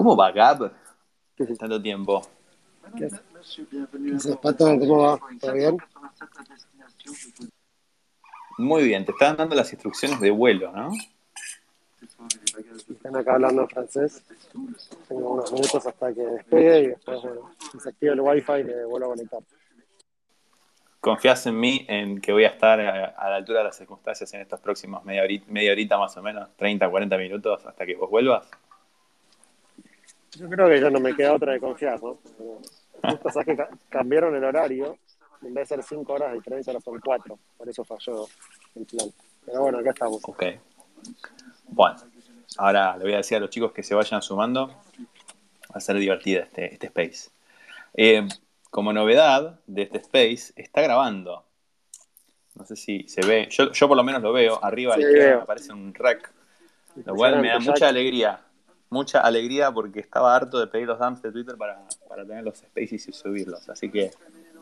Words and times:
¿Cómo 0.00 0.16
va 0.16 0.32
Gab? 0.32 0.72
Tanto 1.58 1.82
tiempo. 1.82 2.22
¿Qué 2.96 3.04
haces, 3.04 4.34
Pato? 4.38 4.64
¿Cómo 4.78 5.02
va? 5.02 5.20
¿Todo 5.38 5.52
bien? 5.52 5.76
Muy 8.56 8.84
bien, 8.84 9.04
te 9.04 9.12
están 9.12 9.36
dando 9.36 9.54
las 9.54 9.70
instrucciones 9.70 10.18
de 10.18 10.30
vuelo, 10.30 10.72
¿no? 10.72 10.92
Están 12.88 13.14
acá 13.14 13.34
hablando 13.34 13.68
francés. 13.68 14.24
Tengo 15.06 15.34
unos 15.34 15.52
minutos 15.52 15.86
hasta 15.86 16.14
que 16.14 16.22
despegue 16.22 16.78
y 16.78 16.86
después, 16.86 17.20
bueno, 17.20 17.50
desactivo 17.74 18.14
el 18.14 18.20
wifi 18.22 18.52
y 18.52 18.64
me 18.64 18.84
vuelvo 18.86 19.12
a 19.12 19.16
conectar. 19.16 19.40
¿Confías 20.98 21.44
en 21.44 21.60
mí 21.60 21.84
en 21.90 22.22
que 22.22 22.32
voy 22.32 22.44
a 22.44 22.48
estar 22.48 22.80
a, 22.80 23.04
a 23.04 23.28
la 23.28 23.36
altura 23.36 23.58
de 23.58 23.64
las 23.66 23.76
circunstancias 23.76 24.32
en 24.32 24.40
estos 24.40 24.60
próximos 24.60 25.04
media 25.04 25.22
horita, 25.22 25.44
media 25.50 25.72
horita 25.72 25.98
más 25.98 26.16
o 26.16 26.22
menos, 26.22 26.48
30, 26.56 26.88
40 26.88 27.18
minutos 27.18 27.66
hasta 27.66 27.84
que 27.84 27.96
vos 27.96 28.08
vuelvas? 28.08 28.48
Yo 30.36 30.48
creo 30.48 30.68
que 30.68 30.80
ya 30.80 30.90
no 30.90 31.00
me 31.00 31.14
queda 31.14 31.34
otra 31.34 31.52
de 31.52 31.60
confiar, 31.60 32.00
¿no? 32.02 32.18
Justo 33.02 33.30
sabes 33.30 33.46
que 33.46 33.56
ca- 33.56 33.70
cambiaron 33.88 34.34
el 34.34 34.44
horario. 34.44 34.96
En 35.42 35.54
vez 35.54 35.68
de 35.68 35.76
ser 35.76 35.84
5 35.84 36.12
horas 36.12 36.36
y 36.36 36.40
30 36.40 36.70
ahora 36.70 36.80
son 36.82 37.00
4. 37.00 37.38
Por 37.56 37.68
eso 37.68 37.84
falló 37.84 38.26
el 38.76 38.84
plan. 38.86 39.08
Pero 39.46 39.62
bueno, 39.62 39.78
acá 39.78 39.90
estamos. 39.90 40.20
Ok. 40.24 40.44
Bueno, 41.68 41.96
ahora 42.58 42.96
le 42.96 43.04
voy 43.04 43.14
a 43.14 43.18
decir 43.18 43.38
a 43.38 43.40
los 43.40 43.50
chicos 43.50 43.72
que 43.72 43.82
se 43.82 43.94
vayan 43.94 44.20
sumando. 44.22 44.66
Va 44.68 45.76
a 45.76 45.80
ser 45.80 45.96
divertido 45.96 46.42
este, 46.42 46.72
este 46.74 46.86
space. 46.88 47.30
Eh, 47.94 48.28
como 48.70 48.92
novedad 48.92 49.60
de 49.66 49.82
este 49.82 49.98
space, 49.98 50.52
está 50.56 50.82
grabando. 50.82 51.44
No 52.54 52.64
sé 52.66 52.76
si 52.76 53.08
se 53.08 53.24
ve. 53.26 53.48
Yo, 53.50 53.72
yo 53.72 53.88
por 53.88 53.96
lo 53.96 54.04
menos 54.04 54.20
lo 54.22 54.32
veo. 54.32 54.62
Arriba 54.62 54.94
a 54.94 54.98
la 54.98 55.02
Sí, 55.02 55.08
izquierda 55.08 55.28
veo. 55.28 55.36
me 55.38 55.42
aparece 55.44 55.72
un 55.72 55.94
rec. 55.94 56.30
Lo 57.04 57.14
cual 57.14 57.40
me 57.40 57.48
da 57.48 57.58
mucha 57.60 57.88
alegría. 57.88 58.40
Mucha 58.90 59.20
alegría 59.20 59.70
porque 59.70 60.00
estaba 60.00 60.34
harto 60.34 60.58
de 60.58 60.66
pedir 60.66 60.88
los 60.88 60.98
dumps 60.98 61.22
de 61.22 61.30
Twitter 61.30 61.56
para, 61.56 61.80
para 62.08 62.24
tener 62.26 62.42
los 62.42 62.58
spaces 62.58 63.06
y 63.08 63.12
subirlos. 63.12 63.68
Así 63.68 63.88
que 63.88 64.10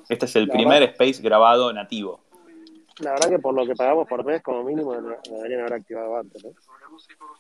este 0.09 0.27
es 0.27 0.37
el 0.37 0.47
La 0.47 0.53
primer 0.53 0.81
verdad- 0.81 0.95
space 1.01 1.23
grabado 1.23 1.73
nativo. 1.73 2.21
La 3.01 3.13
verdad 3.13 3.31
que 3.31 3.39
por 3.39 3.55
lo 3.55 3.65
que 3.65 3.75
pagamos 3.75 4.07
por 4.09 4.25
mes, 4.25 4.43
como 4.43 4.65
mínimo, 4.65 4.93
lo 4.95 5.17
deberían 5.31 5.61
haber 5.61 5.75
activado 5.75 6.17
antes, 6.19 6.45
¿no? 6.45 6.51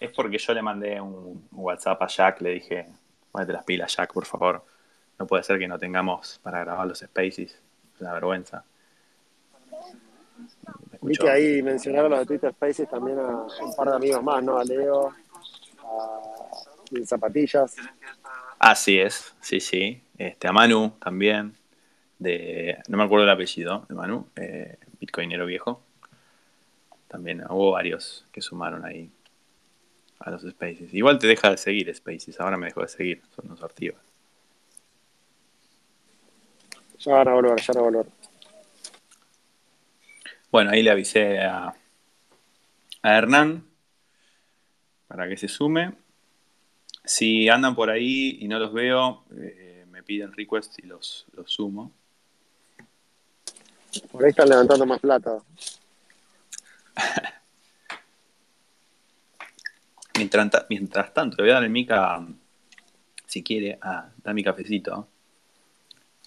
Es 0.01 0.13
porque 0.13 0.39
yo 0.39 0.55
le 0.55 0.63
mandé 0.63 1.01
un 1.01 1.47
WhatsApp 1.53 2.01
a 2.01 2.07
Jack, 2.07 2.41
le 2.41 2.51
dije, 2.51 2.87
ponete 3.33 3.53
las 3.53 3.65
pilas, 3.65 3.95
Jack, 3.95 4.13
por 4.13 4.25
favor. 4.25 4.65
No 5.19 5.27
puede 5.27 5.43
ser 5.43 5.59
que 5.59 5.67
no 5.69 5.79
tengamos 5.79 6.39
para 6.43 6.61
grabar 6.61 6.87
los 6.87 7.01
spaces. 7.01 7.61
Es 7.95 8.01
una 8.01 8.13
vergüenza. 8.15 8.65
Vi 11.03 11.17
que 11.17 11.29
ahí 11.29 11.61
mencionaron 11.63 12.13
los 12.13 12.21
de 12.21 12.27
Twitter 12.27 12.53
Spaces 12.53 12.89
también 12.89 13.19
a 13.19 13.27
un 13.61 13.75
par 13.77 13.91
de 13.91 13.97
amigos 13.97 14.23
más, 14.23 14.43
¿no? 14.45 14.57
A 14.59 14.65
Leo, 14.65 15.09
a 15.83 16.68
Zapatillas. 17.05 17.77
Así 18.59 18.99
es, 18.99 19.35
sí, 19.41 19.61
sí. 19.61 20.03
Este, 20.17 20.49
a 20.49 20.53
Manu 20.53 20.91
también, 21.01 21.55
de, 22.19 22.79
no 22.89 22.99
me 22.99 23.05
acuerdo 23.05 23.25
el 23.25 23.31
apellido 23.31 23.87
de 23.89 23.95
Manu, 23.95 24.29
eh, 24.37 24.79
bitcoinero 24.99 25.47
viejo. 25.47 25.83
También 27.07 27.45
hubo 27.49 27.73
varios 27.73 28.27
que 28.33 28.43
sumaron 28.43 28.85
ahí 28.85 29.11
a 30.19 30.31
los 30.31 30.43
spaces. 30.43 30.93
Igual 30.93 31.19
te 31.19 31.27
deja 31.27 31.51
de 31.51 31.57
seguir 31.57 31.95
spaces, 31.95 32.41
ahora 32.41 32.57
me 32.57 32.67
dejó 32.67 32.83
de 32.83 32.89
seguir, 32.89 33.23
son 33.35 33.47
unos 33.47 33.63
archivos. 33.63 34.01
Ya 36.99 37.15
van 37.15 37.29
a 37.29 37.33
volver, 37.33 37.61
ya 37.61 37.73
van 37.75 37.79
a 37.79 37.83
volver. 37.83 38.07
Bueno, 40.51 40.71
ahí 40.71 40.83
le 40.83 40.91
avisé 40.91 41.39
a, 41.41 41.75
a 43.03 43.17
Hernán 43.17 43.65
para 45.07 45.29
que 45.29 45.37
se 45.37 45.47
sume. 45.47 45.95
Si 47.05 47.49
andan 47.49 47.75
por 47.75 47.91
ahí 47.91 48.39
y 48.41 48.49
no 48.49 48.59
los 48.59 48.73
veo, 48.73 49.25
eh, 49.37 49.87
me 49.91 50.03
piden 50.03 50.33
request 50.33 50.79
y 50.79 50.87
los, 50.87 51.27
los 51.33 51.51
sumo. 51.51 51.93
Por 54.13 54.25
ahí 54.25 54.31
están 54.31 54.49
levantando 54.49 54.87
más 54.87 55.01
plata. 55.01 55.39
Mientras, 60.17 60.67
mientras 60.69 61.15
tanto, 61.15 61.37
le 61.37 61.45
voy 61.45 61.51
a 61.51 61.55
dar 61.55 61.63
el 61.63 61.71
mica, 61.71 62.27
si 63.25 63.45
quiere, 63.45 63.79
a 63.81 64.11
dar 64.17 64.35
mi 64.35 64.43
cafecito. 64.43 65.07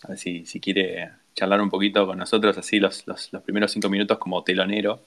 A 0.04 0.08
ver 0.08 0.18
si, 0.18 0.46
si 0.46 0.62
quiere 0.62 1.12
charlar 1.36 1.60
un 1.60 1.70
poquito 1.70 2.08
con 2.08 2.18
nosotros, 2.18 2.58
así 2.58 2.80
los, 2.80 3.06
los, 3.06 3.34
los 3.34 3.44
primeros 3.44 3.70
cinco 3.70 3.90
minutos 3.90 4.18
como 4.18 4.46
telonero. 4.46 5.06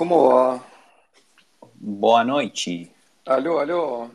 ¿Cómo 0.00 0.30
va? 0.30 0.64
Boa 1.74 2.24
noite. 2.24 2.90
Aló, 3.26 3.60
aló. 3.60 4.10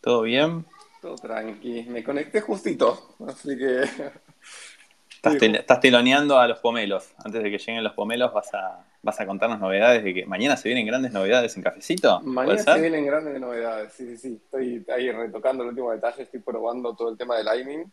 ¿Todo 0.00 0.22
bien? 0.22 0.64
Todo 1.02 1.16
tranqui. 1.16 1.86
Me 1.88 2.04
conecté 2.04 2.40
justito, 2.40 3.16
así 3.26 3.58
que. 3.58 3.80
Estás, 5.10 5.32
Sí, 5.32 5.38
tel- 5.40 5.56
estás 5.56 5.80
teloneando 5.80 6.38
a 6.38 6.46
los 6.46 6.60
pomelos. 6.60 7.10
Antes 7.24 7.42
de 7.42 7.50
que 7.50 7.58
lleguen 7.58 7.82
los 7.82 7.94
pomelos, 7.94 8.32
vas 8.32 8.54
a, 8.54 8.86
vas 9.02 9.18
a 9.18 9.26
contarnos 9.26 9.58
novedades 9.58 10.04
de 10.04 10.14
que 10.14 10.24
mañana 10.24 10.56
se 10.56 10.68
vienen 10.68 10.86
grandes 10.86 11.10
novedades 11.10 11.56
en 11.56 11.64
cafecito. 11.64 12.20
¿Puede 12.20 12.30
Mañana 12.34 12.62
se 12.74 12.80
vienen 12.80 13.04
grandes 13.04 13.40
novedades. 13.40 13.92
Sí, 13.94 14.06
sí, 14.10 14.16
sí. 14.18 14.40
Estoy 14.44 14.86
ahí 14.94 15.10
retocando 15.10 15.64
el 15.64 15.70
último 15.70 15.90
detalle, 15.90 16.22
estoy 16.22 16.38
probando 16.38 16.94
todo 16.94 17.10
el 17.10 17.18
tema 17.18 17.34
del 17.36 17.46
Lightning. 17.46 17.90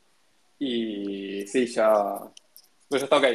Y 0.59 1.47
sí, 1.47 1.65
ya. 1.65 2.19
Pues 2.87 3.01
ya 3.01 3.05
está 3.05 3.17
ok. 3.17 3.25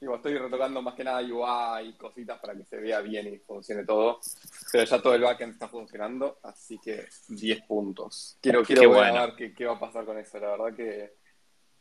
Digo, 0.00 0.14
estoy 0.16 0.38
retocando 0.38 0.80
más 0.80 0.94
que 0.94 1.04
nada 1.04 1.20
UI 1.20 1.88
y 1.90 1.92
cositas 1.98 2.40
para 2.40 2.54
que 2.56 2.64
se 2.64 2.78
vea 2.78 3.00
bien 3.00 3.26
y 3.34 3.38
funcione 3.38 3.84
todo. 3.84 4.18
Pero 4.72 4.84
ya 4.84 5.02
todo 5.02 5.14
el 5.14 5.20
backend 5.22 5.52
está 5.52 5.68
funcionando, 5.68 6.38
así 6.42 6.78
que 6.78 7.06
10 7.28 7.60
puntos. 7.66 8.38
Quiero, 8.40 8.62
quiero 8.64 8.80
Qué 8.80 8.86
ver 8.86 8.96
bueno. 8.96 9.16
a 9.18 9.26
ver 9.26 9.34
qué, 9.36 9.54
qué 9.54 9.66
va 9.66 9.74
a 9.74 9.78
pasar 9.80 10.06
con 10.06 10.16
eso. 10.18 10.38
La 10.38 10.52
verdad 10.56 10.74
que 10.74 11.16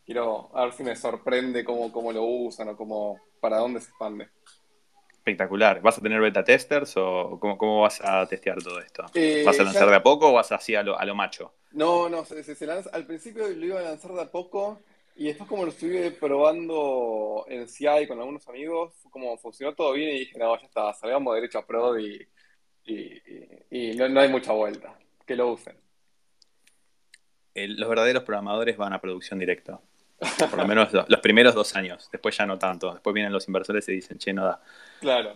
quiero 0.06 0.52
a 0.54 0.66
ver 0.66 0.74
si 0.74 0.84
me 0.84 0.98
sorprende 0.98 1.64
cómo, 1.64 1.94
cómo 1.94 2.12
lo 2.12 2.24
usan 2.24 2.68
o 2.68 2.76
cómo, 2.76 3.22
para 3.40 3.60
dónde 3.60 3.80
se 3.80 3.90
expande. 3.90 4.28
Espectacular. 5.14 5.82
¿Vas 5.82 5.98
a 5.98 6.02
tener 6.02 6.20
beta 6.20 6.44
testers 6.44 6.96
o 6.98 7.38
cómo, 7.40 7.58
cómo 7.58 7.82
vas 7.82 8.02
a 8.04 8.26
testear 8.28 8.62
todo 8.62 8.80
esto? 8.82 9.06
Eh, 9.14 9.44
¿Vas 9.46 9.58
a 9.60 9.64
lanzar 9.64 9.86
ya- 9.86 9.92
de 9.92 9.96
a 9.98 10.04
poco 10.04 10.30
o 10.30 10.34
vas 10.34 10.52
así 10.52 10.76
a 10.76 10.84
lo, 10.84 11.00
a 11.00 11.06
lo 11.06 11.16
macho? 11.16 11.54
No, 11.72 12.10
no, 12.10 12.26
se- 12.26 12.44
se 12.44 12.66
lanza- 12.66 12.90
al 12.92 13.06
principio 13.06 13.48
lo 13.48 13.66
iba 13.66 13.80
a 13.80 13.84
lanzar 13.84 14.12
de 14.12 14.22
a 14.24 14.32
poco 14.32 14.80
y 15.20 15.26
después 15.28 15.50
como 15.50 15.66
lo 15.66 15.70
estuve 15.72 16.12
probando 16.12 17.46
en 17.50 17.68
CI 17.68 18.08
con 18.08 18.20
algunos 18.20 18.48
amigos, 18.48 18.94
fue 19.02 19.12
como 19.12 19.38
funcionó 19.38 19.76
todo 19.76 19.92
bien 19.94 20.10
y 20.16 20.20
dije, 20.20 20.40
no, 20.40 20.58
ya 20.58 20.66
está, 20.66 20.94
salgamos 20.94 21.36
derecho 21.36 21.60
a 21.60 21.66
prod 21.68 21.98
y, 22.00 22.26
y, 22.86 22.94
y- 22.94 23.92
y 23.92 23.96
no, 23.96 24.08
no 24.08 24.22
hay 24.22 24.30
mucha 24.30 24.54
vuelta, 24.54 24.98
que 25.28 25.36
lo 25.36 25.52
usen. 25.52 25.76
El- 27.54 27.76
los 27.80 27.90
verdaderos 27.90 28.24
programadores 28.24 28.78
van 28.78 28.94
a 28.94 29.02
producción 29.02 29.40
directa. 29.40 29.80
Por 30.50 30.58
lo 30.58 30.66
menos 30.66 30.94
lo- 30.94 31.06
los 31.08 31.20
primeros 31.20 31.54
dos 31.54 31.76
años. 31.76 32.10
Después 32.12 32.38
ya 32.38 32.46
no 32.46 32.58
tanto. 32.58 32.94
Después 32.94 33.14
vienen 33.14 33.34
los 33.34 33.48
inversores 33.48 33.88
y 33.90 33.94
dicen, 33.94 34.18
che, 34.18 34.32
no 34.34 34.46
da. 34.46 34.62
Claro, 35.02 35.36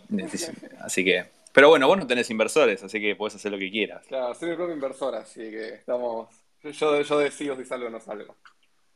Así 0.80 1.04
que. 1.04 1.26
Pero 1.54 1.70
bueno, 1.70 1.88
vos 1.88 1.98
no 1.98 2.08
tenés 2.08 2.30
inversores, 2.30 2.82
así 2.84 3.00
que 3.00 3.16
podés 3.16 3.36
hacer 3.36 3.52
lo 3.52 3.60
que 3.60 3.70
quieras. 3.70 4.06
claro, 4.08 4.34
soy 4.34 4.50
mi 4.50 4.56
propio 4.56 4.74
inversor, 4.76 5.14
así 5.16 5.42
que 5.52 5.68
estamos, 5.76 6.30
yo, 6.64 7.02
yo 7.02 7.20
decido 7.20 7.56
si 7.58 7.66
salgo 7.66 7.88
o 7.88 7.90
no 7.92 8.00
salgo. 8.00 8.36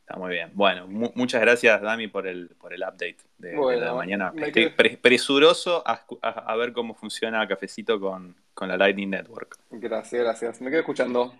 Está 0.08 0.18
muy 0.18 0.30
bien. 0.30 0.50
Bueno, 0.54 0.86
mu- 0.86 1.12
muchas 1.16 1.42
gracias, 1.42 1.82
Dami, 1.82 2.08
por 2.08 2.26
el, 2.26 2.48
por 2.58 2.72
el 2.72 2.80
update 2.80 3.18
de, 3.36 3.52
la 3.78 3.92
mañana. 3.92 4.32
Estoy 4.34 4.70
pre- 4.70 4.96
presuroso 4.96 5.86
a, 5.86 5.98
escu- 6.00 6.18
a- 6.22 6.50
a 6.50 6.56
ver 6.56 6.72
cómo 6.72 6.94
funciona 6.94 7.46
Cafecito 7.46 8.00
con, 8.00 8.34
con 8.54 8.68
la 8.68 8.78
Lightning 8.78 9.10
Network. 9.10 9.58
Gracias, 9.70 10.22
gracias. 10.22 10.60
Me 10.62 10.70
quedo 10.70 10.80
escuchando. 10.80 11.34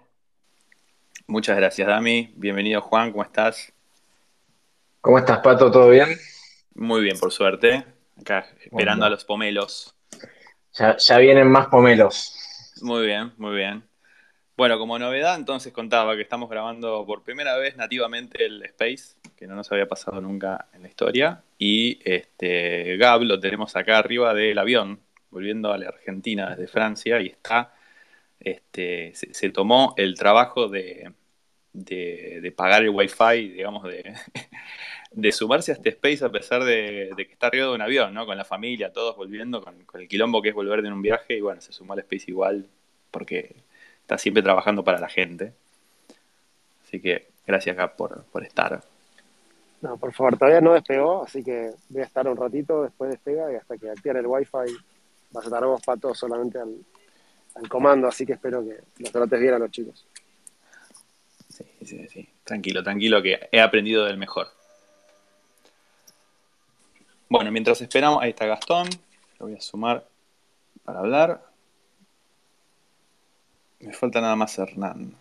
Muchas 1.26 1.56
gracias, 1.56 1.88
Dami. 1.88 2.30
Bienvenido, 2.36 2.82
Juan. 2.82 3.10
¿Cómo 3.10 3.22
estás? 3.22 3.72
¿Cómo 5.00 5.16
estás, 5.18 5.38
Pato? 5.38 5.70
¿Todo 5.70 5.88
bien? 5.88 6.18
Muy 6.74 7.00
bien, 7.00 7.18
por 7.18 7.32
suerte. 7.32 7.86
Acá 8.20 8.40
esperando 8.60 8.72
Bueno. 9.00 9.04
a 9.06 9.08
los 9.08 9.24
pomelos. 9.24 9.94
Ya, 10.74 10.94
ya 10.98 11.16
vienen 11.16 11.48
más 11.50 11.68
pomelos. 11.68 12.34
Muy 12.82 13.06
bien, 13.06 13.32
muy 13.38 13.56
bien. 13.56 13.87
Bueno, 14.58 14.76
como 14.76 14.98
novedad, 14.98 15.36
entonces 15.36 15.72
contaba 15.72 16.16
que 16.16 16.22
estamos 16.22 16.50
grabando 16.50 17.06
por 17.06 17.22
primera 17.22 17.56
vez 17.58 17.76
nativamente 17.76 18.44
el 18.44 18.60
Space, 18.64 19.14
que 19.36 19.46
no 19.46 19.54
nos 19.54 19.70
había 19.70 19.86
pasado 19.86 20.20
nunca 20.20 20.66
en 20.74 20.82
la 20.82 20.88
historia. 20.88 21.44
Y 21.58 22.00
este 22.04 22.96
Gab 22.96 23.22
lo 23.22 23.38
tenemos 23.38 23.76
acá 23.76 23.98
arriba 23.98 24.34
del 24.34 24.58
avión, 24.58 24.98
volviendo 25.30 25.72
a 25.72 25.78
la 25.78 25.86
Argentina 25.90 26.50
desde 26.50 26.66
Francia, 26.66 27.20
y 27.20 27.28
está. 27.28 27.72
Este, 28.40 29.12
se, 29.14 29.50
tomó 29.50 29.94
el 29.96 30.16
trabajo 30.16 30.66
de, 30.66 31.12
pagar 32.56 32.82
el 32.82 32.90
wifi, 32.90 33.50
digamos, 33.50 33.84
de, 35.12 35.32
sumarse 35.32 35.70
a 35.70 35.74
este 35.76 35.90
space 35.90 36.24
a 36.24 36.32
pesar 36.32 36.64
de, 36.64 37.12
que 37.16 37.32
está 37.32 37.46
arriba 37.46 37.66
de 37.68 37.74
un 37.74 37.82
avión, 37.82 38.12
¿no? 38.12 38.26
Con 38.26 38.36
la 38.36 38.44
familia, 38.44 38.92
todos 38.92 39.16
volviendo, 39.16 39.62
con, 39.62 39.86
el 39.94 40.08
quilombo 40.08 40.42
que 40.42 40.48
es 40.48 40.54
volver 40.56 40.82
de 40.82 40.90
un 40.90 41.00
viaje, 41.00 41.36
y 41.36 41.40
bueno, 41.42 41.60
se 41.60 41.72
sumó 41.72 41.92
al 41.92 42.00
space 42.00 42.24
igual, 42.26 42.66
porque 43.12 43.67
está 44.08 44.16
siempre 44.16 44.42
trabajando 44.42 44.82
para 44.82 44.98
la 44.98 45.08
gente. 45.10 45.52
Así 46.82 46.98
que 46.98 47.28
gracias, 47.46 47.76
por, 47.90 48.24
por 48.24 48.42
estar. 48.42 48.82
No, 49.82 49.98
por 49.98 50.14
favor, 50.14 50.38
todavía 50.38 50.62
no 50.62 50.72
despegó, 50.72 51.24
así 51.24 51.44
que 51.44 51.72
voy 51.90 52.00
a 52.00 52.06
estar 52.06 52.26
un 52.26 52.38
ratito, 52.38 52.84
después 52.84 53.10
despega 53.10 53.52
y 53.52 53.56
hasta 53.56 53.76
que 53.76 53.90
active 53.90 54.18
el 54.18 54.26
wifi 54.26 54.74
vas 55.30 55.44
a 55.44 55.48
estar 55.48 55.62
vos, 55.62 55.82
Pato, 55.84 56.14
solamente 56.14 56.58
al, 56.58 56.74
al 57.54 57.68
comando, 57.68 58.08
así 58.08 58.24
que 58.24 58.32
espero 58.32 58.64
que 58.64 58.80
los 59.02 59.12
trates 59.12 59.38
bien 59.38 59.52
a 59.52 59.58
los 59.58 59.70
chicos. 59.70 60.06
Sí, 61.50 61.66
sí, 61.84 62.08
sí. 62.08 62.28
Tranquilo, 62.44 62.82
tranquilo, 62.82 63.20
que 63.20 63.50
he 63.52 63.60
aprendido 63.60 64.06
del 64.06 64.16
mejor. 64.16 64.48
Bueno, 67.28 67.52
mientras 67.52 67.82
esperamos, 67.82 68.22
ahí 68.22 68.30
está 68.30 68.46
Gastón. 68.46 68.88
Lo 69.38 69.46
voy 69.46 69.56
a 69.56 69.60
sumar 69.60 70.08
para 70.82 71.00
hablar. 71.00 71.47
Me 73.80 73.92
falta 73.92 74.20
nada 74.20 74.36
más 74.36 74.56
Hernán. 74.56 75.16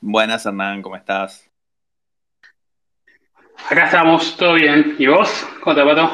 Buenas, 0.00 0.46
Hernán, 0.46 0.80
¿cómo 0.80 0.96
estás? 0.96 1.45
Acá 3.68 3.86
estamos, 3.86 4.36
todo 4.36 4.54
bien. 4.54 4.94
¿Y 4.96 5.08
vos? 5.08 5.44
¿Cómo 5.60 5.74
te 5.74 5.82
Pato? 5.82 6.08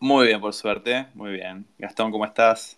Muy 0.00 0.26
bien, 0.26 0.40
por 0.40 0.52
suerte, 0.52 1.06
muy 1.14 1.30
bien. 1.30 1.66
Gastón, 1.78 2.10
¿cómo 2.10 2.24
estás? 2.24 2.76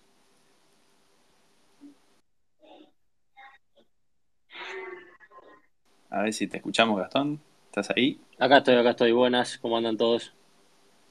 A 6.11 6.23
ver 6.23 6.35
si 6.35 6.47
te 6.47 6.59
escuchamos, 6.59 6.99
Gastón. 6.99 7.41
¿Estás 7.67 7.89
ahí? 7.97 8.21
Acá 8.39 8.59
estoy, 8.59 8.75
acá 8.75 8.91
estoy. 8.91 9.13
Buenas, 9.13 9.57
¿cómo 9.57 9.79
andan 9.79 9.97
todos? 9.97 10.35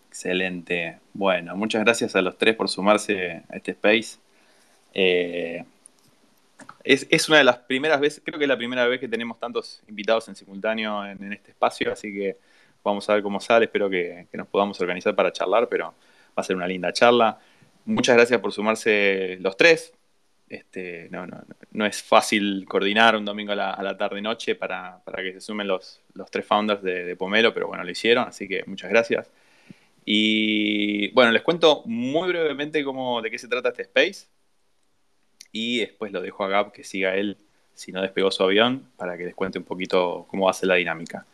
Excelente. 0.09 0.99
Bueno, 1.13 1.55
muchas 1.55 1.83
gracias 1.83 2.15
a 2.15 2.21
los 2.21 2.37
tres 2.37 2.55
por 2.55 2.69
sumarse 2.69 3.43
a 3.49 3.55
este 3.55 3.71
space. 3.71 4.19
Eh, 4.93 5.65
es, 6.85 7.29
una 7.29 7.39
de 7.39 7.43
las 7.43 7.57
primeras 7.57 7.99
veces, 7.99 8.21
creo 8.23 8.37
que 8.37 8.45
es 8.45 8.49
la 8.49 8.57
primera 8.57 8.87
vez 8.87 8.99
que 8.99 9.07
tenemos 9.07 9.39
tantos 9.39 9.81
invitados 9.87 10.27
en 10.29 10.35
simultáneo 10.35 11.05
en, 11.05 11.33
este 11.33 11.51
espacio, 11.51 11.91
así 11.91 12.13
que 12.13 12.37
vamos 12.83 13.09
a 13.09 13.15
ver 13.15 13.23
cómo 13.23 13.39
sale, 13.39 13.65
espero 13.65 13.89
que, 13.89 14.27
nos 14.33 14.47
podamos 14.47 14.79
organizar 14.79 15.15
para 15.15 15.31
charlar, 15.31 15.67
pero 15.67 15.85
va 15.87 16.41
a 16.41 16.43
ser 16.43 16.55
una 16.55 16.67
linda 16.67 16.93
charla. 16.93 17.39
Muchas 17.85 18.15
gracias 18.15 18.39
por 18.39 18.51
sumarse 18.51 19.37
los 19.41 19.57
tres. 19.57 19.93
Este, 20.47 21.09
no, 21.09 21.85
es 21.87 22.03
fácil 22.03 22.65
coordinar 22.67 23.15
un 23.15 23.25
domingo 23.25 23.53
a 23.53 23.55
la, 23.55 23.97
tarde-noche 23.97 24.53
para, 24.53 25.01
que 25.17 25.33
se 25.33 25.41
sumen 25.41 25.67
los, 25.67 26.01
los 26.13 26.29
tres 26.29 26.45
founders 26.45 26.83
de, 26.83 27.03
de, 27.03 27.15
Pomelo, 27.15 27.51
pero 27.51 27.67
bueno, 27.67 27.83
lo 27.83 27.89
hicieron, 27.89 28.27
así 28.27 28.47
que 28.47 28.63
muchas 28.67 28.91
gracias. 28.91 29.31
Y 30.05 31.09
bueno, 31.13 31.31
les 31.31 31.41
cuento 31.41 31.81
muy 31.85 32.27
brevemente 32.27 32.83
cómo, 32.83 33.23
de 33.23 33.31
qué 33.31 33.39
se 33.39 33.47
trata 33.47 33.69
este 33.69 33.81
space 33.81 34.27
y 35.55 35.79
después 35.79 36.11
lo 36.11 36.21
dejo 36.21 36.43
a 36.43 36.49
Gab 36.49 36.73
que 36.73 36.83
siga 36.83 37.15
él 37.15 37.37
si 37.73 37.93
no 37.93 38.01
despegó 38.01 38.29
su 38.29 38.43
avión 38.43 38.89
para 38.97 39.17
que 39.17 39.23
les 39.23 39.33
cuente 39.33 39.57
un 39.57 39.63
poquito 39.63 40.25
cómo 40.29 40.45
va 40.45 40.51
a 40.51 40.53
ser 40.53 40.67
la 40.67 40.75
dinámica. 40.75 41.25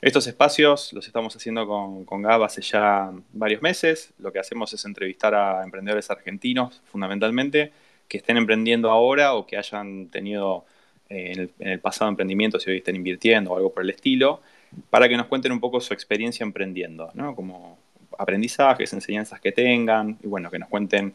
Estos 0.00 0.28
espacios 0.28 0.92
los 0.92 1.04
estamos 1.08 1.34
haciendo 1.34 1.66
con, 1.66 2.04
con 2.04 2.22
Gab 2.22 2.44
hace 2.44 2.62
ya 2.62 3.10
varios 3.32 3.62
meses. 3.62 4.12
Lo 4.18 4.32
que 4.32 4.38
hacemos 4.38 4.72
es 4.72 4.84
entrevistar 4.84 5.34
a 5.34 5.64
emprendedores 5.64 6.08
argentinos, 6.10 6.80
fundamentalmente, 6.84 7.72
que 8.06 8.18
estén 8.18 8.36
emprendiendo 8.36 8.88
ahora 8.88 9.34
o 9.34 9.48
que 9.48 9.56
hayan 9.56 10.10
tenido 10.10 10.64
eh, 11.08 11.50
en, 11.58 11.68
el, 11.68 11.80
pasado 11.80 12.08
emprendimiento, 12.08 12.60
si 12.60 12.70
hoy 12.70 12.76
estén 12.76 12.94
invirtiendo 12.94 13.50
o 13.50 13.56
algo 13.56 13.72
por 13.74 13.82
el 13.82 13.90
estilo, 13.90 14.42
para 14.90 15.08
que 15.08 15.16
nos 15.16 15.26
cuenten 15.26 15.50
un 15.50 15.58
poco 15.58 15.80
su 15.80 15.92
experiencia 15.92 16.44
emprendiendo, 16.44 17.10
¿no? 17.14 17.34
Como 17.34 17.78
aprendizajes, 18.16 18.92
enseñanzas 18.92 19.40
que 19.40 19.50
tengan, 19.50 20.18
y 20.22 20.28
bueno, 20.28 20.52
que 20.52 20.60
nos 20.60 20.68
cuenten 20.68 21.14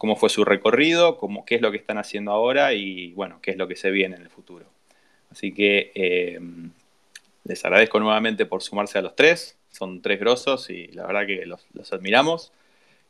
cómo 0.00 0.16
fue 0.16 0.30
su 0.30 0.46
recorrido, 0.46 1.18
cómo, 1.18 1.44
qué 1.44 1.56
es 1.56 1.60
lo 1.60 1.70
que 1.70 1.76
están 1.76 1.98
haciendo 1.98 2.32
ahora 2.32 2.72
y 2.72 3.12
bueno, 3.12 3.38
qué 3.42 3.50
es 3.50 3.58
lo 3.58 3.68
que 3.68 3.76
se 3.76 3.90
viene 3.90 4.16
en 4.16 4.22
el 4.22 4.30
futuro. 4.30 4.64
Así 5.30 5.52
que 5.52 5.92
eh, 5.94 6.40
les 7.44 7.62
agradezco 7.66 8.00
nuevamente 8.00 8.46
por 8.46 8.62
sumarse 8.62 8.96
a 8.96 9.02
los 9.02 9.14
tres, 9.14 9.58
son 9.68 10.00
tres 10.00 10.18
grosos 10.18 10.70
y 10.70 10.86
la 10.86 11.06
verdad 11.06 11.26
que 11.26 11.44
los, 11.44 11.92
admiramos. 11.92 12.50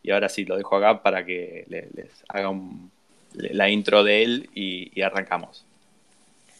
Y 0.02 0.10
ahora 0.10 0.28
sí, 0.28 0.44
lo 0.44 0.56
dejo 0.56 0.78
acá 0.78 1.00
para 1.00 1.24
que 1.24 1.64
les, 1.68 2.24
haga 2.28 2.52
la 3.34 3.68
intro 3.68 4.02
de 4.02 4.24
él 4.24 4.50
y, 4.52 5.00
arrancamos. 5.00 5.64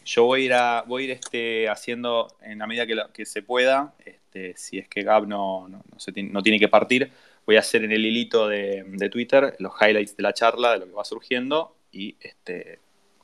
Yo 0.05 0.23
voy 0.23 0.43
a 0.43 0.45
ir, 0.45 0.53
a, 0.53 0.83
voy 0.87 1.01
a 1.01 1.05
ir 1.07 1.11
este, 1.11 1.67
haciendo 1.67 2.33
en 2.41 2.59
la 2.59 2.67
medida 2.67 2.87
que, 2.87 2.95
que 3.13 3.25
se 3.25 3.41
pueda, 3.41 3.93
este, 4.05 4.55
si 4.55 4.77
es 4.77 4.87
que 4.87 5.03
Gab 5.03 5.27
no, 5.27 5.67
no, 5.67 5.83
no 6.31 6.41
tiene 6.41 6.57
que 6.57 6.69
partir, 6.69 7.11
voy 7.45 7.55
a 7.55 7.59
hacer 7.59 7.83
en 7.83 7.91
el 7.91 8.05
hilito 8.05 8.47
de, 8.47 9.09
Twitter 9.11 9.55
los 9.59 9.73
highlights 9.81 10.15
de 10.15 10.23
la 10.23 10.33
charla, 10.33 10.71
de 10.71 10.79
lo 10.79 10.85
que 10.87 10.93
va 10.93 11.05
surgiendo, 11.05 11.75
y 11.91 12.15
este, 12.19 12.79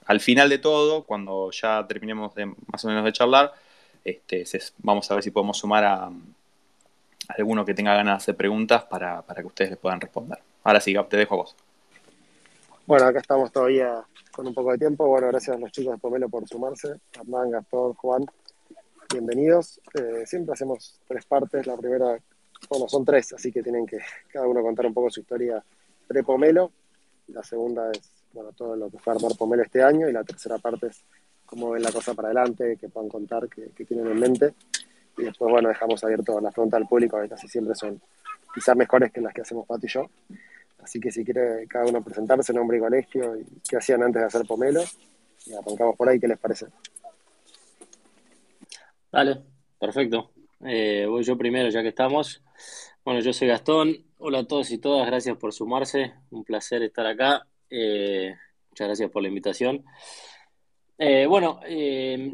al 0.06 0.20
final 0.20 0.50
de 0.50 0.58
todo, 0.58 1.04
cuando 1.04 1.52
ya 1.52 1.86
terminemos 1.88 2.34
de, 2.36 2.46
más 2.46 2.84
o 2.84 2.88
menos 2.88 3.06
de 3.06 3.14
charlar, 3.14 3.54
este, 4.04 4.46
vamos 4.80 5.10
a 5.12 5.16
ver 5.16 5.24
si 5.24 5.32
podemos 5.32 5.58
sumar 5.58 5.84
a, 5.84 6.10
alguno 7.30 7.66
que 7.66 7.74
tenga 7.74 7.94
ganas 7.94 8.14
de 8.14 8.24
hacer 8.24 8.38
preguntas 8.38 8.84
para, 8.86 9.24
que 9.36 9.46
ustedes 9.46 9.72
les 9.72 9.80
puedan 9.80 10.00
responder. 10.00 10.40
Ahora 10.64 10.80
sí, 10.80 10.94
Gab, 10.94 11.10
te 11.10 11.18
dejo 11.18 11.36
a 11.36 11.38
vos. 11.38 11.56
Bueno, 12.86 13.06
acá 13.06 13.20
estamos 13.20 13.52
todavía 13.52 14.02
con 14.32 14.48
un 14.48 14.54
poco 14.54 14.72
de 14.72 14.78
tiempo. 14.78 15.08
Bueno, 15.08 15.28
gracias 15.28 15.58
a 15.58 15.60
los 15.60 15.72
chicos 15.72 15.94
de 15.94 15.98
Pomelo 16.00 16.30
por 16.30 16.48
sumarse. 16.48 16.96
Hernán, 17.12 17.52
Gastón, 17.52 17.94
Juan, 17.96 18.26
bienvenidos. 19.12 19.82
Eh, 19.94 20.26
siempre 20.26 20.54
hacemos 20.54 20.98
tres 21.06 21.26
partes. 21.26 21.68
La 21.68 21.76
primera 21.76 22.18
bueno, 22.70 22.88
son 22.88 23.06
tres, 23.06 23.34
así 23.34 23.52
que 23.52 23.64
tienen 23.64 23.86
que 23.86 24.00
cada 24.32 24.48
uno 24.48 24.62
contar 24.62 24.86
un 24.86 24.94
poco 24.94 25.10
su 25.10 25.22
historia 25.22 25.64
pre-Pomelo. 26.08 26.72
La 27.28 27.44
segunda 27.44 27.92
es, 27.92 28.12
bueno, 28.34 28.52
todo 28.54 28.76
lo 28.76 28.90
que 28.90 28.98
fue 29.00 29.14
armar 29.14 29.36
Pomelo 29.38 29.64
este 29.64 29.84
año. 29.84 30.10
Y 30.10 30.14
la 30.14 30.24
tercera 30.24 30.58
parte 30.58 30.88
es 30.88 31.04
cómo 31.46 31.72
ven 31.72 31.84
la 31.84 31.92
cosa 31.92 32.14
para 32.14 32.30
adelante, 32.30 32.78
que 32.78 32.90
puedan 32.90 33.10
contar, 33.10 33.48
que, 33.48 33.86
tienen 33.86 34.08
en 34.08 34.20
mente. 34.20 34.54
Y 35.18 35.24
después, 35.24 35.52
bueno, 35.52 35.70
dejamos 35.70 36.04
abierto 36.04 36.40
las 36.42 36.54
preguntas 36.54 36.80
al 36.80 36.88
público, 36.88 37.20
que 37.22 37.30
casi 37.30 37.48
siempre 37.48 37.76
son 37.76 38.02
quizás 38.54 38.76
mejores 38.76 39.12
que 39.12 39.22
las 39.22 39.34
que 39.34 39.42
hacemos 39.42 39.66
Pato 39.66 39.86
y 39.86 39.90
yo. 39.90 40.10
Así 40.84 41.00
que 41.00 41.12
si 41.12 41.24
quiere 41.24 41.68
cada 41.68 41.86
uno 41.86 42.04
presentarse, 42.04 42.54
nombre 42.54 42.78
y 42.78 42.80
colegio, 42.80 43.36
y 43.36 43.46
qué 43.68 43.78
hacían 43.78 44.04
antes 44.04 44.22
de 44.22 44.26
hacer 44.28 44.46
Pomelo, 44.46 44.82
y 45.46 45.54
arrancamos 45.54 45.96
por 45.96 46.08
ahí, 46.08 46.20
¿qué 46.20 46.28
les 46.28 46.38
parece? 46.38 46.68
Dale, 49.12 49.42
perfecto. 49.80 50.32
Eh, 50.66 51.06
voy 51.08 51.24
yo 51.24 51.38
primero, 51.38 51.70
ya 51.70 51.82
que 51.82 51.90
estamos. 51.90 52.42
Bueno, 53.06 53.20
yo 53.22 53.32
soy 53.32 53.48
Gastón. 53.48 54.06
Hola 54.18 54.40
a 54.40 54.44
todos 54.48 54.72
y 54.72 54.80
todas, 54.80 55.06
gracias 55.06 55.38
por 55.38 55.54
sumarse. 55.54 56.14
Un 56.32 56.44
placer 56.44 56.82
estar 56.82 57.06
acá. 57.06 57.48
Eh, 57.70 58.34
muchas 58.72 58.88
gracias 58.88 59.12
por 59.12 59.22
la 59.22 59.28
invitación. 59.28 59.86
Eh, 60.98 61.28
bueno, 61.28 61.60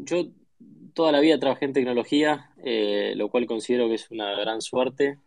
yo 0.04 0.28
toda 0.94 1.12
la 1.12 1.20
vida 1.20 1.38
trabajé 1.38 1.66
en 1.66 1.74
tecnología, 1.74 2.50
lo 3.14 3.28
cual 3.28 3.46
considero 3.46 3.88
que 3.88 3.94
es 3.94 4.10
una 4.10 4.34
gran 4.38 4.62
suerte. 4.62 5.18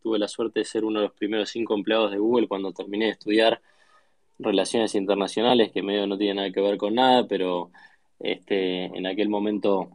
tuve 0.00 0.18
la 0.18 0.28
suerte 0.28 0.60
de 0.60 0.64
ser 0.64 0.84
uno 0.84 1.00
de 1.00 1.06
los 1.06 1.14
primeros 1.14 1.50
cinco 1.50 1.74
empleados 1.74 2.12
de 2.12 2.18
Google 2.18 2.46
cuando 2.46 2.72
terminé 2.72 3.06
de 3.06 3.12
estudiar 3.12 3.60
relaciones 4.38 4.94
internacionales, 4.94 5.72
que 5.72 5.82
medio 5.82 6.06
no 6.06 6.16
tiene 6.16 6.34
nada 6.34 6.52
que 6.52 6.60
ver 6.60 6.76
con 6.78 6.94
nada, 6.94 7.26
pero 7.26 7.70
este, 8.20 8.84
en 8.84 9.06
aquel 9.06 9.28
momento 9.28 9.90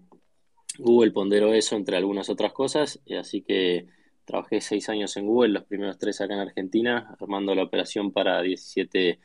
Google 0.77 1.12
ponderó 1.12 1.53
eso 1.53 1.75
entre 1.75 1.98
algunas 1.98 2.29
otras 2.29 2.53
cosas, 2.53 3.00
y 3.05 3.15
así 3.15 3.41
que 3.41 3.88
trabajé 4.25 4.62
seis 4.62 4.89
años 4.89 5.15
en 5.17 5.27
Google, 5.27 5.53
los 5.53 5.63
primeros 5.65 5.98
tres 5.98 6.22
acá 6.22 6.34
en 6.34 6.39
Argentina, 6.41 7.15
armando 7.20 7.53
la 7.55 7.63
operación 7.63 8.12
para 8.12 8.41
17 8.41 9.20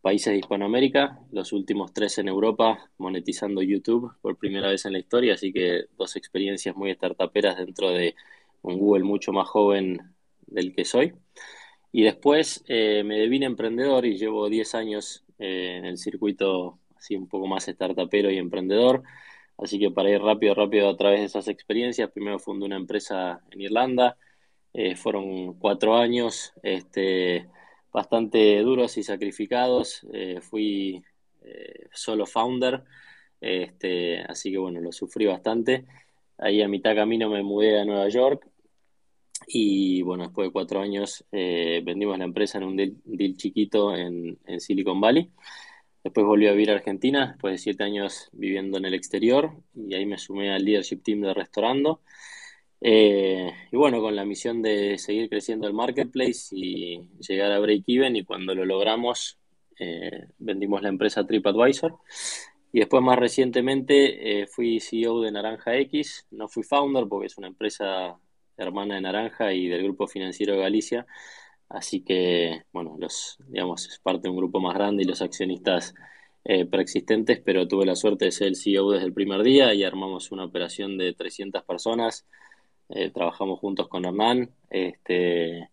países 0.00 0.32
de 0.32 0.38
Hispanoamérica, 0.38 1.18
los 1.32 1.52
últimos 1.52 1.94
tres 1.94 2.18
en 2.18 2.28
Europa, 2.28 2.90
monetizando 2.98 3.62
YouTube 3.62 4.12
por 4.20 4.36
primera 4.36 4.68
vez 4.68 4.84
en 4.84 4.92
la 4.92 4.98
historia, 4.98 5.34
así 5.34 5.52
que 5.52 5.86
dos 5.96 6.16
experiencias 6.16 6.76
muy 6.76 6.92
startuperas 6.92 7.56
dentro 7.56 7.90
de 7.90 8.14
un 8.62 8.78
Google 8.78 9.04
mucho 9.04 9.32
más 9.32 9.48
joven 9.48 10.14
del 10.46 10.74
que 10.74 10.84
soy. 10.84 11.14
Y 11.90 12.02
después 12.02 12.64
eh, 12.68 13.02
me 13.04 13.18
devine 13.18 13.46
emprendedor 13.46 14.04
y 14.04 14.18
llevo 14.18 14.48
10 14.48 14.74
años 14.74 15.24
eh, 15.38 15.76
en 15.78 15.84
el 15.84 15.96
circuito 15.96 16.78
así 16.96 17.16
un 17.16 17.28
poco 17.28 17.46
más 17.46 17.64
startupero 17.64 18.30
y 18.30 18.38
emprendedor. 18.38 19.02
Así 19.58 19.78
que 19.78 19.90
para 19.90 20.10
ir 20.10 20.20
rápido, 20.20 20.54
rápido 20.54 20.88
a 20.88 20.96
través 20.96 21.20
de 21.20 21.26
esas 21.26 21.48
experiencias, 21.48 22.10
primero 22.10 22.38
fundé 22.38 22.66
una 22.66 22.76
empresa 22.76 23.40
en 23.50 23.60
Irlanda, 23.60 24.16
eh, 24.74 24.96
fueron 24.96 25.54
cuatro 25.54 25.96
años, 25.96 26.52
este, 26.64 27.48
bastante 27.92 28.58
duros 28.60 28.98
y 28.98 29.04
sacrificados. 29.04 30.04
Eh, 30.12 30.40
fui 30.42 31.02
eh, 31.42 31.86
solo 31.92 32.26
founder, 32.26 32.82
este, 33.40 34.20
así 34.22 34.50
que 34.50 34.58
bueno, 34.58 34.80
lo 34.80 34.90
sufrí 34.90 35.26
bastante. 35.26 35.86
Ahí 36.38 36.60
a 36.60 36.68
mitad 36.68 36.96
camino 36.96 37.30
me 37.30 37.44
mudé 37.44 37.80
a 37.80 37.84
Nueva 37.84 38.08
York 38.08 38.48
y 39.46 40.02
bueno, 40.02 40.24
después 40.24 40.48
de 40.48 40.52
cuatro 40.52 40.80
años 40.80 41.24
vendimos 41.30 42.18
la 42.18 42.24
empresa 42.24 42.58
en 42.58 42.64
un 42.64 42.76
deal, 42.76 43.36
chiquito 43.36 43.94
en, 43.96 44.38
Silicon 44.58 45.00
Valley. 45.00 45.30
Después 46.04 46.26
volví 46.26 46.46
a 46.46 46.52
vivir 46.52 46.70
a 46.70 46.74
Argentina, 46.74 47.28
después 47.32 47.54
de 47.54 47.58
siete 47.58 47.82
años 47.82 48.28
viviendo 48.32 48.76
en 48.76 48.84
el 48.84 48.92
exterior, 48.92 49.52
y 49.74 49.94
ahí 49.94 50.04
me 50.04 50.18
sumé 50.18 50.52
al 50.52 50.62
leadership 50.62 50.98
team 51.02 51.22
de 51.22 51.32
Restaurando. 51.32 52.02
Eh, 52.82 53.50
y 53.72 53.76
bueno, 53.76 54.02
con 54.02 54.14
la 54.14 54.26
misión 54.26 54.60
de 54.60 54.98
seguir 54.98 55.30
creciendo 55.30 55.66
el 55.66 55.72
marketplace 55.72 56.48
y 56.52 57.08
llegar 57.26 57.52
a 57.52 57.58
break 57.58 57.84
even, 57.86 58.16
y 58.16 58.24
cuando 58.24 58.54
lo 58.54 58.66
logramos, 58.66 59.38
eh, 59.80 60.26
vendimos 60.38 60.82
la 60.82 60.90
empresa 60.90 61.26
TripAdvisor. 61.26 61.96
Y 62.70 62.80
después, 62.80 63.02
más 63.02 63.18
recientemente, 63.18 64.46
fui 64.48 64.80
CEO 64.80 65.22
de 65.22 65.32
Naranja 65.32 65.76
X. 65.76 66.26
No 66.32 66.48
fui 66.48 66.64
founder 66.64 67.06
porque 67.08 67.28
es 67.28 67.38
una 67.38 67.46
empresa 67.46 68.18
hermana 68.58 68.96
de 68.96 69.00
Naranja 69.00 69.52
y 69.54 69.68
del 69.68 69.84
Grupo 69.84 70.06
Financiero 70.06 70.54
de 70.54 70.60
Galicia. 70.60 71.06
Así 71.68 72.02
que, 72.02 72.62
bueno, 72.72 72.96
los, 72.98 73.38
digamos, 73.48 73.86
es 73.88 73.98
parte 73.98 74.22
de 74.24 74.30
un 74.30 74.36
grupo 74.36 74.60
más 74.60 74.74
grande 74.74 75.02
y 75.02 75.06
los 75.06 75.22
accionistas 75.22 75.94
eh, 76.44 76.66
preexistentes, 76.66 77.40
pero 77.44 77.66
tuve 77.66 77.86
la 77.86 77.96
suerte 77.96 78.26
de 78.26 78.32
ser 78.32 78.48
el 78.48 78.56
CEO 78.56 78.90
desde 78.90 79.06
el 79.06 79.14
primer 79.14 79.42
día 79.42 79.72
y 79.74 79.82
armamos 79.82 80.30
una 80.30 80.44
operación 80.44 80.98
de 80.98 81.14
300 81.14 81.64
personas. 81.64 82.26
Eh, 82.90 83.10
trabajamos 83.10 83.60
juntos 83.60 83.88
con 83.88 84.04
Hernán. 84.04 84.50
Este, 84.70 85.70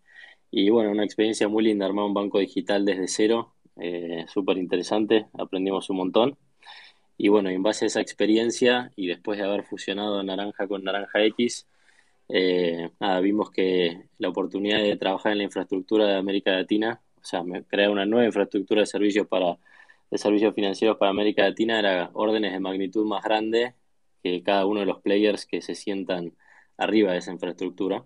y 0.50 0.70
bueno, 0.70 0.90
una 0.90 1.04
experiencia 1.04 1.48
muy 1.48 1.64
linda, 1.64 1.86
armar 1.86 2.06
un 2.06 2.14
banco 2.14 2.38
digital 2.38 2.84
desde 2.84 3.08
cero, 3.08 3.54
eh, 3.80 4.26
súper 4.28 4.58
interesante, 4.58 5.26
aprendimos 5.38 5.90
un 5.90 5.96
montón. 5.98 6.38
Y 7.16 7.28
bueno, 7.28 7.50
en 7.50 7.62
base 7.62 7.84
a 7.84 7.88
esa 7.88 8.00
experiencia 8.00 8.92
y 8.96 9.06
después 9.06 9.38
de 9.38 9.44
haber 9.44 9.64
fusionado 9.64 10.22
Naranja 10.22 10.66
con 10.66 10.84
Naranja 10.84 11.22
X, 11.24 11.66
eh, 12.28 12.90
nada, 13.00 13.20
vimos 13.20 13.50
que 13.50 14.08
la 14.18 14.28
oportunidad 14.28 14.78
de 14.82 14.96
trabajar 14.96 15.32
en 15.32 15.38
la 15.38 15.44
infraestructura 15.44 16.06
de 16.06 16.16
América 16.16 16.52
Latina, 16.52 17.02
o 17.20 17.24
sea, 17.24 17.42
crear 17.68 17.90
una 17.90 18.06
nueva 18.06 18.26
infraestructura 18.26 18.80
de 18.82 18.86
servicios 18.86 19.26
para 19.26 19.58
de 20.12 20.18
servicios 20.18 20.54
financieros 20.54 20.98
para 20.98 21.10
América 21.10 21.42
Latina 21.42 21.78
era 21.78 22.10
órdenes 22.12 22.52
de 22.52 22.60
magnitud 22.60 23.06
más 23.06 23.24
grande 23.24 23.74
que 24.22 24.42
cada 24.42 24.66
uno 24.66 24.80
de 24.80 24.86
los 24.86 25.00
players 25.00 25.46
que 25.46 25.62
se 25.62 25.74
sientan 25.74 26.36
arriba 26.76 27.12
de 27.12 27.18
esa 27.18 27.32
infraestructura. 27.32 28.04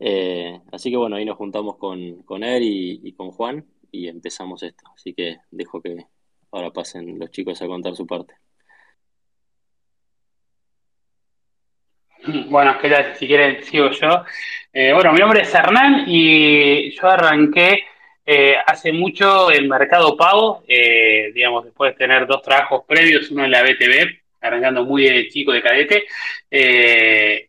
Eh, 0.00 0.60
así 0.72 0.90
que 0.90 0.96
bueno, 0.96 1.16
ahí 1.16 1.24
nos 1.24 1.36
juntamos 1.36 1.76
con, 1.76 2.22
con 2.24 2.42
él 2.44 2.64
y, 2.64 3.00
y, 3.04 3.12
con 3.12 3.30
Juan 3.30 3.64
y 3.92 4.08
empezamos 4.08 4.64
esto. 4.64 4.84
Así 4.94 5.14
que 5.14 5.38
dejo 5.52 5.80
que 5.80 6.06
ahora 6.50 6.72
pasen 6.72 7.18
los 7.20 7.30
chicos 7.30 7.62
a 7.62 7.68
contar 7.68 7.94
su 7.96 8.06
parte. 8.06 8.34
Bueno, 12.48 12.78
¿qué 12.80 12.90
tal? 12.90 13.14
Si 13.16 13.26
quieren, 13.26 13.62
sigo 13.64 13.90
yo. 13.90 14.24
Eh, 14.72 14.92
bueno, 14.92 15.12
mi 15.12 15.20
nombre 15.20 15.42
es 15.42 15.54
Hernán 15.54 16.04
y 16.06 16.90
yo 16.90 17.08
arranqué 17.08 17.84
eh, 18.24 18.56
hace 18.66 18.92
mucho 18.92 19.50
el 19.50 19.68
Mercado 19.68 20.16
Pago, 20.16 20.62
eh, 20.68 21.30
digamos, 21.34 21.64
después 21.64 21.92
de 21.92 21.98
tener 21.98 22.26
dos 22.26 22.42
trabajos 22.42 22.82
previos, 22.86 23.30
uno 23.30 23.44
en 23.44 23.50
la 23.50 23.62
BTV, 23.62 24.20
arrancando 24.42 24.84
muy 24.84 25.28
chico 25.30 25.52
de 25.52 25.62
cadete, 25.62 26.04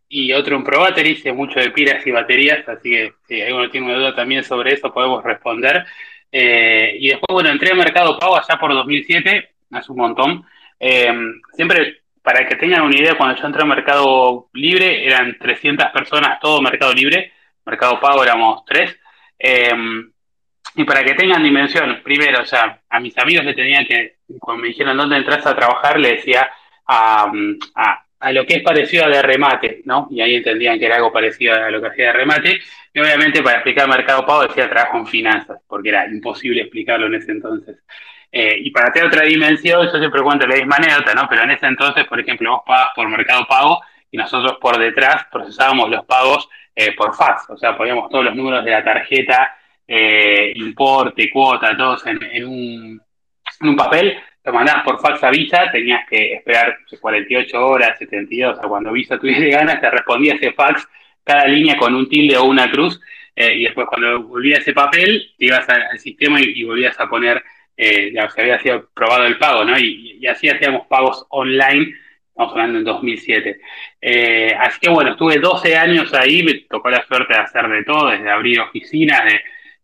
y 0.08 0.32
otro 0.32 0.56
en 0.56 0.64
ProBattery, 0.64 1.10
hice 1.12 1.34
mucho 1.34 1.60
de 1.60 1.72
pilas 1.72 2.06
y 2.08 2.12
baterías, 2.12 2.68
así 2.68 2.90
que 2.90 3.14
si 3.28 3.42
alguno 3.42 3.70
tiene 3.70 3.88
una 3.88 3.98
duda 3.98 4.16
también 4.16 4.44
sobre 4.44 4.74
eso, 4.74 4.94
podemos 4.94 5.24
responder. 5.24 5.86
y 6.32 7.10
después, 7.10 7.28
bueno, 7.30 7.50
entré 7.50 7.72
al 7.72 7.78
Mercado 7.78 8.18
Pago 8.18 8.38
allá 8.38 8.58
por 8.60 8.74
2007, 8.74 9.50
hace 9.72 9.92
un 9.92 9.98
montón. 9.98 10.46
siempre 11.54 12.00
para 12.32 12.46
que 12.46 12.58
tengan 12.58 12.84
una 12.84 12.96
idea, 12.96 13.18
cuando 13.18 13.42
yo 13.42 13.48
entré 13.48 13.64
al 13.64 13.68
Mercado 13.68 14.50
Libre 14.54 15.04
eran 15.04 15.36
300 15.40 15.88
personas, 15.88 16.40
todo 16.40 16.62
Mercado 16.62 16.94
Libre, 16.94 17.34
Mercado 17.66 18.00
Pago 18.00 18.24
éramos 18.24 18.64
tres. 18.66 19.00
Em, 19.40 20.12
y 20.76 20.84
para 20.84 21.04
que 21.04 21.16
tengan 21.16 21.42
dimensión, 21.42 22.02
primero, 22.04 22.44
o 22.44 22.46
sea, 22.46 22.82
a 22.88 23.00
mis 23.00 23.18
amigos 23.18 23.46
le 23.46 23.56
tenía 23.56 23.84
que, 23.84 24.18
cuando 24.40 24.62
me 24.62 24.68
dijeron 24.68 24.96
dónde 24.96 25.18
entras 25.18 25.44
a 25.48 25.56
trabajar, 25.56 26.00
le 26.00 26.18
decía 26.18 26.48
a, 26.86 27.32
a, 28.20 28.32
lo 28.32 28.46
que 28.46 28.58
es 28.58 28.62
parecido 28.62 29.06
a 29.06 29.10
de 29.10 29.24
remate, 29.24 29.82
¿no? 29.86 30.08
Y 30.12 30.22
ahí 30.22 30.36
entendían 30.36 30.78
que 30.78 30.86
era 30.86 30.98
algo 30.98 31.12
parecido 31.12 31.56
a 31.56 31.72
lo 31.72 31.82
que 31.82 31.88
hacía 31.88 32.08
de 32.08 32.14
remate. 32.14 32.60
Y 32.94 33.00
obviamente 33.00 33.42
para 33.42 33.56
explicar 33.56 33.90
Mercado 33.90 34.24
Pago 34.24 34.44
decía 34.44 34.70
trabajo 34.70 35.00
en 35.00 35.08
finanzas, 35.08 35.60
porque 35.68 35.90
era 35.90 36.06
imposible 36.06 36.62
explicarlo 36.62 37.08
en 37.08 37.16
ese 37.16 37.32
entonces. 37.32 37.78
Eh, 38.32 38.60
y 38.62 38.70
para 38.72 38.92
tener 38.92 39.08
otra 39.08 39.26
dimensión, 39.26 39.88
yo 39.92 39.98
siempre 39.98 40.22
cuento 40.22 40.46
la 40.46 40.56
misma 40.56 40.76
anécdota, 40.76 41.14
¿no? 41.16 41.28
Pero 41.28 41.44
en 41.44 41.52
ese 41.52 41.66
entonces, 41.66 42.06
por 42.06 42.20
ejemplo, 42.20 42.52
vos 42.52 42.62
pagas 42.66 42.90
por 42.96 43.10
Mercado 43.10 43.46
Pago 43.48 43.82
y 44.12 44.18
nosotros 44.18 44.58
por 44.62 44.78
detrás 44.78 45.26
procesábamos 45.32 45.90
los 45.90 46.06
pagos 46.06 46.48
eh, 46.76 46.94
por 46.94 47.16
fax, 47.16 47.50
o 47.50 47.58
sea, 47.58 47.76
poníamos 47.76 48.10
todos 48.10 48.26
los 48.26 48.36
números 48.36 48.64
de 48.64 48.72
la 48.72 48.84
tarjeta, 48.84 49.58
eh, 49.88 50.54
importe, 50.56 51.30
cuota, 51.30 51.76
todos 51.76 52.06
en, 52.06 52.46
un, 52.46 53.02
en 53.62 53.68
un 53.68 53.76
papel, 53.76 54.18
lo 54.44 54.54
mandabas 54.54 54.84
por 54.84 55.00
fax 55.02 55.24
a 55.24 55.32
Visa, 55.32 55.72
tenías 55.72 56.08
que 56.08 56.36
esperar 56.36 56.78
48 57.02 57.66
horas, 57.66 57.98
72, 57.98 58.58
o 58.58 58.62
sea, 58.62 58.70
cuando 58.70 58.92
Visa 58.92 59.18
tuviese 59.18 59.50
ganas, 59.50 59.82
te 59.82 59.90
respondía 59.90 60.36
ese 60.36 60.54
fax, 60.54 60.88
cada 61.24 61.48
línea 61.48 61.78
con 61.78 61.96
un 61.96 62.08
tilde 62.08 62.38
o 62.38 62.46
una 62.46 62.70
cruz, 62.70 63.00
y 63.36 63.64
después 63.64 63.88
cuando 63.88 64.24
volvía 64.24 64.58
ese 64.58 64.74
papel, 64.74 65.34
te 65.38 65.46
ibas 65.46 65.68
al, 65.70 65.98
sistema 65.98 66.42
y 66.42 66.62
volvías 66.66 67.00
a 67.00 67.08
poner 67.08 67.42
eh, 67.82 68.12
se 68.36 68.42
había 68.42 68.60
sido 68.60 68.90
probado 68.94 69.26
el 69.26 69.38
pago, 69.38 69.64
¿no? 69.64 69.80
Y, 69.80 70.28
así 70.28 70.50
hacíamos 70.50 70.86
pagos 70.88 71.26
online, 71.30 71.96
estamos 72.28 72.52
hablando 72.52 72.80
en 72.80 72.84
2007. 72.84 73.62
Eh, 74.02 74.54
así 74.60 74.82
que 74.82 74.90
bueno, 74.90 75.12
estuve 75.12 75.40
12 75.40 75.78
años 75.78 76.14
ahí, 76.14 76.44
me 76.44 76.56
tocó 76.70 76.90
la 76.90 77.06
suerte 77.08 77.34
de 77.34 77.40
hacer 77.40 77.70
de 77.70 77.84
todo, 77.86 78.10
desde 78.10 78.30
abrir 78.30 78.60
oficinas 78.60 79.24
de, 79.24 79.36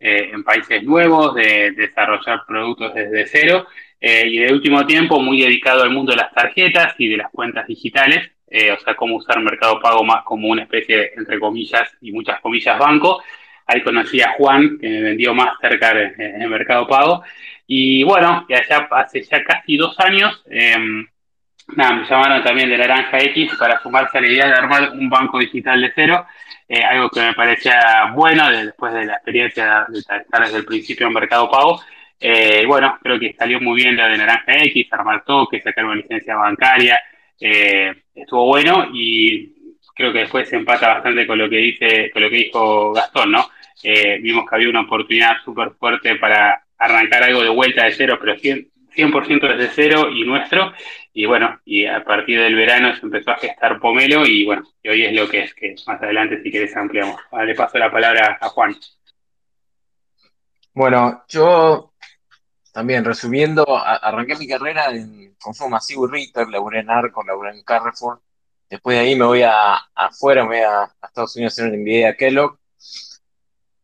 eh, 0.02 0.30
en 0.34 0.44
países 0.44 0.84
nuevos, 0.84 1.36
de, 1.36 1.72
desarrollar 1.72 2.42
productos 2.46 2.94
desde 2.94 3.28
cero, 3.28 3.66
y 4.02 4.38
de 4.38 4.54
último 4.54 4.86
tiempo 4.86 5.20
muy 5.20 5.42
dedicado 5.42 5.82
al 5.82 5.90
mundo 5.90 6.12
de 6.12 6.18
las 6.18 6.32
tarjetas 6.32 6.94
y 7.00 7.08
de 7.08 7.18
las 7.18 7.32
cuentas 7.32 7.66
digitales, 7.66 8.30
o 8.52 8.80
sea, 8.84 8.94
cómo 8.96 9.16
usar 9.16 9.42
Mercado 9.42 9.80
Pago 9.80 10.04
más 10.04 10.24
como 10.26 10.50
una 10.50 10.64
especie, 10.64 11.14
entre 11.16 11.40
comillas 11.40 11.92
y 12.02 12.12
muchas 12.12 12.40
comillas, 12.42 12.78
banco. 12.78 13.24
Ahí 13.66 13.82
conocí 13.82 14.22
a 14.22 14.34
Juan, 14.34 14.78
que 14.80 14.88
me 14.88 15.02
vendió 15.02 15.34
Mastercard 15.34 15.98
en, 16.20 16.42
en 16.42 16.50
Mercado 16.50 16.86
Pago. 16.88 17.24
Y 17.68 18.04
bueno, 18.04 18.46
ya 18.48 18.62
hace 18.92 19.24
ya 19.24 19.44
casi 19.44 19.78
dos 19.78 20.00
años, 20.00 20.44
em, 20.50 21.08
me 21.68 22.06
llamaron 22.08 22.44
también 22.44 22.70
de 22.70 22.78
Naranja 22.78 23.20
X 23.20 23.54
para 23.58 23.82
sumarse 23.82 24.18
a 24.18 24.22
la 24.22 24.28
idea 24.28 24.48
de 24.48 24.54
armar 24.54 24.92
un 24.92 25.10
banco 25.10 25.40
digital 25.40 25.82
de 25.82 25.92
cero, 25.96 26.26
eh, 26.68 26.84
algo 26.84 27.10
que 27.10 27.22
me 27.22 27.34
parecía 27.34 28.12
bueno 28.14 28.50
después 28.52 28.94
de 28.94 29.06
la 29.06 29.14
experiencia 29.14 29.86
de 29.90 30.00
estar 30.00 30.44
desde 30.44 30.58
el 30.58 30.66
principio 30.66 31.08
en 31.08 31.14
Mercado 31.14 31.50
Pago. 31.50 31.82
Eh, 32.20 32.64
bueno, 32.68 32.98
creo 33.02 33.20
que 33.20 33.34
salió 33.34 33.60
muy 33.60 33.82
bien 33.82 33.98
la 33.98 34.08
de 34.08 34.18
Naranja 34.18 34.58
X, 34.64 34.88
armar 34.94 35.24
toque, 35.26 35.62
sacar 35.62 35.86
una 35.86 35.96
licencia 35.96 36.36
bancaria, 36.36 37.00
eh, 37.40 37.94
estuvo 38.14 38.46
bueno 38.46 38.88
y 38.94 39.54
creo 39.96 40.14
que 40.14 40.20
después 40.20 40.48
se 40.48 40.56
empata 40.56 40.96
bastante 40.96 41.26
con 41.28 41.38
lo 41.38 41.50
que 41.50 41.58
dice, 41.58 42.12
con 42.12 42.22
lo 42.22 42.30
que 42.30 42.36
dijo 42.38 42.94
Gastón, 42.94 43.32
¿no? 43.32 43.50
vimos 44.20 44.50
que 44.50 44.56
había 44.56 44.70
una 44.70 44.82
oportunidad 44.82 45.36
súper 45.44 45.70
fuerte 45.78 46.16
para 46.16 46.65
arrancar 46.78 47.24
algo 47.24 47.42
de 47.42 47.50
vuelta 47.50 47.86
de 47.86 47.94
cero, 47.94 48.18
pero 48.20 48.36
100%, 48.36 48.70
100 48.94 49.40
desde 49.40 49.70
cero 49.74 50.10
y 50.12 50.26
nuestro. 50.26 50.74
Y 51.14 51.26
bueno, 51.26 51.60
y 51.66 51.86
a 51.86 52.04
partir 52.04 52.40
del 52.40 52.56
verano 52.56 52.96
se 52.96 53.06
empezó 53.06 53.32
a 53.32 53.38
gestar 53.38 53.80
Pomelo 53.80 54.26
y 54.26 54.46
bueno, 54.46 54.64
y 54.84 54.90
hoy 54.90 55.06
es 55.06 55.14
lo 55.14 55.30
que 55.30 55.40
es, 55.44 55.54
que 55.54 55.76
más 55.88 56.02
adelante 56.02 56.42
si 56.42 56.52
querés 56.52 56.76
ampliamos. 56.76 57.20
le 57.46 57.56
paso 57.56 57.78
la 57.78 57.92
palabra 57.92 58.38
a 58.42 58.50
Juan. 58.50 58.76
Bueno, 60.74 61.24
yo 61.30 61.94
también 62.74 63.06
resumiendo, 63.06 63.66
arranqué 63.78 64.36
mi 64.36 64.46
carrera 64.46 64.92
en 64.92 65.34
consumo 65.40 65.70
masivo 65.70 66.08
y 66.08 66.26
retail, 66.26 66.52
laburé 66.52 66.80
en 66.80 66.90
Arco, 66.90 67.24
laburé 67.24 67.52
en 67.52 67.64
Carrefour. 67.64 68.22
Después 68.70 68.98
de 68.98 69.04
ahí 69.04 69.16
me 69.16 69.24
voy 69.24 69.44
a, 69.44 69.76
afuera, 69.96 70.44
me 70.44 70.50
voy 70.50 70.58
a, 70.58 70.92
Estados 71.02 71.34
Unidos 71.38 71.58
a 71.58 71.64
hacer 71.64 71.74
un 71.74 71.82
MBA 71.82 72.10
a 72.10 72.16
Kellogg. 72.18 72.60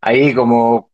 Ahí 0.02 0.34
como 0.34 0.91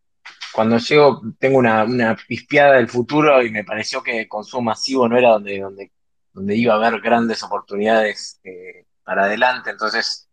cuando 0.54 0.78
llego 0.78 1.22
tengo 1.40 1.58
una, 1.58 1.84
una 1.84 2.16
pispeada 2.28 2.76
del 2.76 2.90
futuro 2.90 3.44
y 3.44 3.52
me 3.52 3.64
pareció 3.64 4.02
que 4.02 4.28
consumo 4.28 4.64
masivo 4.64 5.08
no 5.08 5.18
era 5.18 5.32
donde, 5.32 5.60
donde, 5.60 5.92
donde 6.34 6.56
iba 6.56 6.74
a 6.74 6.78
haber 6.78 7.02
grandes 7.02 7.44
oportunidades 7.44 8.40
eh, 8.44 8.86
para 9.04 9.26
adelante. 9.26 9.70
Entonces, 9.72 10.28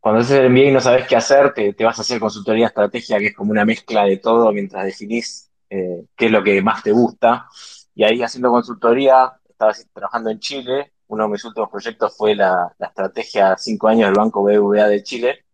cuando 0.00 0.20
haces 0.20 0.38
el 0.38 0.50
MBA 0.50 0.64
y 0.64 0.72
no 0.72 0.80
sabes 0.80 1.06
qué 1.06 1.16
hacer, 1.16 1.54
te, 1.54 1.72
vas 1.84 1.98
a 1.98 2.02
hacer 2.02 2.20
consultoría 2.20 2.66
estrategia, 2.66 3.18
que 3.18 3.28
es 3.28 3.34
como 3.34 3.52
una 3.52 3.64
mezcla 3.64 4.04
de 4.04 4.18
todo 4.18 4.52
mientras 4.52 4.84
definís 4.84 5.50
eh, 5.70 6.04
qué 6.16 6.26
es 6.26 6.32
lo 6.32 6.42
que 6.42 6.60
más 6.60 6.82
te 6.82 6.92
gusta. 6.92 7.48
Y 7.94 8.04
ahí 8.04 8.22
haciendo 8.22 8.50
consultoría, 8.50 9.32
estaba 9.48 9.72
trabajando 9.92 10.30
en 10.30 10.40
Chile. 10.40 10.92
Uno 11.06 11.24
de 11.24 11.30
mis 11.30 11.44
últimos 11.44 11.70
proyectos 11.70 12.16
fue 12.16 12.34
la, 12.34 12.74
la 12.78 12.86
estrategia 12.88 13.56
cinco 13.56 13.88
años 13.88 14.08
del 14.08 14.18
Banco 14.18 14.42
BBVA 14.42 14.88
de 14.88 15.02
Chile. 15.02 15.44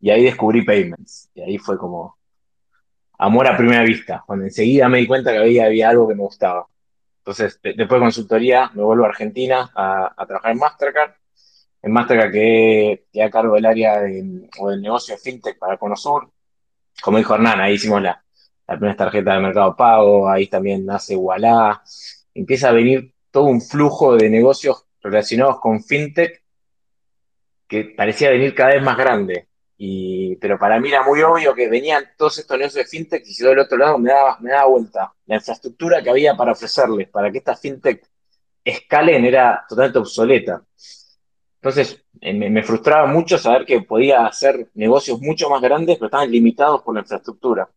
Y 0.00 0.10
ahí 0.10 0.24
descubrí 0.24 0.64
Payments. 0.64 1.30
Y 1.34 1.40
ahí 1.40 1.56
fue 1.56 1.78
como, 1.78 2.18
amor 3.24 3.46
a 3.48 3.56
primera 3.56 3.82
vista, 3.82 4.22
cuando 4.26 4.44
enseguida 4.44 4.88
me 4.88 4.98
di 4.98 5.06
cuenta 5.06 5.32
que 5.32 5.38
había, 5.38 5.66
había 5.66 5.88
algo 5.88 6.08
que 6.08 6.14
me 6.14 6.22
gustaba. 6.22 6.66
Entonces, 7.18 7.60
de- 7.62 7.74
después 7.74 7.98
de 8.00 8.04
consultoría, 8.04 8.70
me 8.74 8.82
vuelvo 8.82 9.04
a 9.04 9.08
Argentina 9.08 9.70
a, 9.74 10.24
trabajar 10.26 10.52
en 10.52 10.58
Mastercard. 10.58 11.12
En 11.82 11.92
Mastercard 11.92 12.32
que 12.32 13.04
que 13.12 13.22
a 13.22 13.30
cargo 13.30 13.54
del 13.54 13.66
área 13.66 14.00
o 14.58 14.70
del 14.70 14.80
negocio 14.82 15.14
de 15.14 15.20
FinTech 15.20 15.58
para 15.58 15.76
Conosur. 15.78 16.30
Como 17.02 17.18
dijo 17.18 17.34
Hernán, 17.34 17.60
ahí 17.60 17.74
hicimos 17.74 18.02
la, 18.02 18.22
la 18.66 18.76
primera 18.76 18.96
tarjeta 18.96 19.34
de 19.34 19.40
Mercado 19.40 19.76
Pago, 19.76 20.28
ahí 20.28 20.46
también 20.46 20.84
nace 20.86 21.16
Ualá. 21.16 21.82
Empieza 22.34 22.68
a 22.68 22.72
venir 22.72 23.14
todo 23.30 23.44
un 23.44 23.60
flujo 23.60 24.16
de 24.16 24.30
negocios 24.30 24.86
relacionados 25.02 25.60
con 25.60 25.82
FinTech 25.82 26.42
que 27.66 27.84
parecía 27.96 28.30
venir 28.30 28.54
cada 28.54 28.74
vez 28.74 28.82
más 28.82 28.96
grande. 28.96 29.48
Pero 30.40 30.58
para 30.58 30.78
mí 30.80 30.88
era 30.88 31.02
muy 31.02 31.22
obvio 31.22 31.54
que 31.54 31.68
venían 31.68 32.04
todos 32.16 32.38
estos 32.38 32.58
negocios 32.58 32.84
de 32.84 32.90
fintech 32.90 33.24
y 33.26 33.34
yo 33.34 33.48
del 33.48 33.60
otro 33.60 33.78
lado 33.78 33.98
me 33.98 34.10
daba, 34.10 34.38
me 34.40 34.50
daba 34.50 34.66
vuelta. 34.66 35.12
La 35.26 35.36
infraestructura 35.36 36.02
que 36.02 36.10
había 36.10 36.36
para 36.36 36.52
ofrecerles, 36.52 37.08
para 37.08 37.30
que 37.30 37.38
estas 37.38 37.60
fintech 37.60 38.04
escalen, 38.64 39.24
era 39.24 39.64
totalmente 39.68 39.98
obsoleta. 39.98 40.62
Entonces 41.56 42.04
eh, 42.20 42.34
me, 42.34 42.50
me 42.50 42.62
frustraba 42.62 43.06
mucho 43.06 43.38
saber 43.38 43.64
que 43.64 43.80
podía 43.82 44.26
hacer 44.26 44.68
negocios 44.74 45.20
mucho 45.20 45.48
más 45.48 45.62
grandes, 45.62 45.96
pero 45.96 46.06
estaban 46.06 46.30
limitados 46.30 46.82
por 46.82 46.94
la 46.94 47.00
infraestructura. 47.00 47.68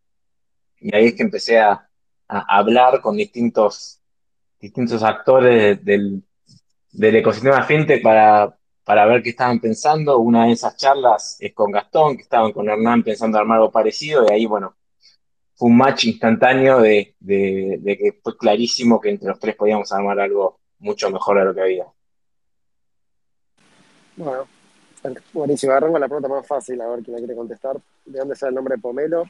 Y 0.80 0.96
ahí 0.96 1.08
es 1.08 1.16
que 1.16 1.24
empecé 1.24 1.60
a, 1.60 1.90
a 2.28 2.58
hablar 2.58 3.02
con 3.02 3.16
distintos, 3.16 4.02
distintos 4.60 5.04
actores 5.04 5.84
del, 5.84 6.24
del 6.92 7.16
ecosistema 7.16 7.64
fintech 7.64 8.02
para, 8.04 8.57
para 8.88 9.06
ver 9.06 9.22
qué 9.22 9.32
estaban 9.32 9.60
pensando. 9.60 10.18
Una 10.18 10.46
de 10.46 10.54
esas 10.54 10.78
charlas 10.78 11.36
es 11.42 11.54
con 11.54 11.72
Gastón, 11.72 12.16
que 12.16 12.24
estaban 12.24 12.54
con 12.54 12.70
Hernán 12.70 13.04
pensando 13.04 13.38
armar 13.38 13.58
algo 13.58 13.70
parecido, 13.70 14.26
y 14.26 14.32
ahí, 14.32 14.46
bueno, 14.46 14.78
fue 15.56 15.68
un 15.68 15.76
match 15.76 16.06
instantáneo 16.06 16.80
de, 16.80 17.14
de, 17.20 17.80
de 17.82 17.98
que 17.98 18.14
fue 18.24 18.38
clarísimo 18.38 19.02
que 19.02 19.10
entre 19.10 19.28
los 19.28 19.40
tres 19.40 19.58
podíamos 19.58 19.92
armar 19.92 20.18
algo 20.22 20.62
mucho 20.80 21.12
mejor 21.12 21.38
de 21.38 21.44
lo 21.44 21.54
que 21.54 21.62
había. 21.62 21.86
Bueno, 24.16 24.48
buenísimo. 25.34 25.74
Arranco 25.74 26.00
la 26.00 26.08
pregunta 26.08 26.30
más 26.30 26.48
fácil, 26.48 26.80
a 26.80 26.88
ver 26.88 27.04
quién 27.04 27.16
la 27.16 27.20
quiere 27.20 27.36
contestar. 27.36 27.76
¿De 28.06 28.20
dónde 28.20 28.38
sale 28.38 28.52
el 28.52 28.56
nombre 28.56 28.78
pomelo? 28.78 29.26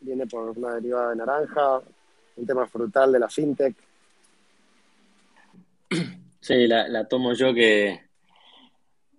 ¿Viene 0.00 0.26
por 0.26 0.56
una 0.56 0.76
derivada 0.76 1.10
de 1.10 1.16
naranja? 1.16 1.82
¿Un 2.36 2.46
tema 2.46 2.66
frutal 2.66 3.12
de 3.12 3.18
la 3.18 3.28
fintech? 3.28 3.76
Sí, 6.40 6.66
la, 6.66 6.88
la 6.88 7.06
tomo 7.06 7.34
yo 7.34 7.52
que 7.52 8.11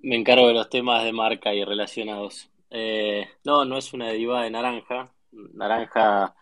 me 0.03 0.15
encargo 0.17 0.47
de 0.47 0.53
los 0.53 0.69
temas 0.69 1.03
de 1.03 1.13
marca 1.13 1.53
y 1.53 1.63
relacionados. 1.63 2.49
Eh, 2.69 3.27
no, 3.45 3.65
no 3.65 3.77
es 3.77 3.93
una 3.93 4.09
derivada 4.09 4.43
de 4.43 4.51
naranja. 4.51 5.13
Naranja 5.31 6.35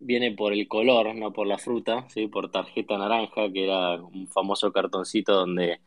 viene 0.00 0.32
por 0.32 0.52
el 0.52 0.68
color, 0.68 1.14
no 1.14 1.32
por 1.32 1.46
la 1.46 1.58
fruta, 1.58 2.08
¿sí? 2.10 2.28
Por 2.28 2.50
tarjeta 2.50 2.98
naranja, 2.98 3.52
que 3.52 3.64
era 3.64 3.94
un 4.02 4.28
famoso 4.28 4.72
cartoncito 4.72 5.34
donde 5.34 5.80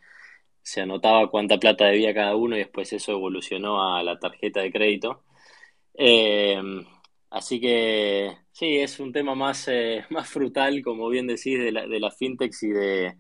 se 0.62 0.81
anotaba 0.81 1.29
cuánta 1.29 1.59
plata 1.59 1.86
debía 1.88 2.13
cada 2.13 2.36
uno 2.36 2.55
y 2.55 2.59
después 2.59 2.93
eso 2.93 3.13
evolucionó 3.13 3.95
a 3.95 4.03
la 4.03 4.19
tarjeta 4.19 4.62
de 4.62 4.71
crédito. 4.71 5.24
Eh, 5.95 6.62
así 7.29 7.59
que 7.59 8.38
sí, 8.51 8.77
es 8.77 9.00
un 9.00 9.12
tema 9.13 9.36
más, 9.36 9.67
eh, 9.69 10.05
más 10.12 10.29
frutal, 10.29 10.81
como 10.83 11.09
bien 11.09 11.27
decís, 11.27 11.59
de 11.59 11.71
la, 11.71 11.88
de 11.88 12.00
la 12.00 12.12
fintechs 12.12 12.63
y 12.63 12.69
de 12.69 13.17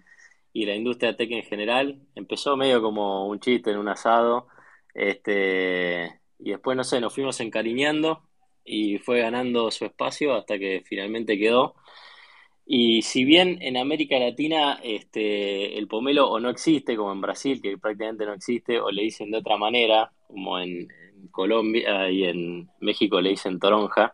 y 0.57 0.65
la 0.65 0.75
industria 0.75 1.15
tech 1.15 1.31
en 1.31 1.43
general. 1.43 2.01
Empezó 2.15 2.57
medio 2.57 2.81
como 2.81 3.27
un 3.27 3.39
chiste 3.39 3.69
en 3.71 3.77
un 3.77 3.89
asado, 3.89 4.47
este, 4.95 6.19
y 6.39 6.49
después, 6.49 6.75
no 6.75 6.83
sé, 6.83 6.99
nos 6.99 7.13
fuimos 7.13 7.39
encariñando 7.41 8.23
y 8.65 8.97
fue 8.97 9.19
ganando 9.19 9.69
su 9.69 9.85
espacio 9.85 10.33
hasta 10.33 10.57
que 10.57 10.81
finalmente 10.83 11.37
quedó. 11.37 11.75
Y 12.65 13.03
si 13.03 13.23
bien 13.23 13.59
en 13.61 13.77
América 13.77 14.17
Latina 14.17 14.79
este, 14.83 15.77
el 15.77 15.87
pomelo 15.87 16.27
o 16.27 16.39
no 16.39 16.49
existe, 16.49 16.97
como 16.97 17.11
en 17.13 17.21
Brasil, 17.21 17.61
que 17.61 17.77
prácticamente 17.77 18.25
no 18.25 18.33
existe, 18.33 18.79
o 18.79 18.89
le 18.89 19.03
dicen 19.03 19.29
de 19.29 19.37
otra 19.37 19.57
manera, 19.57 20.11
como 20.27 20.57
en, 20.59 20.87
en 20.91 21.27
Colombia 21.29 22.09
y 22.09 22.23
en 22.23 22.67
México 22.79 23.21
le 23.21 23.29
dicen 23.29 23.59
toronja, 23.59 24.13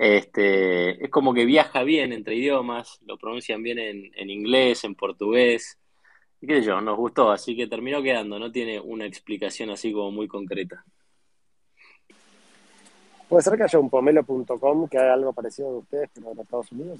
este, 0.00 1.04
es 1.04 1.10
como 1.10 1.34
que 1.34 1.44
viaja 1.44 1.82
bien 1.82 2.14
entre 2.14 2.34
idiomas, 2.34 2.98
lo 3.04 3.18
pronuncian 3.18 3.62
bien 3.62 3.78
en, 3.78 4.10
en 4.16 4.30
inglés, 4.30 4.82
en 4.84 4.94
portugués, 4.94 5.78
y 6.40 6.46
qué 6.46 6.60
sé 6.60 6.62
yo, 6.62 6.80
nos 6.80 6.96
gustó, 6.96 7.30
así 7.30 7.54
que 7.54 7.66
terminó 7.66 8.02
quedando, 8.02 8.38
no 8.38 8.50
tiene 8.50 8.80
una 8.80 9.04
explicación 9.04 9.68
así 9.68 9.92
como 9.92 10.10
muy 10.10 10.26
concreta. 10.26 10.82
¿Puede 13.28 13.42
ser 13.42 13.58
que 13.58 13.64
haya 13.64 13.78
un 13.78 13.90
pomelo.com 13.90 14.88
que 14.88 14.96
haga 14.96 15.12
algo 15.12 15.34
parecido 15.34 15.70
de 15.70 15.78
ustedes, 15.80 16.10
pero 16.14 16.32
en 16.32 16.40
Estados 16.40 16.72
Unidos? 16.72 16.98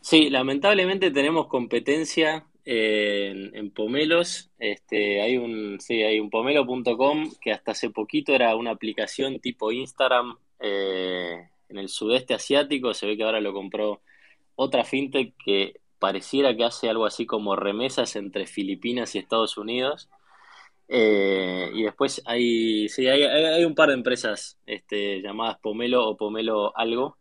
Sí, 0.00 0.30
lamentablemente 0.30 1.12
tenemos 1.12 1.46
competencia 1.46 2.46
eh, 2.64 3.30
en, 3.32 3.56
en 3.56 3.70
pomelos. 3.70 4.50
Este, 4.58 5.22
hay 5.22 5.36
un, 5.36 5.78
sí, 5.80 6.02
hay 6.02 6.18
un 6.18 6.30
pomelo.com 6.30 7.30
que 7.40 7.52
hasta 7.52 7.70
hace 7.70 7.90
poquito 7.90 8.34
era 8.34 8.56
una 8.56 8.72
aplicación 8.72 9.38
tipo 9.38 9.70
Instagram 9.70 10.36
eh, 10.60 11.48
en 11.68 11.78
el 11.78 11.88
sudeste 11.88 12.34
asiático. 12.34 12.94
Se 12.94 13.06
ve 13.06 13.16
que 13.16 13.24
ahora 13.24 13.40
lo 13.40 13.52
compró 13.52 14.02
otra 14.56 14.84
fintech 14.84 15.34
que 15.44 15.80
pareciera 15.98 16.56
que 16.56 16.64
hace 16.64 16.88
algo 16.90 17.06
así 17.06 17.26
como 17.26 17.56
remesas 17.56 18.16
entre 18.16 18.46
Filipinas 18.46 19.14
y 19.14 19.18
Estados 19.18 19.58
Unidos. 19.58 20.08
Eh, 20.88 21.70
y 21.74 21.82
después 21.84 22.22
hay, 22.26 22.88
sí, 22.88 23.08
hay, 23.08 23.22
hay- 23.22 23.64
un 23.64 23.74
par 23.74 23.88
de 23.88 23.94
empresas 23.94 24.58
este, 24.66 25.20
llamadas 25.22 25.58
Pomelo 25.60 26.06
o 26.08 26.16
Pomelo 26.16 26.76
Algo. 26.76 27.18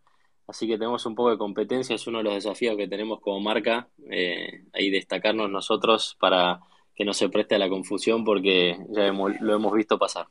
Así 0.48 0.68
que 0.68 0.78
tenemos 0.78 1.06
un 1.06 1.16
poco 1.16 1.30
de 1.32 1.38
competencia, 1.38 1.96
es 1.96 2.06
uno 2.08 2.18
de 2.20 2.26
los 2.26 2.34
desafíos 2.36 2.76
que 2.76 2.88
tenemos 2.90 3.22
como 3.22 3.40
marca, 3.40 3.88
eh, 4.12 4.66
ahí 4.74 4.90
destacarnos 4.90 5.50
nosotros 5.50 6.18
para 6.20 6.60
que 6.96 7.06
no 7.06 7.14
se 7.14 7.30
preste 7.30 7.56
a 7.56 7.60
la 7.60 7.70
confusión 7.70 8.24
porque 8.26 8.78
ya 8.90 9.12
lo 9.14 9.56
hemos 9.56 9.74
visto 9.74 9.98
pasar. 9.98 10.28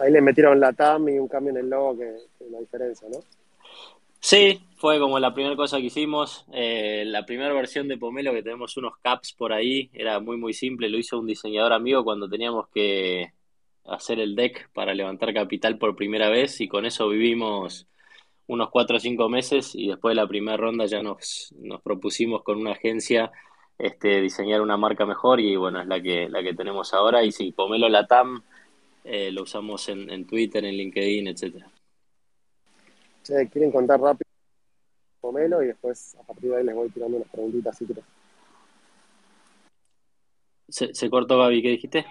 Ahí 0.00 0.12
le 0.12 0.20
metieron 0.20 0.60
la 0.60 0.72
TAM 0.72 1.08
y 1.08 1.18
un 1.18 1.28
cambio 1.28 1.50
en 1.50 1.58
el 1.58 1.70
logo 1.70 1.98
que, 1.98 2.16
que 2.38 2.50
la 2.50 2.58
diferencia, 2.60 3.08
¿no? 3.08 3.18
Sí, 4.20 4.60
fue 4.76 4.98
como 4.98 5.18
la 5.18 5.32
primera 5.32 5.56
cosa 5.56 5.78
que 5.78 5.84
hicimos. 5.84 6.44
Eh, 6.52 7.04
la 7.06 7.24
primera 7.24 7.52
versión 7.52 7.88
de 7.88 7.98
Pomelo 7.98 8.32
que 8.32 8.42
tenemos 8.42 8.76
unos 8.76 8.96
caps 8.98 9.32
por 9.32 9.52
ahí, 9.52 9.90
era 9.92 10.20
muy 10.20 10.36
muy 10.36 10.52
simple, 10.52 10.88
lo 10.88 10.98
hizo 10.98 11.18
un 11.18 11.26
diseñador 11.26 11.72
amigo 11.72 12.04
cuando 12.04 12.28
teníamos 12.28 12.68
que 12.68 13.32
hacer 13.86 14.20
el 14.20 14.36
deck 14.36 14.70
para 14.72 14.94
levantar 14.94 15.32
capital 15.32 15.78
por 15.78 15.96
primera 15.96 16.28
vez 16.28 16.60
y 16.60 16.68
con 16.68 16.84
eso 16.84 17.08
vivimos 17.08 17.86
unos 18.46 18.70
cuatro 18.70 18.96
o 18.96 19.00
cinco 19.00 19.28
meses 19.28 19.74
y 19.74 19.88
después 19.88 20.12
de 20.12 20.22
la 20.22 20.28
primera 20.28 20.56
ronda 20.56 20.86
ya 20.86 21.02
nos, 21.02 21.54
nos 21.58 21.80
propusimos 21.82 22.42
con 22.42 22.58
una 22.58 22.72
agencia 22.72 23.30
este, 23.78 24.20
diseñar 24.20 24.60
una 24.60 24.76
marca 24.76 25.06
mejor 25.06 25.40
y 25.40 25.56
bueno, 25.56 25.80
es 25.80 25.86
la 25.86 26.00
que, 26.02 26.28
la 26.28 26.42
que 26.42 26.54
tenemos 26.54 26.92
ahora. 26.94 27.24
Y 27.24 27.32
sí, 27.32 27.52
Pomelo 27.52 27.88
Latam 27.88 28.42
eh, 29.04 29.30
lo 29.30 29.42
usamos 29.42 29.88
en, 29.88 30.10
en 30.10 30.26
Twitter, 30.26 30.64
en 30.64 30.76
LinkedIn, 30.76 31.28
etcétera. 31.28 31.70
Che, 33.22 33.48
¿quieren 33.48 33.70
contar 33.70 34.00
rápido 34.00 34.28
pomelo? 35.20 35.62
Y 35.62 35.66
después 35.68 36.14
a 36.16 36.22
partir 36.22 36.50
de 36.50 36.56
ahí 36.58 36.64
les 36.64 36.74
voy 36.74 36.88
tirando 36.90 37.16
unas 37.16 37.28
preguntitas 37.30 37.76
si 37.76 37.84
quieren. 37.86 38.04
¿Se, 40.68 40.94
se 40.94 41.08
cortó, 41.10 41.38
Gaby? 41.38 41.62
¿Qué 41.62 41.68
dijiste? 41.70 42.06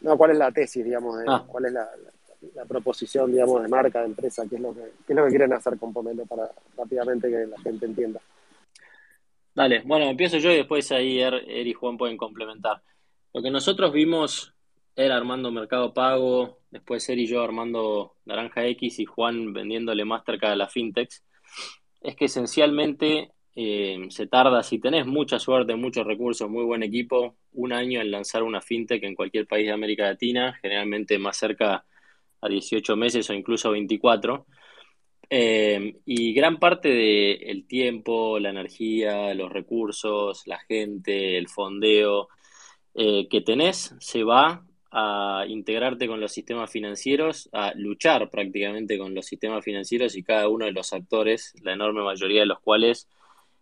No, 0.00 0.16
¿cuál 0.16 0.32
es 0.32 0.38
la 0.38 0.50
tesis, 0.50 0.84
digamos? 0.84 1.18
de- 1.18 1.24
Ah. 1.28 1.44
¿Cuál 1.46 1.66
es 1.66 1.72
la, 1.72 1.80
la- 1.84 2.12
la 2.54 2.64
proposición, 2.64 3.30
digamos, 3.30 3.62
de 3.62 3.68
marca, 3.68 4.00
de 4.00 4.06
empresa? 4.06 4.44
¿Qué 4.48 4.56
es 4.56 4.60
lo 4.60 4.74
que, 4.74 4.80
qué 5.06 5.12
es 5.12 5.16
lo 5.16 5.24
que 5.24 5.30
quieren 5.30 5.52
hacer 5.52 5.78
con 5.78 5.92
pomelo 5.92 6.26
para 6.26 6.50
rápidamente 6.76 7.30
que 7.30 7.46
la 7.46 7.58
gente 7.60 7.86
entienda? 7.86 8.20
Dale, 9.54 9.82
bueno, 9.84 10.06
empiezo 10.06 10.38
yo 10.38 10.50
y 10.50 10.56
después 10.56 10.90
ahí 10.92 11.20
Er, 11.20 11.34
Er 11.46 11.66
y 11.66 11.72
Juan 11.74 11.96
pueden 11.98 12.16
complementar. 12.16 12.82
Lo 13.34 13.42
que 13.42 13.50
nosotros 13.50 13.92
vimos 13.92 14.51
era 14.94 15.16
armando 15.16 15.50
Mercado 15.50 15.94
Pago, 15.94 16.58
después 16.70 17.08
Er 17.08 17.18
y 17.18 17.26
yo 17.26 17.42
armando 17.42 18.14
Naranja 18.24 18.66
X 18.66 18.98
y 18.98 19.04
Juan 19.04 19.52
vendiéndole 19.52 20.04
Mastercard 20.04 20.52
a 20.52 20.56
la 20.56 20.68
fintechs, 20.68 21.24
es 22.00 22.16
que 22.16 22.26
esencialmente 22.26 23.32
eh, 23.54 24.06
se 24.08 24.26
tarda, 24.26 24.62
si 24.62 24.78
tenés 24.78 25.06
mucha 25.06 25.38
suerte, 25.38 25.76
muchos 25.76 26.06
recursos, 26.06 26.48
muy 26.48 26.64
buen 26.64 26.82
equipo, 26.82 27.36
un 27.52 27.72
año 27.72 28.00
en 28.00 28.10
lanzar 28.10 28.42
una 28.42 28.60
fintech 28.60 29.02
en 29.04 29.14
cualquier 29.14 29.46
país 29.46 29.66
de 29.66 29.72
América 29.72 30.04
Latina, 30.04 30.58
generalmente 30.60 31.18
más 31.18 31.36
cerca 31.36 31.84
a 32.40 32.48
18 32.48 32.96
meses 32.96 33.28
o 33.30 33.34
incluso 33.34 33.70
24. 33.70 34.46
Eh, 35.30 36.00
y 36.04 36.34
gran 36.34 36.58
parte 36.58 36.88
del 36.88 37.66
tiempo, 37.66 38.38
la 38.38 38.50
energía, 38.50 39.32
los 39.34 39.50
recursos, 39.50 40.42
la 40.46 40.58
gente, 40.58 41.38
el 41.38 41.48
fondeo 41.48 42.28
eh, 42.94 43.28
que 43.28 43.40
tenés 43.40 43.94
se 43.98 44.24
va 44.24 44.66
a 44.92 45.44
integrarte 45.48 46.06
con 46.06 46.20
los 46.20 46.32
sistemas 46.32 46.70
financieros, 46.70 47.48
a 47.52 47.72
luchar 47.74 48.28
prácticamente 48.30 48.98
con 48.98 49.14
los 49.14 49.26
sistemas 49.26 49.64
financieros 49.64 50.16
y 50.16 50.22
cada 50.22 50.48
uno 50.48 50.66
de 50.66 50.72
los 50.72 50.92
actores, 50.92 51.54
la 51.62 51.72
enorme 51.72 52.02
mayoría 52.02 52.40
de 52.40 52.46
los 52.46 52.60
cuales 52.60 53.08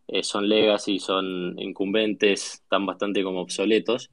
eh, 0.08 0.24
son 0.24 0.48
legacy, 0.48 0.98
son 0.98 1.56
incumbentes, 1.60 2.54
están 2.54 2.84
bastante 2.84 3.22
como 3.22 3.40
obsoletos. 3.42 4.10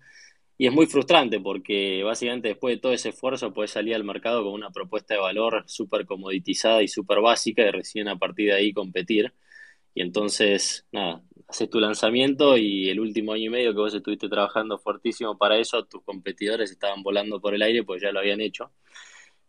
Y 0.60 0.68
es 0.68 0.74
muy 0.74 0.86
frustrante 0.88 1.40
porque 1.40 2.04
básicamente 2.04 2.50
después 2.50 2.76
de 2.76 2.82
todo 2.82 2.94
ese 2.94 3.10
esfuerzo 3.10 3.54
puedes 3.54 3.72
salir 3.72 3.96
al 3.96 4.04
mercado 4.04 4.44
con 4.44 4.54
una 4.54 4.72
propuesta 4.72 5.16
de 5.16 5.20
valor 5.20 5.64
súper 5.68 6.06
comoditizada 6.06 6.84
y 6.84 6.88
súper 6.88 7.22
básica 7.22 7.64
y 7.64 7.72
recién 7.72 8.08
a 8.08 8.18
partir 8.18 8.50
de 8.50 8.56
ahí 8.56 8.74
competir. 8.74 9.34
Y 9.98 10.02
entonces, 10.02 10.86
nada, 10.92 11.24
haces 11.48 11.72
tu 11.72 11.80
lanzamiento 11.80 12.56
y 12.56 12.88
el 12.88 13.00
último 13.00 13.34
año 13.34 13.46
y 13.46 13.50
medio 13.50 13.74
que 13.74 13.80
vos 13.80 13.96
estuviste 13.96 14.30
trabajando 14.30 14.78
fuertísimo 14.78 15.40
para 15.40 15.58
eso, 15.58 15.86
tus 15.86 16.04
competidores 16.04 16.70
estaban 16.70 17.02
volando 17.02 17.42
por 17.42 17.56
el 17.56 17.64
aire 17.64 17.84
pues 17.84 18.04
ya 18.04 18.12
lo 18.12 18.20
habían 18.20 18.40
hecho. 18.40 18.72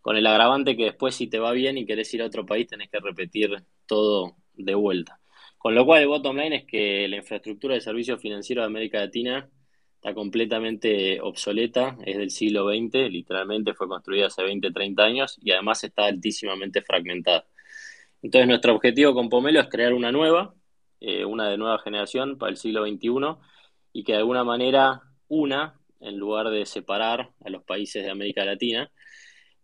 Con 0.01 0.17
el 0.17 0.27
agravante 0.27 0.75
que 0.75 0.85
después 0.85 1.15
si 1.17 1.27
te 1.27 1.39
va 1.39 1.53
bien 1.53 1.77
y 1.77 1.85
querés 1.85 2.15
ir 2.15 2.23
a 2.23 2.27
otro 2.27 2.47
país 2.47 2.67
tenés 2.67 2.89
que 2.89 2.99
repetir 2.99 3.63
todo 3.85 4.37
de 4.55 4.75
vuelta. 4.75 5.21
Con 5.59 5.75
lo 5.75 5.85
cual 5.85 6.01
el 6.01 6.09
bottom 6.09 6.39
line 6.39 6.57
es 6.57 6.65
que 6.65 7.07
la 7.09 7.17
infraestructura 7.17 7.75
de 7.75 7.83
servicios 7.83 8.19
financieros 8.19 8.63
de 8.63 8.67
América 8.69 9.01
Latina 9.01 9.51
está 9.97 10.15
completamente 10.15 11.21
obsoleta, 11.21 11.99
es 12.07 12.17
del 12.17 12.31
siglo 12.31 12.71
XX, 12.71 13.11
literalmente 13.11 13.75
fue 13.75 13.87
construida 13.87 14.29
hace 14.29 14.43
20, 14.45 14.71
30 14.71 15.05
años 15.05 15.39
y 15.43 15.51
además 15.51 15.85
está 15.85 16.07
altísimamente 16.07 16.81
fragmentada. 16.81 17.45
Entonces 18.23 18.49
nuestro 18.49 18.75
objetivo 18.75 19.15
con 19.15 19.29
Pomelo 19.29 19.61
es 19.61 19.69
crear 19.69 19.93
una 19.95 20.13
nueva, 20.13 20.55
eh, 21.01 21.25
una 21.25 21.49
de 21.49 21.57
nueva 21.57 21.79
generación 21.79 22.39
para 22.39 22.51
el 22.51 22.57
siglo 22.57 22.85
XXI 22.87 23.37
y 23.93 24.05
que 24.05 24.13
de 24.13 24.19
alguna 24.19 24.45
manera 24.45 25.03
una, 25.29 25.81
en 26.01 26.17
lugar 26.19 26.51
de 26.51 26.67
separar 26.67 27.31
a 27.45 27.51
los 27.51 27.63
países 27.65 28.05
de 28.05 28.11
América 28.11 28.45
Latina, 28.45 28.91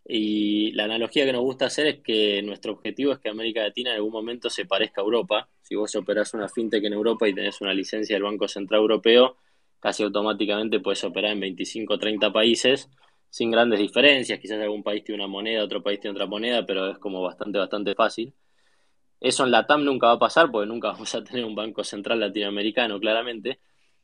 y 0.07 0.71
la 0.73 0.83
analogía 0.83 1.25
que 1.25 1.33
nos 1.33 1.41
gusta 1.41 1.65
hacer 1.65 1.87
es 1.87 1.99
que 2.03 2.41
nuestro 2.43 2.73
objetivo 2.73 3.11
es 3.11 3.19
que 3.19 3.29
América 3.29 3.63
Latina 3.63 3.89
en 3.89 3.95
algún 3.97 4.11
momento 4.11 4.49
se 4.51 4.65
parezca 4.65 5.01
a 5.01 5.03
Europa. 5.03 5.49
Si 5.63 5.75
vos 5.75 5.95
operás 5.95 6.33
una 6.35 6.47
fintech 6.47 6.83
en 6.83 6.93
Europa 6.93 7.27
y 7.27 7.33
tenés 7.33 7.59
una 7.61 7.73
licencia 7.73 8.15
del 8.15 8.23
Banco 8.23 8.47
Central 8.47 8.81
Europeo, 8.81 9.37
casi 9.79 10.03
automáticamente 10.03 10.79
puedes 10.79 11.03
operar 11.03 11.31
en 11.31 11.39
25 11.39 11.95
o 11.95 11.99
30 11.99 12.31
países 12.31 12.87
sin 13.29 13.49
grandes 13.49 13.79
diferencias. 13.79 14.39
Quizás 14.39 14.61
algún 14.61 14.83
país 14.83 15.03
tiene 15.03 15.23
una 15.23 15.31
moneda, 15.31 15.63
otro 15.63 15.81
país 15.81 15.99
tiene 15.99 16.13
otra 16.13 16.27
moneda, 16.27 16.65
pero 16.65 16.91
es 16.91 16.99
como 16.99 17.23
bastante, 17.23 17.57
bastante 17.57 17.95
fácil. 17.95 18.31
Eso 19.19 19.45
en 19.45 19.51
la 19.51 19.65
TAM 19.65 19.83
nunca 19.83 20.07
va 20.07 20.13
a 20.13 20.19
pasar 20.19 20.51
porque 20.51 20.67
nunca 20.67 20.91
vamos 20.91 21.13
a 21.15 21.23
tener 21.23 21.45
un 21.45 21.55
banco 21.55 21.83
central 21.83 22.19
latinoamericano, 22.19 22.99
claramente. 22.99 23.59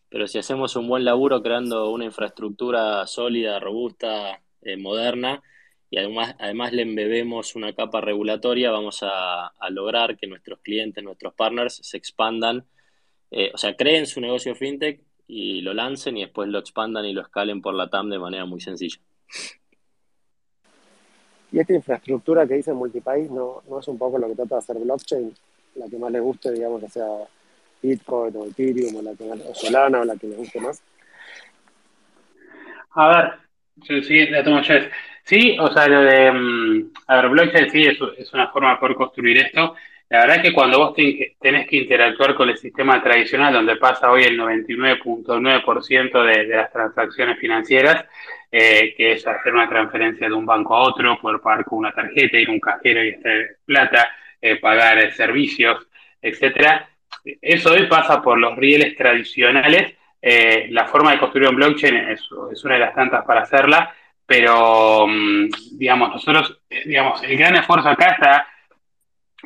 Pero 0.10 0.28
si 0.28 0.38
hacemos 0.40 0.76
un 0.76 0.88
buen 0.88 1.06
laburo 1.06 1.42
creando 1.42 1.90
una 1.92 2.06
infraestructura 2.06 3.06
sólida, 3.08 3.60
robusta, 3.60 4.42
eh, 4.62 4.78
moderna, 4.78 5.42
y 5.90 5.98
además, 5.98 6.36
además 6.40 6.74
le 6.74 6.84
embebemos 6.84 7.56
una 7.56 7.74
capa 7.74 8.02
regulatoria, 8.02 8.72
vamos 8.72 9.00
a, 9.04 9.54
lograr 9.70 10.18
que 10.18 10.28
nuestros 10.28 10.60
clientes, 10.62 11.04
nuestros 11.04 11.34
partners 11.34 11.80
se 11.84 11.98
expandan, 11.98 12.66
eh, 13.30 13.52
o 13.54 13.58
sea, 13.58 13.76
creen 13.76 14.08
su 14.08 14.22
negocio 14.22 14.56
fintech 14.56 15.02
y 15.28 15.62
lo 15.62 15.74
lancen 15.74 16.18
y 16.18 16.22
después 16.22 16.50
lo 16.50 16.60
expandan 16.60 17.06
y 17.06 17.14
lo 17.14 17.22
escalen 17.22 17.62
por 17.62 17.74
la 17.76 17.90
TAM 17.90 18.10
de 18.10 18.20
manera 18.20 18.46
muy 18.46 18.62
sencilla. 18.62 19.00
Y 21.52 21.60
esta 21.60 21.74
infraestructura 21.74 22.48
que 22.48 22.56
dice 22.56 22.74
multipaís, 22.74 23.30
¿no, 23.30 23.62
¿no 23.70 23.80
es 23.80 23.88
un 23.88 23.98
poco 23.98 24.18
lo 24.18 24.28
que 24.28 24.36
trata 24.36 24.56
de 24.56 24.60
hacer 24.60 24.78
blockchain? 24.78 25.34
La 25.76 25.88
que 25.88 25.98
más 25.98 26.12
le 26.12 26.20
guste, 26.20 26.52
digamos, 26.52 26.82
que 26.82 26.90
sea 26.90 27.08
Bitcoin 27.82 28.36
o 28.38 28.46
Ethereum 28.46 28.96
o, 28.96 29.02
la 29.02 29.16
que 29.16 29.24
o 29.24 29.56
Solana 29.56 30.02
o 30.02 30.06
la 30.06 30.16
que 30.16 30.28
le 30.28 30.36
guste 30.36 30.62
más. 30.62 30.82
A 32.94 33.08
ver, 33.08 34.04
sí, 34.04 34.28
la 34.28 34.44
tomo 34.44 34.62
yo. 34.62 34.76
Sí, 35.24 35.58
o 35.60 35.72
sea, 35.72 35.88
lo 35.88 36.02
de, 36.02 36.32
mm, 36.32 36.92
a 37.08 37.22
ver, 37.22 37.30
blockchain 37.30 37.70
sí 37.70 37.84
es, 37.84 38.34
una 38.34 38.50
forma 38.50 38.80
poder 38.80 38.96
construir 38.96 39.38
esto. 39.38 39.76
La 40.10 40.22
verdad 40.22 40.38
es 40.38 40.44
que 40.44 40.54
cuando 40.54 40.80
vos 40.80 40.94
tenés 40.94 41.68
que 41.68 41.78
interactuar 41.78 42.36
con 42.36 42.50
el 42.50 42.58
sistema 42.58 43.02
tradicional, 43.02 43.54
donde 43.54 43.78
pasa 43.78 44.12
hoy 44.12 44.24
el 44.24 44.38
99.9% 44.38 46.24
de, 46.26 46.48
de 46.48 46.56
las 46.56 46.72
transacciones 46.72 47.40
financieras, 47.40 48.06
eh, 48.52 48.94
que 48.96 49.14
es 49.14 49.26
hacer 49.26 49.54
una 49.54 49.70
transferencia 49.70 50.28
de 50.28 50.34
un 50.34 50.46
banco 50.46 50.76
a 50.76 50.82
otro, 50.82 51.20
poder 51.20 51.40
pagar 51.40 51.66
con 51.66 51.80
una 51.80 51.92
tarjeta, 51.92 52.38
ir 52.38 52.50
a 52.50 52.52
un 52.52 52.60
cajero 52.60 53.04
y 53.04 53.10
estar 53.10 53.34
plata, 53.66 54.10
eh, 54.42 54.58
pagar 54.58 55.12
servicios, 55.14 55.88
etcétera. 56.22 56.90
Eso 57.42 57.72
hoy 57.72 57.88
pasa 57.88 58.22
por 58.22 58.38
los 58.38 58.56
rieles 58.58 58.96
tradicionales. 58.96 59.96
Eh, 60.22 60.68
la 60.70 60.86
forma 60.86 61.12
de 61.12 61.20
construir 61.20 61.50
un 61.50 61.56
blockchain 61.56 61.96
es, 62.10 62.22
es 62.52 62.64
una 62.64 62.76
de 62.76 62.80
las 62.80 62.94
tantas 62.94 63.26
para 63.26 63.42
hacerla 63.42 63.96
pero 64.32 65.08
mm, 65.08 65.50
digamos, 65.74 66.10
nosotros, 66.10 66.58
eh, 66.70 66.84
digamos, 66.86 67.22
el 67.22 67.36
gran 67.38 67.54
esfuerzo 67.58 67.90
acá 67.90 68.12
está 68.12 68.48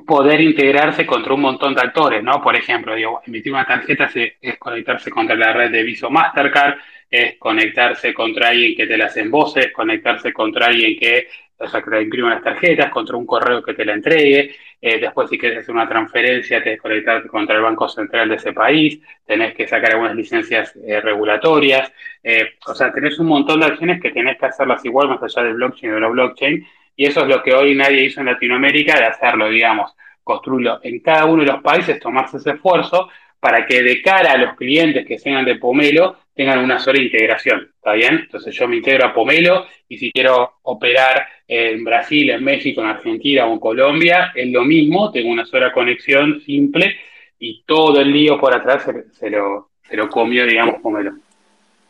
poder 0.05 0.41
integrarse 0.41 1.05
contra 1.05 1.34
un 1.34 1.41
montón 1.41 1.73
de 1.73 1.81
actores, 1.81 2.23
¿no? 2.23 2.41
Por 2.41 2.55
ejemplo, 2.55 2.95
digo, 2.95 3.21
emitir 3.25 3.53
una 3.53 3.65
tarjeta 3.65 4.10
es 4.13 4.58
conectarse 4.58 5.10
contra 5.10 5.36
la 5.36 5.53
red 5.53 5.71
de 5.71 5.84
Visa 5.84 6.10
Mastercard, 6.10 6.77
es 7.10 7.38
conectarse 7.38 8.13
contra 8.13 8.49
alguien 8.49 8.75
que 8.75 8.88
te 8.88 8.97
las 8.97 9.15
voces, 9.29 9.71
conectarse 9.71 10.34
contra 10.34 10.67
alguien 10.67 10.97
que 10.99 11.27
o 11.58 11.71
que 11.71 11.89
te 11.89 12.01
imprime 12.01 12.29
las 12.29 12.43
tarjetas, 12.43 12.89
contra 12.89 13.15
un 13.15 13.25
correo 13.25 13.63
que 13.63 13.73
te 13.73 13.86
la 13.86 13.93
entregue. 13.93 14.55
Eh, 14.81 14.99
después, 14.99 15.29
si 15.29 15.38
quieres 15.38 15.60
hacer 15.60 15.73
una 15.73 15.88
transferencia, 15.88 16.62
te 16.62 16.77
conectarte 16.77 17.29
contra 17.29 17.55
el 17.55 17.62
Banco 17.62 17.88
Central 17.88 18.29
de 18.29 18.36
ese 18.36 18.51
país, 18.51 18.99
tenés 19.25 19.53
que 19.55 19.67
sacar 19.67 19.91
algunas 19.93 20.15
licencias 20.15 20.75
eh, 20.86 20.99
regulatorias. 20.99 21.91
Eh, 22.21 22.55
o 22.67 22.75
sea, 22.75 22.91
tenés 22.91 23.17
un 23.19 23.27
montón 23.27 23.62
de 23.62 23.67
acciones 23.67 24.01
que 24.01 24.12
tenés 24.12 24.38
que 24.38 24.47
hacerlas 24.47 24.84
igual, 24.84 25.08
más 25.08 25.23
allá 25.23 25.43
del 25.43 25.55
blockchain 25.55 25.91
o 25.91 25.95
de 25.95 26.01
la 26.01 26.08
blockchain. 26.10 26.67
Y 26.95 27.05
eso 27.05 27.21
es 27.21 27.27
lo 27.27 27.43
que 27.43 27.53
hoy 27.53 27.75
nadie 27.75 28.05
hizo 28.05 28.19
en 28.21 28.27
Latinoamérica, 28.27 28.97
de 28.97 29.05
hacerlo, 29.05 29.49
digamos, 29.49 29.91
construirlo 30.23 30.79
en 30.84 30.99
cada 30.99 31.25
uno 31.25 31.43
de 31.43 31.51
los 31.51 31.62
países, 31.62 31.99
tomarse 31.99 32.38
ese 32.38 32.51
esfuerzo 32.51 33.10
para 33.39 33.65
que 33.65 33.84
de 33.84 34.01
cara 34.01 34.31
a 34.31 34.38
los 34.38 34.55
clientes 34.55 35.05
que 35.05 35.19
sean 35.19 35.45
de 35.45 35.58
Pomelo 35.58 36.17
tengan 36.34 36.60
una 36.60 36.79
sola 36.79 36.99
integración, 36.99 37.69
¿está 37.75 37.93
bien? 37.93 38.21
Entonces 38.23 38.53
yo 38.55 38.67
me 38.67 38.77
integro 38.77 39.05
a 39.05 39.13
Pomelo 39.13 39.65
y 39.88 39.97
si 39.97 40.12
quiero 40.12 40.55
operar 40.63 41.27
en 41.47 41.84
Brasil, 41.84 42.31
en 42.31 42.43
México, 42.43 42.81
en 42.81 42.88
Argentina 42.88 43.45
o 43.45 43.53
en 43.53 43.60
Colombia, 43.60 44.31
es 44.34 44.51
lo 44.51 44.63
mismo, 44.63 45.12
tengo 45.12 45.29
una 45.29 45.45
sola 45.45 45.71
conexión 45.71 46.41
simple 46.41 46.95
y 47.38 47.63
todo 47.65 48.01
el 48.01 48.12
lío 48.12 48.39
por 48.39 48.53
atrás 48.55 48.84
se, 49.13 49.29
lo, 49.29 49.69
se 49.84 49.95
lo 49.95 50.10
comió, 50.10 50.45
digamos, 50.45 50.81
Pomelo. 50.81 51.13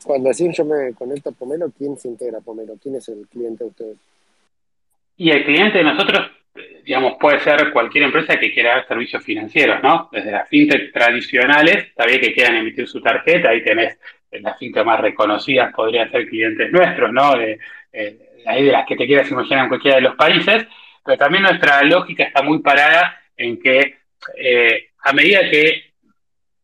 Cuando 0.03 0.29
decís 0.29 0.55
yo 0.57 0.65
me 0.65 0.93
conecto 0.93 1.29
a 1.29 1.31
Pomelo, 1.31 1.71
¿quién 1.75 1.97
se 1.97 2.09
integra 2.09 2.39
a 2.39 2.41
Pomelo? 2.41 2.75
¿Quién 2.81 2.95
es 2.95 3.07
el 3.07 3.25
cliente 3.27 3.63
de 3.63 3.69
ustedes? 3.69 3.97
Y 5.17 5.29
el 5.29 5.45
cliente 5.45 5.77
de 5.77 5.83
nosotros, 5.83 6.31
digamos, 6.83 7.13
puede 7.19 7.39
ser 7.39 7.71
cualquier 7.71 8.05
empresa 8.05 8.37
que 8.37 8.53
quiera 8.53 8.75
dar 8.75 8.87
servicios 8.87 9.23
financieros, 9.23 9.81
¿no? 9.81 10.09
Desde 10.11 10.31
las 10.31 10.49
fintech 10.49 10.91
tradicionales, 10.91 11.93
también 11.95 12.21
que 12.21 12.33
quieran 12.33 12.57
emitir 12.57 12.87
su 12.87 13.01
tarjeta, 13.01 13.49
ahí 13.49 13.63
tenés 13.63 13.97
las 14.31 14.57
fintech 14.57 14.85
más 14.85 14.99
reconocidas, 14.99 15.73
podrían 15.73 16.11
ser 16.11 16.27
clientes 16.27 16.71
nuestros, 16.71 17.11
¿no? 17.11 17.35
De, 17.37 17.59
eh, 17.93 18.19
de 18.45 18.71
las 18.71 18.85
que 18.85 18.95
te 18.95 19.07
quieras 19.07 19.29
imaginar 19.31 19.63
en 19.63 19.69
cualquiera 19.69 19.97
de 19.97 20.03
los 20.03 20.15
países, 20.15 20.67
pero 21.03 21.17
también 21.17 21.43
nuestra 21.43 21.81
lógica 21.83 22.23
está 22.23 22.43
muy 22.43 22.59
parada 22.59 23.19
en 23.37 23.59
que 23.59 23.97
eh, 24.37 24.89
a 25.03 25.13
medida 25.13 25.49
que 25.49 25.93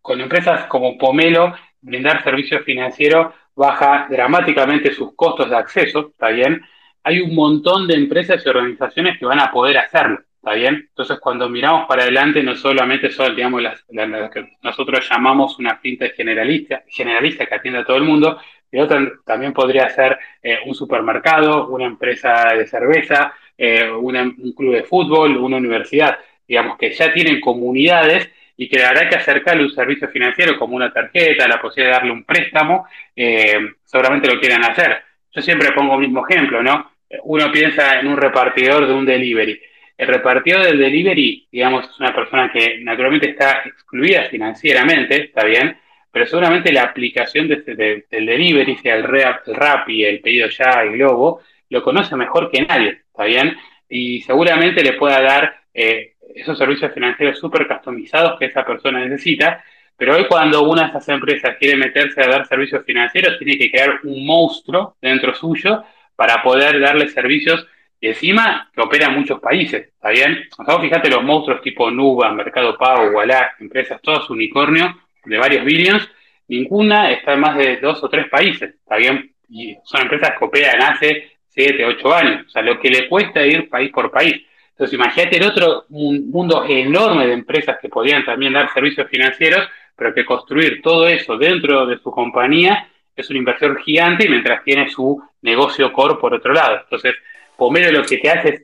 con 0.02 0.20
empresas 0.20 0.66
como 0.66 0.98
Pomelo 0.98 1.56
brindar 1.80 2.24
servicios 2.24 2.64
financieros 2.64 3.34
baja 3.56 4.08
dramáticamente 4.10 4.94
sus 4.94 5.16
costos 5.16 5.50
de 5.50 5.56
acceso, 5.56 6.10
¿está 6.12 6.30
bien? 6.30 6.62
Hay 7.04 7.20
un 7.20 7.36
montón 7.36 7.88
de 7.88 7.96
empresas 7.96 8.44
y 8.46 8.50
organizaciones 8.50 9.18
que 9.18 9.26
van 9.26 9.40
a 9.40 9.52
poder 9.52 9.78
hacerlo, 9.78 10.20
¿está 10.36 10.54
bien? 10.54 10.86
Entonces, 10.90 11.20
cuando 11.20 11.50
miramos 11.50 11.88
para 11.88 12.04
adelante, 12.04 12.44
no 12.44 12.56
solamente 12.56 13.10
son, 13.12 13.36
digamos, 13.36 13.62
las, 13.62 13.84
que 14.32 14.58
nosotros 14.62 15.08
llamamos 15.10 15.58
una 15.60 15.78
fintech 15.78 16.16
generalista, 16.16 16.84
generalista 16.88 17.46
que 17.46 17.56
atiende 17.56 17.80
a 17.80 17.86
todo 17.86 17.98
el 17.98 18.04
mundo, 18.04 18.40
pero 18.70 18.88
también 19.26 19.52
podría 19.52 19.90
ser 19.90 20.18
eh, 20.42 20.60
un 20.66 20.74
supermercado, 20.74 21.68
una 21.68 21.86
empresa 21.86 22.54
de 22.56 22.66
cerveza, 22.66 23.34
eh, 23.58 23.90
un 23.92 24.54
club 24.56 24.74
de 24.74 24.84
fútbol, 24.84 25.38
una 25.38 25.58
universidad, 25.58 26.18
digamos, 26.48 26.78
que 26.78 26.92
ya 26.92 27.14
tienen 27.14 27.42
comunidades 27.42 28.30
y 28.56 28.70
que 28.70 28.84
habrá 28.84 29.10
que 29.10 29.16
acercarle 29.16 29.64
un 29.64 29.74
servicio 29.74 30.08
financiero 30.10 30.58
como 30.58 30.76
una 30.76 30.94
tarjeta, 30.94 31.48
la 31.48 31.60
posibilidad 31.60 31.96
de 31.96 32.00
darle 32.00 32.12
un 32.12 32.24
préstamo, 32.24 32.86
eh, 33.16 33.60
seguramente 33.84 34.34
lo 34.34 34.40
quieran 34.40 34.64
hacer. 34.64 35.04
Yo 35.32 35.42
siempre 35.42 35.72
pongo 35.72 35.96
el 35.96 36.02
mismo 36.02 36.26
ejemplo, 36.28 36.62
¿no? 36.62 36.91
Uno 37.24 37.52
piensa 37.52 38.00
en 38.00 38.08
un 38.08 38.18
repartidor 38.18 38.88
de 38.88 38.94
un 38.94 39.06
delivery. 39.06 39.60
El 39.98 40.08
repartidor 40.08 40.64
del 40.64 40.80
delivery, 40.80 41.48
digamos, 41.52 41.88
es 41.88 42.00
una 42.00 42.14
persona 42.14 42.52
que 42.52 42.80
naturalmente 42.80 43.30
está 43.30 43.62
excluida 43.66 44.24
financieramente, 44.24 45.26
¿está 45.26 45.46
bien? 45.46 45.78
Pero 46.12 46.26
seguramente 46.26 46.72
la 46.72 46.84
aplicación 46.84 47.48
de, 47.48 47.56
este, 47.56 47.76
del 47.76 48.26
delivery, 48.26 48.78
sea 48.78 48.96
el, 48.96 49.04
rap, 49.04 49.88
y 49.90 50.04
el 50.04 50.20
pedido 50.20 50.50
ya, 50.50 50.82
el 50.82 50.94
globo, 50.94 51.42
lo 51.70 51.84
conoce 51.84 52.16
mejor 52.16 52.50
que 52.50 52.64
nadie, 52.64 53.02
¿está 53.08 53.26
bien? 53.26 53.56
Y 53.88 54.22
seguramente 54.22 54.84
le 54.84 54.94
pueda 54.94 55.22
dar 55.22 55.56
eh, 55.74 56.16
esos 56.36 56.58
servicios 56.58 56.92
financieros 56.94 57.38
súper 57.38 57.68
customizados 57.68 58.40
que 58.40 58.46
esa 58.46 58.66
persona 58.66 59.06
necesita, 59.06 59.64
pero 59.96 60.16
hoy 60.16 60.26
cuando 60.26 60.64
una 60.64 60.84
de 60.84 60.90
esas 60.90 61.08
empresas 61.10 61.58
quiere 61.60 61.78
meterse 61.78 62.22
a 62.22 62.28
dar 62.28 62.48
servicios 62.48 62.84
financieros, 62.86 63.38
tiene 63.38 63.58
que 63.58 63.70
crear 63.70 64.00
un 64.04 64.26
monstruo 64.26 64.96
dentro 65.00 65.36
suyo 65.36 65.84
para 66.16 66.42
poder 66.44 66.80
darle 66.80 67.08
servicios 67.10 67.66
y 68.00 68.08
encima 68.08 68.70
que 68.74 68.82
opera 68.82 69.08
en 69.08 69.20
muchos 69.20 69.40
países, 69.40 69.90
¿está 69.94 70.10
bien? 70.10 70.48
O 70.58 70.66
sea, 70.66 70.80
fíjate 70.80 71.10
los 71.10 71.24
monstruos 71.24 71.62
tipo 71.62 71.92
Nuba, 71.92 72.32
Mercado 72.32 72.76
Pago, 72.78 73.12
Wallah, 73.12 73.52
empresas, 73.60 74.02
todos 74.02 74.30
unicornios 74.32 74.92
de 75.24 75.38
varios 75.38 75.64
billions, 75.64 76.10
ninguna 76.48 77.12
está 77.12 77.34
en 77.34 77.40
más 77.40 77.58
de 77.58 77.78
dos 77.78 78.04
o 78.04 78.10
tres 78.10 78.28
países. 78.28 78.74
Está 78.74 78.98
bien, 78.98 79.32
y 79.50 79.78
son 79.84 80.02
empresas 80.02 80.32
que 80.38 80.46
operan 80.46 80.82
hace 80.82 81.32
siete, 81.48 81.86
ocho 81.86 82.14
años. 82.14 82.48
O 82.48 82.50
sea, 82.50 82.62
lo 82.62 82.80
que 82.80 82.90
le 82.90 83.08
cuesta 83.08 83.46
ir 83.46 83.70
país 83.70 83.92
por 83.92 84.10
país. 84.10 84.36
Entonces, 84.72 84.94
imagínate 84.96 85.38
el 85.38 85.44
otro 85.44 85.86
un 85.90 86.32
mundo 86.32 86.66
enorme 86.68 87.28
de 87.28 87.34
empresas 87.34 87.78
que 87.80 87.90
podrían 87.90 88.26
también 88.26 88.54
dar 88.54 88.74
servicios 88.74 89.08
financieros, 89.10 89.68
pero 89.96 90.14
que 90.14 90.26
construir 90.26 90.82
todo 90.82 91.08
eso 91.08 91.38
dentro 91.38 91.86
de 91.86 92.00
su 92.00 92.10
compañía 92.10 92.88
es 93.22 93.30
una 93.30 93.40
inversión 93.40 93.78
gigante 93.78 94.28
mientras 94.30 94.64
tiene 94.64 94.90
su 94.90 95.22
negocio 95.42 95.92
core 95.94 96.16
por 96.16 96.34
otro 96.34 96.54
lado. 96.54 96.82
Entonces, 96.84 97.16
Pomelo 97.58 97.92
lo 97.92 98.06
que 98.06 98.18
te 98.18 98.30
hace 98.30 98.50
es 98.50 98.62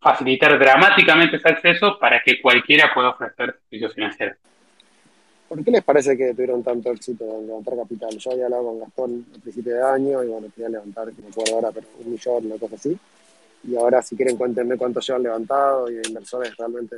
facilitar 0.00 0.58
dramáticamente 0.58 1.36
ese 1.36 1.48
acceso 1.48 1.98
para 1.98 2.22
que 2.22 2.40
cualquiera 2.40 2.92
pueda 2.92 3.10
ofrecer 3.10 3.58
servicios 3.62 3.94
financieros. 3.94 4.36
¿Por 5.48 5.64
qué 5.64 5.70
les 5.72 5.82
parece 5.82 6.16
que 6.16 6.32
tuvieron 6.32 6.62
tanto 6.62 6.92
éxito 6.92 7.24
en 7.24 7.48
levantar 7.48 7.76
capital? 7.76 8.16
Yo 8.16 8.30
había 8.30 8.44
hablado 8.44 8.66
con 8.66 8.80
Gastón 8.80 9.26
al 9.34 9.40
principio 9.40 9.74
de 9.74 9.82
año 9.82 10.22
y 10.22 10.28
bueno, 10.28 10.46
quería 10.54 10.68
levantar, 10.68 11.08
no 11.08 11.22
me 11.24 11.28
acuerdo 11.28 11.54
ahora, 11.56 11.70
pero 11.72 11.86
un 12.04 12.12
millón, 12.12 12.46
una 12.46 12.56
cosa 12.56 12.76
así. 12.76 12.96
Y 13.64 13.76
ahora, 13.76 14.00
si 14.00 14.16
quieren, 14.16 14.36
cuéntenme 14.36 14.76
cuánto 14.76 15.00
llevan 15.00 15.24
levantado 15.24 15.90
y 15.90 15.94
de 15.94 16.02
inversores 16.08 16.56
realmente 16.56 16.96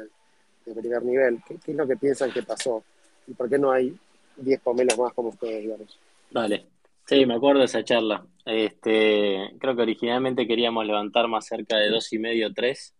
de 0.66 0.74
primer 0.74 1.02
nivel. 1.02 1.40
¿Qué, 1.46 1.58
es 1.66 1.76
lo 1.76 1.86
que 1.86 1.96
piensan 1.96 2.30
que 2.30 2.42
pasó? 2.42 2.84
¿Y 3.26 3.32
por 3.32 3.48
qué 3.48 3.58
no 3.58 3.70
hay 3.70 3.96
10 4.36 4.60
pomelos 4.60 4.98
más 4.98 5.12
como 5.12 5.30
ustedes, 5.30 5.62
digamos? 5.62 5.98
Vale. 6.30 6.66
Sí, 7.06 7.26
me 7.26 7.34
acuerdo 7.34 7.60
de 7.60 7.66
esa 7.66 7.84
charla. 7.84 8.26
Este, 8.44 9.50
creo 9.58 9.76
que 9.76 9.82
originalmente 9.82 10.46
queríamos 10.46 10.86
levantar 10.86 11.28
más 11.28 11.46
cerca 11.46 11.76
de 11.76 11.90
dos 11.90 12.12
y 12.12 12.18
medio, 12.18 12.52
tres. 12.54 12.94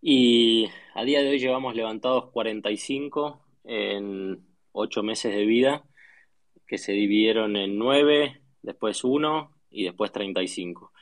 Y 0.00 0.68
a 0.94 1.04
día 1.04 1.22
de 1.22 1.30
hoy 1.30 1.38
llevamos 1.38 1.74
levantados 1.74 2.30
45 2.30 3.40
en 3.64 4.46
ocho 4.72 5.02
meses 5.02 5.34
de 5.34 5.44
vida, 5.44 5.84
que 6.66 6.78
se 6.78 6.92
dividieron 6.92 7.56
en 7.56 7.78
nueve, 7.78 8.42
después 8.62 9.02
uno 9.04 9.52
y 9.70 9.84
después 9.84 10.12
35. 10.12 10.92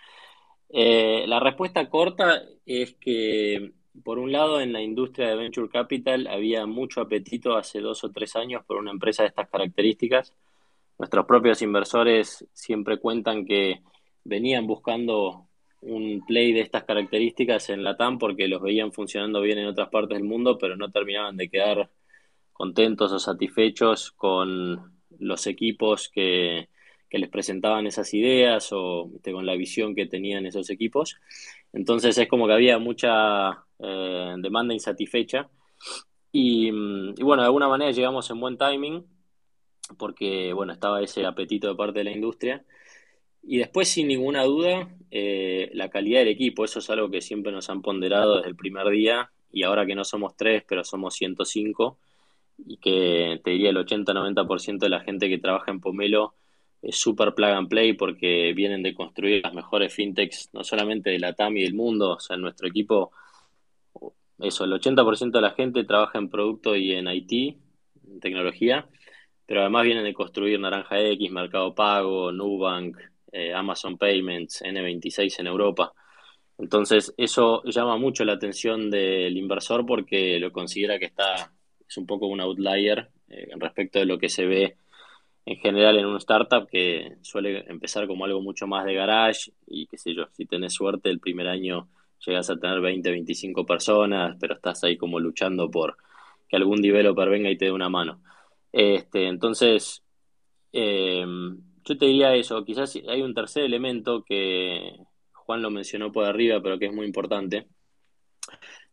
Eh, 0.70 1.24
la 1.28 1.40
respuesta 1.40 1.88
corta 1.90 2.42
es 2.64 2.94
que, 2.94 3.72
por 4.04 4.18
un 4.18 4.32
lado, 4.32 4.60
en 4.60 4.72
la 4.72 4.82
industria 4.82 5.28
de 5.28 5.36
Venture 5.36 5.68
Capital 5.68 6.26
había 6.28 6.66
mucho 6.66 7.00
apetito 7.00 7.56
hace 7.56 7.80
dos 7.80 8.04
o 8.04 8.10
tres 8.12 8.36
años 8.36 8.64
por 8.66 8.78
una 8.78 8.90
empresa 8.92 9.22
de 9.22 9.28
estas 9.28 9.48
características. 9.50 10.32
Nuestros 10.98 11.26
propios 11.26 11.60
inversores 11.62 12.46
siempre 12.52 12.98
cuentan 12.98 13.44
que 13.44 13.82
venían 14.24 14.66
buscando 14.66 15.46
un 15.82 16.24
play 16.26 16.52
de 16.52 16.60
estas 16.60 16.84
características 16.84 17.70
en 17.70 17.84
la 17.84 17.96
TAM 17.96 18.18
porque 18.18 18.48
los 18.48 18.62
veían 18.62 18.92
funcionando 18.92 19.40
bien 19.40 19.58
en 19.58 19.66
otras 19.66 19.88
partes 19.88 20.18
del 20.18 20.26
mundo, 20.26 20.58
pero 20.58 20.76
no 20.76 20.90
terminaban 20.90 21.36
de 21.36 21.48
quedar 21.48 21.90
contentos 22.52 23.12
o 23.12 23.18
satisfechos 23.18 24.12
con 24.12 25.00
los 25.18 25.46
equipos 25.46 26.08
que, 26.08 26.68
que 27.08 27.18
les 27.18 27.28
presentaban 27.28 27.86
esas 27.86 28.12
ideas 28.14 28.70
o 28.72 29.10
con 29.22 29.46
la 29.46 29.54
visión 29.54 29.94
que 29.94 30.06
tenían 30.06 30.46
esos 30.46 30.70
equipos. 30.70 31.16
Entonces 31.72 32.16
es 32.16 32.28
como 32.28 32.46
que 32.46 32.54
había 32.54 32.78
mucha 32.78 33.64
eh, 33.78 34.34
demanda 34.38 34.74
insatisfecha. 34.74 35.48
Y, 36.32 36.68
y, 36.68 37.22
bueno, 37.22 37.42
de 37.42 37.46
alguna 37.46 37.68
manera 37.68 37.92
llegamos 37.92 38.30
en 38.30 38.40
buen 38.40 38.58
timing 38.58 39.04
porque 39.98 40.52
bueno, 40.52 40.72
estaba 40.72 41.02
ese 41.02 41.24
apetito 41.24 41.68
de 41.68 41.74
parte 41.74 42.00
de 42.00 42.04
la 42.04 42.12
industria. 42.12 42.64
Y 43.42 43.58
después, 43.58 43.88
sin 43.88 44.08
ninguna 44.08 44.42
duda, 44.44 44.88
eh, 45.10 45.70
la 45.72 45.88
calidad 45.88 46.20
del 46.20 46.28
equipo, 46.28 46.64
eso 46.64 46.80
es 46.80 46.90
algo 46.90 47.10
que 47.10 47.20
siempre 47.20 47.52
nos 47.52 47.70
han 47.70 47.80
ponderado 47.82 48.36
desde 48.36 48.48
el 48.48 48.56
primer 48.56 48.88
día 48.88 49.30
y 49.52 49.62
ahora 49.62 49.86
que 49.86 49.94
no 49.94 50.04
somos 50.04 50.36
tres, 50.36 50.64
pero 50.68 50.82
somos 50.82 51.14
105 51.14 51.98
y 52.66 52.78
que 52.78 53.40
te 53.44 53.50
diría 53.50 53.70
el 53.70 53.76
80-90% 53.76 54.78
de 54.78 54.88
la 54.88 55.00
gente 55.00 55.28
que 55.28 55.38
trabaja 55.38 55.70
en 55.70 55.80
Pomelo 55.80 56.34
es 56.82 56.96
súper 56.96 57.34
plug 57.34 57.50
and 57.50 57.68
play 57.68 57.94
porque 57.94 58.52
vienen 58.54 58.82
de 58.82 58.94
construir 58.94 59.42
las 59.42 59.54
mejores 59.54 59.92
fintechs, 59.92 60.50
no 60.52 60.62
solamente 60.62 61.10
de 61.10 61.18
la 61.18 61.32
TAM 61.32 61.56
y 61.56 61.62
del 61.62 61.74
mundo, 61.74 62.12
o 62.12 62.20
sea, 62.20 62.36
en 62.36 62.42
nuestro 62.42 62.68
equipo, 62.68 63.12
eso, 64.38 64.64
el 64.64 64.72
80% 64.72 65.32
de 65.32 65.40
la 65.40 65.50
gente 65.50 65.84
trabaja 65.84 66.18
en 66.18 66.28
producto 66.28 66.76
y 66.76 66.92
en 66.92 67.08
IT, 67.08 67.58
en 68.06 68.20
tecnología, 68.20 68.88
pero 69.46 69.60
además 69.60 69.84
vienen 69.84 70.04
de 70.04 70.14
construir 70.14 70.60
Naranja 70.60 71.00
X, 71.00 71.30
Mercado 71.30 71.74
Pago, 71.74 72.32
Nubank, 72.32 72.98
eh, 73.32 73.54
Amazon 73.54 73.96
Payments, 73.98 74.62
N26 74.62 75.40
en 75.40 75.46
Europa. 75.46 75.92
Entonces, 76.58 77.14
eso 77.16 77.62
llama 77.64 77.98
mucho 77.98 78.24
la 78.24 78.34
atención 78.34 78.90
del 78.90 79.36
inversor 79.36 79.84
porque 79.86 80.38
lo 80.40 80.52
considera 80.52 80.98
que 80.98 81.06
está, 81.06 81.52
es 81.86 81.96
un 81.96 82.06
poco 82.06 82.26
un 82.26 82.40
outlier 82.40 83.10
eh, 83.28 83.48
respecto 83.56 83.98
de 83.98 84.06
lo 84.06 84.18
que 84.18 84.28
se 84.28 84.46
ve 84.46 84.76
en 85.44 85.56
general 85.58 85.96
en 85.98 86.06
un 86.06 86.16
startup 86.16 86.66
que 86.68 87.18
suele 87.22 87.64
empezar 87.68 88.06
como 88.06 88.24
algo 88.24 88.40
mucho 88.42 88.66
más 88.66 88.84
de 88.84 88.94
garage 88.94 89.52
y 89.66 89.86
qué 89.86 89.96
sé 89.96 90.14
yo, 90.14 90.26
si 90.32 90.44
tenés 90.46 90.74
suerte 90.74 91.08
el 91.08 91.20
primer 91.20 91.46
año 91.46 91.88
llegas 92.24 92.50
a 92.50 92.56
tener 92.56 92.80
20, 92.80 93.10
25 93.10 93.64
personas, 93.64 94.36
pero 94.40 94.54
estás 94.54 94.82
ahí 94.84 94.96
como 94.96 95.20
luchando 95.20 95.70
por 95.70 95.96
que 96.48 96.56
algún 96.56 96.80
developer 96.80 97.28
venga 97.28 97.50
y 97.50 97.56
te 97.56 97.66
dé 97.66 97.72
una 97.72 97.88
mano. 97.88 98.20
Este, 98.78 99.26
entonces, 99.26 100.02
eh, 100.70 101.24
yo 101.82 101.96
te 101.96 102.04
diría 102.04 102.34
eso, 102.34 102.62
quizás 102.62 102.94
hay 103.08 103.22
un 103.22 103.32
tercer 103.32 103.64
elemento 103.64 104.22
que 104.22 104.98
Juan 105.32 105.62
lo 105.62 105.70
mencionó 105.70 106.12
por 106.12 106.26
arriba, 106.26 106.60
pero 106.62 106.78
que 106.78 106.84
es 106.84 106.92
muy 106.92 107.06
importante. 107.06 107.68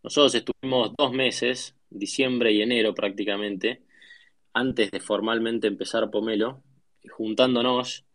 Nosotros 0.01 0.35
estuvimos 0.35 0.93
dos 0.97 1.11
meses, 1.11 1.75
diciembre 1.89 2.53
y 2.53 2.61
enero 2.61 2.93
prácticamente, 2.93 3.83
antes 4.53 4.89
de 4.89 5.01
formalmente 5.01 5.67
empezar 5.67 6.09
Pomelo, 6.09 6.63
juntándonos, 7.11 8.05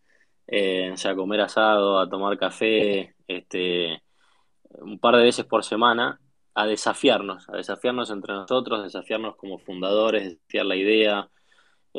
eh, 0.47 0.95
a 1.05 1.15
comer 1.15 1.43
asado, 1.43 2.01
a 2.01 2.09
tomar 2.09 2.39
café, 2.39 3.15
este, 3.27 4.03
un 4.71 4.99
par 4.99 5.17
de 5.17 5.25
veces 5.25 5.45
por 5.45 5.65
semana, 5.65 6.19
a 6.55 6.67
desafiarnos, 6.67 7.47
a 7.51 7.59
desafiarnos 7.59 8.11
entre 8.11 8.33
nosotros, 8.33 8.83
desafiarnos 8.85 9.37
como 9.37 9.59
fundadores, 9.59 10.25
desafiar 10.25 10.65
la 10.65 10.77
idea, 10.77 11.31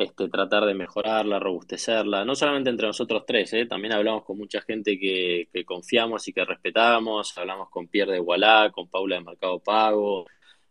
este, 0.00 0.28
tratar 0.28 0.64
de 0.64 0.74
mejorarla, 0.74 1.38
robustecerla, 1.38 2.24
no 2.24 2.34
solamente 2.34 2.70
entre 2.70 2.86
nosotros 2.86 3.24
tres, 3.26 3.52
¿eh? 3.52 3.66
también 3.66 3.92
hablamos 3.92 4.24
con 4.24 4.38
mucha 4.38 4.62
gente 4.62 4.98
que, 4.98 5.48
confiamos 5.66 6.26
y 6.26 6.32
que 6.32 6.44
respetamos, 6.44 7.36
hablamos 7.36 7.68
con 7.68 7.86
Pierre 7.88 8.14
de 8.14 8.20
Wallah, 8.20 8.70
con 8.72 8.88
Paula 8.88 9.16
de 9.16 9.24
Mercado 9.24 9.60
Pago, 9.60 10.24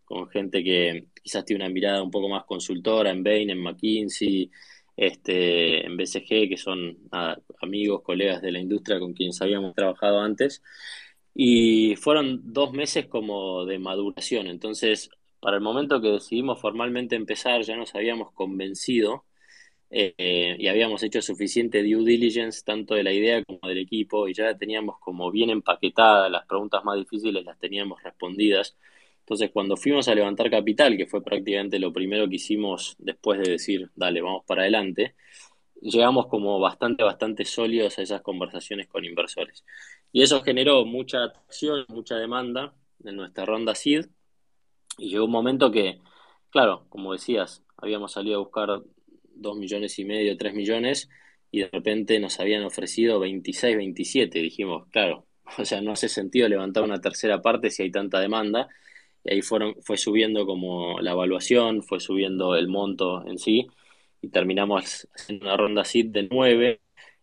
con 0.04 0.28
gente 0.30 0.63
que 0.63 1.10
quizás 1.22 1.46
tiene 1.46 1.63
una 1.63 1.74
mirada 1.74 2.02
un 2.02 2.10
poco 2.10 2.28
más 2.28 2.44
consultora 2.46 3.12
en 3.12 3.24
Bain, 3.24 3.52
en 3.52 3.62
McKinsey, 3.62 4.50
este, 4.98 5.86
en 5.86 5.96
BCG, 5.96 6.50
que 6.50 6.58
son 6.58 6.98
amigos, 7.62 8.02
colegas 8.02 8.42
de 8.42 8.52
la 8.52 8.60
industria 8.60 9.00
con 9.00 9.13
quienes 9.13 9.39
habíamos 9.42 9.76
trabajado 9.76 10.22
antes. 10.22 10.63
Y 11.36 11.96
fueron 11.98 12.42
dos 12.52 12.74
meses 12.74 13.06
como 13.06 13.65
de 13.65 13.78
maduración. 13.80 14.48
Entonces, 14.48 15.12
para 15.39 15.58
el 15.58 15.63
momento 15.63 16.02
que 16.02 16.10
decidimos 16.10 16.60
formalmente 16.62 17.15
empezar, 17.15 17.62
ya 17.63 17.75
nos 17.75 17.95
habíamos 17.95 18.32
convencido 18.34 19.25
eh, 19.89 20.56
y 20.60 20.67
habíamos 20.67 21.04
hecho 21.04 21.21
suficiente 21.21 21.84
due 21.84 22.04
diligence 22.06 22.63
tanto 22.65 22.95
de 22.95 23.04
la 23.04 23.13
idea 23.13 23.43
como 23.43 23.60
del 23.67 23.80
equipo 23.80 24.28
y 24.28 24.34
ya 24.34 24.58
teníamos 24.58 24.99
como 24.99 25.32
bien 25.32 25.49
empaquetada, 25.49 26.30
las 26.30 26.45
preguntas 26.45 26.84
más 26.86 26.97
difíciles 26.97 27.43
las 27.45 27.60
teníamos 27.60 28.02
respondidas 28.04 28.78
entonces, 29.30 29.52
cuando 29.52 29.78
fuimos 29.78 30.08
a 30.08 30.15
levantar 30.15 30.49
capital, 30.49 30.97
que 30.97 31.06
fue 31.06 31.23
prácticamente 31.23 31.78
lo 31.78 31.93
primero 31.93 32.28
que 32.28 32.38
hicimos 32.38 32.95
después 32.97 33.39
de 33.39 33.52
decir, 33.52 33.91
dale, 33.95 34.21
vamos 34.21 34.43
para 34.43 34.63
adelante, 34.63 35.13
llegamos 35.82 36.25
como 36.25 36.60
bastante, 36.60 37.04
bastante 37.04 37.45
sólidos 37.45 37.99
a 37.99 38.02
esas 38.02 38.21
conversaciones 38.21 38.88
con 38.88 39.06
inversores. 39.06 39.63
Y 40.12 40.23
eso 40.23 40.41
generó 40.41 40.84
mucha 40.84 41.25
atracción, 41.25 41.86
mucha 41.89 42.15
demanda 42.15 42.73
en 43.04 43.17
nuestra 43.17 43.45
ronda 43.45 43.75
SID. 43.75 44.08
Y 45.00 45.10
llegó 45.10 45.26
un 45.26 45.32
momento 45.32 45.72
que, 45.72 46.00
claro, 46.50 46.86
como 46.90 47.14
decías, 47.14 47.64
habíamos 47.78 48.12
salido 48.14 48.38
a 48.38 48.40
buscar 48.44 48.82
2 49.36 49.58
millones 49.58 49.98
y 50.00 50.06
medio, 50.06 50.38
3 50.38 50.54
millones, 50.54 51.10
y 51.52 51.62
de 51.62 51.70
repente 51.72 52.20
nos 52.20 52.40
habían 52.40 52.64
ofrecido 52.64 53.20
26, 53.20 53.78
27. 53.78 54.40
Dijimos, 54.40 54.88
claro, 54.90 55.26
o 55.58 55.66
sea, 55.66 55.82
no 55.82 55.92
hace 55.92 56.10
sentido 56.10 56.48
levantar 56.50 56.84
una 56.84 57.02
tercera 57.02 57.42
parte 57.42 57.70
si 57.72 57.84
hay 57.84 57.92
tanta 57.92 58.20
demanda 58.20 58.68
y 59.24 59.34
ahí 59.34 59.42
fueron, 59.42 59.76
fue 59.82 59.98
subiendo 59.98 60.46
como 60.46 61.00
la 61.02 61.12
evaluación, 61.12 61.84
fue 61.84 62.00
subiendo 62.00 62.56
el 62.56 62.68
monto 62.68 63.26
en 63.28 63.38
sí, 63.38 63.68
y 64.22 64.30
terminamos 64.30 65.08
haciendo 65.16 65.46
una 65.46 65.58
ronda 65.58 65.84
SID 65.86 66.08
de 66.08 66.28
9, 66.30 66.82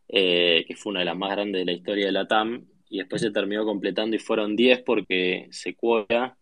eh, 0.09 0.65
que 0.67 0.77
fue 0.77 0.91
una 0.91 1.01
de 1.01 1.07
las 1.07 1.17
más 1.17 1.31
grandes 1.31 1.61
de 1.61 1.67
la 1.67 1.73
historia 1.73 2.07
de 2.07 2.13
la 2.13 2.27
TAM, 2.29 2.67
y 2.89 2.99
después 2.99 3.23
se 3.23 3.31
terminó 3.31 3.65
completando 3.65 4.17
y 4.17 4.19
fueron 4.19 4.57
10 4.57 4.83
porque 4.83 5.49
Sequoia 5.51 6.37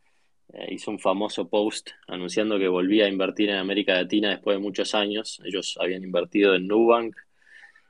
eh, 0.54 0.74
hizo 0.74 0.90
un 0.90 0.98
famoso 0.98 1.48
post 1.48 1.90
anunciando 2.06 2.58
que 2.58 2.68
volvía 2.68 3.06
a 3.06 3.08
invertir 3.08 3.50
en 3.50 3.56
América 3.56 3.94
Latina 3.94 4.30
después 4.30 4.56
de 4.56 4.62
muchos 4.62 4.94
años. 4.94 5.40
Ellos 5.44 5.76
habían 5.80 6.04
invertido 6.04 6.54
en 6.54 6.68
Nubank, 6.68 7.16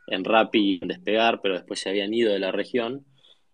en 0.07 0.25
Rappi, 0.25 0.79
en 0.81 0.89
Despegar, 0.89 1.41
pero 1.43 1.55
después 1.55 1.81
se 1.81 1.91
habían 1.91 2.15
ido 2.15 2.33
de 2.33 2.39
la 2.39 2.53
región 2.53 3.05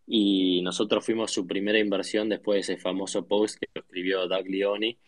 y 0.07 0.63
nosotros 0.63 1.05
fuimos 1.05 1.33
su 1.33 1.47
primera 1.47 1.79
inversión 1.79 2.29
después 2.29 2.57
de 2.57 2.75
ese 2.75 2.83
famoso 2.83 3.27
post 3.27 3.59
que 3.61 3.69
escribió 3.75 4.27
Doug 4.29 4.47
Leone. 4.49 4.99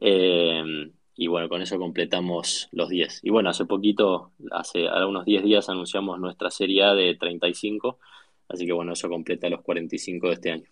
Eh, 0.00 0.90
y 1.16 1.26
bueno, 1.28 1.48
con 1.48 1.62
eso 1.62 1.78
completamos 1.78 2.68
los 2.72 2.90
10. 2.90 3.20
Y 3.22 3.30
bueno, 3.30 3.48
hace 3.48 3.64
poquito, 3.64 4.32
hace 4.50 4.86
unos 5.06 5.24
10 5.24 5.44
días 5.44 5.68
anunciamos 5.70 6.20
nuestra 6.20 6.50
serie 6.50 6.84
A 6.84 6.94
de 6.94 7.14
35, 7.14 7.98
así 8.48 8.66
que 8.66 8.72
bueno, 8.72 8.92
eso 8.92 9.08
completa 9.08 9.48
los 9.48 9.62
45 9.62 10.28
de 10.28 10.34
este 10.34 10.50
año. 10.52 10.68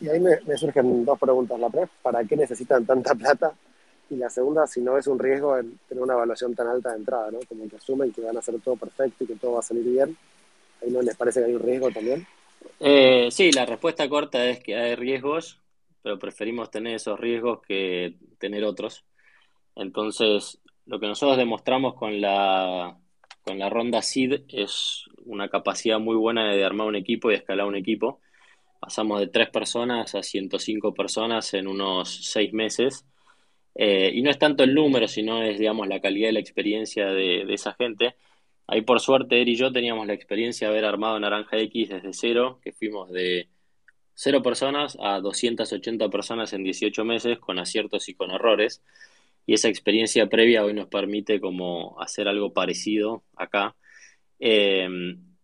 Y 0.00 0.08
ahí 0.08 0.20
me, 0.20 0.56
surgen 0.56 1.04
dos 1.04 1.18
preguntas. 1.18 1.58
La 1.58 1.68
primera, 1.68 1.90
¿para 2.02 2.24
qué 2.24 2.36
necesitan 2.36 2.86
tanta 2.86 3.14
plata? 3.14 3.52
Y 4.10 4.16
la 4.16 4.30
segunda, 4.30 4.66
si 4.66 4.80
no 4.80 4.96
es 4.96 5.06
un 5.06 5.18
riesgo 5.18 5.56
tener 5.88 6.02
una 6.02 6.14
evaluación 6.14 6.54
tan 6.54 6.68
alta 6.68 6.92
de 6.92 6.98
entrada, 6.98 7.30
¿no? 7.30 7.40
Como 7.48 7.68
que 7.68 7.76
asumen 7.76 8.12
que 8.12 8.22
van 8.22 8.36
a 8.36 8.38
hacer 8.38 8.58
todo 8.60 8.76
perfecto 8.76 9.24
y 9.24 9.26
que 9.26 9.34
todo 9.34 9.52
va 9.52 9.58
a 9.58 9.62
salir 9.62 9.84
bien. 9.84 10.16
¿Ahí 10.82 10.90
no 10.90 11.02
les 11.02 11.16
parece 11.16 11.40
que 11.40 11.46
hay 11.46 11.54
un 11.54 11.62
riesgo 11.62 11.90
también? 11.90 12.26
Eh, 12.80 13.28
sí, 13.30 13.52
la 13.52 13.66
respuesta 13.66 14.08
corta 14.08 14.46
es 14.46 14.60
que 14.60 14.76
hay 14.76 14.94
riesgos, 14.94 15.60
pero 16.02 16.18
preferimos 16.18 16.70
tener 16.70 16.94
esos 16.94 17.18
riesgos 17.18 17.60
que 17.66 18.16
tener 18.38 18.64
otros. 18.64 19.04
Entonces, 19.74 20.58
lo 20.86 20.98
que 20.98 21.06
nosotros 21.06 21.36
demostramos 21.36 21.94
con 21.94 22.20
la, 22.20 22.96
con 23.42 23.58
la 23.58 23.68
ronda 23.68 24.00
SID 24.00 24.42
es 24.48 25.04
una 25.24 25.48
capacidad 25.48 25.98
muy 25.98 26.16
buena 26.16 26.50
de 26.52 26.64
armar 26.64 26.86
un 26.86 26.96
equipo 26.96 27.30
y 27.30 27.34
escalar 27.34 27.66
un 27.66 27.76
equipo. 27.76 28.20
Pasamos 28.80 29.20
de 29.20 29.26
tres 29.26 29.50
personas 29.50 30.14
a 30.14 30.22
105 30.22 30.94
personas 30.94 31.52
en 31.54 31.66
unos 31.66 32.30
seis 32.30 32.52
meses. 32.52 33.04
Eh, 33.74 34.10
y 34.14 34.22
no 34.22 34.30
es 34.30 34.38
tanto 34.38 34.64
el 34.64 34.74
número, 34.74 35.08
sino 35.08 35.42
es, 35.42 35.58
digamos, 35.58 35.88
la 35.88 36.00
calidad 36.00 36.30
y 36.30 36.32
la 36.32 36.40
experiencia 36.40 37.06
de, 37.06 37.44
de 37.46 37.54
esa 37.54 37.74
gente. 37.74 38.16
Ahí 38.66 38.82
por 38.82 39.00
suerte, 39.00 39.40
él 39.40 39.48
y 39.48 39.56
yo 39.56 39.72
teníamos 39.72 40.06
la 40.06 40.14
experiencia 40.14 40.68
de 40.68 40.72
haber 40.74 40.84
armado 40.84 41.18
Naranja 41.18 41.58
X 41.58 41.88
desde 41.88 42.12
cero, 42.12 42.60
que 42.62 42.72
fuimos 42.72 43.10
de 43.10 43.48
cero 44.14 44.42
personas 44.42 44.98
a 45.00 45.20
280 45.20 46.08
personas 46.10 46.52
en 46.52 46.64
18 46.64 47.04
meses, 47.04 47.38
con 47.38 47.58
aciertos 47.58 48.08
y 48.08 48.14
con 48.14 48.30
errores. 48.30 48.82
Y 49.46 49.54
esa 49.54 49.68
experiencia 49.68 50.28
previa 50.28 50.64
hoy 50.64 50.74
nos 50.74 50.88
permite 50.88 51.40
como 51.40 52.00
hacer 52.00 52.28
algo 52.28 52.52
parecido 52.52 53.24
acá. 53.36 53.76
Eh, 54.40 54.88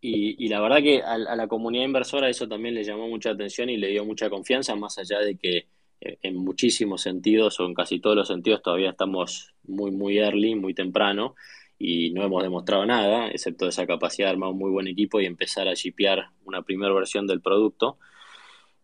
y, 0.06 0.48
la 0.48 0.60
verdad 0.60 0.82
que 0.82 1.02
a, 1.02 1.16
la 1.16 1.48
comunidad 1.48 1.84
inversora 1.84 2.28
eso 2.28 2.46
también 2.46 2.74
le 2.74 2.84
llamó 2.84 3.08
mucha 3.08 3.30
atención 3.30 3.70
y 3.70 3.78
le 3.78 3.88
dio 3.88 4.04
mucha 4.04 4.28
confianza, 4.28 4.76
más 4.76 4.98
allá 4.98 5.20
de 5.20 5.38
que 5.38 5.66
eh, 6.00 6.18
en 6.20 6.36
muchísimos 6.36 7.00
sentidos 7.00 7.58
o 7.58 7.64
en 7.64 7.72
casi 7.72 8.00
todos 8.00 8.14
los 8.14 8.28
sentidos 8.28 8.60
todavía 8.60 8.90
estamos 8.90 9.54
muy, 9.62 9.92
muy 9.92 10.18
early, 10.18 10.56
muy 10.56 10.74
temprano 10.74 11.34
y 11.78 12.10
no 12.10 12.22
hemos 12.22 12.42
demostrado 12.42 12.84
nada, 12.84 13.28
excepto 13.28 13.66
esa 13.66 13.86
capacidad 13.86 14.28
de 14.28 14.32
armar 14.32 14.50
un 14.50 14.58
muy 14.58 14.70
buen 14.70 14.88
equipo 14.88 15.22
y 15.22 15.26
empezar 15.26 15.68
a 15.68 15.74
shipear 15.74 16.26
una 16.44 16.60
primera 16.60 16.92
versión 16.92 17.26
del 17.26 17.40
producto. 17.40 17.98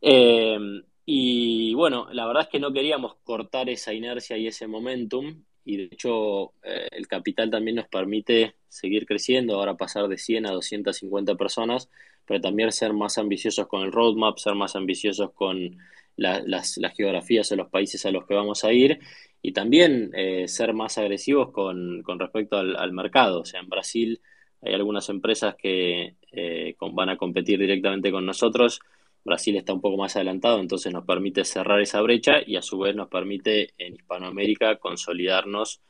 Eh, 0.00 0.58
y 1.04 1.74
bueno, 1.74 2.08
la 2.12 2.26
verdad 2.26 2.44
es 2.44 2.48
que 2.48 2.60
no 2.60 2.72
queríamos 2.72 3.16
cortar 3.24 3.68
esa 3.68 3.92
inercia 3.92 4.38
y 4.38 4.46
ese 4.46 4.66
momentum 4.66 5.44
y 5.70 5.76
de 5.76 5.84
hecho 5.84 6.52
eh, 6.64 6.88
el 6.90 7.06
capital 7.06 7.48
también 7.48 7.76
nos 7.76 7.86
permite 7.86 8.56
seguir 8.68 9.06
creciendo, 9.06 9.54
ahora 9.54 9.76
pasar 9.76 10.08
de 10.08 10.18
100 10.18 10.46
a 10.46 10.50
250 10.50 11.36
personas, 11.36 11.88
pero 12.26 12.40
también 12.40 12.72
ser 12.72 12.92
más 12.92 13.18
ambiciosos 13.18 13.68
con 13.68 13.82
el 13.82 13.92
roadmap, 13.92 14.36
ser 14.38 14.56
más 14.56 14.74
ambiciosos 14.74 15.32
con 15.32 15.78
las, 16.16 16.80
geografías 16.96 17.52
o 17.52 17.56
los 17.56 17.68
países 17.68 18.04
a 18.04 18.10
los 18.10 18.26
que 18.26 18.34
vamos 18.34 18.64
a 18.64 18.72
ir 18.72 18.98
y 19.42 19.52
también 19.52 20.10
eh, 20.14 20.48
ser 20.48 20.74
más 20.74 20.98
agresivos 20.98 21.52
con, 21.52 22.02
con 22.02 22.18
respecto 22.18 22.56
al, 22.58 22.92
mercado. 22.92 23.42
O 23.42 23.44
sea, 23.44 23.60
en 23.60 23.68
Brasil 23.68 24.20
hay 24.62 24.74
algunas 24.74 25.08
empresas 25.08 25.54
que 25.54 26.16
eh, 26.32 26.76
van 26.92 27.10
a 27.10 27.16
competir 27.16 27.60
directamente 27.60 28.10
con 28.10 28.26
nosotros. 28.26 28.80
Brasil 29.24 29.56
está 29.56 29.72
un 29.72 29.80
poco 29.80 29.96
más 29.96 30.16
adelantado, 30.16 30.60
entonces 30.60 30.92
nos 30.92 31.04
permite 31.04 31.44
cerrar 31.44 31.80
esa 31.80 32.00
brecha 32.00 32.38
y 32.46 32.56
a 32.56 32.62
su 32.62 32.78
vez 32.78 32.94
nos 32.94 33.08
permite 33.08 33.74
en 33.78 33.94
Hispanoamérica 33.94 34.76
consolidarnos 34.76 35.80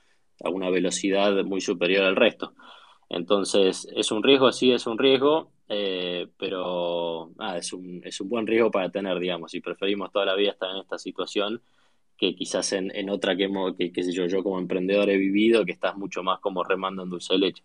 a 0.42 0.50
una 0.50 0.70
velocidad 0.70 1.44
muy 1.44 1.60
superior 1.60 2.04
al 2.04 2.16
resto. 2.16 2.54
Entonces, 3.08 3.88
¿es 3.94 4.12
un 4.12 4.22
riesgo? 4.22 4.52
Sí, 4.52 4.72
es 4.72 4.86
un 4.86 4.98
riesgo, 4.98 5.50
eh, 5.68 6.28
pero 6.38 7.30
es, 7.56 7.72
un, 7.72 8.00
es 8.04 8.20
un 8.20 8.28
buen 8.28 8.46
riesgo 8.46 8.70
para 8.70 8.90
tener, 8.90 9.18
digamos, 9.18 9.54
y 9.54 9.60
preferimos 9.60 10.12
toda 10.12 10.26
la 10.26 10.36
vida 10.36 10.52
estar 10.52 10.70
en 10.70 10.78
esta 10.78 10.98
situación 10.98 11.60
que 12.16 12.34
quizás 12.34 12.72
en, 12.74 12.94
en 12.94 13.08
otra 13.08 13.34
que, 13.34 13.48
que, 13.92 14.02
sé 14.02 14.12
yo, 14.12 14.26
yo 14.26 14.42
como 14.42 14.58
emprendedor 14.58 15.08
he 15.08 15.16
vivido, 15.16 15.64
que 15.64 15.72
estás 15.72 15.96
mucho 15.96 16.22
más 16.22 16.38
como 16.38 16.62
remando 16.62 17.02
en 17.02 17.08
dulce 17.08 17.32
de 17.32 17.38
leche. 17.38 17.62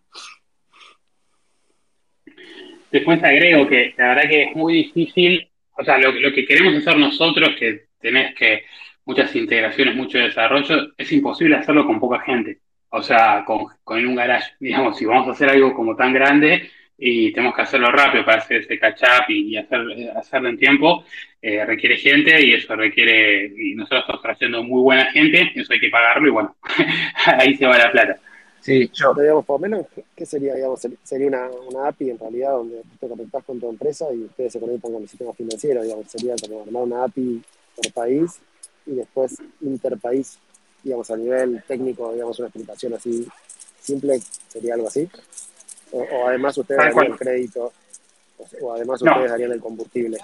Después 2.89 3.21
agrego 3.21 3.67
que 3.67 3.93
la 3.97 4.07
verdad 4.09 4.29
que 4.29 4.43
es 4.43 4.55
muy 4.55 4.73
difícil, 4.73 5.49
o 5.77 5.83
sea, 5.83 5.97
lo, 5.97 6.11
lo 6.11 6.33
que 6.33 6.45
queremos 6.45 6.75
hacer 6.75 6.97
nosotros, 6.97 7.55
que 7.57 7.85
tenés 7.99 8.35
que 8.35 8.65
muchas 9.05 9.35
integraciones, 9.35 9.95
mucho 9.95 10.17
desarrollo, 10.17 10.93
es 10.97 11.11
imposible 11.11 11.55
hacerlo 11.55 11.85
con 11.85 11.99
poca 11.99 12.19
gente. 12.21 12.59
O 12.89 13.01
sea, 13.01 13.43
con, 13.45 13.65
con 13.83 14.05
un 14.05 14.15
garage, 14.15 14.53
digamos, 14.59 14.97
si 14.97 15.05
vamos 15.05 15.27
a 15.27 15.31
hacer 15.31 15.49
algo 15.49 15.73
como 15.73 15.95
tan 15.95 16.13
grande, 16.13 16.69
y 16.97 17.33
tenemos 17.33 17.55
que 17.55 17.61
hacerlo 17.61 17.91
rápido 17.91 18.23
para 18.23 18.37
hacer 18.37 18.57
ese 18.57 18.79
catch-up 18.79 19.25
y, 19.27 19.57
hacer, 19.57 19.81
hacerlo 20.15 20.49
en 20.49 20.57
tiempo, 20.57 21.03
eh, 21.41 21.65
requiere 21.65 21.97
gente 21.97 22.41
y 22.45 22.53
eso 22.53 22.75
requiere, 22.75 23.51
y 23.57 23.75
nosotros 23.75 24.01
estamos 24.01 24.21
trayendo 24.21 24.63
muy 24.63 24.81
buena 24.81 25.11
gente, 25.11 25.51
eso 25.55 25.73
hay 25.73 25.79
que 25.79 25.89
pagarlo 25.89 26.27
y 26.27 26.31
bueno, 26.31 26.55
ahí 27.25 27.55
se 27.55 27.65
va 27.65 27.77
la 27.77 27.91
plata. 27.91 28.15
Sí, 28.65 28.89
yo. 28.95 29.13
Digamos, 29.13 29.45
por 29.45 29.61
menos, 29.61 29.85
¿qué 30.15 30.25
sería? 30.25 30.55
Digamos, 30.55 30.81
sería 31.03 31.27
una, 31.27 31.49
una 31.69 31.87
API 31.87 32.09
en 32.09 32.17
realidad 32.17 32.53
donde 32.53 32.81
te 32.99 33.07
conectás 33.07 33.43
con 33.43 33.59
tu 33.59 33.69
empresa 33.69 34.11
y 34.11 34.23
ustedes 34.23 34.53
se 34.53 34.59
conectan 34.59 34.91
con 34.91 35.03
el 35.03 35.07
sistema 35.07 35.33
financiero, 35.33 35.83
digamos, 35.83 36.07
sería 36.07 36.33
como 36.41 36.63
armar 36.63 36.81
una 36.81 37.03
API 37.03 37.43
por 37.75 37.93
país 37.93 38.39
y 38.87 38.95
después 38.95 39.37
interpaís, 39.61 40.39
digamos, 40.81 41.11
a 41.11 41.15
nivel 41.15 41.61
técnico, 41.67 42.11
digamos, 42.11 42.39
una 42.39 42.47
explicación 42.47 42.95
así 42.95 43.27
simple, 43.79 44.17
sería 44.47 44.73
algo 44.73 44.87
así. 44.87 45.07
O, 45.91 46.27
además 46.27 46.57
ustedes 46.57 46.79
darían 46.79 47.11
el 47.11 47.19
crédito, 47.19 47.71
o, 48.61 48.73
además 48.73 48.99
ustedes 48.99 49.29
darían 49.29 49.51
el 49.51 49.59
combustible. 49.59 50.17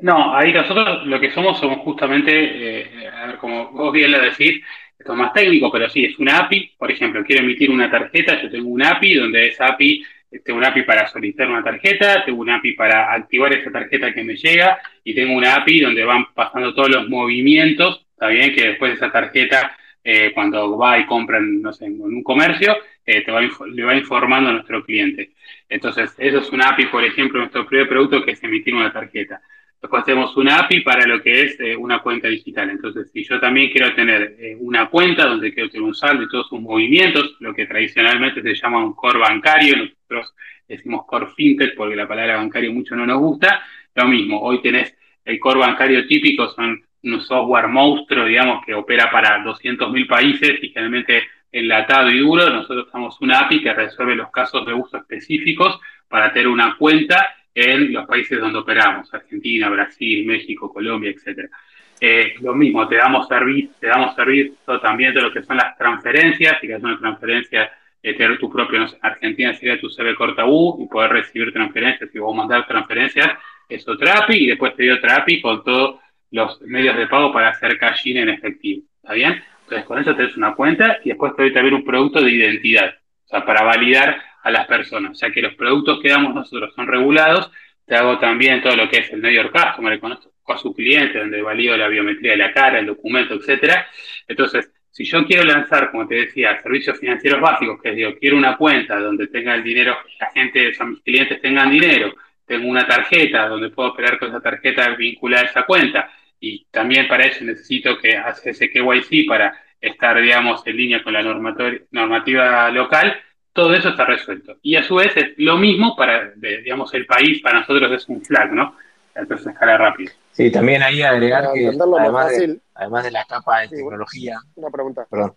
No, 0.00 0.36
ahí 0.36 0.52
nosotros 0.52 1.06
lo 1.06 1.20
que 1.20 1.32
somos 1.32 1.60
somos 1.60 1.78
justamente, 1.84 2.32
eh, 2.32 3.08
a 3.08 3.26
ver, 3.28 3.38
como 3.38 3.70
vos 3.70 3.92
bien 3.92 4.10
lo 4.10 4.20
decís, 4.20 4.64
esto 4.98 5.12
es 5.12 5.18
más 5.18 5.32
técnico, 5.32 5.70
pero 5.70 5.88
sí, 5.88 6.04
es 6.04 6.18
una 6.18 6.38
API. 6.38 6.72
Por 6.78 6.90
ejemplo, 6.90 7.24
quiero 7.24 7.42
emitir 7.42 7.70
una 7.70 7.90
tarjeta, 7.90 8.40
yo 8.40 8.50
tengo 8.50 8.68
una 8.68 8.90
API 8.92 9.14
donde 9.14 9.48
esa 9.48 9.68
API, 9.68 10.04
tengo 10.44 10.58
una 10.58 10.68
API 10.68 10.82
para 10.82 11.06
solicitar 11.06 11.48
una 11.48 11.62
tarjeta, 11.62 12.24
tengo 12.24 12.40
una 12.40 12.56
API 12.56 12.72
para 12.72 13.12
activar 13.12 13.52
esa 13.52 13.70
tarjeta 13.70 14.12
que 14.12 14.24
me 14.24 14.36
llega 14.36 14.78
y 15.04 15.14
tengo 15.14 15.34
una 15.34 15.56
API 15.56 15.80
donde 15.80 16.04
van 16.04 16.26
pasando 16.34 16.74
todos 16.74 16.90
los 16.90 17.08
movimientos, 17.08 18.06
está 18.10 18.28
bien, 18.28 18.54
que 18.54 18.68
después 18.68 18.94
esa 18.94 19.10
tarjeta, 19.12 19.76
eh, 20.02 20.32
cuando 20.34 20.76
va 20.76 20.98
y 20.98 21.06
compra, 21.06 21.40
no 21.40 21.72
sé, 21.72 21.86
en 21.86 22.00
un 22.00 22.22
comercio, 22.22 22.76
eh, 23.04 23.22
te 23.22 23.32
le 23.72 23.84
va 23.84 23.94
informando 23.94 24.50
a 24.50 24.52
nuestro 24.54 24.82
cliente. 24.84 25.30
Entonces, 25.68 26.14
eso 26.18 26.38
es 26.38 26.50
una 26.50 26.70
API, 26.70 26.86
por 26.86 27.04
ejemplo, 27.04 27.38
nuestro 27.38 27.66
primer 27.66 27.88
producto 27.88 28.24
que 28.24 28.32
es 28.32 28.42
emitir 28.42 28.74
una 28.74 28.92
tarjeta. 28.92 29.40
Después 29.80 30.04
tenemos 30.04 30.36
una 30.36 30.60
API 30.60 30.80
para 30.80 31.06
lo 31.06 31.22
que 31.22 31.42
es 31.42 31.60
eh, 31.60 31.76
una 31.76 32.00
cuenta 32.00 32.28
digital. 32.28 32.70
Entonces, 32.70 33.10
si 33.12 33.24
yo 33.24 33.38
también 33.38 33.70
quiero 33.70 33.94
tener 33.94 34.36
eh, 34.38 34.56
una 34.58 34.88
cuenta 34.88 35.26
donde 35.26 35.52
quiero 35.52 35.68
tener 35.68 35.82
un 35.82 35.94
saldo 35.94 36.22
y 36.22 36.28
todos 36.28 36.48
sus 36.48 36.60
movimientos, 36.60 37.36
lo 37.40 37.54
que 37.54 37.66
tradicionalmente 37.66 38.42
se 38.42 38.54
llama 38.54 38.84
un 38.84 38.94
core 38.94 39.18
bancario, 39.18 39.76
nosotros 39.76 40.34
decimos 40.66 41.04
core 41.06 41.28
fintech 41.36 41.76
porque 41.76 41.94
la 41.94 42.08
palabra 42.08 42.36
bancario 42.36 42.72
mucho 42.72 42.96
no 42.96 43.06
nos 43.06 43.18
gusta, 43.18 43.62
lo 43.94 44.06
mismo, 44.06 44.40
hoy 44.40 44.60
tenés 44.60 44.96
el 45.24 45.38
core 45.38 45.60
bancario 45.60 46.06
típico, 46.06 46.48
son 46.48 46.82
un 47.02 47.20
software 47.20 47.68
monstruo, 47.68 48.24
digamos, 48.24 48.64
que 48.64 48.74
opera 48.74 49.10
para 49.10 49.42
200.000 49.44 50.08
países 50.08 50.58
y 50.62 50.68
generalmente 50.68 51.22
enlatado 51.52 52.10
y 52.10 52.18
duro, 52.18 52.50
nosotros 52.50 52.90
tenemos 52.90 53.20
una 53.20 53.40
API 53.40 53.62
que 53.62 53.72
resuelve 53.72 54.16
los 54.16 54.30
casos 54.30 54.66
de 54.66 54.74
uso 54.74 54.96
específicos 54.96 55.78
para 56.08 56.32
tener 56.32 56.48
una 56.48 56.76
cuenta 56.76 57.34
en 57.56 57.90
los 57.90 58.06
países 58.06 58.38
donde 58.38 58.58
operamos, 58.58 59.12
Argentina, 59.14 59.70
Brasil, 59.70 60.26
México, 60.26 60.70
Colombia, 60.70 61.10
etc. 61.10 61.50
Eh, 61.98 62.34
lo 62.40 62.54
mismo, 62.54 62.86
te 62.86 62.96
damos 62.96 63.26
servicio, 63.26 63.70
te 63.80 63.86
damos 63.86 64.14
servicio 64.14 64.54
también 64.82 65.14
de 65.14 65.22
lo 65.22 65.32
que 65.32 65.42
son 65.42 65.56
las 65.56 65.74
transferencias, 65.78 66.60
si 66.60 66.66
quieres 66.66 66.84
una 66.84 66.98
transferencia, 66.98 67.72
eh, 68.02 68.12
tener 68.12 68.38
tu 68.38 68.52
propio, 68.52 68.80
no 68.80 68.88
sé, 68.88 68.98
Argentina 69.00 69.54
sería 69.54 69.80
tu 69.80 69.88
CB 69.88 70.14
corta 70.14 70.44
U 70.44 70.76
y 70.82 70.86
poder 70.86 71.12
recibir 71.12 71.50
transferencias, 71.50 72.14
y 72.14 72.18
vos 72.18 72.36
mandar 72.36 72.66
transferencias, 72.66 73.30
es 73.66 73.88
otra 73.88 74.18
API 74.18 74.44
y 74.44 74.46
después 74.48 74.76
te 74.76 74.82
dio 74.82 74.94
otra 74.96 75.16
API 75.16 75.40
con 75.40 75.64
todos 75.64 75.98
los 76.32 76.60
medios 76.60 76.94
de 76.94 77.06
pago 77.06 77.32
para 77.32 77.48
hacer 77.48 77.78
cash 77.78 78.06
en 78.08 78.28
efectivo. 78.28 78.82
¿Está 79.02 79.14
bien? 79.14 79.42
Entonces, 79.62 79.86
con 79.86 79.98
eso 79.98 80.14
tenés 80.14 80.36
una 80.36 80.54
cuenta 80.54 80.98
y 81.02 81.08
después 81.08 81.34
te 81.34 81.42
doy 81.42 81.52
también 81.54 81.74
un 81.74 81.84
producto 81.84 82.22
de 82.22 82.30
identidad, 82.30 82.94
o 83.24 83.28
sea, 83.28 83.46
para 83.46 83.64
validar 83.64 84.22
a 84.46 84.50
las 84.52 84.66
personas. 84.68 85.10
O 85.10 85.14
sea, 85.16 85.30
que 85.32 85.42
los 85.42 85.54
productos 85.54 86.00
que 86.00 86.08
damos 86.08 86.32
nosotros 86.32 86.72
son 86.74 86.86
regulados. 86.86 87.50
Te 87.84 87.96
hago 87.96 88.18
también 88.18 88.62
todo 88.62 88.76
lo 88.76 88.88
que 88.88 88.98
es 88.98 89.10
el 89.12 89.20
New 89.20 89.32
York 89.32 89.50
Customer, 89.52 89.92
le 89.92 89.98
conozco 89.98 90.30
a 90.46 90.56
su 90.56 90.72
cliente, 90.72 91.18
donde 91.18 91.42
valido 91.42 91.76
la 91.76 91.88
biometría 91.88 92.32
de 92.32 92.36
la 92.36 92.52
cara, 92.52 92.78
el 92.78 92.86
documento, 92.86 93.34
etcétera. 93.34 93.88
Entonces, 94.28 94.70
si 94.90 95.04
yo 95.04 95.26
quiero 95.26 95.42
lanzar, 95.42 95.90
como 95.90 96.06
te 96.06 96.14
decía, 96.14 96.60
servicios 96.62 96.98
financieros 96.98 97.40
básicos, 97.40 97.82
que 97.82 97.90
es, 97.90 97.96
digo, 97.96 98.14
quiero 98.20 98.36
una 98.36 98.56
cuenta 98.56 99.00
donde 99.00 99.26
tenga 99.26 99.54
el 99.54 99.64
dinero, 99.64 99.96
la 100.20 100.30
gente, 100.30 100.68
o 100.68 100.74
sea, 100.74 100.86
mis 100.86 101.00
clientes 101.00 101.40
tengan 101.40 101.70
dinero, 101.70 102.14
tengo 102.46 102.68
una 102.68 102.86
tarjeta 102.86 103.48
donde 103.48 103.70
puedo 103.70 103.90
operar 103.90 104.16
con 104.18 104.28
esa 104.28 104.40
tarjeta 104.40 104.88
vinculada 104.90 105.42
a 105.42 105.46
esa 105.46 105.62
cuenta, 105.64 106.08
y 106.38 106.64
también 106.70 107.08
para 107.08 107.24
eso 107.24 107.44
necesito 107.44 107.98
que 107.98 108.16
hace 108.16 108.50
ese 108.50 108.70
KYC 108.70 109.26
para 109.26 109.60
estar, 109.80 110.20
digamos, 110.20 110.64
en 110.66 110.76
línea 110.76 111.02
con 111.02 111.12
la 111.12 111.22
normativa 111.22 112.70
local, 112.70 113.20
todo 113.56 113.74
eso 113.74 113.88
está 113.88 114.04
resuelto. 114.04 114.56
Y 114.62 114.76
a 114.76 114.84
su 114.84 114.94
vez 114.94 115.16
es 115.16 115.30
lo 115.38 115.56
mismo 115.56 115.96
para, 115.96 116.30
digamos, 116.36 116.94
el 116.94 117.06
país, 117.06 117.42
para 117.42 117.60
nosotros 117.60 117.90
es 117.90 118.08
un 118.08 118.22
flag, 118.22 118.52
¿no? 118.52 118.76
Entonces 119.14 119.48
escala 119.48 119.78
rápido. 119.78 120.12
Sí, 120.30 120.52
también 120.52 120.82
ahí 120.82 121.02
agregar 121.02 121.52
que 121.52 121.66
además 121.68 122.28
de, 122.28 122.60
además 122.74 123.04
de, 123.04 123.10
la 123.10 123.24
capa 123.24 123.62
de 123.62 123.68
tecnología... 123.68 124.38
Una 124.54 124.70
pregunta. 124.70 125.06
Perdón. 125.10 125.34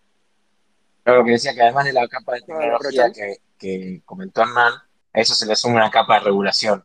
Claro, 1.04 1.24
que 1.24 1.32
decía 1.32 1.56
que 1.56 1.62
además 1.62 1.86
de 1.86 1.94
la 1.94 2.08
capa 2.08 2.34
de 2.34 2.42
tecnología 2.42 3.12
que, 3.12 3.38
que 3.58 4.02
comentó 4.06 4.42
Hernán, 4.42 4.74
a 5.14 5.20
eso 5.20 5.34
se 5.34 5.48
le 5.48 5.56
suma 5.56 5.76
una 5.76 5.90
capa 5.90 6.20
de 6.20 6.26
regulación. 6.26 6.84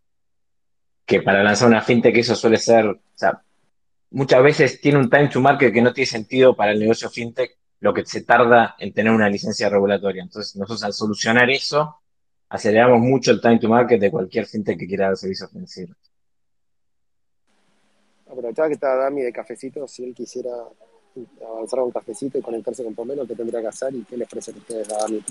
Que 1.04 1.20
para 1.20 1.42
lanzar 1.42 1.68
una 1.68 1.82
fintech 1.82 2.16
eso 2.16 2.36
suele 2.36 2.56
ser, 2.56 2.86
o 2.86 2.98
sea, 3.14 3.42
muchas 4.10 4.42
veces 4.42 4.80
tiene 4.80 4.98
un 4.98 5.10
time 5.10 5.28
to 5.28 5.40
market 5.40 5.72
que 5.72 5.82
no 5.82 5.92
tiene 5.92 6.06
sentido 6.06 6.54
para 6.54 6.72
el 6.72 6.78
negocio 6.78 7.10
fintech 7.10 7.58
lo 7.84 7.92
que 7.92 8.06
se 8.06 8.22
tarda 8.22 8.76
en 8.78 8.94
tener 8.94 9.12
una 9.12 9.28
licencia 9.28 9.68
regulatoria. 9.68 10.22
Entonces, 10.22 10.56
nosotros 10.56 10.82
al 10.84 10.94
solucionar 10.94 11.50
eso, 11.50 12.00
aceleramos 12.48 12.98
mucho 12.98 13.30
el 13.30 13.42
time 13.42 13.58
to 13.58 13.68
market 13.68 14.00
de 14.00 14.10
cualquier 14.10 14.46
fintech 14.46 14.78
que 14.78 14.86
quiera 14.86 15.08
dar 15.08 15.18
servicios 15.18 15.50
financieros. 15.50 15.94
Aprovechaba 18.26 18.68
que 18.68 18.74
está 18.74 18.96
Dami 18.96 19.20
de 19.20 19.30
cafecito, 19.34 19.86
si 19.86 20.02
él 20.02 20.14
quisiera 20.14 20.50
avanzar 21.46 21.80
a 21.80 21.82
un 21.84 21.90
cafecito 21.90 22.38
y 22.38 22.40
conectarse 22.40 22.82
con 22.82 22.94
Pomelo, 22.94 23.26
¿qué 23.26 23.34
tendría 23.34 23.60
que 23.60 23.68
hacer 23.68 23.94
y 23.94 24.02
qué 24.04 24.16
les 24.16 24.28
ofrecen 24.28 24.56
ustedes 24.56 24.90
a 24.90 25.00
Dami? 25.00 25.22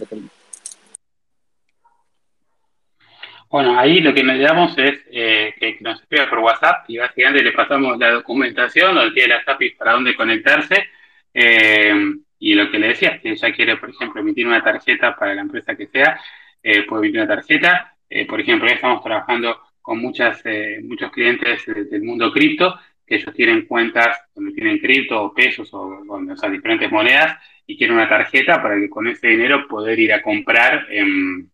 Bueno, 3.50 3.80
ahí 3.80 4.00
lo 4.00 4.14
que 4.14 4.24
le 4.24 4.38
damos 4.38 4.78
es 4.78 4.94
eh, 5.10 5.56
que 5.60 5.78
nos 5.82 6.00
escriba 6.00 6.30
por 6.30 6.38
WhatsApp 6.38 6.88
y 6.88 7.00
básicamente 7.00 7.44
le 7.44 7.52
pasamos 7.54 7.98
la 7.98 8.12
documentación 8.12 8.94
donde 8.94 9.16
tiene 9.16 9.34
las 9.34 9.48
APIs 9.48 9.76
para 9.76 9.94
dónde 9.94 10.16
conectarse. 10.16 10.76
Eh, 11.34 12.23
y 12.52 12.56
lo 12.56 12.70
que 12.72 12.80
le 12.80 12.90
decía, 12.90 13.20
si 13.22 13.30
ella 13.30 13.54
quiere, 13.54 13.78
por 13.78 13.90
ejemplo, 13.90 14.22
emitir 14.22 14.48
una 14.48 14.64
tarjeta 14.64 15.16
para 15.16 15.34
la 15.34 15.42
empresa 15.42 15.76
que 15.76 15.88
sea, 15.88 16.20
eh, 16.62 16.84
puede 16.84 17.04
emitir 17.04 17.22
una 17.22 17.36
tarjeta. 17.36 17.96
por 18.28 18.40
ejemplo, 18.40 18.68
ya 18.68 18.76
estamos 18.76 19.04
trabajando 19.04 19.60
con 19.82 20.00
muchas, 20.00 20.44
muchos 20.84 21.12
clientes 21.12 21.66
del 21.66 22.04
mundo 22.04 22.32
cripto, 22.32 22.80
que 23.06 23.16
ellos 23.16 23.34
tienen 23.34 23.66
cuentas 23.66 24.22
donde 24.36 24.54
tienen 24.54 24.80
cripto 24.80 25.22
o 25.24 25.34
pesos 25.34 25.74
o, 25.74 26.04
o 26.08 26.38
sea, 26.38 26.50
diferentes 26.50 26.92
monedas 26.92 27.38
y 27.66 27.78
quieren 27.78 27.98
una 27.98 28.08
tarjeta 28.08 28.62
para 28.62 28.76
que 28.80 28.90
con 28.90 29.08
ese 29.08 29.28
dinero 29.28 29.68
poder 29.68 30.00
ir 30.00 30.14
a 30.14 30.22
comprar 30.22 30.86
en 30.90 31.50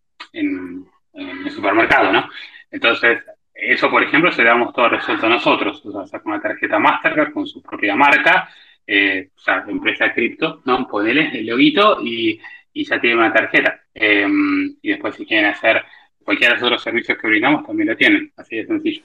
en 1.12 1.46
el 1.46 1.50
supermercado, 1.50 2.12
¿no? 2.12 2.28
Entonces, 2.70 3.22
eso, 3.54 3.90
por 3.90 4.02
ejemplo, 4.02 4.32
se 4.32 4.42
le 4.42 4.48
damos 4.48 4.72
todo 4.72 4.88
resuelto 4.88 5.26
a 5.26 5.30
nosotros. 5.30 5.84
O 5.84 5.92
sea, 5.92 6.06
saca 6.06 6.28
una 6.28 6.40
tarjeta 6.40 6.78
Mastercard 6.78 7.32
con 7.32 7.46
su 7.46 7.62
propia 7.62 7.94
marca, 7.96 8.48
eh, 8.86 9.30
o 9.36 9.40
sea, 9.40 9.64
empresa 9.68 10.12
cripto, 10.12 10.62
¿no? 10.64 10.86
Ponele 10.86 11.30
el 11.38 11.46
loguito 11.46 12.00
y, 12.02 12.40
y 12.72 12.84
ya 12.84 13.00
tiene 13.00 13.16
una 13.16 13.32
tarjeta. 13.32 13.80
Em, 13.94 14.76
y 14.82 14.90
después, 14.90 15.14
si 15.14 15.26
quieren 15.26 15.50
hacer 15.50 15.82
cualquiera 16.24 16.54
de 16.54 16.60
los 16.60 16.66
otros 16.66 16.82
servicios 16.82 17.18
que 17.18 17.28
brindamos, 17.28 17.66
también 17.66 17.88
lo 17.88 17.96
tienen. 17.96 18.32
Así 18.36 18.56
de 18.56 18.66
sencillo. 18.66 19.02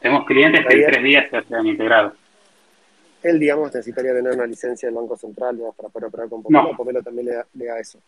Tenemos 0.00 0.26
clientes 0.26 0.66
que 0.66 0.74
en 0.74 0.86
tres 0.86 1.02
días 1.02 1.30
se 1.30 1.54
han 1.54 1.66
integrado. 1.66 2.14
Él, 3.22 3.38
digamos, 3.38 3.72
necesitaría 3.72 4.12
tener 4.12 4.32
una 4.32 4.46
licencia 4.46 4.88
del 4.88 4.96
Banco 4.96 5.16
Central 5.16 5.58
para 5.76 5.88
poder 5.88 6.08
operar 6.08 6.28
con 6.28 6.42
Pomelo. 6.42 6.70
No. 6.70 6.76
Pomelo 6.76 7.02
también 7.02 7.26
le 7.26 7.32
le 7.54 7.66
da 7.66 7.78
eso. 7.78 8.00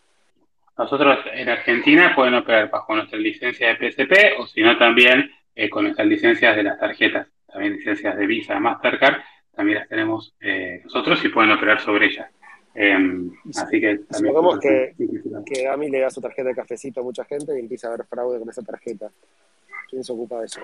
Nosotros 0.77 1.19
en 1.33 1.47
Argentina 1.47 2.13
pueden 2.13 2.33
operar 2.33 2.69
bajo 2.69 2.95
nuestra 2.95 3.17
licencia 3.17 3.69
de 3.69 3.91
PSP 3.91 4.39
o 4.39 4.45
si 4.45 4.61
no 4.61 4.77
también 4.77 5.31
eh, 5.55 5.69
con 5.69 5.83
nuestras 5.85 6.05
licencias 6.05 6.55
de 6.55 6.63
las 6.63 6.77
tarjetas, 6.77 7.27
también 7.47 7.73
licencias 7.77 8.17
de 8.17 8.27
Visa, 8.27 8.59
Mastercard, 8.59 9.21
también 9.55 9.79
las 9.79 9.89
tenemos 9.89 10.33
eh, 10.41 10.81
nosotros 10.83 11.23
y 11.23 11.29
pueden 11.29 11.51
operar 11.51 11.79
sobre 11.81 12.07
ellas. 12.07 12.29
Em, 12.73 13.31
así 13.49 13.79
que 13.79 13.99
también 14.09 14.33
Supongamos 14.33 14.59
que, 14.59 14.93
que 15.45 15.67
a 15.67 15.77
mí 15.77 15.89
le 15.89 16.01
da 16.01 16.09
su 16.09 16.19
tarjeta 16.19 16.49
de 16.49 16.55
cafecito 16.55 16.99
a 16.99 17.03
mucha 17.03 17.23
gente 17.23 17.55
y 17.55 17.59
empieza 17.59 17.87
a 17.87 17.93
haber 17.93 18.05
fraude 18.05 18.39
con 18.39 18.49
esa 18.49 18.61
tarjeta. 18.63 19.09
¿Quién 19.89 20.03
se 20.03 20.11
ocupa 20.11 20.39
de 20.39 20.45
eso? 20.45 20.61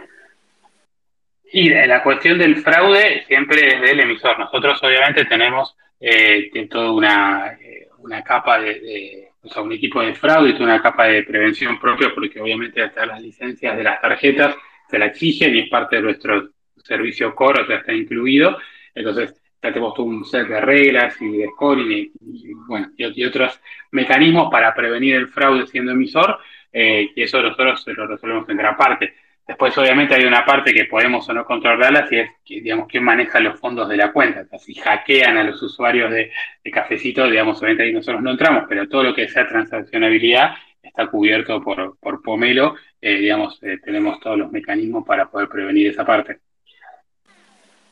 Y 1.53 1.69
la 1.69 2.03
cuestión 2.03 2.37
del 2.37 2.57
fraude 2.57 3.23
siempre 3.27 3.75
es 3.75 3.81
del 3.81 3.99
emisor. 4.01 4.37
Nosotros 4.39 4.81
obviamente 4.83 5.25
tenemos 5.25 5.75
eh, 5.99 6.49
toda 6.69 6.91
una, 6.91 7.57
eh, 7.61 7.87
una 7.99 8.21
capa 8.23 8.59
de 8.59 9.31
o 9.43 9.49
sea, 9.49 9.61
un 9.61 9.71
equipo 9.71 10.01
de 10.01 10.13
fraude 10.13 10.55
y 10.57 10.61
una 10.61 10.81
capa 10.81 11.05
de 11.07 11.23
prevención 11.23 11.79
propia, 11.79 12.13
porque 12.13 12.39
obviamente 12.39 12.81
hasta 12.81 13.05
las 13.05 13.21
licencias 13.21 13.75
de 13.75 13.83
las 13.83 13.99
tarjetas 13.99 14.55
se 14.87 14.99
la 14.99 15.07
exigen 15.07 15.55
y 15.55 15.59
es 15.61 15.69
parte 15.69 15.95
de 15.95 16.03
nuestro 16.03 16.49
servicio 16.83 17.33
core, 17.33 17.63
o 17.63 17.65
sea, 17.65 17.77
está 17.77 17.93
incluido. 17.93 18.57
Entonces, 18.95 19.41
todo 19.61 20.03
un 20.03 20.25
set 20.25 20.47
de 20.47 20.59
reglas 20.59 21.21
y 21.21 21.37
de 21.37 21.47
scoring 21.49 21.91
y, 21.91 22.53
bueno, 22.67 22.89
y, 22.97 23.23
otros 23.25 23.59
mecanismos 23.91 24.49
para 24.51 24.73
prevenir 24.73 25.15
el 25.15 25.27
fraude 25.27 25.67
siendo 25.67 25.91
emisor, 25.91 26.39
eh, 26.73 27.11
y 27.15 27.21
eso 27.21 27.41
nosotros 27.41 27.83
lo 27.87 28.07
resolvemos 28.07 28.49
en 28.49 28.57
gran 28.57 28.75
parte. 28.75 29.13
Después, 29.47 29.77
obviamente, 29.77 30.15
hay 30.15 30.23
una 30.23 30.45
parte 30.45 30.73
que 30.73 30.85
podemos 30.85 31.27
o 31.27 31.33
no 31.33 31.43
controlarla, 31.45 32.07
si 32.07 32.17
es, 32.17 32.29
digamos, 32.45 32.87
quién 32.87 33.03
maneja 33.03 33.39
los 33.39 33.59
fondos 33.59 33.89
de 33.89 33.97
la 33.97 34.11
cuenta. 34.11 34.45
si 34.57 34.75
hackean 34.75 35.37
a 35.37 35.43
los 35.43 35.61
usuarios 35.61 36.11
de, 36.11 36.31
Cafecito, 36.71 37.27
digamos, 37.29 37.59
obviamente 37.59 37.83
ahí 37.83 37.93
nosotros 37.93 38.21
no 38.21 38.31
entramos, 38.31 38.65
pero 38.69 38.87
todo 38.87 39.03
lo 39.03 39.13
que 39.13 39.27
sea 39.27 39.47
transaccionabilidad 39.47 40.55
está 40.81 41.07
cubierto 41.07 41.61
por, 41.61 41.97
por 41.99 42.21
Pomelo. 42.21 42.75
Eh, 43.01 43.17
digamos, 43.17 43.61
eh, 43.63 43.77
tenemos 43.83 44.19
todos 44.19 44.37
los 44.37 44.51
mecanismos 44.51 45.05
para 45.05 45.29
poder 45.29 45.49
prevenir 45.49 45.87
esa 45.87 46.05
parte. 46.05 46.39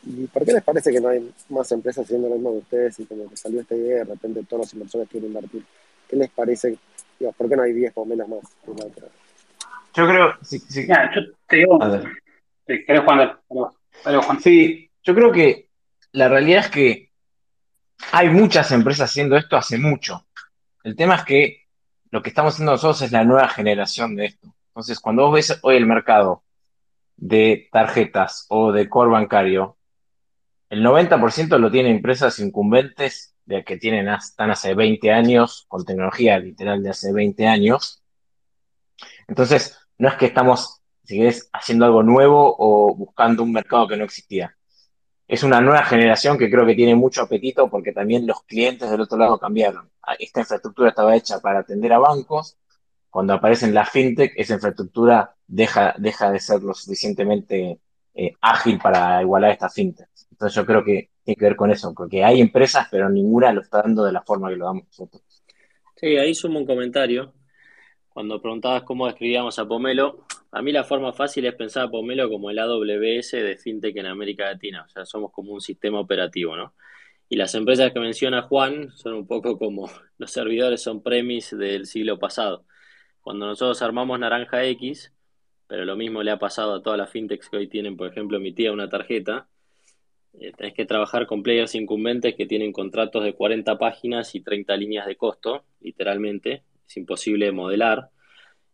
¿Y 0.03 0.27
por 0.27 0.45
qué 0.45 0.53
les 0.53 0.63
parece 0.63 0.91
que 0.91 1.01
no 1.01 1.09
hay 1.09 1.31
más 1.49 1.71
empresas 1.71 2.05
haciendo 2.05 2.29
lo 2.29 2.35
mismo 2.35 2.51
que 2.51 2.57
ustedes 2.59 2.99
y 2.99 3.05
como 3.05 3.29
que 3.29 3.35
salió 3.35 3.61
esta 3.61 3.75
idea 3.75 3.97
de 3.97 4.03
repente 4.05 4.43
todos 4.43 4.63
los 4.63 4.73
inversores 4.73 5.09
quieren 5.09 5.29
invertir? 5.29 5.65
¿Qué 6.07 6.15
les 6.15 6.29
parece? 6.29 6.77
¿Por 7.37 7.49
qué 7.49 7.55
no 7.55 7.63
hay 7.63 7.73
10 7.73 7.93
Pomelos 7.93 8.27
más? 8.27 8.39
Yo 9.95 10.07
creo. 10.07 10.33
Sí, 10.41 10.59
sí. 10.59 10.87
yo 10.87 11.21
te 11.47 11.55
digo. 11.57 11.79
Sí, 12.65 12.85
Juan, 13.05 13.39
Juan. 13.47 14.39
Sí, 14.39 14.89
yo 15.03 15.15
creo 15.15 15.31
que 15.31 15.69
la 16.13 16.29
realidad 16.29 16.65
es 16.65 16.71
que 16.71 17.11
hay 18.11 18.29
muchas 18.29 18.71
empresas 18.71 19.09
haciendo 19.09 19.35
esto 19.35 19.57
hace 19.57 19.77
mucho. 19.77 20.25
El 20.83 20.95
tema 20.95 21.15
es 21.15 21.23
que 21.23 21.63
lo 22.11 22.21
que 22.21 22.29
estamos 22.29 22.53
haciendo 22.53 22.71
nosotros 22.71 23.01
es 23.01 23.11
la 23.11 23.23
nueva 23.23 23.49
generación 23.49 24.15
de 24.15 24.25
esto. 24.27 24.55
Entonces, 24.69 24.99
cuando 24.99 25.23
vos 25.23 25.33
ves 25.33 25.59
hoy 25.61 25.75
el 25.75 25.85
mercado 25.85 26.43
de 27.17 27.67
tarjetas 27.71 28.45
o 28.49 28.71
de 28.71 28.87
core 28.87 29.11
bancario, 29.11 29.77
el 30.70 30.84
90% 30.84 31.57
lo 31.57 31.72
tienen 31.72 31.95
empresas 31.95 32.39
incumbentes 32.39 33.36
de 33.45 33.63
que 33.63 33.78
tienen, 33.78 34.07
están 34.09 34.51
hace 34.51 34.76
20 34.76 35.11
años, 35.11 35.65
con 35.67 35.84
tecnología 35.84 36.38
literal 36.38 36.84
de 36.84 36.91
hace 36.91 37.11
20 37.11 37.47
años. 37.47 38.03
Entonces, 39.28 39.78
no 39.97 40.07
es 40.07 40.15
que 40.15 40.28
estamos, 40.28 40.82
si 41.03 41.17
querés, 41.17 41.49
haciendo 41.53 41.86
algo 41.86 42.03
nuevo 42.03 42.55
o 42.57 42.95
buscando 42.95 43.41
un 43.41 43.51
mercado 43.51 43.88
que 43.88 43.97
no 43.97 44.03
existía. 44.03 44.55
Es 45.28 45.43
una 45.43 45.61
nueva 45.61 45.84
generación 45.84 46.38
que 46.38 46.49
creo 46.49 46.65
que 46.65 46.76
tiene 46.76 46.95
mucho 46.95 47.22
apetito 47.24 47.70
porque 47.70 47.91
también 47.91 48.28
los 48.28 48.43
clientes 48.43 48.89
del 48.89 49.01
otro 49.01 49.17
lado 49.17 49.39
cambiaron. 49.39 49.89
Ah, 50.03 50.15
esta 50.20 50.41
infraestructura 50.41 50.89
estaba 50.89 51.15
hecha 51.15 51.39
para 51.39 51.59
atender 51.59 51.93
a 51.93 51.99
bancos. 51.99 52.57
Cuando 53.09 53.34
aparecen 53.34 53.74
las 53.74 53.89
fintech, 53.89 54.34
esa 54.36 54.55
infraestructura 54.55 55.36
deja, 55.47 55.95
deja 55.97 56.32
de 56.32 56.39
ser 56.39 56.61
lo 56.61 56.74
suficientemente 56.74 57.80
eh, 58.13 58.34
ágil 58.41 58.80
para 58.80 59.22
igualar 59.22 59.51
estas 59.51 59.74
fintech. 59.74 60.09
Entonces 60.39 60.55
yo 60.55 60.65
creo 60.65 60.83
que 60.85 61.09
tiene 61.23 61.35
que 61.35 61.45
ver 61.45 61.55
con 61.57 61.69
eso, 61.69 61.93
porque 61.93 62.23
hay 62.23 62.39
empresas, 62.39 62.87
pero 62.89 63.09
ninguna 63.09 63.51
lo 63.51 63.61
está 63.61 63.81
dando 63.81 64.05
de 64.05 64.13
la 64.13 64.21
forma 64.21 64.49
que 64.49 64.55
lo 64.55 64.65
damos 64.65 64.85
nosotros. 64.85 65.21
Sí, 65.97 66.15
ahí 66.15 66.33
sumo 66.33 66.59
un 66.59 66.65
comentario 66.65 67.33
cuando 68.19 68.41
preguntabas 68.41 68.83
cómo 68.83 69.05
describíamos 69.05 69.59
a 69.59 69.65
Pomelo, 69.65 70.25
a 70.51 70.61
mí 70.61 70.73
la 70.73 70.83
forma 70.83 71.13
fácil 71.13 71.45
es 71.45 71.55
pensar 71.55 71.85
a 71.85 71.89
Pomelo 71.89 72.29
como 72.29 72.49
el 72.49 72.59
AWS 72.59 73.31
de 73.31 73.57
FinTech 73.57 73.95
en 73.95 74.07
América 74.07 74.43
Latina. 74.43 74.83
O 74.83 74.89
sea, 74.89 75.05
somos 75.05 75.31
como 75.31 75.53
un 75.53 75.61
sistema 75.61 76.01
operativo, 76.01 76.57
¿no? 76.57 76.73
Y 77.29 77.37
las 77.37 77.55
empresas 77.55 77.93
que 77.93 77.99
menciona 78.01 78.41
Juan 78.41 78.91
son 78.91 79.13
un 79.13 79.25
poco 79.25 79.57
como 79.57 79.89
los 80.17 80.31
servidores 80.31 80.85
on-premise 80.85 81.55
del 81.55 81.85
siglo 81.85 82.19
pasado. 82.19 82.65
Cuando 83.21 83.45
nosotros 83.45 83.81
armamos 83.81 84.19
Naranja 84.19 84.65
X, 84.65 85.13
pero 85.67 85.85
lo 85.85 85.95
mismo 85.95 86.21
le 86.21 86.31
ha 86.31 86.39
pasado 86.39 86.75
a 86.75 86.83
todas 86.83 86.97
las 86.97 87.11
fintechs 87.11 87.47
que 87.47 87.55
hoy 87.55 87.67
tienen, 87.69 87.95
por 87.95 88.09
ejemplo, 88.09 88.35
emitida 88.35 88.73
una 88.73 88.89
tarjeta, 88.89 89.47
eh, 90.34 90.51
tenés 90.55 90.73
que 90.73 90.86
trabajar 90.86 91.25
con 91.25 91.43
players 91.43 91.75
incumbentes 91.75 92.36
que 92.36 92.45
tienen 92.45 92.71
contratos 92.71 93.23
de 93.23 93.34
40 93.34 93.77
páginas 93.77 94.36
y 94.36 94.41
30 94.41 94.75
líneas 94.77 95.05
de 95.07 95.15
costo, 95.15 95.65
literalmente, 95.82 96.63
es 96.88 96.97
imposible 96.97 97.45
de 97.47 97.51
modelar. 97.51 98.09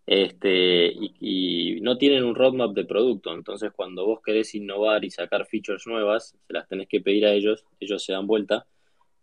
Este, 0.06 0.93
y, 1.20 1.80
no 1.82 1.97
tienen 1.97 2.24
un 2.24 2.36
roadmap 2.36 2.74
de 2.74 2.86
producto. 2.86 3.34
Entonces, 3.34 3.72
cuando 3.76 4.06
vos 4.06 4.20
querés 4.24 4.53
innovar 4.56 5.03
y 5.06 5.10
sacar 5.12 5.45
features 5.45 5.88
nuevas, 5.88 6.36
se 6.47 6.53
las 6.53 6.68
tenés 6.68 6.88
que 6.88 7.01
pedir 7.01 7.26
a 7.26 7.34
ellos, 7.34 7.66
ellos 7.80 8.03
se 8.03 8.14
dan 8.14 8.28
vuelta, 8.28 8.68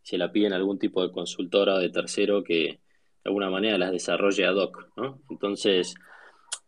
se 0.02 0.18
la 0.18 0.32
piden 0.32 0.52
a 0.52 0.56
algún 0.56 0.78
tipo 0.78 1.02
de 1.02 1.12
consultora 1.12 1.74
o 1.74 1.78
de 1.78 1.90
tercero 1.90 2.42
que 2.42 2.80
de 3.24 3.28
alguna 3.28 3.50
manera 3.50 3.78
las 3.78 3.92
desarrolle 3.92 4.46
ad 4.46 4.56
hoc, 4.56 4.88
¿no? 4.96 5.20
Entonces, 5.30 5.94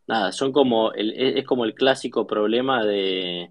nada, 0.07 0.31
son 0.33 0.53
como 0.53 0.93
el, 0.93 1.13
es 1.13 1.45
como 1.45 1.65
el 1.65 1.75
clásico 1.75 2.27
problema 2.27 2.85
de 2.85 3.51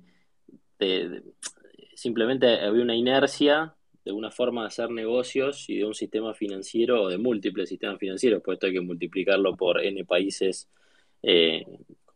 simplemente 2.04 2.60
había 2.60 2.84
una 2.84 2.97
inercia 2.97 3.76
de 4.04 4.12
una 4.12 4.30
forma 4.30 4.64
de 4.64 4.68
hacer 4.68 4.89
negocios 4.89 5.70
y 5.70 5.78
de 5.78 5.86
un 5.86 5.93
sistema 5.93 6.34
financiero 6.34 7.04
o 7.04 7.08
de 7.08 7.18
múltiples 7.18 7.70
sistemas 7.70 7.97
financieros, 7.97 8.41
pues 8.43 8.60
hay 8.62 8.74
que 8.74 8.82
multiplicarlo 8.82 9.56
por 9.56 9.82
N 9.82 10.04
países 10.04 10.70
eh, 11.22 11.66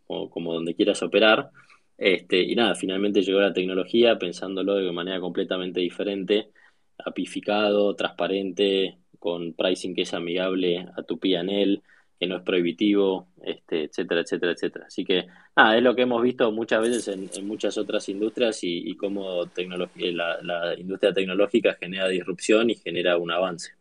como, 0.06 0.54
donde 0.54 0.76
quieras 0.76 1.02
operar. 1.04 1.52
Este, 1.98 2.42
y 2.44 2.54
nada, 2.54 2.76
finalmente 2.76 3.22
llegó 3.22 3.40
la 3.40 3.54
tecnología 3.54 4.20
pensándolo 4.20 4.76
de 4.76 4.92
manera 4.92 5.22
completamente 5.22 5.80
diferente, 5.80 6.50
apificado, 6.98 7.96
transparente, 7.96 8.98
con 9.20 9.54
pricing 9.54 9.96
que 9.96 10.02
es 10.02 10.14
amigable 10.14 10.86
a 10.98 11.04
tu 11.04 11.18
PNL, 11.18 11.82
que 12.20 12.28
no 12.28 12.38
es 12.38 12.44
prohibitivo, 12.44 13.28
este, 13.44 13.84
etcétera, 13.84 14.22
etcétera, 14.22 14.52
etcétera. 14.54 14.86
Así 14.88 15.06
que 15.06 15.28
nada, 15.56 15.78
es 15.78 15.84
lo 15.84 15.96
que 15.96 16.02
hemos 16.02 16.22
visto 16.22 16.52
muchas 16.52 16.82
veces 16.82 17.08
en, 17.08 17.48
muchas 17.48 17.78
otras 17.78 18.08
industrias 18.10 18.64
y, 18.64 18.90
y 18.90 18.96
cómo 18.96 19.44
la, 19.56 20.38
la, 20.42 20.76
industria 20.78 21.14
tecnológica 21.14 21.78
genera 21.80 22.08
disrupción 22.08 22.70
y 22.70 22.76
genera 22.76 23.18
un 23.18 23.32
avance. 23.32 23.74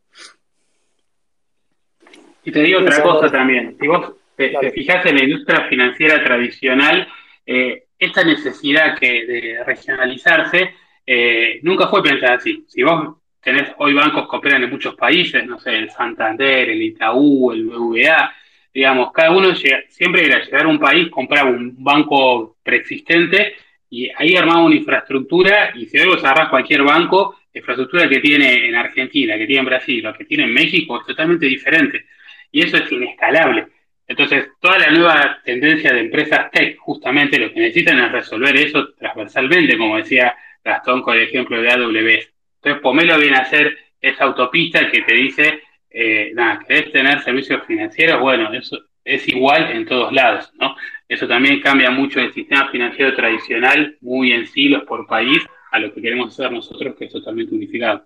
Y 2.44 2.52
te 2.52 2.62
digo 2.62 2.80
otra 2.80 3.02
cosa 3.02 3.30
también, 3.30 3.76
si 3.80 3.86
vos 3.86 4.12
te, 4.36 4.70
fijas 4.70 5.04
en 5.06 5.16
la 5.16 5.24
industria 5.24 5.66
financiera 5.68 6.22
tradicional, 6.22 7.08
eh, 7.44 7.84
esta 7.98 8.22
necesidad 8.22 8.98
que 8.98 9.26
de 9.26 9.64
regionalizarse 9.64 10.74
eh, 11.06 11.60
nunca 11.62 11.88
fue 11.88 12.02
pensada 12.02 12.34
así. 12.34 12.64
Si 12.68 12.82
vos 12.82 13.16
tenés 13.46 13.68
hoy 13.78 13.94
bancos 13.94 14.28
que 14.28 14.36
operan 14.38 14.64
en 14.64 14.70
muchos 14.70 14.96
países, 14.96 15.46
no 15.46 15.56
sé, 15.60 15.76
el 15.76 15.88
Santander, 15.88 16.68
el 16.68 16.82
Itaú, 16.82 17.52
el 17.52 17.66
BVA, 17.66 18.34
digamos, 18.74 19.12
cada 19.12 19.30
uno 19.30 19.54
siempre 19.54 20.26
era 20.26 20.42
llegar 20.42 20.64
a 20.64 20.68
un 20.68 20.80
país, 20.80 21.08
compraba 21.10 21.48
un 21.48 21.72
banco 21.78 22.56
preexistente 22.60 23.54
y 23.88 24.10
ahí 24.18 24.34
armaba 24.34 24.64
una 24.64 24.74
infraestructura 24.74 25.70
y 25.76 25.86
si 25.86 25.96
luego 25.96 26.14
agarras 26.14 26.48
cualquier 26.48 26.82
banco, 26.82 27.36
la 27.54 27.60
infraestructura 27.60 28.08
que 28.08 28.18
tiene 28.18 28.66
en 28.66 28.74
Argentina, 28.74 29.38
que 29.38 29.46
tiene 29.46 29.60
en 29.60 29.66
Brasil, 29.66 30.02
lo 30.02 30.12
que 30.12 30.24
tiene 30.24 30.42
en 30.42 30.52
México 30.52 30.98
es 30.98 31.06
totalmente 31.06 31.46
diferente 31.46 32.06
y 32.50 32.64
eso 32.64 32.78
es 32.78 32.90
inescalable. 32.90 33.68
Entonces, 34.08 34.48
toda 34.60 34.76
la 34.76 34.90
nueva 34.90 35.38
tendencia 35.44 35.92
de 35.92 36.00
empresas 36.00 36.50
tech, 36.50 36.76
justamente 36.78 37.38
lo 37.38 37.52
que 37.52 37.60
necesitan 37.60 38.00
es 38.00 38.10
resolver 38.10 38.56
eso 38.56 38.92
transversalmente, 38.98 39.78
como 39.78 39.98
decía 39.98 40.34
Gastón 40.64 41.00
con 41.00 41.16
el 41.16 41.22
ejemplo 41.22 41.62
de 41.62 41.70
AWS. 41.70 42.35
Entonces, 42.66 42.82
Pomelo 42.82 43.16
viene 43.16 43.36
a 43.36 43.44
ser 43.44 43.78
esa 44.00 44.24
autopista 44.24 44.90
que 44.90 45.02
te 45.02 45.14
dice, 45.14 45.60
eh, 45.88 46.32
nada, 46.34 46.58
¿querés 46.66 46.90
tener 46.90 47.22
servicios 47.22 47.64
financieros? 47.64 48.20
Bueno, 48.20 48.52
eso 48.52 48.76
es 49.04 49.28
igual 49.28 49.70
en 49.70 49.86
todos 49.86 50.12
lados, 50.12 50.52
¿no? 50.58 50.74
Eso 51.08 51.28
también 51.28 51.60
cambia 51.60 51.92
mucho 51.92 52.18
el 52.18 52.34
sistema 52.34 52.68
financiero 52.68 53.14
tradicional, 53.14 53.96
muy 54.00 54.32
en 54.32 54.48
silos 54.48 54.82
por 54.82 55.06
país, 55.06 55.38
a 55.70 55.78
lo 55.78 55.94
que 55.94 56.02
queremos 56.02 56.32
hacer 56.32 56.50
nosotros, 56.50 56.96
que 56.96 57.04
es 57.04 57.12
totalmente 57.12 57.54
unificado. 57.54 58.04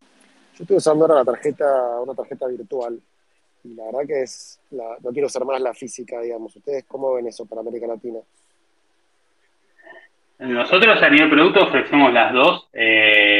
Yo 0.00 0.64
estoy 0.64 0.78
usando 0.78 1.04
ahora 1.04 1.20
la 1.20 1.24
tarjeta, 1.24 2.00
una 2.00 2.16
tarjeta 2.16 2.48
virtual, 2.48 2.98
y 3.62 3.74
la 3.76 3.84
verdad 3.84 4.08
que 4.08 4.22
es, 4.22 4.60
no 4.72 5.12
quiero 5.12 5.28
usar 5.28 5.44
más 5.44 5.60
la 5.60 5.72
física, 5.72 6.20
digamos. 6.20 6.56
¿Ustedes 6.56 6.84
cómo 6.88 7.14
ven 7.14 7.28
eso 7.28 7.46
para 7.46 7.60
América 7.60 7.86
Latina? 7.86 8.18
Nosotros 10.38 11.02
a 11.02 11.10
nivel 11.10 11.30
producto 11.30 11.64
ofrecemos 11.64 12.12
las 12.12 12.32
dos. 12.32 12.68
Eh, 12.72 13.37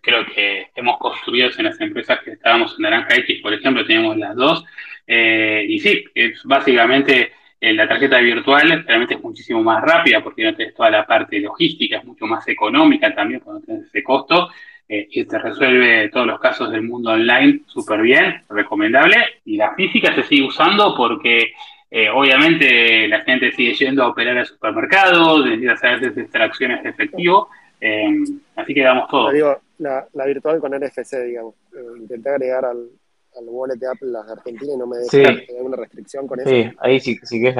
creo 0.00 0.26
que 0.26 0.68
hemos 0.74 0.98
construido 0.98 1.50
en 1.56 1.64
las 1.64 1.80
empresas 1.80 2.20
que 2.24 2.32
estábamos 2.32 2.74
en 2.76 2.82
Naranja 2.82 3.16
X, 3.16 3.40
por 3.42 3.52
ejemplo, 3.54 3.86
tenemos 3.86 4.16
las 4.16 4.34
dos. 4.36 4.64
Eh, 5.06 5.64
y 5.68 5.78
sí, 5.78 6.04
es 6.14 6.42
básicamente 6.44 7.32
eh, 7.60 7.72
la 7.72 7.88
tarjeta 7.88 8.18
virtual 8.18 8.84
realmente 8.86 9.14
es 9.14 9.22
muchísimo 9.22 9.62
más 9.62 9.82
rápida 9.82 10.22
porque 10.22 10.44
no 10.44 10.54
tenés 10.54 10.74
toda 10.74 10.90
la 10.90 11.06
parte 11.06 11.40
logística, 11.40 11.98
es 11.98 12.04
mucho 12.04 12.26
más 12.26 12.46
económica 12.48 13.14
también 13.14 13.40
cuando 13.40 13.64
tenés 13.64 13.86
ese 13.86 14.02
costo. 14.02 14.50
y 14.88 15.24
te 15.24 15.38
resuelve 15.38 16.08
todos 16.08 16.26
los 16.26 16.40
casos 16.40 16.70
del 16.70 16.82
mundo 16.82 17.10
online 17.10 17.60
súper 17.66 18.00
bien, 18.00 18.42
recomendable. 18.48 19.16
Y 19.44 19.56
la 19.56 19.74
física 19.74 20.14
se 20.14 20.22
sigue 20.22 20.46
usando 20.46 20.94
porque 20.96 21.52
eh, 21.90 22.10
obviamente 22.10 23.08
la 23.08 23.20
gente 23.20 23.50
sigue 23.52 23.72
yendo 23.74 24.04
a 24.04 24.08
operar 24.08 24.36
al 24.36 24.46
supermercado, 24.46 25.44
necesita 25.44 25.72
hacer 25.72 26.18
extracciones 26.18 26.82
de 26.82 26.90
efectivo, 26.90 27.48
eh, 27.80 28.24
así 28.56 28.74
que 28.74 28.82
damos 28.82 29.08
todo. 29.08 29.30
la, 29.78 30.24
virtual 30.26 30.60
con 30.60 30.72
NFC, 30.72 31.24
digamos. 31.24 31.54
Eh, 31.74 31.98
intenté 31.98 32.30
agregar 32.30 32.64
al, 32.64 32.88
al 33.36 33.44
wallet 33.46 33.76
de 33.76 33.86
Apple 33.86 34.08
las 34.10 34.26
de 34.26 34.32
Argentina 34.32 34.72
y 34.74 34.76
no 34.76 34.86
me 34.86 34.98
deja. 34.98 35.10
Sí. 35.10 35.22
¿Hay 35.24 35.56
alguna 35.56 35.76
restricción 35.76 36.26
con 36.26 36.40
eso? 36.40 36.48
Sí, 36.48 36.70
ahí 36.78 37.00
sí, 37.00 37.18
sí 37.22 37.40
que 37.40 37.48
es 37.48 37.56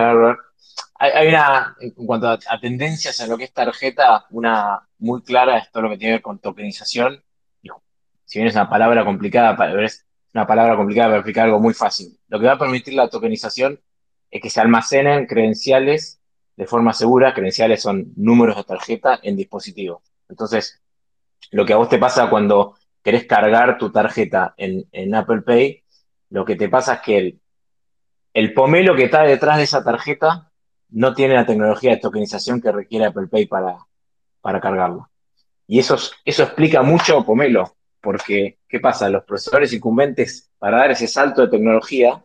hay, 1.00 1.10
hay 1.12 1.28
una, 1.28 1.76
en 1.80 1.90
cuanto 2.06 2.28
a, 2.28 2.60
tendencias 2.60 3.20
en 3.20 3.30
lo 3.30 3.38
que 3.38 3.44
es 3.44 3.52
tarjeta, 3.52 4.26
una 4.30 4.80
muy 4.98 5.22
clara 5.22 5.58
es 5.58 5.70
todo 5.70 5.84
lo 5.84 5.90
que 5.90 5.98
tiene 5.98 6.12
que 6.12 6.16
ver 6.16 6.22
con 6.22 6.38
tokenización. 6.38 7.22
Si 8.24 8.38
bien 8.38 8.48
es 8.48 8.54
una 8.56 8.68
palabra 8.68 9.06
complicada, 9.06 9.56
es 9.82 10.06
una 10.34 10.46
palabra 10.46 10.76
complicada 10.76 11.08
para 11.08 11.18
explicar 11.20 11.46
algo 11.46 11.60
muy 11.60 11.72
fácil. 11.72 12.18
Lo 12.28 12.38
que 12.38 12.44
va 12.44 12.52
a 12.52 12.58
permitir 12.58 12.92
la 12.92 13.08
tokenización 13.08 13.80
es 14.30 14.42
que 14.42 14.50
se 14.50 14.60
almacenen 14.60 15.26
credenciales 15.26 16.20
de 16.54 16.66
forma 16.66 16.92
segura. 16.92 17.32
Credenciales 17.32 17.80
son 17.80 18.12
números 18.16 18.56
de 18.56 18.64
tarjeta 18.64 19.18
en 19.22 19.34
dispositivos. 19.34 20.02
Entonces, 20.28 20.80
lo 21.50 21.64
que 21.64 21.72
a 21.72 21.76
vos 21.76 21.88
te 21.88 21.98
pasa 21.98 22.30
cuando 22.30 22.76
querés 23.02 23.26
cargar 23.26 23.78
tu 23.78 23.90
tarjeta 23.90 24.54
en, 24.56 25.14
Apple 25.14 25.42
Pay, 25.42 25.82
lo 26.30 26.44
que 26.44 26.56
te 26.56 26.68
pasa 26.68 26.94
es 26.94 27.00
que 27.00 27.18
el, 27.18 27.40
el 28.34 28.54
pomelo 28.54 28.94
que 28.94 29.04
está 29.04 29.22
detrás 29.22 29.56
de 29.56 29.62
esa 29.62 29.82
tarjeta 29.82 30.50
no 30.90 31.14
tiene 31.14 31.34
la 31.34 31.46
tecnología 31.46 31.92
de 31.92 31.98
tokenización 31.98 32.60
que 32.60 32.72
requiere 32.72 33.06
Apple 33.06 33.28
Pay 33.28 33.46
para, 33.46 33.78
para 34.40 34.60
cargarla. 34.60 35.08
Y 35.66 35.78
eso, 35.78 35.96
eso 36.24 36.42
explica 36.42 36.82
mucho 36.82 37.24
Pomelo, 37.24 37.76
porque 38.00 38.58
¿qué 38.66 38.80
pasa? 38.80 39.10
Los 39.10 39.24
procesadores 39.24 39.72
incumbentes 39.74 40.50
para 40.58 40.78
dar 40.78 40.90
ese 40.90 41.06
salto 41.06 41.42
de 41.42 41.48
tecnología 41.48 42.24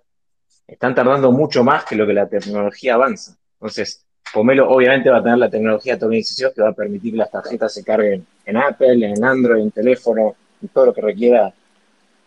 están 0.66 0.95
tardando 0.95 1.32
mucho 1.32 1.64
más 1.64 1.84
que 1.84 1.95
lo 1.95 2.08
que 2.08 2.14
la 2.14 2.30
tecnología 2.30 2.93
avanza. 2.93 3.38
Entonces, 3.56 4.06
Pomelo 4.34 4.70
obviamente 4.70 5.10
va 5.10 5.20
a 5.20 5.24
tener 5.24 5.38
la 5.38 5.50
tecnología 5.50 5.94
de 5.94 6.00
tokenización 6.00 6.52
que 6.56 6.62
va 6.64 6.70
a 6.70 6.74
permitir 6.74 7.12
que 7.12 7.18
las 7.18 7.30
tarjetas 7.30 7.74
se 7.74 7.84
carguen 7.84 8.26
en 8.46 8.58
Apple, 8.58 9.08
en 9.08 9.24
Android, 9.24 9.62
en 9.62 9.72
teléfono, 9.72 10.36
en 10.62 10.68
todo 10.70 10.88
lo 10.88 10.94
que 10.94 11.02
requiera 11.02 11.54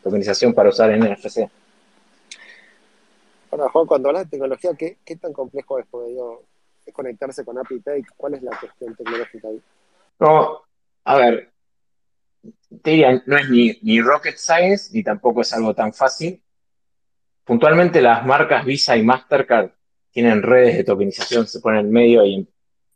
tokenización 0.03 0.55
para 0.55 0.69
usar 0.69 0.93
en 0.93 1.01
NFC. 1.01 1.51
Ahora, 3.51 3.69
Juan, 3.71 3.87
cuando 3.87 4.09
hablas 4.09 4.25
de 4.25 4.31
tecnología, 4.31 4.71
¿qué, 4.77 5.17
tan 5.17 5.33
complejo 5.33 5.81
es? 5.81 5.87
Es 6.87 6.95
conectarse 6.95 7.45
con 7.45 7.59
Apple 7.59 7.81
Pay. 7.85 8.05
¿Cuál 8.17 8.35
es 8.35 8.43
la 8.43 8.57
cuestión 8.57 8.95
tecnológica 8.95 9.49
ahí? 9.49 9.61
No, 10.21 10.63
a 11.05 11.17
ver, 11.17 11.51
te 12.83 12.91
diría, 12.91 13.21
no 13.27 13.37
es 13.37 13.51
ni, 13.51 13.79
ni 13.83 14.01
rocket 14.01 14.37
science, 14.37 14.91
ni 14.93 15.03
tampoco 15.03 15.41
es 15.41 15.53
algo 15.53 15.75
tan 15.75 15.93
fácil 15.93 16.41
puntualmente 17.47 18.03
las 18.03 18.27
marcas 18.27 18.65
Visa 18.65 18.97
y 18.97 19.03
Mastercard 19.03 19.71
tienen 20.17 20.43
redes 20.43 20.79
de 20.79 20.85
tokenización, 20.85 21.47
se 21.47 21.61
ponen 21.61 21.81
en 21.81 21.93
medio 21.93 22.25
y 22.25 22.49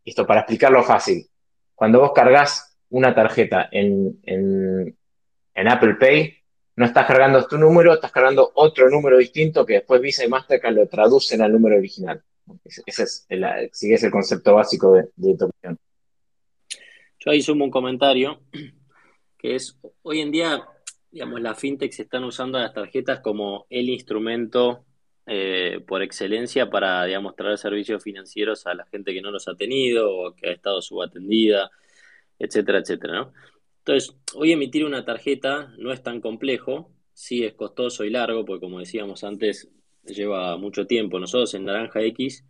esto 0.07 0.27
para 0.27 0.41
explicarlo 0.41 0.83
fácil. 0.83 1.29
Cuando 1.75 2.01
vos 2.01 2.13
cargas 2.15 2.79
una 2.89 3.15
tarjeta 3.15 3.69
en, 3.71 4.97
Apple 5.55 5.97
Pay, 6.01 6.35
no 6.77 6.87
estás 6.87 7.07
cargando 7.07 7.47
tu 7.47 7.59
número, 7.59 7.93
estás 7.93 8.11
cargando 8.11 8.51
otro 8.55 8.89
número 8.89 9.19
distinto 9.19 9.67
que 9.67 9.75
después 9.75 10.01
Visa 10.01 10.25
y 10.25 10.31
Mastercard 10.31 10.75
lo 10.75 10.89
traducen 10.89 11.43
al 11.43 11.53
número 11.53 11.77
original. 11.77 12.23
Ese 12.65 13.03
es 13.03 13.27
el, 13.29 13.45
es 13.45 14.03
el 14.03 14.11
concepto 14.11 14.55
básico 14.55 14.95
de, 14.95 15.11
de 15.15 15.37
Yo 17.19 17.31
ahí 17.31 17.43
sumo 17.43 17.67
un 17.67 17.71
comentario, 17.71 18.41
que 19.37 19.57
es, 19.57 19.79
hoy 20.01 20.23
en 20.23 20.31
día 20.31 20.67
digamos, 21.11 21.43
las 21.43 21.59
fintechs 21.59 22.01
están 22.01 22.25
usando 22.25 22.59
las 22.59 22.73
tarjetas 22.73 23.21
como 23.21 23.67
el 23.69 23.91
instrumento 23.91 24.87
eh, 25.33 25.81
por 25.87 26.03
excelencia 26.03 26.71
para, 26.71 27.05
digamos, 27.05 27.37
traer 27.37 27.57
servicios 27.57 28.03
financieros 28.03 28.67
a 28.67 28.75
la 28.75 28.85
gente 28.87 29.13
que 29.15 29.23
no 29.23 29.31
los 29.31 29.47
ha 29.47 29.55
tenido 29.55 30.11
o 30.11 30.35
que 30.35 30.49
ha 30.49 30.53
estado 30.53 30.83
subatendida, 30.83 31.71
etcétera, 32.37 32.79
etcétera, 32.81 33.15
¿no? 33.15 33.33
Entonces, 33.79 34.17
hoy 34.35 34.51
emitir 34.51 34.85
una 34.85 35.05
tarjeta 35.05 35.73
no 35.79 35.93
es 35.93 36.03
tan 36.03 36.21
complejo, 36.21 36.91
sí 37.13 37.45
es 37.45 37.55
costoso 37.55 38.05
y 38.05 38.11
largo, 38.11 38.45
porque 38.45 38.63
como 38.63 38.81
decíamos 38.81 39.23
antes, 39.23 39.71
lleva 40.05 40.57
mucho 40.57 40.89
tiempo. 40.89 41.21
Nosotros 41.21 41.55
en 41.55 41.65
Naranja 41.65 42.03
X 42.03 42.45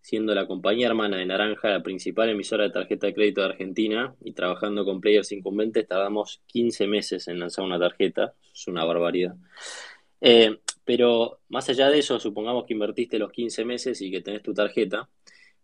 siendo 0.00 0.34
la 0.34 0.46
compañía 0.46 0.88
hermana 0.88 1.18
de 1.18 1.26
Naranja 1.26 1.68
la 1.68 1.82
principal 1.82 2.30
emisora 2.30 2.64
de 2.64 2.70
tarjeta 2.70 3.06
de 3.06 3.14
crédito 3.14 3.40
de 3.40 3.48
Argentina 3.48 4.14
y 4.22 4.32
trabajando 4.32 4.84
con 4.84 5.00
players 5.00 5.32
incumbentes, 5.32 5.86
tardamos 5.86 6.42
15 6.46 6.86
meses 6.86 7.28
en 7.28 7.38
lanzar 7.38 7.64
una 7.64 7.78
tarjeta, 7.78 8.34
es 8.52 8.66
una 8.66 8.84
barbaridad. 8.84 9.36
Eh, 10.20 10.58
pero 10.84 11.40
más 11.48 11.68
allá 11.68 11.88
de 11.88 11.98
eso, 11.98 12.18
supongamos 12.18 12.64
que 12.66 12.74
invertiste 12.74 13.18
los 13.18 13.32
15 13.32 13.64
meses 13.64 14.00
y 14.02 14.10
que 14.10 14.20
tenés 14.20 14.42
tu 14.42 14.52
tarjeta, 14.54 15.08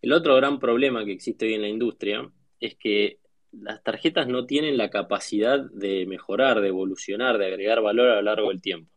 el 0.03 0.13
otro 0.13 0.37
gran 0.37 0.59
problema 0.59 1.05
que 1.05 1.13
existe 1.13 1.47
hoy 1.47 1.55
en 1.55 1.63
la 1.63 1.69
industria 1.69 2.31
es 2.61 2.77
que 2.77 3.19
las 3.53 3.83
tarjetas 3.83 4.29
no 4.29 4.47
tienen 4.47 4.77
la 4.77 4.91
capacidad 4.91 5.61
de 5.61 6.07
mejorar, 6.07 6.61
de 6.61 6.69
evolucionar, 6.69 7.39
de 7.39 7.47
agregar 7.47 7.81
valor 7.83 8.09
a 8.11 8.17
lo 8.17 8.23
largo 8.23 8.51
del 8.51 8.61
tiempo. 8.61 8.91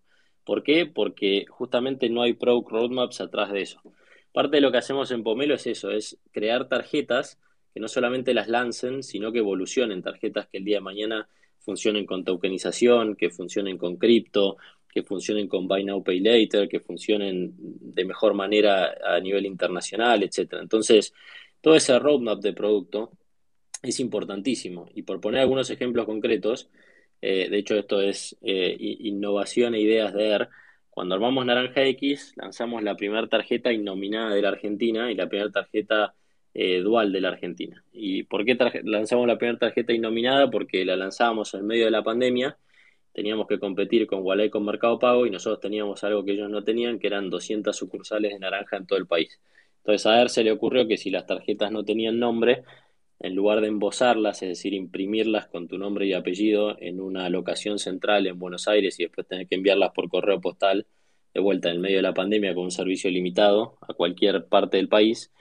¿Por 0.43 0.63
qué? 0.63 0.85
Porque 0.85 1.45
justamente 1.49 2.09
no 2.09 2.21
hay 2.21 2.33
product 2.33 2.69
roadmaps 2.71 3.21
atrás 3.21 3.51
de 3.51 3.61
eso. 3.61 3.81
Parte 4.33 4.57
de 4.57 4.61
lo 4.61 4.71
que 4.71 4.79
hacemos 4.79 5.11
en 5.11 5.23
Pomelo 5.23 5.55
es 5.55 5.67
eso, 5.67 5.91
es 5.91 6.19
crear 6.31 6.67
tarjetas 6.67 7.39
que 7.73 7.79
no 7.79 7.87
solamente 7.87 8.33
las 8.33 8.47
lancen, 8.47 9.03
sino 9.03 9.31
que 9.31 9.39
evolucionen 9.39 10.01
tarjetas 10.01 10.47
que 10.47 10.57
el 10.57 10.65
día 10.65 10.77
de 10.77 10.81
mañana 10.81 11.29
funcionen 11.59 12.05
con 12.05 12.23
tokenización, 12.23 13.15
que 13.15 13.29
funcionen 13.29 13.77
con 13.77 13.97
cripto, 13.97 14.57
que 14.91 15.03
funcionen 15.03 15.47
con 15.47 15.67
Buy 15.67 15.83
Now 15.83 16.03
Pay 16.03 16.19
Later, 16.19 16.67
que 16.67 16.79
funcionen 16.79 17.53
de 17.55 18.05
mejor 18.05 18.33
manera 18.33 18.95
a 19.05 19.19
nivel 19.19 19.45
internacional, 19.45 20.23
etcétera. 20.23 20.61
Entonces, 20.61 21.13
todo 21.61 21.75
ese 21.75 21.97
roadmap 21.99 22.39
de 22.41 22.53
producto 22.53 23.11
es 23.83 23.99
importantísimo. 23.99 24.87
Y 24.93 25.03
por 25.03 25.21
poner 25.21 25.41
algunos 25.41 25.69
ejemplos 25.69 26.05
concretos, 26.05 26.69
eh, 27.21 27.49
de 27.49 27.57
hecho 27.57 27.75
esto 27.75 28.01
es 28.01 28.37
eh, 28.41 28.75
innovación 28.79 29.75
e 29.75 29.81
ideas 29.81 30.13
de 30.13 30.29
ER, 30.29 30.49
cuando 30.89 31.15
armamos 31.15 31.45
Naranja 31.45 31.85
X, 31.85 32.33
lanzamos 32.35 32.83
la 32.83 32.95
primera 32.95 33.27
tarjeta 33.27 33.71
innominada 33.71 34.33
de 34.35 34.41
la 34.41 34.49
Argentina 34.49 35.11
y 35.11 35.15
la 35.15 35.29
primera 35.29 35.49
tarjeta 35.49 36.13
eh, 36.53 36.79
dual 36.81 37.13
de 37.13 37.21
la 37.21 37.29
Argentina. 37.29 37.83
¿Y 37.93 38.23
por 38.23 38.43
qué 38.43 38.57
lanzamos 38.83 39.27
la 39.27 39.37
primera 39.37 39.59
tarjeta 39.59 39.93
innominada? 39.93 40.49
Porque 40.49 40.83
la 40.83 40.97
lanzábamos 40.97 41.53
en 41.53 41.65
medio 41.65 41.85
de 41.85 41.91
la 41.91 42.03
pandemia, 42.03 42.57
teníamos 43.13 43.47
que 43.47 43.59
competir 43.59 44.07
con 44.07 44.23
Wallet 44.23 44.49
con 44.49 44.65
Mercado 44.65 44.99
Pago 44.99 45.25
y 45.25 45.29
nosotros 45.29 45.59
teníamos 45.59 46.03
algo 46.03 46.23
que 46.23 46.31
ellos 46.33 46.49
no 46.49 46.63
tenían, 46.63 46.99
que 46.99 47.07
eran 47.07 47.29
200 47.29 47.75
sucursales 47.75 48.33
de 48.33 48.39
naranja 48.39 48.77
en 48.77 48.85
todo 48.85 48.99
el 48.99 49.07
país. 49.07 49.39
Entonces 49.79 50.05
a 50.05 50.21
él 50.21 50.29
se 50.29 50.43
le 50.43 50.51
ocurrió 50.51 50.87
que 50.87 50.97
si 50.97 51.09
las 51.09 51.25
tarjetas 51.25 51.71
no 51.71 51.83
tenían 51.83 52.19
nombre, 52.19 52.63
en 53.19 53.35
lugar 53.35 53.61
de 53.61 53.67
embosarlas, 53.67 54.41
es 54.43 54.49
decir, 54.49 54.73
imprimirlas 54.73 55.47
con 55.47 55.67
tu 55.67 55.77
nombre 55.77 56.07
y 56.07 56.13
apellido 56.13 56.77
en 56.79 57.01
una 57.01 57.29
locación 57.29 57.77
central 57.77 58.27
en 58.27 58.39
Buenos 58.39 58.67
Aires 58.67 58.99
y 58.99 59.03
después 59.03 59.27
tener 59.27 59.47
que 59.47 59.55
enviarlas 59.55 59.91
por 59.91 60.09
correo 60.09 60.39
postal 60.39 60.85
de 61.33 61.41
vuelta 61.41 61.69
en 61.69 61.81
medio 61.81 61.97
de 61.97 62.03
la 62.03 62.13
pandemia 62.13 62.55
con 62.55 62.65
un 62.65 62.71
servicio 62.71 63.09
limitado 63.11 63.77
a 63.81 63.93
cualquier 63.93 64.45
parte 64.45 64.77
del 64.77 64.87
país, 64.87 65.31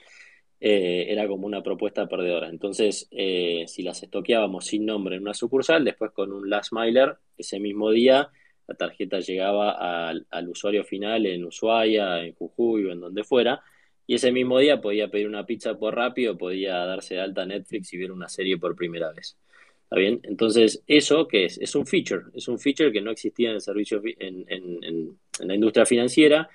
eh, 0.60 1.06
era 1.08 1.28
como 1.28 1.46
una 1.46 1.62
propuesta 1.62 2.08
perdedora. 2.08 2.48
Entonces, 2.48 3.08
eh, 3.10 3.64
si 3.68 3.82
las 3.82 4.02
estoqueábamos 4.02 4.66
sin 4.66 4.86
nombre 4.86 5.16
en 5.16 5.22
una 5.22 5.34
sucursal, 5.34 5.84
después 5.84 6.10
con 6.12 6.32
un 6.32 6.50
last 6.50 6.72
miler, 6.72 7.16
ese 7.36 7.60
mismo 7.60 7.90
día 7.90 8.30
la 8.68 8.74
tarjeta 8.74 9.20
llegaba 9.20 10.08
al, 10.08 10.48
usuario 10.48 10.84
final 10.84 11.24
en 11.26 11.44
Ushuaia, 11.44 12.22
en 12.22 12.34
Jujuy 12.34 12.84
o 12.84 12.92
en 12.92 13.00
donde 13.00 13.24
fuera, 13.24 13.62
y 14.06 14.14
ese 14.14 14.30
mismo 14.30 14.58
día 14.58 14.80
podía 14.80 15.10
pedir 15.10 15.26
una 15.26 15.46
pizza 15.46 15.78
por 15.78 15.94
rápido, 15.94 16.36
podía 16.36 16.76
darse 16.84 17.18
alta 17.18 17.46
Netflix 17.46 17.92
y 17.94 17.98
ver 17.98 18.12
una 18.12 18.28
serie 18.28 18.58
por 18.58 18.76
primera 18.76 19.10
vez. 19.12 19.38
¿Está 19.84 19.96
bien? 19.96 20.20
Entonces, 20.22 20.82
¿eso 20.86 21.26
qué 21.26 21.46
es? 21.46 21.56
Es 21.58 21.74
un 21.74 21.86
feature. 21.86 22.24
Es 22.34 22.46
un 22.46 22.58
feature 22.58 22.92
que 22.92 23.00
no 23.00 23.10
existía 23.10 23.48
en 23.48 23.54
el 23.54 23.60
servicio 23.62 24.02
en, 24.04 24.44
en, 24.48 25.18
la 25.40 25.54
industria 25.54 25.86
financiera, 25.86 26.50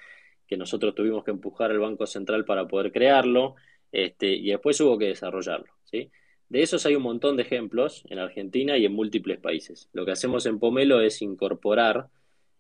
que 0.46 0.56
nosotros 0.56 0.94
tuvimos 0.94 1.24
que 1.24 1.32
empujar 1.32 1.72
al 1.72 1.80
Banco 1.80 2.06
Central 2.06 2.46
para 2.46 2.68
poder 2.68 2.92
crearlo, 2.92 3.56
este, 3.94 4.28
y 4.34 4.50
después 4.50 4.82
hubo 4.82 4.98
que 4.98 5.06
desarrollarlo. 5.06 5.72
¿sí? 5.86 6.12
De 6.50 6.62
esos 6.62 6.86
hay 6.86 6.96
un 6.96 7.04
montón 7.04 7.38
de 7.38 7.44
ejemplos 7.44 8.04
en 8.10 8.20
Argentina 8.20 8.78
y 8.78 8.86
en 8.86 8.94
múltiples 8.94 9.40
países. 9.40 9.88
Lo 9.94 10.04
que 10.04 10.12
hacemos 10.12 10.46
en 10.46 10.60
Pomelo 10.60 11.00
es 11.00 11.22
incorporar 11.22 12.08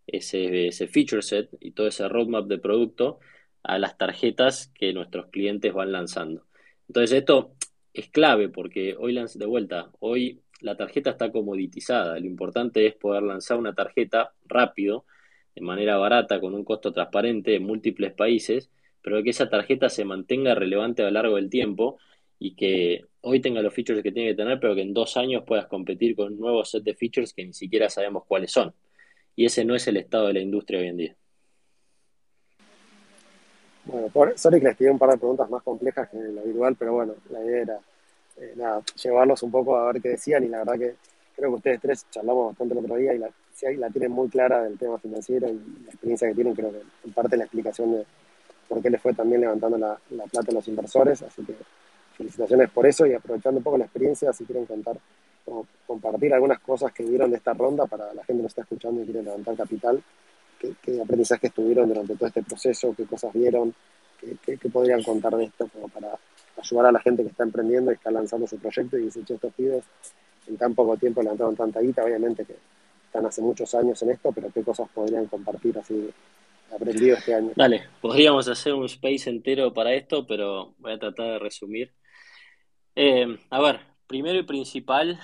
ese, 0.08 0.72
feature 0.88 1.22
set 1.22 1.50
y 1.60 1.72
todo 1.72 1.88
ese 1.88 2.08
roadmap 2.08 2.46
de 2.48 2.60
producto 2.60 3.20
a 3.64 3.80
las 3.80 3.98
tarjetas 3.98 4.72
que 4.76 4.94
nuestros 4.94 5.28
clientes 5.28 5.74
van 5.74 5.92
lanzando. 5.92 6.46
Entonces 6.88 7.18
esto 7.20 7.56
es 7.94 8.10
clave 8.10 8.50
porque 8.50 8.96
hoy 8.98 9.14
de 9.14 9.46
vuelta, 9.46 9.92
hoy 10.00 10.42
la 10.62 10.78
tarjeta 10.78 11.12
está 11.12 11.32
comoditizada. 11.32 12.20
Lo 12.20 12.28
importante 12.28 12.86
es 12.86 12.94
poder 12.96 13.24
lanzar 13.24 13.58
una 13.58 13.74
tarjeta 13.74 14.34
rápido, 14.46 15.06
de 15.56 15.62
manera 15.62 15.98
barata, 15.98 16.40
con 16.40 16.54
un 16.54 16.64
costo 16.64 16.92
transparente 16.92 17.56
en 17.56 17.64
múltiples 17.64 18.14
países, 18.14 18.70
pero 19.04 19.22
que 19.22 19.30
esa 19.30 19.50
tarjeta 19.50 19.90
se 19.90 20.06
mantenga 20.06 20.56
relevante 20.56 21.04
a 21.04 21.06
lo 21.06 21.12
largo 21.12 21.36
del 21.36 21.50
tiempo 21.50 22.00
y 22.40 22.56
que 22.56 23.06
hoy 23.22 23.42
tenga 23.42 23.62
los 23.62 23.74
features 23.74 24.02
que 24.02 24.12
tiene 24.12 24.30
que 24.30 24.36
tener, 24.36 24.60
pero 24.60 24.74
que 24.74 24.82
en 24.82 24.94
dos 24.94 25.18
años 25.18 25.44
puedas 25.46 25.68
competir 25.68 26.16
con 26.16 26.34
un 26.34 26.40
nuevo 26.40 26.64
set 26.66 26.84
de 26.84 26.96
features 26.96 27.34
que 27.34 27.46
ni 27.46 27.54
siquiera 27.54 27.90
sabemos 27.90 28.24
cuáles 28.26 28.52
son. 28.52 28.74
Y 29.36 29.46
ese 29.46 29.66
no 29.66 29.76
es 29.76 29.88
el 29.88 29.98
estado 29.98 30.28
de 30.28 30.34
la 30.34 30.40
industria 30.40 30.80
hoy 30.80 30.88
en 30.88 30.98
día. 30.98 31.16
Bueno, 33.86 34.10
sorry 34.36 34.60
que 34.60 34.68
les 34.68 34.78
pido 34.78 34.94
un 34.94 35.00
par 35.00 35.10
de 35.10 35.18
preguntas 35.18 35.50
más 35.50 35.62
complejas 35.62 36.10
que 36.10 36.18
lo 36.18 36.42
habitual, 36.42 36.76
pero 36.80 36.94
bueno, 36.94 37.16
la 37.30 37.44
idea 37.44 37.62
era 37.62 37.80
eh, 38.38 38.56
llevarlos 39.02 39.44
un 39.44 39.52
poco 39.52 39.76
a 39.76 39.92
ver 39.92 40.02
qué 40.02 40.10
decían 40.10 40.44
y 40.46 40.48
la 40.48 40.60
verdad 40.60 40.80
que 40.80 40.96
creo 41.36 41.50
que 41.50 41.56
ustedes 41.56 41.82
tres 41.82 42.06
charlamos 42.10 42.48
bastante 42.48 42.74
el 42.74 42.80
otro 42.86 42.96
día 42.96 43.14
y 43.14 43.18
la, 43.18 43.30
la 43.78 43.90
tienen 43.90 44.12
muy 44.12 44.30
clara 44.30 44.64
del 44.64 44.78
tema 44.78 44.98
financiero 45.00 45.50
y 45.50 45.84
la 45.84 45.92
experiencia 45.92 46.30
que 46.30 46.36
tienen, 46.36 46.56
creo 46.56 46.72
que 46.72 46.82
en 47.04 47.14
parte 47.14 47.36
la 47.36 47.44
explicación 47.44 47.92
de 47.92 48.06
por 48.74 48.82
qué 48.82 48.90
les 48.90 49.00
fue 49.00 49.14
también 49.14 49.42
levantando 49.42 49.78
la, 49.78 49.96
la 50.10 50.24
plata 50.24 50.50
a 50.50 50.56
los 50.56 50.68
inversores, 50.68 51.22
así 51.22 51.44
que 51.44 51.54
felicitaciones 52.18 52.72
por 52.72 52.88
eso 52.88 53.06
y 53.06 53.14
aprovechando 53.14 53.60
un 53.60 53.64
poco 53.64 53.78
la 53.78 53.86
experiencia, 53.86 54.34
si 54.34 54.46
quieren 54.46 54.66
contar 54.66 54.98
o 55.46 55.68
compartir 55.86 56.34
algunas 56.34 56.60
cosas 56.60 56.92
que 56.92 57.04
vieron 57.04 57.30
de 57.30 57.38
esta 57.38 57.54
ronda 57.54 57.86
para 57.86 58.06
la 58.16 58.24
gente 58.24 58.40
que 58.40 58.44
nos 58.44 58.52
está 58.52 58.62
escuchando 58.62 59.04
y 59.04 59.06
quiere 59.06 59.22
levantar 59.22 59.56
capital, 59.56 60.02
qué, 60.58 61.00
aprendizajes 61.00 61.54
tuvieron 61.54 61.88
durante 61.88 62.16
todo 62.16 62.28
este 62.28 62.42
proceso, 62.42 62.96
qué 62.98 63.06
cosas 63.06 63.32
vieron, 63.32 63.76
qué, 64.20 64.58
podrían 64.70 65.04
contar 65.04 65.36
de 65.36 65.44
esto 65.46 65.68
como 65.72 65.88
para 65.90 66.18
ayudar 66.58 66.88
a 66.88 66.92
la 66.92 67.00
gente 67.00 67.22
que 67.22 67.30
está 67.30 67.44
emprendiendo 67.44 67.92
y 67.92 67.96
está 67.96 68.10
lanzando 68.10 68.48
su 68.48 68.58
proyecto 68.58 68.98
y 68.98 69.04
dice, 69.04 69.20
estos 69.20 69.54
pibes 69.54 69.84
en 70.48 70.58
tan 70.58 70.74
poco 70.74 70.98
tiempo 70.98 71.22
levantaron 71.22 71.56
tanta 71.56 71.80
guita, 71.80 72.04
obviamente 72.04 72.44
que 72.44 72.56
están 73.06 73.26
hace 73.28 73.42
muchos 73.44 73.76
años 73.76 74.02
en 74.02 74.10
esto, 74.10 74.32
pero 74.32 74.50
qué 74.52 74.64
cosas 74.64 74.90
podrían 74.90 75.28
compartir 75.28 75.78
así 75.78 76.12
aprendido 76.76 77.18
este 77.18 77.34
año. 77.34 77.52
Dale, 77.56 77.84
podríamos 78.02 78.48
hacer 78.48 78.74
un 78.74 78.86
space 78.86 79.30
entero 79.30 79.74
para 79.74 79.94
esto, 79.94 80.26
pero 80.26 80.76
voy 80.78 80.94
a 80.94 81.00
tratar 81.00 81.34
de 81.34 81.40
resumir. 81.40 81.94
Eh, 82.96 83.38
a 83.50 83.62
ver, 83.62 83.80
primero 84.08 84.40
y 84.40 84.44
principal, 84.44 85.20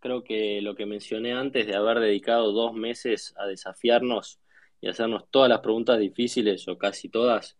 creo 0.00 0.24
que 0.24 0.60
lo 0.62 0.74
que 0.74 0.86
mencioné 0.86 1.32
antes 1.32 1.66
de 1.66 1.76
haber 1.76 2.00
dedicado 2.00 2.52
dos 2.52 2.74
meses 2.74 3.34
a 3.36 3.46
desafiarnos 3.46 4.40
y 4.80 4.88
hacernos 4.88 5.24
todas 5.30 5.48
las 5.48 5.60
preguntas 5.60 5.98
difíciles 5.98 6.66
o 6.68 6.76
casi 6.78 7.08
todas 7.08 7.56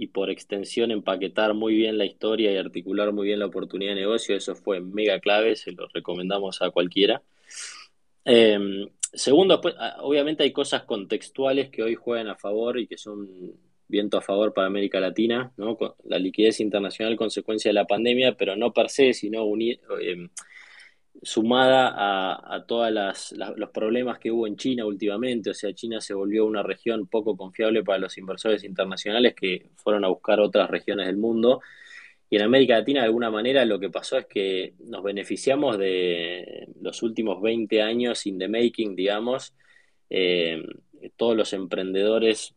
y 0.00 0.06
por 0.06 0.30
extensión 0.30 0.90
empaquetar 0.90 1.52
muy 1.52 1.74
bien 1.74 1.98
la 1.98 2.06
historia 2.06 2.50
y 2.50 2.56
articular 2.56 3.12
muy 3.12 3.26
bien 3.26 3.38
la 3.38 3.46
oportunidad 3.46 3.90
de 3.90 4.00
negocio, 4.00 4.34
eso 4.34 4.54
fue 4.54 4.80
mega 4.80 5.20
clave, 5.20 5.56
se 5.56 5.72
lo 5.72 5.88
recomendamos 5.92 6.62
a 6.62 6.70
cualquiera. 6.70 7.22
Em, 8.24 8.88
segundo, 9.12 9.60
pues, 9.60 9.74
ah, 9.78 9.96
obviamente 10.00 10.42
hay 10.42 10.52
cosas 10.52 10.84
contextuales 10.84 11.70
que 11.70 11.82
hoy 11.82 11.94
juegan 11.94 12.28
a 12.28 12.36
favor 12.36 12.78
y 12.78 12.86
que 12.86 12.96
son 12.96 13.28
viento 13.88 14.18
a 14.18 14.22
favor 14.22 14.54
para 14.54 14.68
América 14.68 15.00
Latina, 15.00 15.52
¿no? 15.56 15.76
la 16.04 16.18
liquidez 16.18 16.60
internacional 16.60 17.16
consecuencia 17.16 17.70
de 17.70 17.74
la 17.74 17.86
pandemia, 17.86 18.36
pero 18.36 18.56
no 18.56 18.72
per 18.72 18.88
se, 18.88 19.12
sino 19.12 19.44
em, 20.00 20.28
sumada 21.22 21.88
a, 21.88 22.54
a 22.54 22.64
todos 22.66 22.92
los 23.56 23.70
problemas 23.70 24.18
que 24.18 24.30
hubo 24.30 24.46
en 24.46 24.56
China 24.56 24.86
últimamente, 24.86 25.50
o 25.50 25.54
sea, 25.54 25.74
China 25.74 26.00
se 26.00 26.14
volvió 26.14 26.46
una 26.46 26.62
región 26.62 27.08
poco 27.08 27.36
confiable 27.36 27.82
para 27.82 27.98
los 27.98 28.16
inversores 28.16 28.64
internacionales 28.64 29.34
que 29.34 29.70
fueron 29.76 30.04
a 30.04 30.08
buscar 30.08 30.40
otras 30.40 30.70
regiones 30.70 31.06
del 31.06 31.16
mundo. 31.16 31.60
Y 32.30 32.36
en 32.36 32.42
América 32.42 32.78
Latina, 32.78 33.00
de 33.00 33.06
alguna 33.06 33.30
manera, 33.30 33.64
lo 33.64 33.80
que 33.80 33.90
pasó 33.90 34.16
es 34.16 34.26
que 34.26 34.74
nos 34.78 35.02
beneficiamos 35.02 35.76
de 35.78 36.68
los 36.80 37.02
últimos 37.02 37.42
20 37.42 37.82
años 37.82 38.24
in 38.24 38.38
the 38.38 38.46
making, 38.46 38.94
digamos, 38.94 39.52
eh, 40.08 40.62
todos 41.16 41.36
los 41.36 41.52
emprendedores 41.52 42.54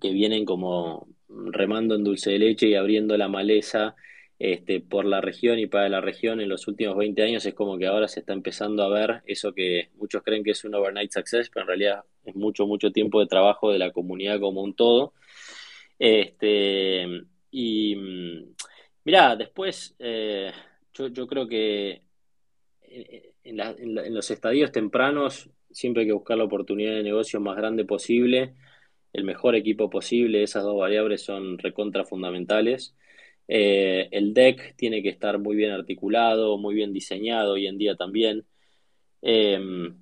que 0.00 0.10
vienen 0.10 0.44
como 0.44 1.08
remando 1.28 1.96
en 1.96 2.04
dulce 2.04 2.30
de 2.30 2.38
leche 2.38 2.68
y 2.68 2.74
abriendo 2.76 3.16
la 3.16 3.28
maleza 3.28 3.96
este, 4.38 4.80
por 4.80 5.04
la 5.04 5.20
región 5.20 5.58
y 5.58 5.66
para 5.66 5.88
la 5.88 6.00
región 6.00 6.40
en 6.40 6.48
los 6.48 6.68
últimos 6.68 6.96
20 6.96 7.22
años 7.22 7.46
es 7.46 7.54
como 7.54 7.78
que 7.78 7.86
ahora 7.86 8.06
se 8.06 8.20
está 8.20 8.34
empezando 8.34 8.82
a 8.84 8.88
ver 8.88 9.22
eso 9.26 9.52
que 9.52 9.90
muchos 9.96 10.22
creen 10.22 10.44
que 10.44 10.50
es 10.52 10.64
un 10.64 10.74
overnight 10.74 11.10
success, 11.10 11.50
pero 11.50 11.64
en 11.64 11.68
realidad 11.68 12.04
es 12.24 12.36
mucho, 12.36 12.66
mucho 12.66 12.92
tiempo 12.92 13.20
de 13.20 13.26
trabajo 13.26 13.72
de 13.72 13.78
la 13.78 13.90
comunidad 13.90 14.38
como 14.38 14.62
un 14.62 14.74
todo. 14.74 15.14
Este, 15.98 17.06
y 17.50 17.96
mira, 19.06 19.36
después 19.36 19.94
eh, 19.98 20.52
yo, 20.92 21.26
creo 21.26 21.48
que 21.48 22.02
en, 23.44 23.60
en, 23.60 24.14
los 24.14 24.30
estadios 24.30 24.72
tempranos 24.72 25.48
siempre 25.70 26.02
hay 26.02 26.08
que 26.08 26.12
buscar 26.12 26.36
la 26.36 26.44
oportunidad 26.44 26.92
de 26.96 27.02
negocio 27.02 27.40
más 27.40 27.56
grande 27.56 27.84
posible, 27.84 28.54
el 29.12 29.24
mejor 29.24 29.54
equipo 29.56 29.88
posible, 29.90 30.42
esas 30.42 30.64
dos 30.64 30.76
variables 30.76 31.22
son 31.22 31.58
recontra 31.58 32.04
fundamentales. 32.04 32.94
Eh, 33.48 34.08
el 34.10 34.34
deck 34.34 34.74
tiene 34.76 35.02
que 35.02 35.08
estar 35.08 35.38
muy 35.38 35.56
bien 35.56 35.70
articulado, 35.72 36.58
muy 36.58 36.74
bien 36.74 36.92
diseñado 36.92 37.54
hoy 37.54 37.66
en 37.66 37.78
día 37.78 37.96
también. 37.96 38.46
Em, 39.22 39.96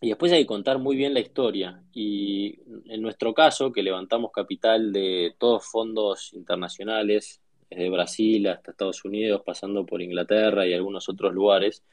y 0.00 0.08
después 0.08 0.32
hay 0.32 0.42
que 0.42 0.46
contar 0.46 0.78
muy 0.78 0.96
bien 0.96 1.14
la 1.14 1.20
historia. 1.20 1.82
Y 1.92 2.60
en 2.86 3.02
nuestro 3.02 3.34
caso, 3.34 3.72
que 3.72 3.82
levantamos 3.82 4.32
capital 4.32 4.92
de 4.92 5.34
todos 5.38 5.64
fondos 5.66 6.32
internacionales, 6.34 7.40
desde 7.70 7.90
Brasil 7.90 8.46
hasta 8.48 8.70
Estados 8.70 9.04
Unidos, 9.04 9.42
pasando 9.44 9.84
por 9.86 10.02
Inglaterra 10.02 10.66
y 10.66 10.72
algunos 10.72 11.08
otros 11.08 11.34
lugares, 11.34 11.84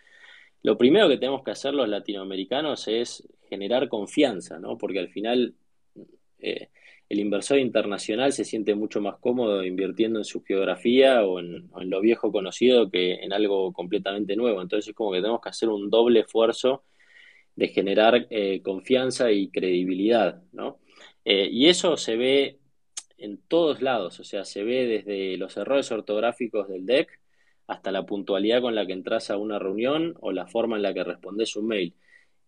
lo 0.61 0.78
primero 0.78 1.09
que 1.09 1.17
tenemos 1.17 1.43
que 1.43 1.51
hacer 1.51 1.74
los 1.74 1.89
latinoamericanos 1.89 2.88
es 2.88 3.28
generar 3.49 3.89
confianza, 3.89 4.59
¿no? 4.59 4.78
Porque 4.78 4.99
al 4.99 5.09
final 5.09 5.55
eh, 6.39 6.69
el 7.09 7.19
inversor 7.19 7.59
internacional 7.59 8.32
se 8.34 8.45
siente 8.45 8.74
mucho 8.76 9.01
más 9.01 9.17
cómodo 9.17 9.63
invirtiendo 9.63 10.19
en 10.19 10.26
su 10.26 10.41
geografía 10.43 11.24
o 11.26 11.39
en, 11.39 11.69
lo 11.82 12.01
viejo 12.01 12.32
conocido 12.32 12.89
que 12.89 13.15
en 13.15 13.34
algo 13.34 13.74
completamente 13.74 14.36
nuevo. 14.36 14.61
Entonces 14.61 14.89
es 14.89 14.95
como 14.95 15.11
que 15.11 15.19
tenemos 15.19 15.41
que 15.41 15.49
hacer 15.49 15.69
un 15.69 15.89
doble 15.89 16.21
esfuerzo 16.21 16.84
de 17.55 17.67
generar 17.67 18.28
eh, 18.30 18.61
confianza 18.63 19.32
y 19.32 19.49
credibilidad, 19.49 20.41
¿no? 20.53 20.80
Eh, 21.26 21.49
y 21.51 21.67
eso 21.67 21.97
se 21.97 22.15
ve 22.15 22.57
en 23.24 23.38
todos 23.47 23.82
lados, 23.82 24.19
o 24.19 24.26
sea, 24.26 24.43
se 24.43 24.65
ve 24.65 24.86
desde 24.86 25.38
los 25.38 25.55
errores 25.55 25.89
ortográficos 25.93 26.67
del 26.67 26.86
deck 26.86 27.21
hasta 27.67 27.89
la 27.89 28.05
puntualidad 28.05 28.61
con 28.61 28.76
la 28.76 28.86
que 28.86 28.91
entras 28.91 29.32
a 29.32 29.38
una 29.38 29.59
reunión 29.59 30.15
o 30.19 30.34
la 30.34 30.45
forma 30.45 30.76
en 30.76 30.82
la 30.82 30.93
que 30.93 31.05
respondes 31.05 31.55
un 31.55 31.67
mail. 31.67 31.95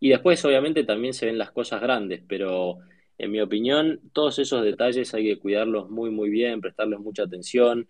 Y 0.01 0.09
después, 0.09 0.43
obviamente, 0.43 0.83
también 0.83 1.13
se 1.13 1.27
ven 1.27 1.37
las 1.37 1.51
cosas 1.51 1.81
grandes, 1.81 2.23
pero 2.27 2.79
en 3.17 3.31
mi 3.31 3.39
opinión, 3.39 4.01
todos 4.11 4.37
esos 4.39 4.65
detalles 4.65 5.13
hay 5.13 5.23
que 5.23 5.39
cuidarlos 5.39 5.89
muy, 5.89 6.09
muy 6.11 6.29
bien, 6.29 6.59
prestarles 6.59 6.99
mucha 6.99 7.23
atención, 7.23 7.87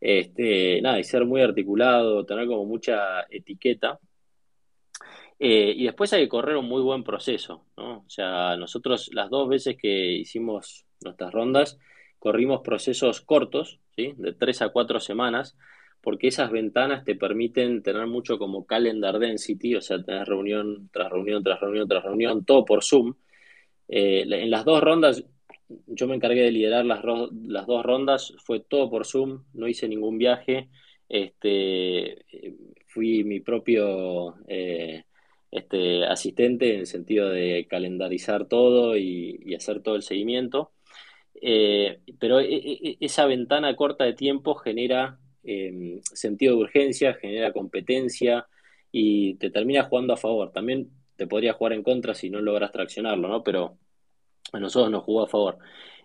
este, 0.00 0.80
nada, 0.80 1.00
y 1.00 1.04
ser 1.04 1.24
muy 1.24 1.40
articulado, 1.40 2.24
tener 2.24 2.46
como 2.46 2.64
mucha 2.66 3.22
etiqueta. 3.30 3.98
Eh, 5.40 5.72
y 5.76 5.84
después 5.86 6.12
hay 6.12 6.22
que 6.22 6.28
correr 6.28 6.56
un 6.56 6.66
muy 6.66 6.82
buen 6.82 7.02
proceso, 7.02 7.66
¿no? 7.76 8.04
O 8.06 8.10
sea, 8.10 8.56
nosotros 8.56 9.10
las 9.12 9.28
dos 9.28 9.48
veces 9.48 9.76
que 9.76 10.12
hicimos 10.12 10.86
nuestras 11.00 11.32
rondas, 11.32 11.78
corrimos 12.18 12.60
procesos 12.62 13.20
cortos, 13.20 13.80
¿sí? 13.96 14.14
De 14.16 14.32
tres 14.32 14.62
a 14.62 14.70
cuatro 14.70 15.00
semanas, 15.00 15.56
porque 16.00 16.28
esas 16.28 16.50
ventanas 16.50 17.04
te 17.04 17.14
permiten 17.14 17.82
tener 17.82 18.06
mucho 18.06 18.38
como 18.38 18.66
calendar 18.66 19.18
density, 19.18 19.74
o 19.74 19.80
sea, 19.80 20.02
tener 20.02 20.26
reunión 20.26 20.88
tras 20.92 21.10
reunión, 21.10 21.42
tras 21.42 21.60
reunión, 21.60 21.88
tras 21.88 22.04
reunión, 22.04 22.44
todo 22.44 22.64
por 22.64 22.84
Zoom. 22.84 23.14
Eh, 23.88 24.24
en 24.28 24.50
las 24.50 24.64
dos 24.64 24.82
rondas, 24.82 25.24
yo 25.86 26.06
me 26.06 26.14
encargué 26.14 26.42
de 26.42 26.52
liderar 26.52 26.84
las, 26.84 27.02
las 27.32 27.66
dos 27.66 27.84
rondas, 27.84 28.34
fue 28.44 28.60
todo 28.60 28.90
por 28.90 29.06
Zoom, 29.06 29.44
no 29.54 29.68
hice 29.68 29.88
ningún 29.88 30.18
viaje, 30.18 30.68
este, 31.08 32.24
fui 32.86 33.24
mi 33.24 33.40
propio 33.40 34.36
eh, 34.46 35.04
este, 35.50 36.04
asistente 36.04 36.74
en 36.74 36.80
el 36.80 36.86
sentido 36.86 37.30
de 37.30 37.66
calendarizar 37.68 38.46
todo 38.46 38.96
y, 38.96 39.54
hacer 39.54 39.80
todo 39.82 39.96
el 39.96 40.02
seguimiento. 40.02 40.72
Eh, 41.42 42.00
pero 42.18 42.40
e, 42.40 42.54
e, 42.54 42.90
e, 42.90 42.96
esa 43.00 43.26
ventana 43.26 43.74
corta 43.76 44.04
de 44.04 44.14
tiempo 44.14 44.54
genera 44.54 45.18
em, 45.44 46.00
sentido 46.02 46.56
de 46.56 46.62
urgencia, 46.62 47.14
genera 47.14 47.52
competencia 47.52 48.46
y 48.92 49.34
te 49.34 49.50
termina 49.50 49.84
jugando 49.84 50.14
a 50.14 50.16
favor. 50.16 50.52
También 50.52 50.90
te 51.16 51.26
podría 51.26 51.52
jugar 51.54 51.72
en 51.72 51.82
contra 51.82 52.14
si 52.14 52.30
no 52.30 52.40
logras 52.40 52.72
traccionarlo, 52.72 53.28
¿no? 53.28 53.42
Pero 53.42 53.76
a 54.52 54.60
nosotros 54.60 54.90
nos 54.90 55.04
jugó 55.04 55.22
a 55.22 55.28
favor. 55.28 55.58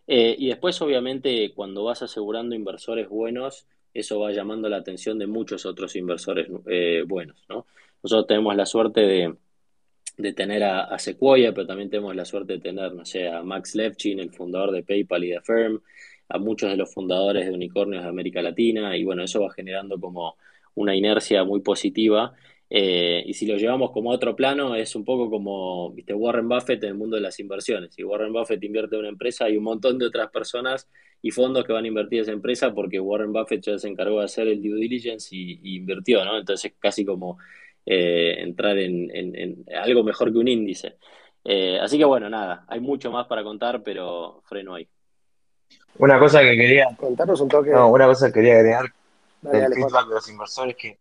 Eh, 0.08 0.36
y 0.38 0.48
después, 0.48 0.82
obviamente, 0.82 1.54
cuando 1.54 1.84
vas 1.84 2.02
asegurando 2.02 2.56
inversores 2.56 3.08
buenos, 3.08 3.68
eso 3.94 4.20
va 4.20 4.32
llamando 4.32 4.68
la 4.70 4.78
atención 4.78 5.20
de 5.20 5.28
muchos 5.28 5.66
otros 5.66 5.96
inversores 5.96 6.48
eh, 6.68 7.04
buenos, 7.08 7.44
¿no? 7.48 7.66
Nosotros 8.02 8.28
tenemos 8.28 8.56
la 8.56 8.66
suerte 8.66 9.02
de, 9.02 9.36
tener 10.36 10.64
a, 10.64 10.98
Sequoia, 11.00 11.54
pero 11.54 11.68
también 11.68 11.90
tenemos 11.90 12.16
la 12.16 12.26
suerte 12.26 12.54
de 12.54 12.60
tener, 12.60 12.94
no 12.94 13.06
sé, 13.06 13.28
a 13.28 13.44
Max 13.44 13.76
Levchin, 13.76 14.20
el 14.20 14.32
fundador 14.32 14.72
de 14.72 14.84
PayPal 14.84 15.24
y 15.24 15.32
de 15.32 15.42
Firm, 15.42 15.82
a 16.30 16.38
muchos 16.38 16.70
de 16.70 16.78
los 16.78 16.94
fundadores 16.94 17.46
de 17.46 17.52
unicornios 17.54 18.04
de 18.04 18.10
América 18.10 18.42
Latina, 18.42 18.96
y 18.98 19.04
bueno, 19.04 19.24
eso 19.24 19.42
va 19.42 19.52
generando 19.52 20.00
como 20.00 20.38
una 20.76 20.96
inercia 20.96 21.44
muy 21.44 21.62
positiva 21.62 22.34
eh, 22.76 23.24
y 23.28 23.36
si 23.36 23.46
lo 23.46 23.56
llevamos 23.56 23.92
como 23.92 24.12
a 24.12 24.16
otro 24.16 24.36
plano, 24.36 24.76
es 24.76 24.96
un 24.96 25.06
poco 25.06 25.30
como 25.30 25.92
¿viste? 25.92 26.16
Warren 26.16 26.50
Buffett 26.50 26.82
en 26.84 26.90
el 26.90 26.96
mundo 26.96 27.16
de 27.16 27.22
las 27.22 27.40
inversiones. 27.40 27.94
Si 27.94 28.04
Warren 28.04 28.34
Buffett 28.34 28.64
invierte 28.64 28.96
en 28.96 29.02
una 29.02 29.10
empresa, 29.10 29.46
hay 29.46 29.58
un 29.58 29.64
montón 29.64 30.00
de 30.00 30.08
otras 30.08 30.32
personas 30.32 30.90
y 31.22 31.30
fondos 31.30 31.66
que 31.66 31.72
van 31.72 31.86
a 31.86 31.88
invertir 31.88 32.18
en 32.18 32.24
esa 32.24 32.32
empresa 32.32 32.74
porque 32.74 33.00
Warren 33.00 33.32
Buffett 33.32 33.62
ya 33.64 33.78
se 33.78 33.88
encargó 33.88 34.18
de 34.20 34.26
hacer 34.26 34.48
el 34.48 34.60
due 34.60 34.80
diligence 34.80 35.36
y, 35.36 35.60
invirtió, 35.76 36.26
¿no? 36.26 36.36
Entonces, 36.40 36.74
casi 36.80 37.06
como 37.06 37.38
eh, 37.86 38.36
entrar 38.40 38.78
en, 38.78 39.66
algo 39.76 40.04
mejor 40.04 40.32
que 40.32 40.40
un 40.40 40.48
índice. 40.48 40.98
Eh, 41.44 41.80
así 41.82 41.98
que 41.98 42.06
bueno, 42.06 42.30
nada, 42.30 42.66
hay 42.68 42.80
mucho 42.80 43.12
más 43.12 43.28
para 43.28 43.44
contar, 43.44 43.84
pero 43.84 44.42
freno 44.46 44.76
ahí. 44.76 44.88
Una 45.98 46.18
cosa 46.20 46.42
que 46.42 46.56
quería. 46.56 46.88
Contarnos 46.98 47.42
un 47.42 47.50
toque. 47.50 47.72
No, 47.72 47.90
una 47.90 48.06
cosa 48.06 48.28
que 48.28 48.34
quería 48.34 48.56
agregar 48.56 48.86
del 49.42 49.74
feedback 49.74 50.08
de 50.08 50.14
los 50.14 50.30
inversores 50.30 50.76
que 50.76 51.00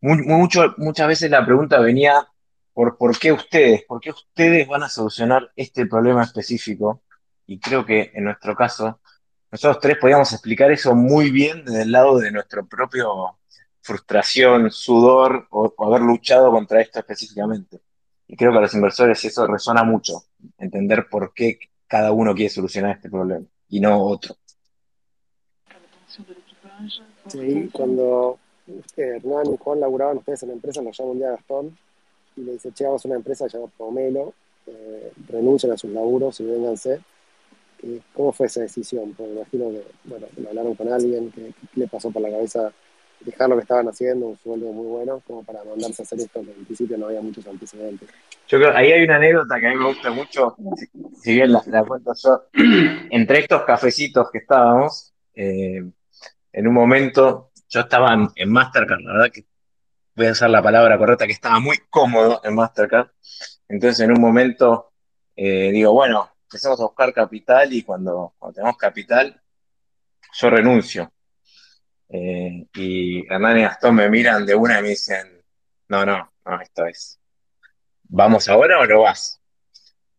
mucho, 0.00 0.74
muchas 0.76 1.08
veces 1.08 1.30
la 1.30 1.44
pregunta 1.44 1.80
venía 1.80 2.28
por 2.72 2.96
por 2.96 3.18
qué 3.18 3.32
ustedes, 3.32 3.82
por 3.84 4.00
qué 4.00 4.10
ustedes 4.10 4.68
van 4.68 4.84
a 4.84 4.88
solucionar 4.88 5.50
este 5.56 5.86
problema 5.86 6.22
específico. 6.22 7.02
Y 7.46 7.58
creo 7.58 7.84
que 7.84 8.12
en 8.14 8.24
nuestro 8.24 8.54
caso, 8.54 9.00
nosotros 9.50 9.80
tres 9.80 9.96
podíamos 9.98 10.32
explicar 10.32 10.70
eso 10.70 10.94
muy 10.94 11.30
bien 11.30 11.64
desde 11.64 11.82
el 11.82 11.92
lado 11.92 12.18
de 12.18 12.30
nuestro 12.30 12.66
propio 12.66 13.37
frustración, 13.88 14.70
sudor 14.70 15.46
o, 15.50 15.72
haber 15.78 16.02
luchado 16.02 16.50
contra 16.50 16.82
esto 16.82 16.98
específicamente. 16.98 17.80
Y 18.26 18.36
creo 18.36 18.52
que 18.52 18.58
a 18.58 18.60
los 18.60 18.74
inversores 18.74 19.24
eso 19.24 19.46
resuena 19.46 19.82
mucho, 19.82 20.24
entender 20.58 21.06
por 21.10 21.32
qué 21.32 21.58
cada 21.86 22.12
uno 22.12 22.34
quiere 22.34 22.50
solucionar 22.50 22.96
este 22.96 23.08
problema 23.08 23.46
y 23.70 23.80
no 23.80 24.02
otro. 24.02 24.36
Sí, 27.28 27.70
cuando 27.72 28.38
Hernán 28.94 29.54
y 29.54 29.56
Juan 29.56 29.80
laburaban 29.80 30.18
ustedes 30.18 30.42
en 30.42 30.48
la 30.50 30.54
empresa, 30.54 30.82
nos 30.82 30.98
llama 30.98 31.12
un 31.12 31.18
día 31.18 31.30
Gastón 31.30 31.78
y 32.36 32.42
le 32.42 32.52
dice, 32.52 32.70
che, 32.72 32.84
vamos 32.84 33.02
a 33.04 33.08
una 33.08 33.16
empresa 33.16 33.46
llamada 33.46 33.72
Pomelo, 33.74 34.34
eh, 34.66 35.12
renuncian 35.28 35.72
a 35.72 35.78
sus 35.78 35.90
laburos 35.90 36.38
y 36.40 36.44
vénganse. 36.44 37.00
¿Cómo 38.12 38.32
fue 38.32 38.46
esa 38.46 38.60
decisión? 38.60 39.14
Porque 39.16 39.32
imagino 39.32 39.70
que, 39.70 39.84
bueno, 40.04 40.26
lo 40.36 40.48
hablaron 40.48 40.74
con 40.74 40.92
alguien, 40.92 41.30
que, 41.30 41.54
le 41.74 41.88
pasó 41.88 42.10
por 42.10 42.20
la 42.20 42.30
cabeza 42.30 42.72
dejar 43.20 43.48
lo 43.48 43.56
que 43.56 43.62
estaban 43.62 43.88
haciendo, 43.88 44.26
un 44.26 44.36
sueldo 44.38 44.72
muy 44.72 44.86
bueno, 44.86 45.22
como 45.26 45.42
para 45.44 45.64
mandarse 45.64 46.02
a 46.02 46.04
hacer 46.04 46.20
esto, 46.20 46.40
que 46.42 46.52
en 46.52 46.64
principio 46.64 46.98
no 46.98 47.06
había 47.06 47.20
muchos 47.20 47.46
antecedentes. 47.46 48.08
Yo 48.46 48.58
creo, 48.58 48.76
ahí 48.76 48.92
hay 48.92 49.04
una 49.04 49.16
anécdota 49.16 49.60
que 49.60 49.66
a 49.66 49.70
mí 49.70 49.76
me 49.76 49.86
gusta 49.86 50.10
mucho, 50.10 50.56
si, 51.20 51.34
bien 51.34 51.52
la, 51.52 51.84
cuento 51.84 52.12
yo, 52.22 52.44
entre 53.10 53.40
estos 53.40 53.62
cafecitos 53.64 54.30
que 54.30 54.38
estábamos, 54.38 55.12
eh, 55.34 55.84
en 56.52 56.66
un 56.66 56.74
momento 56.74 57.50
yo 57.68 57.80
estaba 57.80 58.14
en, 58.34 58.50
Mastercard, 58.50 59.00
la 59.00 59.12
verdad 59.12 59.30
que 59.32 59.46
voy 60.16 60.26
a 60.26 60.32
usar 60.32 60.50
la 60.50 60.62
palabra 60.62 60.98
correcta, 60.98 61.26
que 61.26 61.32
estaba 61.32 61.60
muy 61.60 61.78
cómodo 61.90 62.40
en 62.42 62.54
Mastercard. 62.54 63.08
Entonces 63.68 64.00
en 64.00 64.10
un 64.10 64.20
momento 64.20 64.88
eh, 65.40 65.70
digo, 65.70 65.92
bueno, 65.92 66.28
empecemos 66.42 66.80
a 66.80 66.84
buscar 66.84 67.12
capital 67.12 67.72
y 67.72 67.82
cuando, 67.82 68.34
tenemos 68.52 68.76
capital, 68.76 69.40
yo 70.32 70.50
renuncio. 70.50 71.12
Eh, 72.10 72.66
y 72.74 73.32
Hernán 73.32 73.58
y 73.58 73.62
Gastón 73.62 73.96
me 73.96 74.08
miran 74.08 74.46
de 74.46 74.54
una 74.54 74.78
y 74.78 74.82
me 74.82 74.88
dicen, 74.90 75.42
no, 75.88 76.06
no, 76.06 76.32
no, 76.44 76.60
esto 76.60 76.86
es, 76.86 77.20
¿vamos 78.04 78.48
ahora 78.48 78.80
o 78.80 78.86
no 78.86 79.02
vas? 79.02 79.40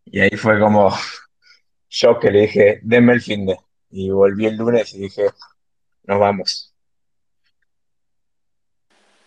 Y 0.05 0.19
ahí 0.19 0.37
fue 0.37 0.59
como 0.59 0.91
yo 1.89 2.19
que 2.19 2.31
le 2.31 2.41
dije, 2.41 2.79
denme 2.83 3.13
el 3.13 3.21
fin 3.21 3.45
de. 3.45 3.57
Y 3.91 4.09
volví 4.11 4.45
el 4.45 4.55
lunes 4.55 4.93
y 4.93 4.99
dije, 4.99 5.25
nos 6.03 6.19
vamos. 6.19 6.73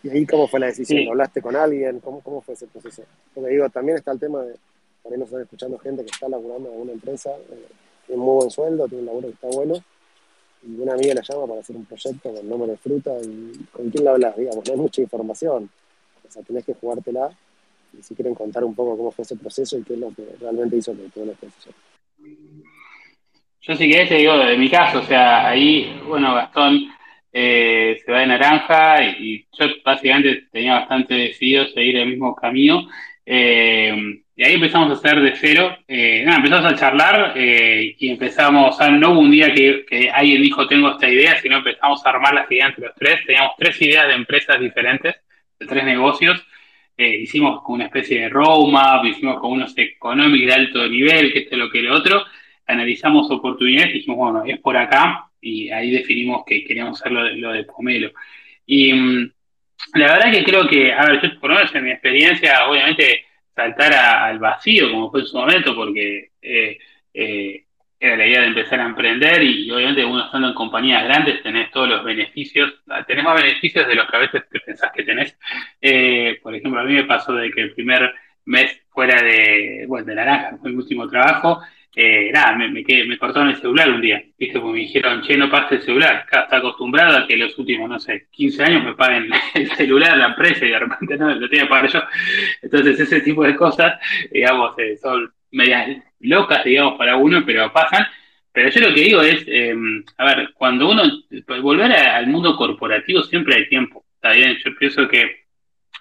¿Y 0.03 0.09
ahí 0.09 0.25
cómo 0.25 0.47
fue 0.47 0.59
la 0.59 0.67
decisión? 0.67 1.07
¿Hablaste 1.09 1.41
con 1.41 1.55
alguien? 1.55 1.99
¿Cómo, 1.99 2.21
¿Cómo 2.21 2.41
fue 2.41 2.53
ese 2.55 2.67
proceso? 2.67 3.03
Porque 3.33 3.49
digo, 3.49 3.69
también 3.69 3.97
está 3.97 4.11
el 4.11 4.19
tema 4.19 4.41
de, 4.41 4.55
también 5.01 5.19
nos 5.19 5.29
están 5.29 5.41
escuchando 5.41 5.77
gente 5.79 6.03
que 6.03 6.11
está 6.11 6.27
laburando 6.27 6.69
en 6.69 6.81
una 6.81 6.91
empresa, 6.91 7.29
eh, 7.31 7.67
tiene 8.05 8.19
un 8.19 8.25
muy 8.25 8.35
buen 8.35 8.51
sueldo, 8.51 8.87
tiene 8.87 9.01
un 9.01 9.05
laburo 9.07 9.27
que 9.27 9.33
está 9.33 9.47
bueno, 9.47 9.75
y 10.65 10.79
una 10.79 10.93
amiga 10.93 11.13
la 11.15 11.21
llama 11.21 11.47
para 11.47 11.59
hacer 11.59 11.75
un 11.75 11.85
proyecto 11.85 12.33
con 12.33 12.49
nombre 12.49 12.71
de 12.71 12.77
fruta, 12.77 13.11
y 13.21 13.65
¿con 13.71 13.89
quién 13.89 14.05
la 14.05 14.11
hablas? 14.11 14.37
Digamos, 14.37 14.65
no 14.65 14.73
hay 14.73 14.79
mucha 14.79 15.01
información, 15.01 15.69
o 16.27 16.31
sea, 16.31 16.43
tenés 16.43 16.65
que 16.65 16.73
jugártela, 16.73 17.29
y 17.97 18.01
si 18.01 18.15
quieren 18.15 18.33
contar 18.33 18.63
un 18.63 18.73
poco 18.73 18.97
cómo 18.97 19.11
fue 19.11 19.23
ese 19.23 19.35
proceso 19.35 19.77
y 19.77 19.83
qué 19.83 19.93
es 19.93 19.99
lo 19.99 20.13
que 20.13 20.25
realmente 20.39 20.77
hizo 20.77 20.95
que 20.95 21.09
tuvo 21.09 21.25
la 21.25 21.33
decisión. 21.39 21.75
Yo 23.61 23.75
sí 23.75 23.89
que 23.89 24.05
te 24.05 24.15
digo, 24.15 24.37
de 24.37 24.57
mi 24.57 24.69
caso, 24.69 24.99
o 24.99 25.03
sea, 25.03 25.47
ahí, 25.47 26.01
bueno, 26.05 26.33
Gastón 26.33 26.87
eh, 27.31 27.97
se 28.03 28.11
va 28.11 28.19
de 28.19 28.27
naranja 28.27 29.03
y, 29.03 29.45
yo 29.57 29.65
básicamente 29.85 30.47
tenía 30.51 30.79
bastante 30.79 31.13
decidido 31.13 31.65
seguir 31.67 31.97
el 31.97 32.09
mismo 32.09 32.35
camino. 32.35 32.87
Eh, 33.25 34.22
y 34.35 34.43
ahí 34.43 34.53
empezamos 34.55 34.89
a 34.89 34.93
hacer 34.93 35.21
de 35.21 35.35
cero. 35.35 35.77
Eh, 35.87 36.23
empezamos 36.23 36.71
a 36.71 36.75
charlar 36.75 37.33
y 37.37 38.09
empezamos, 38.09 38.75
o 38.75 38.77
sea, 38.77 38.89
no 38.89 39.11
hubo 39.11 39.19
un 39.19 39.31
día 39.31 39.53
que, 39.53 39.85
alguien 40.11 40.41
dijo 40.41 40.67
tengo 40.67 40.91
esta 40.91 41.07
idea, 41.07 41.39
sino 41.39 41.57
empezamos 41.57 42.03
a 42.05 42.09
armar 42.09 42.33
las 42.33 42.51
ideas 42.51 42.69
entre 42.69 42.85
los 42.85 42.95
tres. 42.95 43.19
Teníamos 43.25 43.53
tres 43.57 43.79
ideas 43.81 44.07
de 44.07 44.13
empresas 44.15 44.59
diferentes, 44.59 45.15
de 45.59 45.65
tres 45.67 45.83
negocios. 45.83 46.43
hicimos 46.97 47.61
con 47.63 47.75
una 47.75 47.85
especie 47.85 48.21
de 48.21 48.29
roadmap, 48.29 49.05
hicimos 49.05 49.39
con 49.39 49.51
unos 49.51 49.77
económicos 49.77 50.47
de 50.47 50.53
alto 50.53 50.87
nivel, 50.87 51.31
que 51.31 51.39
esto, 51.39 51.55
lo 51.55 51.69
que 51.69 51.81
lo 51.81 51.95
otro. 51.95 52.25
Analizamos 52.65 53.29
oportunidades 53.29 53.91
y 53.91 53.93
dijimos, 53.99 54.17
bueno, 54.17 54.43
es 54.45 54.59
por 54.59 54.77
acá 54.77 55.29
y 55.43 55.69
ahí 55.69 55.91
definimos 55.91 56.43
que 56.45 56.63
queríamos 56.63 56.99
hacer 56.99 57.11
lo 57.11 57.51
de, 57.51 57.63
Pomelo. 57.65 58.11
Y 58.65 58.93
mm, 58.93 59.31
la 59.95 60.13
verdad 60.13 60.31
que 60.31 60.43
creo 60.43 60.67
que, 60.67 60.93
a 60.93 61.05
ver, 61.05 61.21
yo 61.21 61.39
por 61.39 61.51
lo 61.51 61.57
menos 61.57 61.75
en 61.75 61.83
mi 61.83 61.91
experiencia, 61.91 62.65
obviamente 62.67 63.25
saltar 63.55 63.93
al 63.93 64.39
vacío, 64.39 64.91
como 64.91 65.11
fue 65.11 65.21
en 65.21 65.27
su 65.27 65.37
momento, 65.37 65.75
porque 65.75 66.31
eh, 66.41 66.77
eh, 67.13 67.65
era 67.99 68.17
la 68.17 68.27
idea 68.27 68.41
de 68.41 68.47
empezar 68.47 68.79
a 68.81 68.85
emprender 68.85 69.41
y, 69.43 69.71
obviamente 69.71 70.03
uno 70.03 70.25
estando 70.25 70.49
en 70.49 70.53
compañías 70.53 71.03
grandes 71.05 71.41
tenés 71.41 71.71
todos 71.71 71.87
los 71.87 72.03
beneficios, 72.03 72.73
tenés 73.07 73.23
más 73.23 73.41
beneficios 73.41 73.87
de 73.87 73.95
los 73.95 74.09
que 74.09 74.17
a 74.17 74.19
veces 74.19 74.43
te 74.49 74.59
pensás 74.59 74.91
que 74.91 75.03
tenés. 75.03 75.37
Eh, 75.79 76.39
por 76.43 76.53
ejemplo, 76.53 76.81
a 76.81 76.83
mí 76.83 76.93
me 76.93 77.05
pasó 77.05 77.33
de 77.33 77.49
que 77.51 77.61
el 77.61 77.73
primer 77.73 78.13
mes 78.45 78.81
fuera 78.89 79.21
de, 79.21 79.85
bueno, 79.87 80.05
de 80.05 80.15
naranja, 80.15 80.57
fue 80.59 80.71
mi 80.71 80.77
último 80.77 81.07
trabajo, 81.07 81.61
eh, 81.95 82.31
me, 82.57 82.69
me, 82.69 82.83
me, 83.05 83.17
cortaron 83.19 83.49
el 83.49 83.57
celular 83.57 83.89
un 83.91 84.01
día, 84.01 84.23
¿viste? 84.37 84.59
Porque 84.59 84.73
me 84.73 84.85
dijeron, 84.85 85.21
che, 85.21 85.37
no 85.37 85.49
pases 85.49 85.79
el 85.79 85.81
celular. 85.83 86.15
Acá 86.15 86.41
está 86.41 86.57
acostumbrado 86.57 87.17
a 87.19 87.27
que 87.27 87.37
los 87.37 87.57
últimos, 87.59 87.87
no 87.87 87.99
sé, 87.99 88.27
15 88.31 88.63
años 88.63 88.83
me 88.83 88.95
paguen 88.95 89.29
el 89.53 89.71
celular 89.71 90.17
la 90.17 90.27
empresa 90.27 90.65
y 90.65 90.69
de 90.69 90.79
repente 90.79 91.17
no, 91.17 91.35
lo 91.35 91.47
tiene 91.49 91.65
que 91.65 91.69
pagar 91.69 91.91
yo. 91.91 92.01
Entonces, 92.63 92.99
ese 92.99 93.21
tipo 93.21 93.43
de 93.43 93.55
cosas, 93.55 93.99
digamos, 94.31 94.77
eh, 94.79 94.97
son 94.97 95.31
medias 95.51 95.97
locas, 96.19 96.63
digamos, 96.63 96.97
para 96.97 97.15
uno, 97.15 97.43
pero 97.45 97.71
pasan. 97.71 98.07
Pero 98.51 98.69
yo 98.69 98.81
lo 98.81 98.95
que 98.95 99.01
digo 99.01 99.21
es, 99.21 99.43
eh, 99.47 99.75
a 100.17 100.25
ver, 100.25 100.51
cuando 100.55 100.89
uno, 100.89 101.03
volver 101.61 101.91
al 101.91 102.27
mundo 102.27 102.55
corporativo 102.55 103.21
siempre 103.23 103.55
hay 103.55 103.67
tiempo, 103.67 104.03
¿está 104.15 104.31
bien? 104.31 104.57
Yo 104.63 104.75
pienso 104.77 105.07
que 105.07 105.43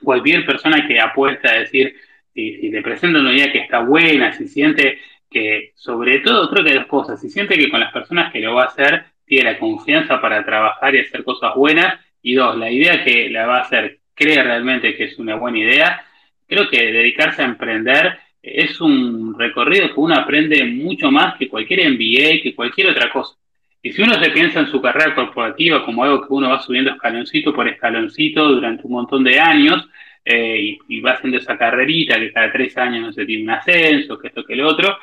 cualquier 0.02 0.46
persona 0.46 0.86
que 0.86 0.98
apuesta 1.00 1.50
a 1.50 1.60
decir, 1.60 1.94
si, 2.34 2.56
si 2.60 2.70
le 2.70 2.82
presenta 2.82 3.20
una 3.20 3.34
idea 3.34 3.52
que 3.52 3.58
está 3.58 3.80
buena, 3.80 4.32
si 4.32 4.48
siente 4.48 4.98
que 5.32 5.72
sobre 5.74 6.20
todo 6.20 6.50
creo 6.50 6.64
que 6.64 6.70
hay 6.70 6.78
dos 6.78 6.86
cosas. 6.86 7.20
Si 7.20 7.30
siente 7.30 7.56
que 7.56 7.70
con 7.70 7.80
las 7.80 7.92
personas 7.92 8.32
que 8.32 8.40
lo 8.40 8.54
va 8.54 8.64
a 8.64 8.66
hacer 8.66 9.04
tiene 9.24 9.52
la 9.52 9.58
confianza 9.58 10.20
para 10.20 10.44
trabajar 10.44 10.94
y 10.94 11.00
hacer 11.00 11.24
cosas 11.24 11.54
buenas, 11.54 12.00
y 12.22 12.34
dos, 12.34 12.56
la 12.56 12.70
idea 12.70 13.02
que 13.04 13.28
la 13.30 13.46
va 13.46 13.58
a 13.58 13.62
hacer 13.62 13.98
cree 14.14 14.42
realmente 14.42 14.94
que 14.94 15.04
es 15.04 15.18
una 15.18 15.36
buena 15.36 15.58
idea, 15.58 16.04
creo 16.46 16.68
que 16.68 16.92
dedicarse 16.92 17.42
a 17.42 17.46
emprender 17.46 18.18
es 18.42 18.80
un 18.80 19.38
recorrido 19.38 19.88
que 19.88 20.00
uno 20.00 20.14
aprende 20.14 20.64
mucho 20.64 21.10
más 21.10 21.36
que 21.36 21.48
cualquier 21.48 21.90
MBA, 21.90 22.42
que 22.42 22.54
cualquier 22.54 22.88
otra 22.88 23.10
cosa. 23.10 23.36
Y 23.82 23.92
si 23.92 24.02
uno 24.02 24.14
se 24.14 24.30
piensa 24.30 24.60
en 24.60 24.68
su 24.68 24.80
carrera 24.80 25.14
corporativa 25.14 25.84
como 25.84 26.04
algo 26.04 26.26
que 26.26 26.32
uno 26.32 26.50
va 26.50 26.60
subiendo 26.60 26.92
escaloncito 26.92 27.52
por 27.52 27.68
escaloncito 27.68 28.48
durante 28.48 28.86
un 28.86 28.92
montón 28.92 29.24
de 29.24 29.40
años, 29.40 29.88
eh, 30.24 30.78
y, 30.88 31.00
va 31.00 31.12
haciendo 31.12 31.38
esa 31.38 31.58
carrerita 31.58 32.16
que 32.18 32.32
cada 32.32 32.52
tres 32.52 32.76
años 32.78 33.02
no 33.02 33.12
se 33.12 33.26
tiene 33.26 33.42
un 33.42 33.50
ascenso, 33.50 34.18
que 34.18 34.28
esto 34.28 34.44
que 34.44 34.52
el 34.52 34.60
otro, 34.60 34.96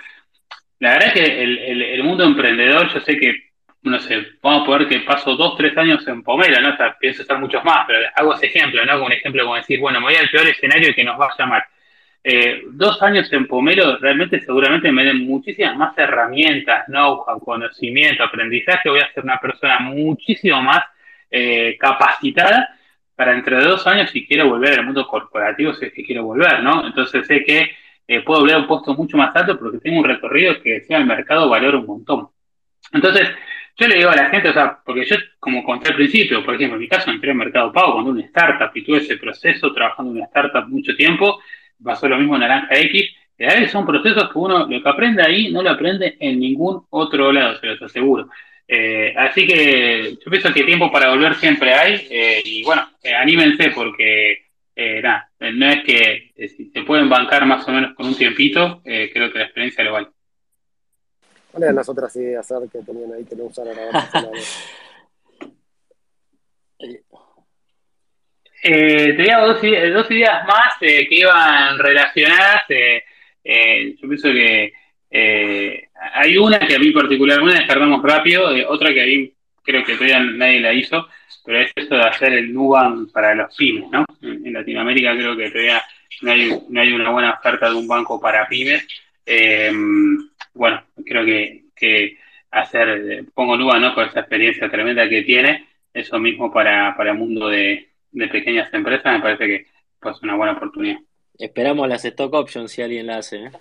la 0.80 0.94
verdad 0.94 1.08
es 1.10 1.14
que 1.14 1.44
el, 1.44 2.04
mundo 2.04 2.24
emprendedor, 2.24 2.92
yo 2.94 3.00
sé 3.02 3.18
que, 3.18 3.36
no 3.84 4.00
sé, 4.00 4.26
vamos 4.42 4.64
a 4.64 4.66
poder 4.66 4.88
que 4.88 5.00
paso 5.02 5.36
dos, 5.36 5.58
tres 5.58 5.78
años 5.78 6.08
en 6.08 6.24
Pomelo, 6.24 6.60
¿no? 6.62 6.70
O 6.70 7.00
pienso 7.00 7.22
estar 7.22 7.38
muchos 7.38 7.64
más, 7.64 7.86
pero 7.86 8.00
hago 8.16 8.34
ese 8.34 8.48
ejemplo, 8.48 8.86
¿no? 8.86 8.94
Como 8.94 9.06
un 9.08 9.12
ejemplo 9.12 9.44
como 9.44 9.56
decir, 9.56 9.80
bueno, 9.80 10.00
me 10.00 10.08
voy 10.08 10.16
al 10.16 10.30
peor 10.30 10.48
escenario 10.48 10.94
que 10.96 11.04
nos 11.04 11.20
va 11.20 11.28
a 11.28 11.38
llamar. 11.38 11.64
Eh, 12.24 12.64
dos 12.72 13.02
años 13.02 13.32
en 13.32 13.48
Pomelo 13.48 13.98
realmente 13.98 14.42
seguramente 14.42 14.92
me 14.92 15.06
den 15.06 15.26
muchísimas 15.26 15.76
más 15.78 15.98
herramientas, 15.98 16.86
know-how, 16.88 17.40
conocimiento, 17.40 18.24
aprendizaje. 18.24 18.90
Voy 18.90 19.00
a 19.00 19.12
ser 19.14 19.24
una 19.24 19.40
persona 19.40 19.80
muchísimo 19.80 20.62
más 20.62 20.84
eh, 21.32 21.78
capacitada 21.80 22.76
para 23.16 23.34
entre 23.34 23.62
dos 23.62 23.86
años 23.86 24.12
si 24.12 24.26
quiero 24.26 24.48
volver 24.48 24.80
al 24.80 24.86
mundo 24.86 25.06
corporativo, 25.08 25.74
si 25.74 25.86
es 25.86 25.94
que 25.94 26.06
quiero 26.06 26.24
volver, 26.24 26.64
¿no? 26.64 26.88
Entonces 26.88 27.28
sé 27.28 27.44
que 27.44 27.72
eh, 28.10 28.24
puedo 28.24 28.40
volver 28.40 28.56
a 28.56 28.60
un 28.60 28.68
puesto 28.68 28.96
mucho 28.96 29.18
más 29.18 29.36
alto 29.36 29.60
porque 29.60 29.78
tengo 29.78 30.00
un 30.00 30.04
recorrido 30.04 30.60
que 30.64 30.82
sea 30.82 30.98
el 30.98 31.06
mercado 31.06 31.48
valora 31.48 31.78
un 31.78 31.86
montón. 31.86 32.30
Entonces, 32.92 33.30
yo 33.78 33.88
le 33.88 33.98
digo 33.98 34.10
a 34.10 34.16
la 34.16 34.32
gente, 34.32 34.50
o 34.50 34.54
sea, 34.54 34.80
porque 34.84 35.06
yo, 35.06 35.16
como 35.40 35.64
conté 35.64 35.90
al 35.90 35.96
principio, 35.96 36.44
por 36.44 36.56
ejemplo, 36.56 36.78
en 36.78 36.82
mi 36.82 36.88
caso 36.88 37.12
entré 37.12 37.30
en 37.30 37.38
Mercado 37.38 37.72
Pago 37.72 37.94
cuando 37.94 38.10
una 38.10 38.26
startup 38.26 38.72
y 38.74 38.84
tuve 38.84 38.98
ese 38.98 39.18
proceso 39.18 39.72
trabajando 39.72 40.10
en 40.10 40.18
una 40.18 40.26
startup 40.26 40.68
mucho 40.68 40.96
tiempo, 40.96 41.40
pasó 41.84 42.10
lo 42.10 42.18
mismo 42.18 42.34
en 42.34 42.42
Naranja 42.42 42.80
X, 42.80 43.12
y 43.38 43.44
a 43.44 43.70
son 43.70 43.86
procesos 43.86 44.32
que 44.34 44.40
uno 44.40 44.66
lo 44.66 44.82
que 44.82 44.90
aprende 44.90 45.22
ahí 45.22 45.52
no 45.52 45.62
lo 45.62 45.70
aprende 45.70 46.18
en 46.20 46.40
ningún 46.40 46.88
otro 46.90 47.32
lado, 47.32 47.60
se 47.60 47.68
los 47.68 47.82
aseguro. 47.84 48.28
Eh, 48.68 49.14
así 49.16 49.46
que 49.46 50.18
yo 50.20 50.32
pienso 50.32 50.52
que 50.52 50.64
tiempo 50.64 50.92
para 50.92 51.12
volver 51.12 51.36
siempre 51.36 51.76
hay, 51.76 52.08
eh, 52.10 52.42
y 52.44 52.64
bueno, 52.64 52.90
anímense 53.20 53.70
porque 53.70 54.49
eh, 54.82 55.02
nada, 55.02 55.30
eh, 55.42 55.52
no 55.52 55.68
es 55.68 55.84
que 55.84 56.32
eh, 56.34 56.48
si 56.48 56.70
se 56.70 56.84
pueden 56.84 57.10
bancar 57.10 57.46
más 57.46 57.68
o 57.68 57.72
menos 57.72 57.94
con 57.96 58.06
un 58.06 58.16
tiempito, 58.16 58.82
creo 58.82 59.30
que 59.30 59.40
la 59.40 59.44
experiencia 59.44 59.84
lo 59.84 59.92
vale. 59.92 60.08
¿Cuáles 61.52 61.66
eran 61.66 61.76
las 61.76 61.90
otras 61.90 62.16
ideas 62.16 62.48
que 62.72 62.80
tenían 62.84 63.12
ahí 63.12 63.26
que 63.26 63.36
no 63.36 63.44
usaron 63.44 63.78
ahora? 63.78 64.10
eh, 68.64 69.14
tenía 69.18 69.40
dos, 69.40 69.62
dos, 69.62 70.12
ideas 70.12 70.48
más 70.48 70.78
que 70.80 71.06
iban 71.10 71.78
relacionadas. 71.78 72.64
yo 72.70 74.08
pienso 74.08 74.32
que 74.32 74.72
hay 76.14 76.38
una 76.38 76.58
que 76.58 76.76
a 76.76 76.80
mí 76.80 76.92
particularmente 76.92 77.60
descartamos 77.60 78.02
rápido, 78.02 78.48
otra 78.70 78.94
que 78.94 79.02
a 79.02 79.06
mí 79.06 79.34
creo 79.62 79.84
que 79.84 79.96
todavía 79.96 80.20
nadie 80.22 80.62
la 80.62 80.72
hizo, 80.72 81.06
pero 81.46 81.62
es 81.62 81.72
eso 81.76 81.96
de 81.96 82.02
hacer 82.02 82.34
el 82.34 82.54
Nubank 82.54 83.12
para 83.12 83.36
los 83.36 83.56
pymes, 83.56 83.90
¿no? 83.92 84.06
En, 84.22 84.54
Latinoamérica 84.54 85.16
creo 85.16 85.36
que 85.36 85.50
todavía 85.50 85.82
no 86.22 86.32
hay, 86.82 86.92
una 86.92 87.12
buena 87.12 87.34
oferta 87.34 87.70
de 87.70 87.76
un 87.76 87.88
banco 87.88 88.20
para 88.20 88.48
pymes. 88.48 88.86
Eh, 89.26 89.72
bueno, 90.54 90.84
creo 91.06 91.26
que, 91.26 92.18
hacer, 92.52 93.26
pongo 93.34 93.58
Nubank, 93.58 93.82
¿no? 93.82 93.96
Con 93.96 94.08
esa 94.08 94.22
experiencia 94.22 94.70
tremenda 94.70 95.08
que 95.08 95.22
tiene, 95.22 95.68
eso 95.94 96.20
mismo 96.20 96.52
para, 96.52 96.96
para 96.96 97.12
el 97.12 97.18
mundo 97.18 97.48
de, 97.48 97.88
pequeñas 98.32 98.74
empresas, 98.74 99.14
me 99.14 99.22
parece 99.22 99.46
que 99.46 99.56
es 100.10 100.22
una 100.22 100.36
buena 100.36 100.54
oportunidad. 100.54 100.98
Esperamos 101.38 101.88
las 101.88 102.04
stock 102.04 102.34
options 102.34 102.72
si 102.72 102.82
alguien 102.82 103.08
la 103.08 103.18
hace. 103.18 103.38
¿eh? 103.38 103.52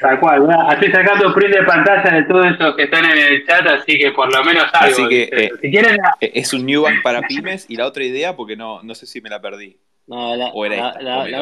Tal 0.00 0.20
cual, 0.20 0.48
estoy 0.72 0.92
sacando 0.92 1.34
print 1.34 1.54
de 1.54 1.62
pantalla 1.64 2.16
de 2.16 2.24
todos 2.24 2.46
estos 2.46 2.76
que 2.76 2.84
están 2.84 3.04
en 3.04 3.18
el 3.18 3.46
chat, 3.46 3.66
así 3.66 3.98
que 3.98 4.12
por 4.12 4.32
lo 4.32 4.44
menos 4.44 4.64
algo. 4.72 4.92
Así 4.92 5.08
que 5.08 5.22
eh, 5.32 5.50
si 5.60 5.70
quieren... 5.70 5.96
Eh, 6.20 6.32
es 6.34 6.52
un 6.52 6.64
new 6.64 6.82
bank 6.82 7.02
para 7.02 7.22
pymes 7.22 7.66
y 7.68 7.76
la 7.76 7.86
otra 7.86 8.04
idea, 8.04 8.36
porque 8.36 8.56
no, 8.56 8.82
no 8.82 8.94
sé 8.94 9.06
si 9.06 9.20
me 9.20 9.30
la 9.30 9.40
perdí. 9.40 9.78
No, 10.06 10.36
la, 10.36 10.52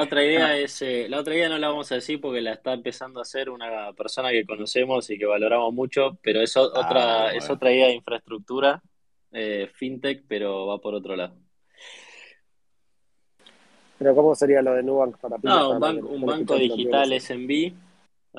otra 0.01 0.25
idea 0.25 0.57
es, 0.57 0.81
eh, 0.83 1.07
la 1.09 1.19
otra 1.19 1.35
idea 1.35 1.49
no 1.49 1.59
la 1.59 1.69
vamos 1.69 1.91
a 1.91 1.97
decir 1.97 2.21
porque 2.21 2.41
la 2.41 2.53
está 2.53 2.73
empezando 2.73 3.19
a 3.19 3.23
hacer 3.23 3.51
una 3.51 3.93
persona 3.93 4.31
que 4.31 4.47
conocemos 4.47 5.11
y 5.11 5.19
que 5.19 5.27
valoramos 5.27 5.75
mucho, 5.75 6.17
pero 6.23 6.41
es 6.41 6.57
ah, 6.57 6.63
otra, 6.63 7.33
es 7.33 7.51
otra 7.51 7.73
idea 7.73 7.89
de 7.89 7.95
infraestructura, 7.95 8.81
fintech, 9.75 10.23
pero 10.29 10.69
va 10.69 10.79
por 10.79 10.95
otro 10.95 11.17
lado. 11.17 11.35
Pero 13.99 14.15
¿cómo 14.15 14.35
sería 14.35 14.63
lo 14.63 14.75
de 14.75 14.83
Nubank 14.85 15.19
para 15.19 15.39
pymes? 15.39 15.57
No, 15.57 15.71
un, 15.71 16.05
un 16.05 16.27
banco 16.27 16.57
digital 16.57 17.21
SMB 17.21 17.73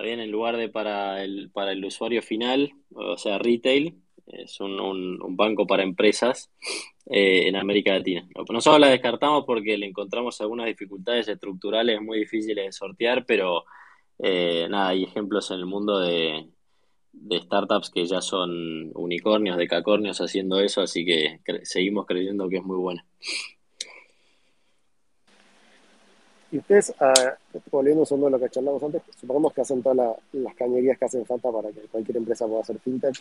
bien, 0.01 0.19
en 0.19 0.31
lugar 0.31 0.57
de 0.57 0.69
para 0.69 1.23
el, 1.23 1.51
para 1.51 1.71
el 1.71 1.85
usuario 1.85 2.21
final, 2.21 2.73
o 2.95 3.17
sea, 3.17 3.37
retail, 3.37 4.01
es 4.27 4.59
un, 4.59 4.79
un, 4.79 5.35
banco 5.35 5.67
para 5.67 5.83
empresas 5.83 6.49
eh, 7.05 7.47
en 7.47 7.55
América 7.55 7.93
Latina. 7.93 8.27
Nosotros 8.49 8.79
la 8.79 8.87
descartamos 8.87 9.43
porque 9.45 9.77
le 9.77 9.85
encontramos 9.85 10.39
algunas 10.41 10.65
dificultades 10.65 11.27
estructurales 11.27 12.01
muy 12.01 12.19
difíciles 12.19 12.65
de 12.65 12.71
sortear, 12.71 13.25
pero 13.25 13.65
eh, 14.19 14.67
nada, 14.69 14.89
hay 14.89 15.03
ejemplos 15.03 15.51
en 15.51 15.59
el 15.59 15.65
mundo 15.65 15.99
de, 15.99 16.47
de 17.11 17.41
startups 17.41 17.89
que 17.89 18.05
ya 18.05 18.21
son 18.21 18.91
unicornios, 18.95 19.57
decacornios 19.57 20.19
haciendo 20.21 20.59
eso, 20.59 20.81
así 20.81 21.05
que 21.05 21.41
seguimos 21.63 22.05
creyendo 22.05 22.49
que 22.49 22.57
es 22.57 22.63
muy 22.63 22.77
buena. 22.77 23.05
Y 26.53 26.59
ustedes, 26.59 26.93
uh, 27.01 27.59
volviendo 27.71 28.03
a 28.03 28.29
lo 28.29 28.39
que 28.39 28.47
charlamos 28.47 28.83
antes, 28.83 29.01
supongamos 29.19 29.53
que 29.53 29.61
hacen 29.61 29.81
todas 29.81 30.15
las 30.33 30.53
cañerías 30.53 30.99
que 30.99 31.05
hacen 31.05 31.25
falta 31.25 31.51
para 31.51 31.71
que 31.71 31.79
cualquier 31.91 32.17
empresa 32.17 32.45
pueda 32.45 32.61
hacer 32.61 32.77
fintech. 32.77 33.15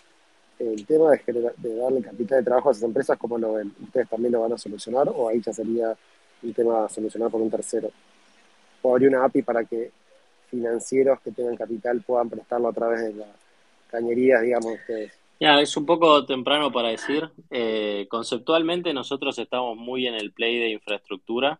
El 0.59 0.85
tema 0.85 1.13
de, 1.13 1.77
darle 1.77 2.03
capital 2.03 2.41
de 2.41 2.45
trabajo 2.45 2.69
a 2.69 2.73
esas 2.73 2.85
empresas, 2.85 3.17
¿cómo 3.17 3.39
lo 3.39 3.55
ven? 3.55 3.73
¿Ustedes 3.85 4.07
también 4.11 4.35
lo 4.35 4.43
van 4.43 4.53
a 4.53 4.59
solucionar 4.59 5.09
o 5.09 5.31
ahí 5.31 5.41
ya 5.41 5.51
sería 5.51 5.97
un 6.43 6.53
tema 6.53 6.87
solucionar 6.91 7.31
por 7.31 7.41
un 7.41 7.51
tercero? 7.51 7.91
¿O 8.83 8.93
habría 8.93 9.09
una 9.09 9.25
API 9.25 9.41
para 9.41 9.65
que 9.65 9.91
financieros 10.51 11.19
que 11.23 11.31
tengan 11.31 11.57
capital 11.57 12.03
puedan 12.03 12.29
prestarlo 12.29 12.69
a 12.69 12.73
través 12.75 13.01
de 13.01 13.15
las 13.15 13.29
cañerías, 13.91 14.43
digamos, 14.43 14.75
ustedes? 14.75 15.19
Ya, 15.41 15.59
es 15.59 15.75
un 15.79 15.87
poco 15.87 16.27
temprano 16.27 16.71
para 16.71 16.91
decir. 16.91 17.31
Eh, 17.49 18.07
conceptualmente 18.11 18.93
nosotros 18.93 19.39
estamos 19.39 19.79
muy 19.79 20.07
en 20.07 20.17
el 20.17 20.33
play 20.33 20.59
de 20.61 20.69
infraestructura 20.69 21.59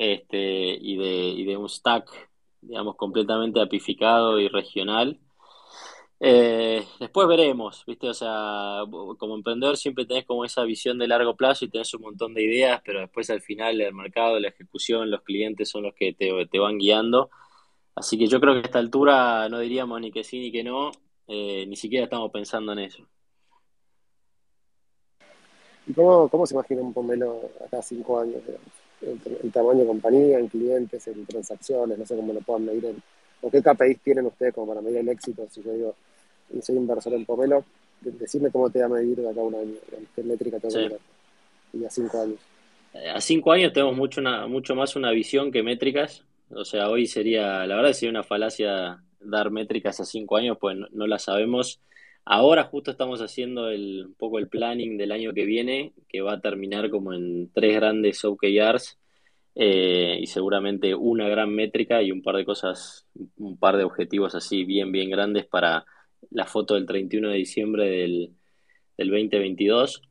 este, 0.00 0.78
y, 0.80 0.96
de, 0.96 1.28
y 1.28 1.44
de 1.44 1.58
un 1.58 1.68
stack, 1.68 2.30
digamos, 2.62 2.96
completamente 2.96 3.60
apificado 3.60 4.40
y 4.40 4.48
regional. 4.48 5.20
Eh, 6.18 6.82
después 6.98 7.28
veremos, 7.28 7.84
¿viste? 7.86 8.08
O 8.08 8.14
sea, 8.14 8.80
como 9.18 9.34
emprendedor 9.34 9.76
siempre 9.76 10.06
tenés 10.06 10.24
como 10.24 10.46
esa 10.46 10.64
visión 10.64 10.98
de 10.98 11.06
largo 11.06 11.36
plazo 11.36 11.66
y 11.66 11.68
tenés 11.68 11.92
un 11.92 12.00
montón 12.00 12.32
de 12.32 12.42
ideas, 12.42 12.80
pero 12.82 13.00
después 13.00 13.28
al 13.28 13.42
final 13.42 13.78
el 13.78 13.92
mercado, 13.92 14.40
la 14.40 14.48
ejecución, 14.48 15.10
los 15.10 15.20
clientes 15.20 15.68
son 15.68 15.82
los 15.82 15.94
que 15.94 16.14
te, 16.14 16.30
te 16.46 16.58
van 16.58 16.78
guiando. 16.78 17.28
Así 17.94 18.16
que 18.16 18.26
yo 18.26 18.40
creo 18.40 18.54
que 18.54 18.60
a 18.60 18.62
esta 18.62 18.78
altura 18.78 19.50
no 19.50 19.58
diríamos 19.58 20.00
ni 20.00 20.10
que 20.10 20.24
sí 20.24 20.40
ni 20.40 20.50
que 20.50 20.64
no, 20.64 20.92
eh, 21.26 21.66
ni 21.66 21.76
siquiera 21.76 22.04
estamos 22.04 22.30
pensando 22.30 22.72
en 22.72 22.78
eso. 22.78 23.06
¿Y 25.86 25.92
cómo, 25.92 26.26
cómo 26.30 26.46
se 26.46 26.54
imagina 26.54 26.80
un 26.80 26.94
pomelo 26.94 27.50
acá 27.66 27.82
cinco 27.82 28.18
años, 28.18 28.40
digamos? 28.46 28.79
El, 29.02 29.52
tamaño 29.52 29.80
de 29.80 29.86
compañía, 29.86 30.38
en 30.38 30.48
clientes, 30.48 31.06
en 31.08 31.26
transacciones, 31.26 31.98
no 31.98 32.06
sé 32.06 32.16
cómo 32.16 32.32
lo 32.32 32.40
puedan 32.40 32.66
medir, 32.66 32.86
en, 32.86 33.02
o 33.42 33.50
qué 33.50 33.62
KPIs 33.62 34.00
tienen 34.00 34.26
ustedes 34.26 34.54
como 34.54 34.68
para 34.68 34.80
medir 34.80 34.98
el 34.98 35.08
éxito, 35.08 35.46
si 35.50 35.62
yo 35.62 35.72
digo, 35.72 35.94
soy 36.62 36.76
inversor 36.76 37.14
en 37.14 37.24
Pomelo, 37.24 37.64
decime 38.00 38.50
cómo 38.50 38.70
te 38.70 38.80
va 38.80 38.86
a 38.86 38.88
medir 38.88 39.16
de 39.16 39.28
acá 39.28 39.40
a 39.40 39.44
un 39.44 39.54
año, 39.54 39.74
qué 40.14 40.22
métrica 40.22 40.58
tengo 40.58 40.74
que 40.74 40.80
mirar. 40.80 41.00
Y 41.72 41.84
a 41.84 41.90
cinco 41.90 42.20
años. 42.20 42.38
A 43.14 43.20
cinco 43.20 43.52
años 43.52 43.72
tenemos 43.72 43.96
mucho, 43.96 44.20
una, 44.20 44.46
mucho 44.46 44.74
más 44.74 44.96
una 44.96 45.12
visión 45.12 45.52
que 45.52 45.62
métricas. 45.62 46.24
O 46.50 46.64
sea, 46.64 46.88
hoy 46.88 47.06
sería, 47.06 47.64
la 47.66 47.76
verdad 47.76 47.92
sería 47.92 48.10
una 48.10 48.24
falacia 48.24 49.00
dar 49.20 49.50
métricas 49.50 50.00
a 50.00 50.04
cinco 50.04 50.36
años, 50.36 50.58
pues 50.60 50.76
no, 50.90 51.06
las 51.06 51.24
sabemos. 51.24 51.80
Ahora 52.24 52.64
justo 52.64 52.90
estamos 52.90 53.20
haciendo 53.20 53.70
el, 53.70 54.06
un 54.06 54.14
poco 54.14 54.38
el 54.38 54.48
planning 54.48 54.96
del 54.96 55.12
año 55.12 55.32
que 55.32 55.44
viene, 55.44 55.92
que 56.08 56.20
va 56.20 56.34
a 56.34 56.40
terminar 56.40 56.90
como 56.90 57.12
en 57.12 57.50
tres 57.52 57.74
grandes 57.76 58.24
OKRs 58.24 58.98
eh, 59.54 60.18
y 60.20 60.26
seguramente 60.26 60.94
una 60.94 61.28
gran 61.28 61.54
métrica 61.54 62.02
y 62.02 62.12
un 62.12 62.22
par 62.22 62.36
de 62.36 62.44
cosas, 62.44 63.06
un 63.36 63.58
par 63.58 63.76
de 63.76 63.84
objetivos 63.84 64.34
así 64.34 64.64
bien, 64.64 64.92
bien 64.92 65.10
grandes 65.10 65.46
para 65.46 65.84
la 66.30 66.46
foto 66.46 66.74
del 66.74 66.86
31 66.86 67.30
de 67.30 67.36
diciembre 67.36 67.90
del, 67.90 68.34
del 68.96 69.10
2022. 69.10 70.02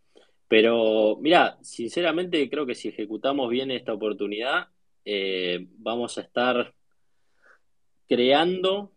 Pero 0.47 1.17
mira, 1.21 1.57
sinceramente 1.61 2.49
creo 2.49 2.65
que 2.65 2.75
si 2.75 2.89
ejecutamos 2.89 3.49
bien 3.49 3.71
esta 3.71 3.93
oportunidad, 3.93 4.67
eh, 5.05 5.67
vamos 5.77 6.17
a 6.17 6.21
estar 6.21 6.73
creando 8.07 8.91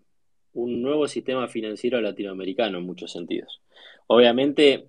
un 0.54 0.82
nuevo 0.82 1.08
sistema 1.08 1.48
financiero 1.48 2.00
latinoamericano 2.00 2.78
en 2.78 2.86
muchos 2.86 3.12
sentidos. 3.12 3.60
Obviamente 4.06 4.88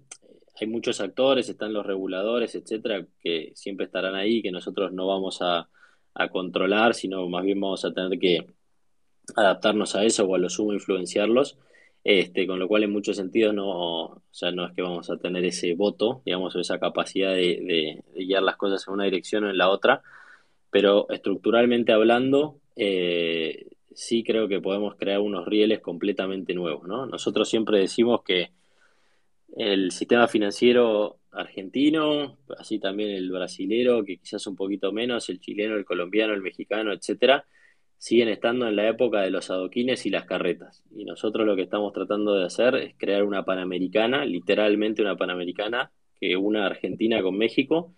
hay 0.60 0.68
muchos 0.68 1.02
actores, 1.02 1.50
están 1.50 1.74
los 1.74 1.86
reguladores, 1.86 2.56
etcétera, 2.56 3.06
que 3.22 3.52
siempre 3.56 3.86
estarán 3.86 4.16
ahí, 4.16 4.42
que 4.42 4.52
nosotros 4.52 4.92
no 4.92 5.08
vamos 5.08 5.40
a, 5.42 5.70
controlar, 6.32 6.94
sino 6.94 7.28
más 7.28 7.44
bien 7.44 7.60
vamos 7.60 7.84
a 7.86 7.92
tener 7.92 8.20
que 8.20 8.46
adaptarnos 9.36 9.96
a 9.96 10.04
eso 10.04 10.26
o 10.26 10.36
a 10.36 10.38
lo 10.38 10.48
sumo 10.48 10.72
influenciarlos. 10.74 11.58
Este, 12.04 12.46
con 12.46 12.60
lo 12.60 12.68
cual 12.68 12.84
en 12.84 12.92
muchos 12.92 13.16
sentidos 13.16 13.54
no, 13.56 14.04
o 14.04 14.22
sea, 14.30 14.52
no 14.52 14.66
es 14.66 14.74
que 14.74 14.82
vamos 14.82 15.10
a 15.10 15.18
tener 15.18 15.44
ese 15.46 15.74
voto, 15.74 16.22
digamos, 16.26 16.56
o 16.56 16.60
esa 16.60 16.78
capacidad 16.78 17.34
de, 17.34 18.04
guiar 18.14 18.44
las 18.44 18.58
cosas 18.58 18.86
en 18.88 18.94
una 18.94 19.06
dirección 19.06 19.46
o 19.46 19.50
en 19.50 19.58
la 19.58 19.70
otra, 19.70 20.04
pero 20.70 21.10
estructuralmente 21.10 21.94
hablando, 21.94 22.60
eh, 22.76 23.73
sí 23.96 24.24
creo 24.24 24.48
que 24.48 24.60
podemos 24.60 24.96
crear 24.96 25.20
unos 25.20 25.46
rieles 25.46 25.80
completamente 25.80 26.54
nuevos, 26.54 26.88
¿no? 26.88 27.06
Nosotros 27.06 27.50
siempre 27.50 27.80
decimos 27.80 28.24
que 28.24 28.52
el 29.56 29.92
sistema 29.92 30.28
financiero 30.28 31.20
argentino, 31.32 32.38
así 32.58 32.80
también 32.80 33.12
el 33.12 33.32
brasilero, 33.32 34.04
que 34.04 34.18
quizás 34.18 34.46
un 34.48 34.56
poquito 34.56 34.92
menos, 34.92 35.30
el 35.30 35.40
chileno, 35.40 35.76
el 35.76 35.86
colombiano, 35.86 36.34
el 36.34 36.42
mexicano, 36.42 36.94
etcétera, 36.94 37.46
siguen 37.98 38.30
estando 38.30 38.68
en 38.68 38.76
la 38.76 38.88
época 38.88 39.22
de 39.22 39.32
los 39.32 39.50
adoquines 39.50 40.06
y 40.06 40.10
las 40.10 40.26
carretas. 40.26 40.84
Y 40.92 41.06
nosotros 41.06 41.46
lo 41.48 41.56
que 41.56 41.62
estamos 41.62 41.94
tratando 41.94 42.36
de 42.36 42.46
hacer 42.46 42.76
es 42.76 42.96
crear 42.98 43.24
una 43.24 43.46
panamericana, 43.46 44.26
literalmente 44.26 45.02
una 45.02 45.16
panamericana, 45.16 45.92
que 46.20 46.36
una 46.36 46.66
Argentina 46.66 47.22
con 47.22 47.38
México, 47.38 47.94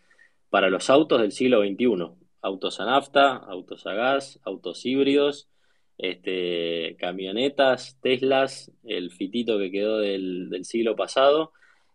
para 0.49 0.69
los 0.69 0.89
autos 0.89 1.21
del 1.21 1.31
siglo 1.31 1.61
XXI. 1.61 2.11
Autos 2.41 2.79
a 2.79 2.85
nafta, 2.85 3.35
autos 3.35 3.87
a 3.87 3.93
gas, 3.93 4.39
autos 4.43 4.85
híbridos, 4.85 5.49
este, 5.97 6.95
camionetas, 6.97 7.97
Teslas, 8.01 8.71
el 8.83 9.11
fitito 9.11 9.57
que 9.57 9.71
quedó 9.71 9.99
del, 9.99 10.49
siglo 10.63 10.95
pasado, 10.95 11.51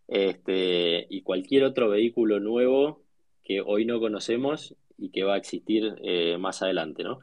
este, 0.09 1.07
y 1.09 1.23
cualquier 1.23 1.65
otro 1.65 1.91
vehículo 1.91 2.41
nuevo 2.41 3.03
que 3.45 3.61
hoy 3.61 3.85
no 3.85 4.01
conocemos 4.01 4.75
y 4.99 5.11
que 5.11 5.25
va 5.25 5.35
a 5.35 5.39
existir 5.39 5.95
eh, 6.03 6.37
más 6.39 6.63
adelante, 6.63 7.03
¿no? 7.03 7.21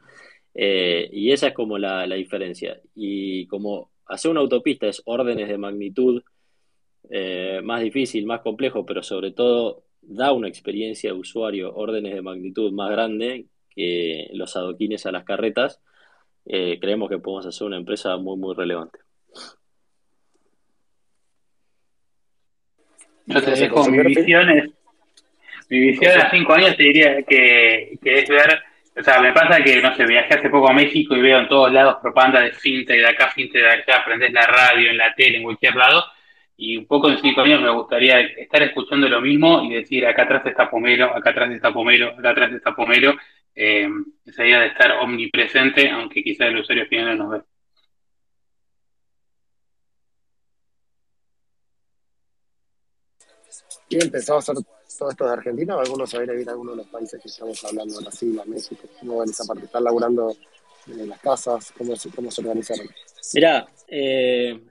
Eh, 0.60 1.08
y 1.12 1.30
esa 1.30 1.48
es 1.48 1.54
como 1.54 1.78
la, 1.78 2.04
diferencia. 2.06 2.80
Y 2.94 3.46
como 3.46 3.92
hacer 4.06 4.30
una 4.30 4.40
autopista 4.40 4.88
es 4.88 5.02
órdenes 5.04 5.48
de 5.48 5.56
magnitud 5.56 6.22
eh, 7.10 7.60
más 7.62 7.80
difícil, 7.82 8.26
más 8.26 8.40
complejo, 8.40 8.84
pero 8.84 9.02
sobre 9.02 9.30
todo 9.30 9.84
da 10.02 10.32
una 10.32 10.48
experiencia 10.48 11.12
de 11.12 11.18
usuario 11.18 11.74
órdenes 11.74 12.14
de 12.14 12.22
magnitud 12.22 12.72
más 12.72 12.90
grande 12.90 13.46
que 13.70 14.28
los 14.32 14.56
adoquines 14.56 15.06
a 15.06 15.12
las 15.12 15.24
carretas, 15.24 15.80
eh, 16.48 16.78
creemos 16.80 17.08
que 17.08 17.18
podemos 17.18 17.46
hacer 17.46 17.66
una 17.66 17.76
empresa 17.76 18.16
muy, 18.16 18.36
muy 18.36 18.54
relevante. 18.54 18.98
Yo 23.26 23.42
te 23.42 23.50
dejo 23.50 23.90
mi 23.90 23.98
visión, 23.98 24.74
mi 25.68 25.78
visión 25.78 26.18
a 26.18 26.30
cinco 26.30 26.54
años 26.54 26.76
te 26.76 26.82
diría 26.82 27.22
que, 27.22 27.98
que 28.02 28.20
es 28.20 28.28
ver 28.28 28.62
o 28.98 29.02
sea, 29.04 29.20
me 29.20 29.32
pasa 29.32 29.62
que, 29.62 29.80
no 29.80 29.94
sé, 29.94 30.04
viajé 30.06 30.34
hace 30.34 30.50
poco 30.50 30.68
a 30.70 30.72
México 30.72 31.14
y 31.14 31.20
veo 31.20 31.38
en 31.38 31.48
todos 31.48 31.72
lados 31.72 31.98
propaganda 32.02 32.40
de 32.40 32.50
fintech, 32.50 32.98
de 32.98 33.06
acá, 33.06 33.28
fintech, 33.28 33.62
de 33.62 33.68
allá, 33.68 34.00
aprendes 34.00 34.32
la 34.32 34.42
radio, 34.42 34.90
en 34.90 34.96
la 34.96 35.14
tele, 35.14 35.36
en 35.36 35.44
cualquier 35.44 35.76
lado. 35.76 36.04
Y 36.56 36.76
un 36.76 36.86
poco 36.86 37.08
en 37.08 37.18
cinco 37.18 37.42
años 37.42 37.62
me 37.62 37.70
gustaría 37.70 38.18
estar 38.18 38.60
escuchando 38.62 39.08
lo 39.08 39.20
mismo 39.20 39.62
y 39.62 39.74
decir, 39.74 40.04
acá 40.04 40.24
atrás 40.24 40.44
está 40.46 40.68
Pomelo, 40.68 41.14
acá 41.14 41.30
atrás 41.30 41.52
está 41.52 41.72
Pomelo, 41.72 42.08
acá 42.08 42.30
atrás 42.30 42.52
está 42.52 42.74
Pomelo. 42.74 43.14
Eh, 43.60 43.88
esa 44.24 44.46
idea 44.46 44.60
de 44.60 44.66
estar 44.68 44.92
omnipresente, 45.00 45.90
aunque 45.90 46.22
quizás 46.22 46.46
el 46.46 46.58
usuario 46.58 46.86
final 46.86 47.18
no 47.18 47.24
nos 47.24 47.32
ve. 47.32 47.42
¿Quién 53.88 54.02
empezó 54.02 54.36
a 54.36 54.38
hacer 54.38 54.54
todo 54.96 55.10
esto 55.10 55.26
de 55.26 55.32
Argentina 55.32 55.76
o 55.76 55.80
algunos 55.80 56.08
se 56.08 56.18
va 56.18 56.22
a 56.22 56.36
ir 56.36 56.48
a 56.48 56.52
alguno 56.52 56.70
de 56.70 56.76
los 56.76 56.86
países 56.86 57.20
que 57.20 57.26
estamos 57.26 57.64
hablando, 57.64 58.00
Brasil, 58.00 58.40
México? 58.46 58.82
¿Cómo 59.00 59.18
ven 59.18 59.30
esa 59.30 59.44
parte? 59.44 59.64
¿Están 59.64 59.82
laburando 59.82 60.36
en 60.86 61.08
las 61.08 61.18
casas? 61.18 61.72
¿Cómo, 61.76 61.94
cómo 62.14 62.30
se 62.30 62.42
organizaron? 62.42 62.86
Mira, 63.34 63.66
eh, 63.88 64.62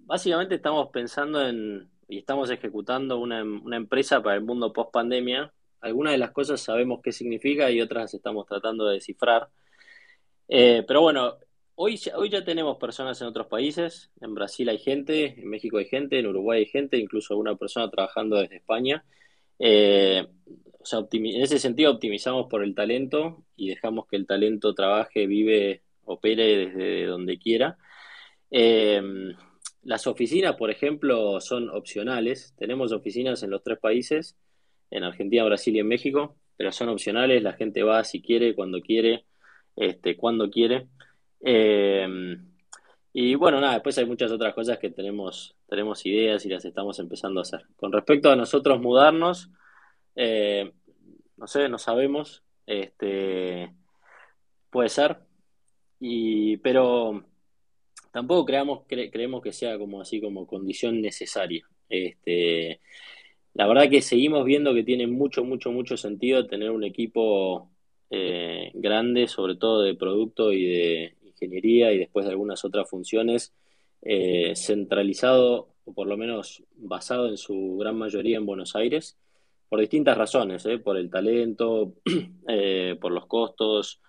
básicamente 0.00 0.56
estamos 0.56 0.90
pensando 0.90 1.40
en 1.40 1.88
y 2.06 2.18
estamos 2.18 2.50
ejecutando 2.50 3.18
una, 3.18 3.42
una 3.42 3.76
empresa 3.76 4.22
para 4.22 4.36
el 4.36 4.42
mundo 4.42 4.74
post 4.74 4.92
pandemia. 4.92 5.52
Algunas 5.86 6.12
de 6.12 6.18
las 6.18 6.32
cosas 6.32 6.60
sabemos 6.60 7.00
qué 7.02 7.12
significa 7.12 7.70
y 7.70 7.80
otras 7.80 8.12
estamos 8.14 8.46
tratando 8.46 8.86
de 8.86 8.94
descifrar. 8.94 9.48
Eh, 10.48 10.84
pero 10.86 11.02
bueno, 11.02 11.38
Hoy, 11.78 12.00
hoy 12.14 12.30
ya 12.30 12.42
tenemos 12.42 12.78
personas 12.78 13.20
en 13.20 13.26
otros 13.26 13.48
países, 13.48 14.10
en 14.22 14.34
Brasil 14.34 14.66
hay 14.70 14.78
gente, 14.78 15.38
en 15.38 15.50
México 15.50 15.76
hay 15.76 15.84
gente, 15.84 16.18
en 16.18 16.26
Uruguay 16.26 16.60
hay 16.60 16.66
gente, 16.66 16.96
incluso 16.96 17.34
alguna 17.34 17.54
persona 17.56 17.90
trabajando 17.90 18.36
desde 18.36 18.56
España. 18.56 19.04
Eh, 19.58 20.26
o 20.80 20.86
sea, 20.86 21.00
en 21.12 21.42
ese 21.42 21.58
sentido 21.58 21.92
optimizamos 21.92 22.46
por 22.48 22.62
el 22.64 22.74
talento 22.74 23.44
y 23.56 23.68
dejamos 23.68 24.06
que 24.06 24.16
el 24.16 24.26
talento 24.26 24.74
trabaje, 24.74 25.26
vive, 25.26 25.82
opere 26.04 26.66
desde 26.66 27.04
donde 27.04 27.38
quiera. 27.38 27.76
Eh, 28.50 29.02
las 29.82 30.06
oficinas, 30.06 30.56
por 30.56 30.70
ejemplo, 30.70 31.42
son 31.42 31.68
opcionales. 31.68 32.54
Tenemos 32.56 32.90
oficinas 32.92 33.42
en 33.42 33.50
los 33.50 33.62
tres 33.62 33.78
países, 33.78 34.34
en 34.90 35.04
Argentina, 35.04 35.44
Brasil 35.44 35.76
y 35.76 35.80
en 35.80 35.88
México, 35.88 36.36
pero 36.56 36.72
son 36.72 36.88
opcionales. 36.88 37.42
La 37.42 37.52
gente 37.54 37.82
va 37.82 38.04
si 38.04 38.22
quiere, 38.22 38.54
cuando 38.54 38.80
quiere, 38.80 39.24
este, 39.76 40.16
cuando 40.16 40.50
quiere. 40.50 40.88
Eh, 41.40 42.36
y 43.18 43.34
bueno, 43.34 43.62
nada, 43.62 43.72
después 43.72 43.96
hay 43.96 44.04
muchas 44.04 44.30
otras 44.30 44.52
cosas 44.52 44.78
que 44.78 44.90
tenemos, 44.90 45.56
tenemos 45.66 46.04
ideas 46.04 46.44
y 46.44 46.50
las 46.50 46.66
estamos 46.66 46.98
empezando 46.98 47.40
a 47.40 47.44
hacer. 47.44 47.64
Con 47.74 47.90
respecto 47.90 48.30
a 48.30 48.36
nosotros 48.36 48.78
mudarnos, 48.78 49.50
eh, 50.16 50.70
no 51.38 51.46
sé, 51.46 51.66
no 51.70 51.78
sabemos, 51.78 52.42
este, 52.66 53.72
puede 54.68 54.90
ser, 54.90 55.16
y, 55.98 56.58
pero 56.58 57.24
tampoco 58.12 58.44
creamos, 58.44 58.82
creemos 58.86 59.42
que 59.42 59.52
sea 59.52 59.78
como 59.78 60.02
así 60.02 60.20
como 60.20 60.46
condición 60.46 61.00
necesaria. 61.00 61.66
Este, 61.88 62.82
la 63.56 63.66
verdad 63.66 63.88
que 63.88 64.02
seguimos 64.02 64.44
viendo 64.44 64.74
que 64.74 64.84
tiene 64.84 65.06
mucho, 65.06 65.42
mucho, 65.42 65.72
mucho 65.72 65.96
sentido 65.96 66.46
tener 66.46 66.70
un 66.70 66.84
equipo 66.84 67.70
eh, 68.10 68.70
grande, 68.74 69.28
sobre 69.28 69.56
todo 69.56 69.80
de 69.80 69.94
producto 69.94 70.52
y 70.52 70.66
de, 70.66 71.16
ingeniería 71.24 71.92
y 71.92 71.98
después 71.98 72.26
de 72.26 72.32
algunas 72.32 72.64
otras 72.66 72.88
funciones, 72.88 73.54
eh, 74.02 74.54
centralizado 74.56 75.68
o 75.84 75.94
por 75.94 76.06
lo 76.06 76.16
menos 76.18 76.64
basado 76.76 77.28
en 77.28 77.38
su 77.38 77.78
gran 77.78 77.96
mayoría 77.96 78.36
en 78.36 78.44
Buenos 78.44 78.76
Aires, 78.76 79.16
por 79.70 79.80
distintas 79.80 80.18
razones, 80.18 80.66
eh, 80.66 80.78
por 80.78 80.98
el 80.98 81.10
talento, 81.10 81.94
por 83.00 83.12
los 83.12 83.26
costos, 83.26 84.02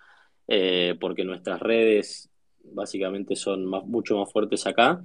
porque 1.00 1.24
nuestras 1.24 1.60
redes 1.60 2.30
básicamente 2.64 3.36
son 3.36 3.66
mucho 3.66 4.18
más 4.18 4.32
fuertes 4.32 4.66
acá. 4.66 5.02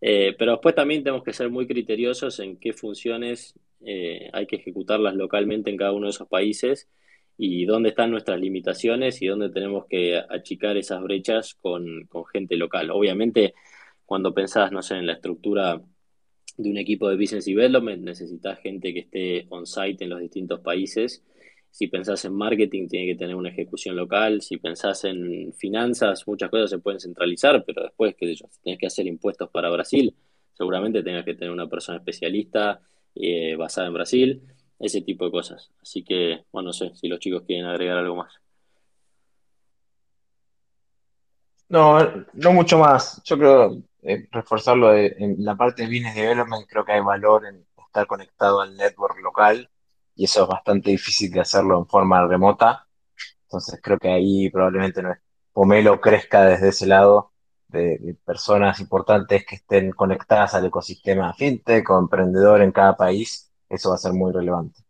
pero 0.00 0.52
después 0.52 0.74
también 0.74 1.02
tenemos 1.02 1.24
que 1.24 1.32
ser 1.32 1.50
muy 1.50 1.66
criteriosos 1.66 2.38
en 2.40 2.56
qué 2.58 2.72
funciones 2.72 3.54
hay 4.32 4.46
que 4.46 4.56
ejecutarlas 4.56 5.14
localmente 5.14 5.70
en 5.70 5.76
cada 5.76 5.92
uno 5.92 6.06
de 6.06 6.10
esos 6.10 6.28
países 6.28 6.88
y 7.36 7.64
dónde 7.64 7.90
están 7.90 8.10
nuestras 8.10 8.40
limitaciones 8.40 9.20
y 9.20 9.26
dónde 9.26 9.50
tenemos 9.50 9.86
que 9.86 10.16
achicar 10.16 10.76
esas 10.76 11.02
brechas 11.02 11.54
con, 11.54 12.08
gente 12.32 12.56
local. 12.56 12.90
Obviamente, 12.90 13.54
cuando 14.04 14.32
pensás, 14.32 14.70
no 14.70 14.82
sé, 14.82 14.96
en 14.96 15.06
la 15.06 15.14
estructura 15.14 15.80
de 16.56 16.70
un 16.70 16.78
equipo 16.78 17.08
de 17.08 17.16
business 17.16 17.46
development, 17.46 18.02
necesitas 18.02 18.60
gente 18.60 18.92
que 18.94 19.00
esté 19.00 19.46
on-site 19.50 20.04
en 20.04 20.10
los 20.10 20.20
distintos 20.20 20.60
países. 20.60 21.24
Si 21.70 21.88
pensás 21.88 22.24
en 22.24 22.34
marketing, 22.34 22.86
tiene 22.86 23.06
que 23.06 23.16
tener 23.16 23.34
una 23.34 23.48
ejecución 23.48 23.96
local. 23.96 24.40
Si 24.40 24.58
pensás 24.58 25.04
en 25.04 25.52
finanzas, 25.54 26.28
muchas 26.28 26.50
cosas 26.50 26.70
se 26.70 26.78
pueden 26.78 27.00
centralizar, 27.00 27.64
pero 27.64 27.82
después, 27.82 28.14
yo, 28.20 28.46
si 28.48 28.62
tenés 28.62 28.78
que 28.78 28.86
hacer 28.86 29.08
impuestos 29.08 29.50
para 29.50 29.70
Brasil, 29.70 30.14
seguramente 30.52 31.02
tengas 31.02 31.24
que 31.24 31.34
tener 31.34 31.50
una 31.50 31.68
persona 31.68 31.98
especialista 31.98 32.80
eh, 33.16 33.56
basada 33.56 33.88
en 33.88 33.94
Brasil, 33.94 34.42
ese 34.78 35.02
tipo 35.02 35.26
de 35.26 35.30
cosas. 35.32 35.70
Así 35.82 36.04
que, 36.04 36.44
bueno, 36.52 36.68
no 36.68 36.72
sé 36.72 36.94
si 36.94 37.08
los 37.08 37.20
chicos 37.20 37.42
quieren 37.46 37.66
agregar 37.66 37.98
algo 37.98 38.16
más. 38.16 38.34
No, 41.68 41.98
no 42.34 42.52
mucho 42.52 42.78
más. 42.78 43.22
Yo 43.24 43.38
creo 43.38 43.82
eh, 44.02 44.28
reforzarlo 44.30 44.94
en 44.96 45.36
la 45.44 45.56
parte 45.56 45.82
de 45.82 45.88
business 45.88 46.14
development, 46.14 46.66
creo 46.68 46.84
que 46.84 46.92
hay 46.92 47.00
valor 47.00 47.46
en 47.46 47.66
estar 47.86 48.06
conectado 48.06 48.60
al 48.60 48.76
network 48.76 49.18
local 49.22 49.70
y 50.14 50.24
eso 50.24 50.42
es 50.44 50.48
bastante 50.48 50.90
difícil 50.90 51.30
de 51.32 51.40
hacerlo 51.40 51.78
en 51.78 51.86
forma 51.88 52.26
remota. 52.28 52.86
Entonces 53.44 53.80
creo 53.82 53.98
que 53.98 54.10
ahí 54.10 54.50
probablemente 54.50 55.02
no 55.02 55.12
es- 55.12 55.20
Pomelo 55.52 56.00
crezca 56.00 56.44
desde 56.46 56.70
ese 56.70 56.86
lado 56.88 57.33
de, 57.74 57.98
de 57.98 58.14
personas 58.24 58.80
importantes 58.80 59.44
que 59.44 59.56
estén 59.56 59.90
conectadas 59.92 60.54
al 60.54 60.64
ecosistema 60.66 61.34
fintech 61.34 61.88
o 61.90 61.98
emprendedor 61.98 62.62
en 62.62 62.72
cada 62.72 62.96
país. 62.96 63.50
Eso 63.68 63.90
va 63.90 63.96
a 63.96 63.98
ser 63.98 64.12
muy 64.14 64.32
relevante. 64.32 64.80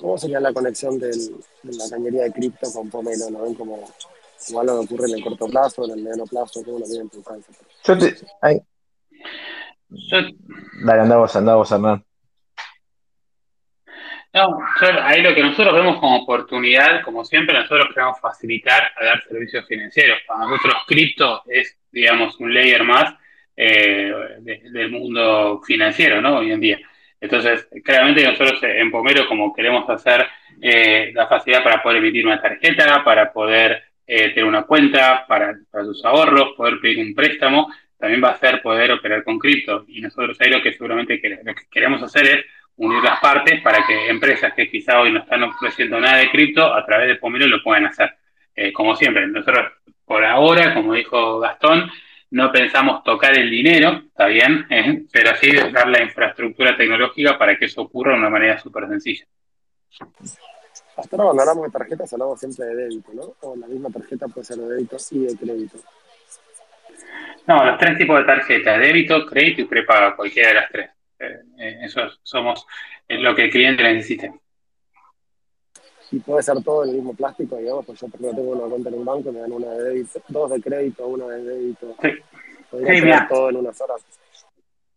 ¿Cómo 0.00 0.18
sería 0.18 0.40
la 0.40 0.52
conexión 0.52 0.98
del- 0.98 1.36
de 1.62 1.76
la 1.76 1.88
cañería 1.88 2.24
de 2.24 2.32
cripto 2.32 2.70
con 2.72 2.90
Pomelo? 2.90 3.30
¿No 3.30 3.42
ven 3.42 3.54
como 3.54 3.78
igual 4.48 4.66
lo 4.66 4.80
que 4.80 4.84
ocurre 4.86 5.08
en 5.08 5.14
el 5.14 5.24
corto 5.24 5.46
plazo, 5.46 5.84
en 5.84 5.92
el 5.92 6.02
mediano 6.02 6.24
plazo? 6.24 6.62
¿Cómo 6.64 6.80
lo 6.80 6.84
tienen 6.86 7.08
pensado? 7.08 7.40
Yo 7.84 7.98
te, 7.98 8.14
ay, 8.42 8.60
Yo, 9.88 10.16
dale, 10.84 11.00
andá 11.02 11.16
vos, 11.16 11.70
Hernán. 11.72 12.04
No, 14.34 14.58
ahí 15.02 15.22
lo 15.22 15.34
que 15.34 15.42
nosotros 15.42 15.74
vemos 15.74 15.98
como 16.00 16.22
oportunidad, 16.22 17.02
como 17.02 17.24
siempre, 17.24 17.56
nosotros 17.56 17.88
queremos 17.94 18.20
facilitar 18.20 18.90
a 19.00 19.04
dar 19.04 19.22
servicios 19.24 19.66
financieros. 19.66 20.18
Para 20.26 20.40
nosotros, 20.46 20.74
cripto 20.88 21.42
es, 21.48 21.78
digamos, 21.92 22.38
un 22.40 22.52
layer 22.52 22.82
más 22.84 23.14
eh, 23.56 24.12
de- 24.40 24.62
del 24.70 24.90
mundo 24.90 25.62
financiero, 25.64 26.20
¿no? 26.20 26.38
Hoy 26.38 26.50
en 26.50 26.60
día. 26.60 26.78
Entonces, 27.20 27.68
claramente 27.84 28.24
nosotros 28.24 28.60
en 28.64 28.90
Pomero, 28.90 29.26
como 29.28 29.54
queremos 29.54 29.88
hacer 29.88 30.26
eh, 30.60 31.12
la 31.14 31.26
facilidad 31.28 31.62
para 31.62 31.80
poder 31.82 31.98
emitir 31.98 32.26
una 32.26 32.40
tarjeta, 32.42 33.02
para 33.04 33.32
poder 33.32 33.82
eh, 34.06 34.30
tener 34.30 34.44
una 34.44 34.64
cuenta, 34.64 35.24
para, 35.28 35.54
para 35.70 35.84
sus 35.84 36.04
ahorros, 36.04 36.54
poder 36.56 36.80
pedir 36.80 36.98
un 37.06 37.14
préstamo, 37.14 37.72
también 37.96 38.22
va 38.22 38.30
a 38.30 38.38
ser 38.38 38.60
poder 38.60 38.90
operar 38.92 39.22
con 39.22 39.38
cripto. 39.38 39.84
Y 39.88 40.00
nosotros 40.00 40.36
ahí 40.40 40.50
lo 40.50 40.60
que 40.60 40.72
seguramente 40.72 41.20
lo 41.44 41.54
que 41.54 41.62
queremos 41.70 42.02
hacer 42.02 42.26
es 42.26 42.44
unir 42.76 43.02
las 43.02 43.20
partes 43.20 43.60
para 43.62 43.86
que 43.86 44.08
empresas 44.08 44.52
que 44.54 44.68
quizá 44.68 45.00
hoy 45.00 45.12
no 45.12 45.20
están 45.20 45.42
ofreciendo 45.44 46.00
nada 46.00 46.18
de 46.18 46.30
cripto, 46.30 46.72
a 46.72 46.84
través 46.84 47.08
de 47.08 47.16
Pomelo 47.16 47.46
lo 47.46 47.62
puedan 47.62 47.86
hacer. 47.86 48.14
Eh, 48.54 48.72
como 48.72 48.94
siempre, 48.94 49.26
nosotros 49.26 49.72
por 50.04 50.24
ahora, 50.24 50.74
como 50.74 50.94
dijo 50.94 51.40
Gastón, 51.40 51.90
no 52.30 52.50
pensamos 52.50 53.02
tocar 53.04 53.38
el 53.38 53.48
dinero, 53.50 54.02
está 54.06 54.26
bien, 54.26 54.66
¿eh? 54.68 55.04
pero 55.12 55.36
sí 55.36 55.52
dar 55.72 55.88
la 55.88 56.02
infraestructura 56.02 56.76
tecnológica 56.76 57.38
para 57.38 57.56
que 57.56 57.66
eso 57.66 57.82
ocurra 57.82 58.12
de 58.12 58.18
una 58.18 58.30
manera 58.30 58.58
súper 58.58 58.88
sencilla. 58.88 59.24
Hasta 60.96 61.16
ahora 61.16 61.24
cuando 61.26 61.42
hablamos 61.42 61.64
de 61.66 61.70
tarjetas 61.70 62.12
hablamos 62.12 62.40
siempre 62.40 62.66
de 62.66 62.74
débito, 62.74 63.12
¿no? 63.14 63.34
O 63.42 63.56
la 63.56 63.66
misma 63.66 63.90
tarjeta 63.90 64.26
puede 64.28 64.44
ser 64.44 64.56
de 64.56 64.74
débito 64.74 64.96
y 65.12 65.18
de 65.20 65.36
crédito. 65.36 65.78
No, 67.46 67.64
los 67.64 67.78
tres 67.78 67.98
tipos 67.98 68.18
de 68.18 68.24
tarjeta, 68.24 68.78
débito, 68.78 69.26
crédito 69.26 69.62
y 69.62 69.64
prepago, 69.64 70.16
cualquiera 70.16 70.48
de 70.48 70.54
las 70.54 70.70
tres. 70.70 70.90
Eh, 71.24 71.40
eh, 71.58 71.78
eso 71.82 72.02
somos 72.22 72.66
es 73.08 73.20
lo 73.20 73.34
que 73.34 73.44
el 73.44 73.50
cliente 73.50 73.82
necesite. 73.82 74.32
Y 76.10 76.20
puede 76.20 76.42
ser 76.42 76.62
todo 76.62 76.84
en 76.84 76.90
el 76.90 76.96
mismo 76.96 77.14
plástico, 77.14 77.56
digamos, 77.56 77.86
pues 77.86 78.00
yo 78.00 78.08
por 78.08 78.20
tengo 78.20 78.42
una 78.42 78.68
cuenta 78.68 78.88
en 78.88 78.94
un 78.94 79.04
banco, 79.04 79.32
me 79.32 79.40
dan 79.40 79.52
una 79.52 79.68
de 79.70 79.82
débito, 79.82 80.22
dos 80.28 80.50
de 80.50 80.60
crédito, 80.60 81.06
una 81.06 81.26
de 81.26 81.42
débito. 81.42 81.96
Sí. 82.00 82.10
Podría 82.70 83.18
Sí, 83.20 83.26
todo 83.28 83.50
en 83.50 83.56
una 83.56 83.72
sola. 83.72 83.94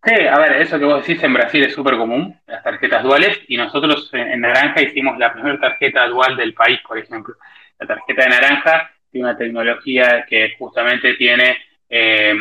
Sí, 0.03 0.13
a 0.13 0.37
ver, 0.39 0.61
eso 0.61 0.77
que 0.77 0.85
vos 0.85 1.05
decís 1.05 1.21
en 1.23 1.33
Brasil 1.33 1.63
es 1.63 1.73
súper 1.73 1.97
común, 1.97 2.39
las 2.45 2.63
tarjetas 2.63 3.03
duales, 3.03 3.39
y 3.47 3.57
nosotros 3.57 4.09
en, 4.13 4.41
Naranja 4.41 4.81
hicimos 4.81 5.17
la 5.17 5.33
primera 5.33 5.59
tarjeta 5.59 6.07
dual 6.07 6.37
del 6.37 6.53
país, 6.53 6.79
por 6.87 6.97
ejemplo. 6.97 7.35
La 7.79 7.87
tarjeta 7.87 8.23
de 8.23 8.29
Naranja 8.29 8.91
tiene 9.11 9.27
una 9.27 9.37
tecnología 9.37 10.25
que 10.29 10.55
justamente 10.57 11.15
tiene, 11.15 11.57
eh, 11.89 12.35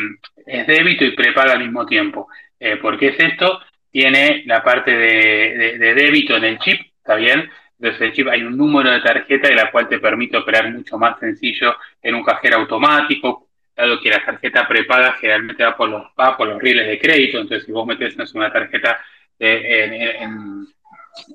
es 0.45 0.67
débito 0.67 1.03
y 1.03 1.15
prepaga 1.15 1.53
al 1.53 1.59
mismo 1.59 1.85
tiempo. 1.85 2.27
Eh, 2.59 2.77
¿Por 2.77 2.97
qué 2.97 3.07
es 3.07 3.19
esto? 3.19 3.59
Tiene 3.91 4.43
la 4.45 4.63
parte 4.63 4.91
de, 4.91 5.77
débito 5.95 6.35
en 6.35 6.43
el 6.43 6.59
chip, 6.59 6.79
¿está 6.97 7.15
bien? 7.15 7.49
Entonces 7.79 8.01
el 8.01 8.13
chip 8.13 8.27
hay 8.27 8.43
un 8.43 8.57
número 8.57 8.91
de 8.91 9.01
tarjeta 9.01 9.47
de 9.47 9.55
la 9.55 9.71
cual 9.71 9.87
te 9.87 9.99
permite 9.99 10.37
operar 10.37 10.71
mucho 10.71 10.97
más 10.97 11.19
sencillo 11.19 11.75
en 12.01 12.15
un 12.15 12.23
cajero 12.23 12.57
automático, 12.57 13.47
dado 13.75 13.99
que 14.01 14.09
la 14.09 14.25
tarjeta 14.25 14.67
prepaga 14.67 15.13
generalmente 15.13 15.63
va 15.63 15.77
por 15.77 15.89
los, 15.89 16.03
va 16.19 16.35
por 16.35 16.47
los 16.47 16.61
rieles 16.61 16.87
de 16.87 16.99
crédito, 16.99 17.39
entonces 17.39 17.65
si 17.65 17.71
vos 17.71 17.85
metes 17.85 18.15
una 18.33 18.51
tarjeta 18.51 18.99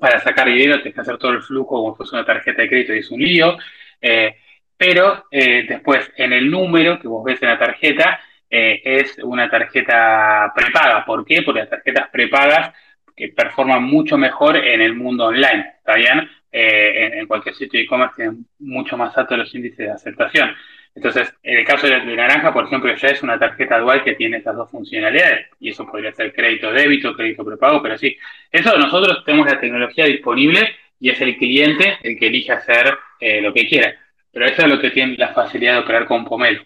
para 0.01 0.21
sacar 0.21 0.47
dinero, 0.47 0.79
tenés 0.79 0.95
que 0.95 1.01
hacer 1.01 1.19
todo 1.19 1.33
el 1.33 1.43
flujo 1.43 1.77
como 1.77 1.93
si 1.93 1.97
fuese 1.99 2.17
una 2.17 2.25
tarjeta 2.25 2.63
de 2.63 2.69
crédito 2.69 2.95
y 2.95 2.99
es 2.99 3.11
un 3.11 3.21
lío. 3.21 3.57
Eh, 4.01 4.37
pero 4.77 5.27
eh, 5.31 5.65
después, 5.69 6.11
en 6.17 6.33
el 6.33 6.51
número 6.51 6.99
que 7.01 7.09
vos 7.09 7.25
ves 7.25 7.41
en 7.43 7.49
la 7.49 7.59
tarjeta, 7.59 8.21
eh, 8.55 8.83
es 8.85 9.17
una 9.23 9.49
tarjeta 9.49 10.53
prepaga. 10.55 11.07
¿Por 11.07 11.25
qué? 11.25 11.41
Porque 11.41 11.61
las 11.61 11.71
tarjetas 11.71 12.11
prepagas 12.11 12.75
que 13.17 13.29
performan 13.29 13.83
mucho 13.83 14.19
mejor 14.19 14.59
en 14.59 14.83
el 14.83 14.95
mundo 14.95 15.27
online, 15.27 15.73
¿está 15.79 15.95
bien? 15.95 16.29
Eh, 16.53 17.13
en, 17.15 17.27
cualquier 17.27 17.55
sitio 17.55 17.79
de 17.79 17.85
e-commerce 17.85 18.17
tienen 18.17 18.47
mucho 18.59 18.99
más 18.99 19.17
altos 19.17 19.39
los 19.39 19.55
índices 19.55 19.79
de 19.79 19.91
aceptación. 19.91 20.55
Entonces, 20.95 21.35
en 21.43 21.61
el 21.61 21.65
caso 21.65 21.87
de, 21.87 21.99
de 22.01 22.15
Naranja, 22.15 22.53
por 22.53 22.67
ejemplo, 22.67 22.95
ya 22.95 23.09
es 23.09 23.23
una 23.23 23.39
tarjeta 23.39 23.79
dual 23.79 24.05
que 24.05 24.17
tiene 24.17 24.37
esas 24.37 24.55
dos 24.55 24.71
funcionalidades. 24.71 25.47
Y 25.59 25.71
eso 25.71 25.87
podría 25.87 26.13
ser 26.13 26.35
crédito 26.35 26.71
débito, 26.71 27.15
crédito 27.17 27.47
prepago, 27.47 27.83
pero 27.83 27.97
sí. 27.97 28.19
Eso 28.51 28.77
nosotros 28.77 29.25
tenemos 29.25 29.47
la 29.47 29.59
tecnología 29.59 30.05
disponible 30.05 30.77
y 31.01 31.09
es 31.09 31.19
el 31.23 31.39
cliente 31.39 31.97
el 32.03 32.19
que 32.19 32.27
elige 32.27 32.53
hacer 32.53 32.99
eh, 33.19 33.41
lo 33.41 33.55
que 33.55 33.67
quiera. 33.67 33.95
Pero 34.31 34.45
eso 34.45 34.61
es 34.61 34.69
lo 34.69 34.79
que 34.79 34.91
tiene 34.91 35.17
la 35.17 35.33
facilidad 35.33 35.73
de 35.73 35.81
operar 35.81 36.05
con 36.05 36.27
Pomelo. 36.27 36.63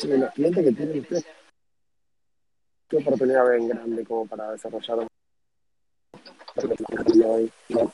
Sí, 0.00 0.08
los 0.08 0.32
clientes 0.32 0.64
que 0.64 0.72
tienen 0.72 1.00
ustedes, 1.00 1.26
¿qué 2.88 2.96
oportunidad 2.96 3.46
ven 3.46 3.68
grande 3.68 4.02
como 4.06 4.26
para 4.26 4.52
desarrollar? 4.52 5.06
No, 7.68 7.92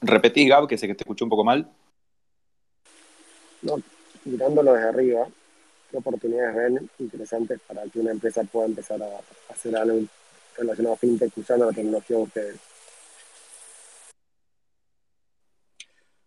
Repetís, 0.00 0.48
Gab, 0.48 0.66
que 0.66 0.76
sé 0.76 0.88
que 0.88 0.94
te 0.96 1.04
escuché 1.04 1.22
un 1.22 1.30
poco 1.30 1.44
mal. 1.44 1.70
no, 3.62 3.80
mirándolo 4.24 4.72
desde 4.72 4.88
arriba, 4.88 5.28
¿qué 5.88 5.98
oportunidades 5.98 6.56
ven 6.56 6.90
interesantes 6.98 7.60
para 7.60 7.84
que 7.84 8.00
una 8.00 8.10
empresa 8.10 8.42
pueda 8.42 8.66
empezar 8.66 9.00
a 9.00 9.52
hacer 9.52 9.76
algo 9.76 10.00
relacionado 10.56 10.94
a 10.94 10.98
fintech 10.98 11.38
usando 11.38 11.66
la 11.66 11.72
tecnología 11.72 12.16
de 12.16 12.22
ustedes? 12.24 12.56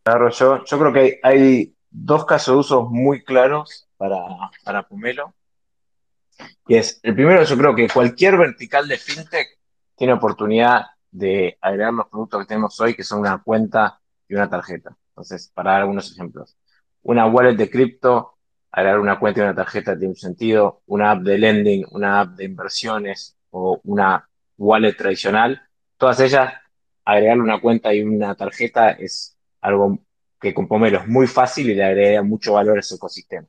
Agarro 0.06 0.30
yo. 0.30 0.64
Yo 0.64 0.80
creo 0.80 0.94
que 0.94 1.20
hay 1.22 1.76
dos 1.94 2.26
casos 2.26 2.56
de 2.56 2.60
usos 2.60 2.90
muy 2.90 3.24
claros 3.24 3.88
para, 3.98 4.20
para. 4.64 4.88
Y 6.68 6.76
es, 6.76 7.00
el 7.04 7.14
primero, 7.14 7.44
yo 7.44 7.58
creo 7.58 7.76
que 7.76 7.88
cualquier 7.88 8.38
vertical 8.38 8.88
de 8.88 8.98
fintech 8.98 9.48
tiene 9.96 10.14
oportunidad 10.14 10.88
de 11.12 11.58
agregar 11.62 11.94
los 11.94 12.08
productos 12.08 12.42
que 12.42 12.48
tenemos 12.48 12.80
hoy, 12.82 12.96
que 12.96 13.04
son 13.04 13.20
una 13.20 13.42
cuenta 13.42 14.02
y 14.28 14.34
una 14.34 14.50
tarjeta. 14.50 14.98
Entonces, 15.10 15.52
para 15.54 15.74
dar 15.74 15.82
algunos 15.82 16.12
ejemplos. 16.12 16.58
Una 17.04 17.28
wallet 17.28 17.56
de 17.56 17.70
cripto, 17.70 18.38
agregar 18.72 19.00
una 19.00 19.20
cuenta 19.20 19.42
y 19.42 19.44
una 19.44 19.56
tarjeta 19.56 19.96
tiene 19.96 20.10
un 20.10 20.16
sentido. 20.16 20.82
Una 20.88 21.12
app 21.12 21.22
de 21.22 21.38
lending, 21.38 21.86
una 21.92 22.22
app 22.22 22.30
de 22.30 22.46
inversiones 22.46 23.38
o 23.52 23.80
una 23.84 24.28
wallet 24.58 24.98
tradicional. 24.98 25.62
Todas 25.98 26.20
ellas, 26.22 26.54
agregarle 27.06 27.44
una 27.44 27.62
cuenta 27.62 27.94
y 27.94 28.02
una 28.02 28.34
tarjeta 28.36 28.92
es 28.92 29.38
algo 29.62 30.00
que 30.44 30.54
con 30.54 30.68
Pomelo 30.68 31.00
es 31.00 31.08
muy 31.08 31.26
fácil 31.26 31.70
y 31.70 31.74
le 31.74 31.86
agrega 31.86 32.22
mucho 32.22 32.54
valor 32.54 32.76
a 32.76 32.82
ese 32.82 32.96
ecosistema. 32.96 33.48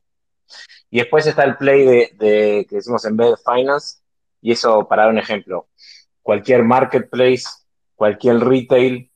Y 0.89 0.99
después 0.99 1.27
está 1.27 1.43
el 1.43 1.57
play 1.57 1.85
de, 1.85 2.65
que 2.69 2.75
decimos 2.77 3.03
Embedded 3.03 3.35
Finance, 3.43 3.99
y 4.41 4.53
eso 4.53 4.87
para 4.87 5.03
dar 5.03 5.11
un 5.11 5.19
ejemplo, 5.19 5.67
cualquier 6.21 6.63
marketplace, 6.63 7.43
cualquier 7.95 8.39
retail 8.39 9.11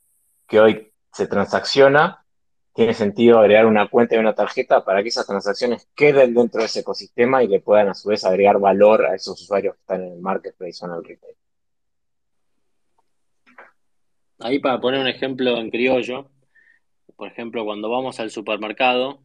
que 0.45 0.59
hoy 0.59 0.93
se 1.13 1.25
transacciona, 1.27 2.25
tiene 2.73 2.93
sentido 2.93 3.39
agregar 3.39 3.65
una 3.65 3.87
cuenta 3.87 4.15
y 4.15 4.19
una 4.19 4.35
tarjeta 4.35 4.83
para 4.83 5.01
que 5.01 5.09
esas 5.09 5.25
transacciones 5.25 5.87
queden 5.95 6.33
dentro 6.33 6.59
de 6.59 6.65
ese 6.65 6.81
ecosistema 6.81 7.43
y 7.43 7.47
le 7.47 7.61
puedan 7.61 7.87
a 7.87 7.93
su 7.93 8.09
vez 8.09 8.25
agregar 8.25 8.59
valor 8.59 9.05
a 9.05 9.15
esos 9.15 9.41
usuarios 9.41 9.75
que 9.75 9.81
están 9.81 10.03
en 10.03 10.13
el 10.13 10.19
marketplace 10.19 10.79
o 10.81 10.87
en 10.87 10.93
el 10.95 11.03
retail. 11.05 11.35
Ahí 14.39 14.59
para 14.59 14.81
poner 14.81 14.99
un 14.99 15.07
ejemplo 15.07 15.57
en 15.57 15.69
criollo, 15.69 16.29
por 17.19 17.27
ejemplo, 17.27 17.65
cuando 17.65 17.89
vamos 17.89 18.21
al 18.21 18.31
supermercado, 18.31 19.21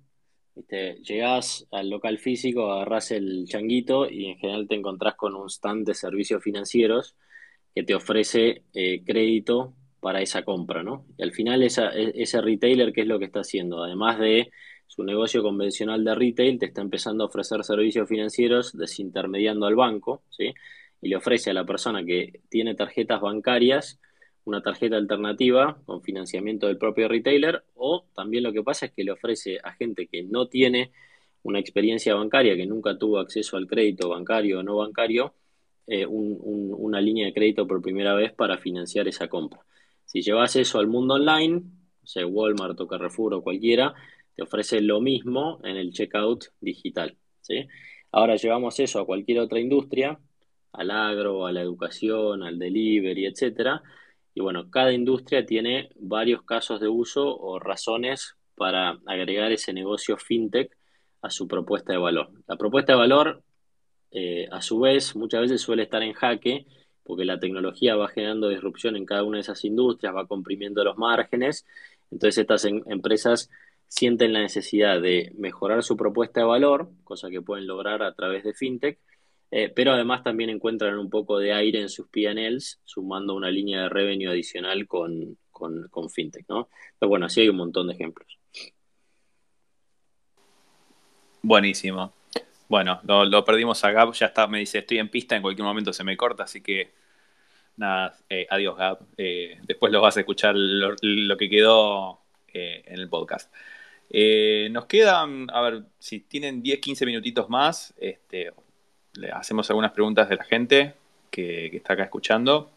¿viste? 0.57 0.97
llegás 1.05 1.65
al 1.71 1.91
local 1.91 2.19
físico, 2.19 2.73
agarrás 2.73 3.13
el 3.13 3.45
changuito 3.47 4.11
y 4.11 4.27
en 4.27 4.39
general 4.39 4.67
te 4.67 4.75
encontrás 4.75 5.15
con 5.15 5.37
un 5.37 5.49
stand 5.49 5.87
de 5.87 5.95
servicios 5.95 6.43
financieros 6.43 7.15
que 7.73 7.85
te 7.85 7.95
ofrece 7.95 8.65
eh, 8.75 9.05
crédito 9.07 9.75
para 10.01 10.21
esa 10.23 10.43
compra, 10.43 10.83
¿no? 10.83 11.07
Y 11.17 11.23
al 11.23 11.31
final 11.31 11.63
e- 11.63 11.67
ese 11.69 12.41
retailer, 12.41 12.93
¿qué 12.93 13.03
es 13.03 13.07
lo 13.07 13.21
que 13.21 13.27
está 13.27 13.43
haciendo? 13.43 13.85
Además 13.85 14.19
de 14.19 14.51
su 14.89 15.05
negocio 15.05 15.45
convencional 15.45 16.03
de 16.05 16.17
retail 16.17 16.59
te 16.59 16.67
está 16.67 16.83
empezando 16.83 17.23
a 17.23 17.29
ofrecer 17.29 17.63
servicios 17.63 18.09
financieros 18.09 18.77
desintermediando 18.77 19.67
al 19.67 19.77
banco, 19.77 20.25
¿sí? 20.31 20.53
Y 21.01 21.11
le 21.11 21.17
ofrece 21.17 21.51
a 21.51 21.55
la 21.55 21.65
persona 21.65 22.05
que 22.05 22.41
tiene 22.49 22.75
tarjetas 22.75 23.21
bancarias 23.21 24.01
una 24.45 24.63
tarjeta 24.63 24.97
alternativa 24.97 25.79
con 25.87 26.03
financiamiento 26.03 26.67
del 26.67 26.79
propio 26.79 27.09
retailer 27.09 27.65
o 27.75 28.07
también 28.15 28.45
lo 28.45 28.53
que 28.53 28.63
pasa 28.63 28.87
es 28.87 28.93
que 28.93 29.05
le 29.05 29.13
ofrece 29.13 29.59
a 29.63 29.73
gente 29.73 30.07
que 30.07 30.23
no 30.23 30.49
tiene 30.49 30.93
una 31.43 31.59
experiencia 31.59 32.15
bancaria, 32.15 32.57
que 32.57 32.67
nunca 32.67 32.99
tuvo 32.99 33.19
acceso 33.19 33.57
al 33.57 33.67
crédito 33.67 34.09
bancario 34.09 34.61
o 34.61 34.63
no 34.63 34.77
bancario, 34.77 35.35
eh, 35.87 36.07
una 36.07 37.01
línea 37.01 37.27
de 37.27 37.35
crédito 37.35 37.67
por 37.67 37.83
primera 37.83 38.15
vez 38.15 38.33
para 38.33 38.59
financiar 38.59 39.07
esa 39.09 39.29
compra. 39.29 39.61
Si 40.05 40.23
llevas 40.23 40.57
eso 40.57 40.79
al 40.79 40.87
mundo 40.87 41.15
online, 41.15 41.63
sea 42.03 42.27
Walmart 42.27 42.81
o 42.81 42.87
Carrefour 42.87 43.35
o 43.35 43.43
cualquiera, 43.43 43.95
te 44.35 44.43
ofrece 44.43 44.81
lo 44.81 45.01
mismo 45.01 45.61
en 45.65 45.77
el 45.77 45.93
checkout 45.93 46.47
digital. 46.61 47.17
¿sí? 47.41 47.67
Ahora 48.13 48.37
llevamos 48.37 48.79
eso 48.81 49.01
a 49.01 49.07
cualquier 49.07 49.41
otra 49.41 49.61
industria, 49.61 50.19
al 50.73 50.91
agro, 50.91 51.47
a 51.47 51.53
la 51.53 51.61
educación, 51.61 52.43
al 52.43 52.59
delivery, 52.59 53.27
etcétera. 53.27 53.83
Y 54.35 54.41
bueno, 54.41 54.69
cada 54.71 54.93
industria 54.93 55.47
tiene 55.47 55.91
varios 55.97 56.43
casos 56.43 56.81
de 56.81 56.89
uso 56.89 57.37
o 57.37 57.59
razones 57.59 58.35
para 58.57 58.99
agregar 59.07 59.53
ese 59.53 59.73
negocio 59.73 60.17
fintech 60.17 60.77
a 61.23 61.31
su 61.31 61.47
propuesta 61.49 61.93
de 61.93 61.99
valor. 61.99 62.31
La 62.47 62.57
propuesta 62.57 62.93
de 62.93 62.99
valor, 62.99 63.43
eh, 64.11 64.47
a 64.51 64.61
su 64.61 64.81
vez, 64.81 65.17
muchas 65.17 65.43
veces 65.43 65.61
suele 65.61 65.85
estar 65.85 66.03
en 66.03 66.13
jaque 66.13 66.67
porque 67.05 67.25
la 67.25 67.39
tecnología 67.39 67.97
va 67.97 68.09
generando 68.09 68.49
disrupción 68.49 68.97
en 68.97 69.05
cada 69.05 69.23
una 69.25 69.37
de 69.37 69.43
esas 69.43 69.65
industrias, 69.65 70.15
va 70.15 70.27
comprimiendo 70.27 70.83
los 70.85 70.97
márgenes. 70.97 71.65
Entonces 72.11 72.39
estas 72.39 72.65
empresas 72.65 73.51
sienten 73.89 74.33
la 74.33 74.41
necesidad 74.41 75.01
de 75.01 75.33
mejorar 75.37 75.83
su 75.83 75.97
propuesta 75.97 76.41
de 76.41 76.47
valor, 76.47 76.91
cosa 77.05 77.31
que 77.31 77.43
pueden 77.43 77.67
lograr 77.67 78.03
a 78.03 78.15
través 78.15 78.43
de 78.43 78.55
fintech, 78.55 78.99
eh, 79.57 79.69
pero 79.73 79.93
además 79.93 80.25
también 80.25 80.51
encuentran 80.51 80.99
un 80.99 81.09
poco 81.09 81.39
de 81.39 81.53
aire 81.53 81.81
en 81.81 81.89
sus 81.89 82.09
P&Ls, 82.09 82.81
sumando 82.83 83.37
una 83.37 83.53
línea 83.53 83.83
de 83.83 83.89
revenue 83.89 84.29
adicional 84.29 84.89
con, 84.89 85.39
fintech, 86.13 86.45
¿no? 86.49 86.69
Pero 86.99 87.09
bueno, 87.09 87.27
así 87.27 87.43
hay 87.43 87.51
un 87.51 87.59
montón 87.59 87.87
de 87.87 87.95
ejemplos. 87.95 88.37
Buenísimo. 91.41 92.13
Bueno, 92.69 93.01
lo, 93.05 93.45
perdimos 93.45 93.85
a 93.85 93.93
Gab, 93.93 94.13
ya 94.13 94.27
está, 94.27 94.49
me 94.49 94.59
dice, 94.59 94.79
estoy 94.79 94.99
en 94.99 95.09
pista, 95.09 95.37
en 95.37 95.43
cualquier 95.43 95.65
momento 95.65 95.93
se 95.93 96.03
me 96.03 96.17
corta, 96.17 96.43
así 96.43 96.61
que 96.61 96.91
nada, 97.77 98.17
eh, 98.29 98.49
adiós 98.51 98.77
Gab. 98.77 99.07
Eh, 99.17 99.61
después 99.63 99.93
lo 99.93 100.01
vas 100.01 100.17
a 100.17 100.21
escuchar 100.21 100.57
lo, 100.57 100.97
lo 101.01 101.37
que 101.37 101.49
quedó 101.49 102.23
en 102.53 102.99
el 102.99 103.09
podcast. 103.09 103.55
nos 104.11 104.87
quedan, 104.87 105.47
a 105.53 105.61
ver, 105.61 105.85
si 106.01 106.19
tienen 106.19 106.61
10, 106.61 106.81
15 106.81 107.07
minutitos 107.07 107.49
más, 107.49 107.95
este, 107.99 108.51
le 109.15 109.31
hacemos 109.31 109.69
algunas 109.71 109.93
preguntas 109.93 110.29
de 110.29 110.37
la 110.37 110.45
gente 110.45 110.95
que, 111.31 111.67
está 111.67 111.95
acá 111.95 112.05
escuchando. 112.05 112.71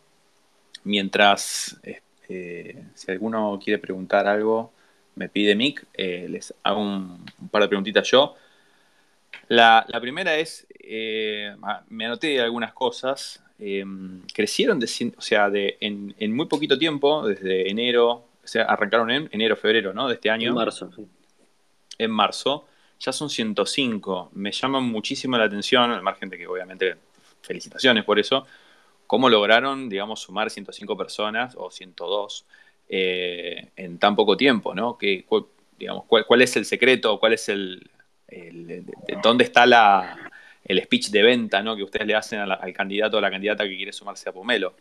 Mientras, 0.84 1.80
eh, 2.28 2.84
si 2.94 3.12
alguno 3.12 3.60
quiere 3.64 3.80
preguntar 3.80 4.28
algo, 4.28 4.72
me 5.16 5.30
pide 5.30 5.56
Mick, 5.56 5.86
eh, 5.94 6.28
les 6.30 6.54
hago 6.64 6.82
un, 6.82 7.26
par 7.52 7.64
de 7.64 7.68
preguntitas 7.68 8.10
yo. 8.10 8.36
La, 9.50 9.86
primera 10.00 10.36
es, 10.36 10.68
eh, 10.80 11.56
me 11.90 12.06
anoté 12.06 12.40
algunas 12.40 12.74
cosas. 12.74 13.44
crecieron, 14.34 14.80
de, 14.80 15.14
o 15.18 15.22
sea, 15.22 15.50
de, 15.50 15.78
en, 15.80 16.16
en, 16.20 16.36
muy 16.36 16.46
poquito 16.46 16.78
tiempo, 16.78 17.28
desde 17.28 17.70
enero, 17.70 18.12
o 18.44 18.48
sea, 18.48 18.64
arrancaron 18.64 19.10
en 19.10 19.30
enero, 19.32 19.56
febrero, 19.56 19.94
¿no? 19.94 20.08
De 20.08 20.16
este 20.16 20.30
año. 20.30 20.50
En 20.50 20.56
marzo, 20.56 20.92
sí. 20.96 21.08
En 21.98 22.12
marzo 22.12 22.68
ya 22.99 23.11
son 23.11 23.30
105. 23.30 24.32
Me 24.34 24.52
llama 24.52 24.80
muchísimo 24.80 25.38
la 25.38 25.45
atención, 25.45 25.91
al 25.91 26.02
margen 26.02 26.30
de 26.30 26.38
que 26.38 26.48
obviamente 26.48 26.95
felicitaciones 27.41 28.03
por 28.03 28.19
eso, 28.19 28.45
cómo 29.06 29.30
lograron, 29.30 29.90
digamos, 29.90 30.22
sumar 30.22 30.49
105 30.49 30.98
personas 30.98 31.56
o 31.57 31.72
102 31.72 32.45
eh, 32.90 33.69
en 33.76 33.98
tan 33.99 34.15
poco 34.15 34.36
tiempo, 34.36 34.74
¿no? 34.74 34.98
Que, 34.98 35.26
digamos, 35.78 36.06
cuál, 36.06 36.41
es 36.41 36.56
el 36.57 36.65
secreto? 36.65 37.19
¿Cuál 37.19 37.34
es 37.34 37.49
el, 37.49 37.90
dónde 39.22 39.44
está 39.44 39.65
la, 39.65 40.32
el 40.65 40.84
speech 40.84 41.10
de 41.10 41.24
venta 41.24 41.61
¿no? 41.61 41.76
que 41.76 41.84
ustedes 41.84 42.06
le 42.06 42.15
hacen 42.15 42.40
al 42.40 42.74
candidato 42.74 43.15
o 43.15 43.19
a 43.19 43.22
la 43.22 43.32
candidata 43.32 43.64
que 43.64 43.76
quiere 43.76 43.94
sumarse 43.94 44.30
a 44.30 44.34
Pomelo? 44.34 44.76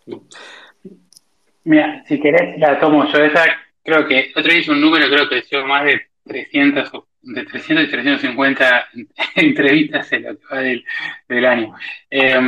Mira, 1.64 2.04
si 2.06 2.20
querés 2.20 2.58
la 2.58 2.78
tomo 2.78 3.04
yo. 3.10 3.18
Esa 3.18 3.44
creo 3.82 4.06
que, 4.06 4.32
otro 4.34 4.50
día 4.50 4.60
hice 4.60 4.72
un 4.72 4.80
número, 4.80 5.08
creo 5.08 5.28
que 5.28 5.40
creció 5.40 5.64
más 5.66 5.84
de 5.84 6.00
300 6.26 6.94
o 6.94 7.06
de 7.22 7.44
300 7.44 7.84
y 7.84 7.90
350 7.90 8.88
entrevistas 9.36 10.12
en 10.12 10.22
lo 10.24 10.38
que 10.38 10.46
va 10.50 10.58
del, 10.60 11.44
año. 11.44 11.74
Eh, 12.10 12.38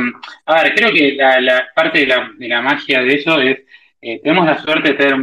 a 0.45 0.63
ver, 0.63 0.75
creo 0.75 0.91
que 0.91 1.15
la, 1.15 1.67
parte 1.75 2.05
de 2.05 2.47
la, 2.47 2.61
magia 2.61 3.01
de 3.01 3.13
eso 3.13 3.39
es, 3.41 3.59
eh, 4.01 4.21
tenemos 4.23 4.45
la 4.45 4.57
suerte 4.57 4.89
de 4.89 4.95
tener 4.95 5.17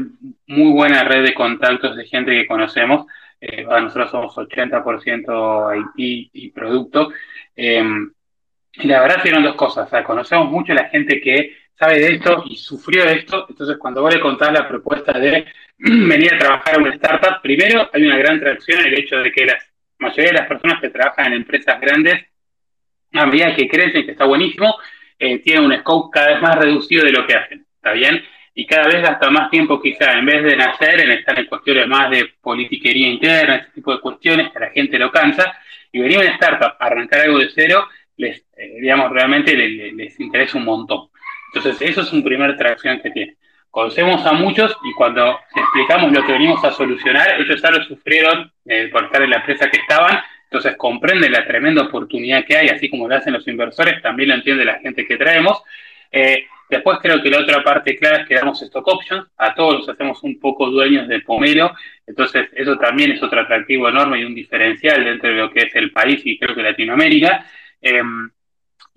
muy 0.47 0.73
buena 0.73 1.05
red 1.05 1.25
de 1.25 1.35
contactos 1.35 1.97
de 1.97 2.07
gente 2.07 2.33
que 2.33 2.47
conocemos. 2.47 3.07
Eh, 3.41 3.65
nosotros 3.65 4.11
somos 4.11 4.37
80% 4.37 5.91
IT 5.97 6.31
y 6.33 6.51
producto. 6.51 7.13
y 7.57 8.87
la 8.87 9.01
verdad 9.01 9.23
fueron 9.23 9.43
dos 9.43 9.55
cosas. 9.55 9.87
O 9.87 9.91
sea, 9.91 10.05
conocemos 10.05 10.51
mucho 10.51 10.73
a 10.73 10.77
la 10.77 10.89
gente 10.89 11.21
que 11.21 11.57
sabe 11.79 11.99
de 11.99 12.15
esto 12.15 12.45
y 12.47 12.57
sufrió 12.57 13.05
de 13.05 13.13
esto. 13.13 13.47
Entonces, 13.49 13.79
cuando 13.79 14.03
vos 14.03 14.15
le 14.15 14.21
contás 14.21 14.53
la 14.53 14.69
propuesta 14.69 15.19
de 15.19 15.47
venir 15.79 16.35
a 16.35 16.39
trabajar 16.39 16.77
en 16.77 16.83
una 16.83 16.95
startup, 16.95 17.43
primero 17.43 17.91
hay 17.93 18.07
una 18.07 18.17
gran 18.17 18.41
tracción 18.41 18.81
en 18.81 18.87
el 18.87 18.99
hecho 18.99 19.19
de 19.19 19.31
que 19.31 19.45
la 19.45 19.59
mayoría 19.99 20.33
de 20.33 20.39
las 20.39 20.47
personas 20.47 20.81
que 20.81 20.89
trabajan 20.89 21.27
en 21.27 21.33
empresas 21.35 21.81
grandes, 21.81 22.25
a 23.13 23.27
medida 23.27 23.55
que 23.55 23.69
crecen, 23.69 24.05
que 24.05 24.13
está 24.13 24.25
buenísimo, 24.25 24.77
eh, 25.19 25.39
tienen 25.39 25.65
un 25.65 25.77
scope 25.79 26.11
cada 26.13 26.33
vez 26.33 26.43
más 26.43 26.57
reducido 26.57 27.05
de 27.05 27.13
lo 27.13 27.27
que 27.27 27.35
hacen, 27.35 27.67
¿está 27.77 27.93
bien? 27.93 28.23
Y 28.55 28.67
cada 28.67 28.87
vez 28.87 29.03
gasta 29.03 29.31
más 29.31 29.51
tiempo 29.51 29.81
quizá, 29.81 30.19
en 30.19 30.25
vez 30.25 30.43
de 30.43 30.57
nacer 30.57 31.01
en 31.01 31.11
estar 31.13 31.39
en 31.39 31.47
cuestiones 31.47 31.87
más 31.87 32.11
de 32.11 32.27
politiquería 32.41 33.09
interna, 33.09 33.57
ese 33.57 33.71
tipo 33.73 33.93
de 33.93 34.01
cuestiones 34.01 34.51
que 34.51 34.59
a 34.59 34.61
la 34.63 34.71
gente 34.71 34.99
lo 34.99 35.11
cansa, 35.11 35.59
y 35.93 36.01
venir 36.01 36.19
a 36.19 36.21
una 36.21 36.31
startup 36.31 36.77
a 36.79 36.87
arrancar 36.87 37.21
algo 37.21 37.39
de 37.39 37.51
cero, 37.55 37.87
les, 38.17 38.39
eh, 38.57 38.79
digamos, 38.81 39.11
realmente 39.11 39.55
les, 39.55 39.93
les 39.93 40.21
interesa 40.21 40.57
un 40.57 40.65
montón. 40.65 41.09
Entonces, 41.55 41.91
eso 41.91 42.01
es 42.01 42.13
un 42.13 42.25
primer 42.25 42.57
tracción 42.57 43.01
que 43.01 43.11
tiene. 43.11 43.37
Conocemos 43.77 44.25
a 44.25 44.33
muchos 44.33 44.75
y 44.85 44.95
cuando 44.95 45.39
explicamos 45.55 46.11
lo 46.11 46.25
que 46.25 46.33
venimos 46.33 46.65
a 46.65 46.73
solucionar, 46.73 47.39
ellos 47.39 47.61
ya 47.61 47.71
lo 47.71 47.85
sufrieron 47.85 48.51
eh, 48.65 48.89
por 48.91 49.05
estar 49.05 49.21
en 49.21 49.29
la 49.29 49.37
empresa 49.37 49.69
que 49.69 49.77
estaban, 49.77 50.19
entonces 50.45 50.79
comprenden 50.79 51.31
la 51.31 51.47
tremenda 51.47 51.83
oportunidad 51.83 52.47
que 52.47 52.57
hay, 52.57 52.69
así 52.69 52.89
como 52.89 53.07
lo 53.07 53.15
hacen 53.15 53.35
los 53.35 53.47
inversores, 53.47 54.01
también 54.01 54.31
lo 54.31 54.37
entiende 54.37 54.65
la 54.65 54.79
gente 54.79 55.07
que 55.07 55.19
traemos. 55.19 55.63
Eh, 56.11 56.47
después 56.71 57.01
creo 57.03 57.23
que 57.23 57.29
la 57.29 57.41
otra 57.41 57.63
parte 57.63 57.99
clara 57.99 58.23
es 58.23 58.27
que 58.27 58.37
damos 58.37 58.63
stock 58.63 58.89
options, 58.89 59.27
a 59.37 59.55
todos 59.55 59.81
los 59.81 59.89
hacemos 59.91 60.23
un 60.23 60.41
poco 60.41 60.71
dueños 60.71 61.07
del 61.07 61.23
pomelo, 61.23 61.71
entonces 62.07 62.49
eso 62.55 62.79
también 62.79 63.13
es 63.13 63.23
otro 63.23 63.43
atractivo 63.43 63.91
enorme 63.91 64.21
y 64.21 64.25
un 64.25 64.35
diferencial 64.35 65.05
dentro 65.05 65.29
de 65.29 65.37
lo 65.37 65.51
que 65.51 65.67
es 65.67 65.75
el 65.75 65.93
país 65.93 66.23
y 66.25 66.39
creo 66.39 66.55
que 66.55 66.63
Latinoamérica. 66.63 67.45
Em, 67.83 68.31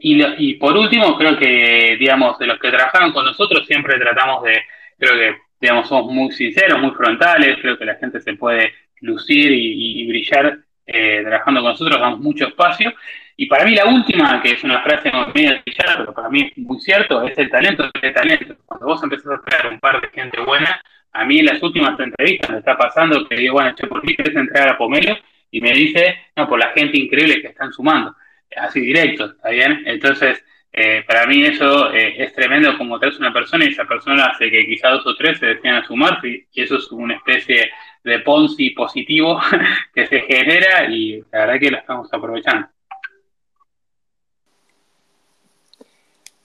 y, 0.02 0.54
por 0.56 0.78
último, 0.78 1.18
creo 1.18 1.38
que, 1.38 1.98
digamos, 2.00 2.40
de 2.40 2.48
los 2.48 2.58
que 2.58 2.72
trabajaron 2.72 3.12
con 3.12 3.26
nosotros 3.26 3.68
siempre 3.68 4.00
tratamos 4.00 4.44
de, 4.44 4.62
creo 4.98 5.14
que, 5.14 5.38
digamos, 5.60 5.90
somos 5.90 6.14
muy 6.14 6.32
sinceros, 6.32 6.80
muy 6.80 6.92
frontales, 6.92 7.58
creo 7.62 7.78
que 7.78 7.86
la 7.86 7.96
gente 7.96 8.22
se 8.22 8.34
puede 8.34 8.74
lucir 9.02 9.52
y, 9.52 10.08
brillar 10.08 10.60
eh, 10.86 11.22
trabajando 11.22 11.62
con 11.62 11.72
nosotros, 11.72 12.00
damos 12.00 12.20
mucho 12.20 12.48
espacio. 12.48 12.94
Y 13.36 13.48
para 13.48 13.66
mí 13.66 13.76
la 13.76 13.86
última, 13.88 14.42
que 14.42 14.52
es 14.52 14.64
una 14.64 14.82
frase 14.82 15.12
brillada, 15.34 15.98
pero 15.98 16.14
para 16.14 16.30
mí 16.30 16.50
es 16.50 16.58
muy 16.58 16.80
cierto, 16.80 17.22
es 17.24 17.38
el 17.38 17.50
talento 17.50 17.90
el 18.02 18.14
talento. 18.14 18.56
Cuando 18.66 18.86
vos 18.86 19.04
empezás 19.04 19.34
a 19.34 19.42
traer 19.42 19.68
un 19.74 19.80
par 19.80 20.00
de 20.00 20.08
gente 20.10 20.40
buena, 20.42 20.82
a 21.12 21.26
mí 21.26 21.40
en 21.40 21.46
las 21.46 21.62
últimas 21.62 22.00
entrevistas 22.00 22.50
me 22.52 22.60
está 22.60 22.78
pasando 22.78 23.28
que 23.28 23.36
digo, 23.36 23.56
bueno, 23.56 23.74
¿por 23.90 24.02
qué 24.02 24.16
querés 24.16 24.36
entrar 24.36 24.70
a 24.70 24.78
Pomelo? 24.78 25.18
Y 25.52 25.62
me 25.62 25.72
dice, 25.72 26.16
no, 26.36 26.48
por 26.48 26.60
la 26.60 26.70
gente 26.70 26.98
increíble 26.98 27.42
que 27.42 27.48
están 27.48 27.74
sumando 27.74 28.16
así 28.56 28.82
directo, 28.82 29.26
¿está 29.26 29.50
bien? 29.50 29.84
Entonces, 29.86 30.44
eh, 30.72 31.04
para 31.08 31.26
mí 31.26 31.44
eso 31.44 31.92
eh, 31.92 32.24
es 32.24 32.34
tremendo 32.34 32.78
como 32.78 33.00
traes 33.00 33.18
una 33.20 33.34
persona 33.34 33.66
y 33.66 33.70
esa 33.70 33.86
persona 33.86 34.28
hace 34.28 34.52
que 34.52 34.68
quizá 34.68 34.90
dos 34.90 35.08
o 35.08 35.16
tres 35.16 35.40
se 35.40 35.48
decían 35.48 35.76
a 35.76 35.86
sumarse 35.86 36.48
y 36.52 36.62
eso 36.62 36.78
es 36.78 36.92
una 36.92 37.16
especie 37.16 37.72
de 38.04 38.20
Ponzi 38.20 38.70
positivo 38.72 39.42
que 39.94 40.08
se 40.08 40.22
genera 40.22 40.86
y 40.90 41.22
la 41.32 41.40
verdad 41.40 41.60
que 41.60 41.72
lo 41.72 41.78
estamos 41.78 42.14
aprovechando. 42.14 42.68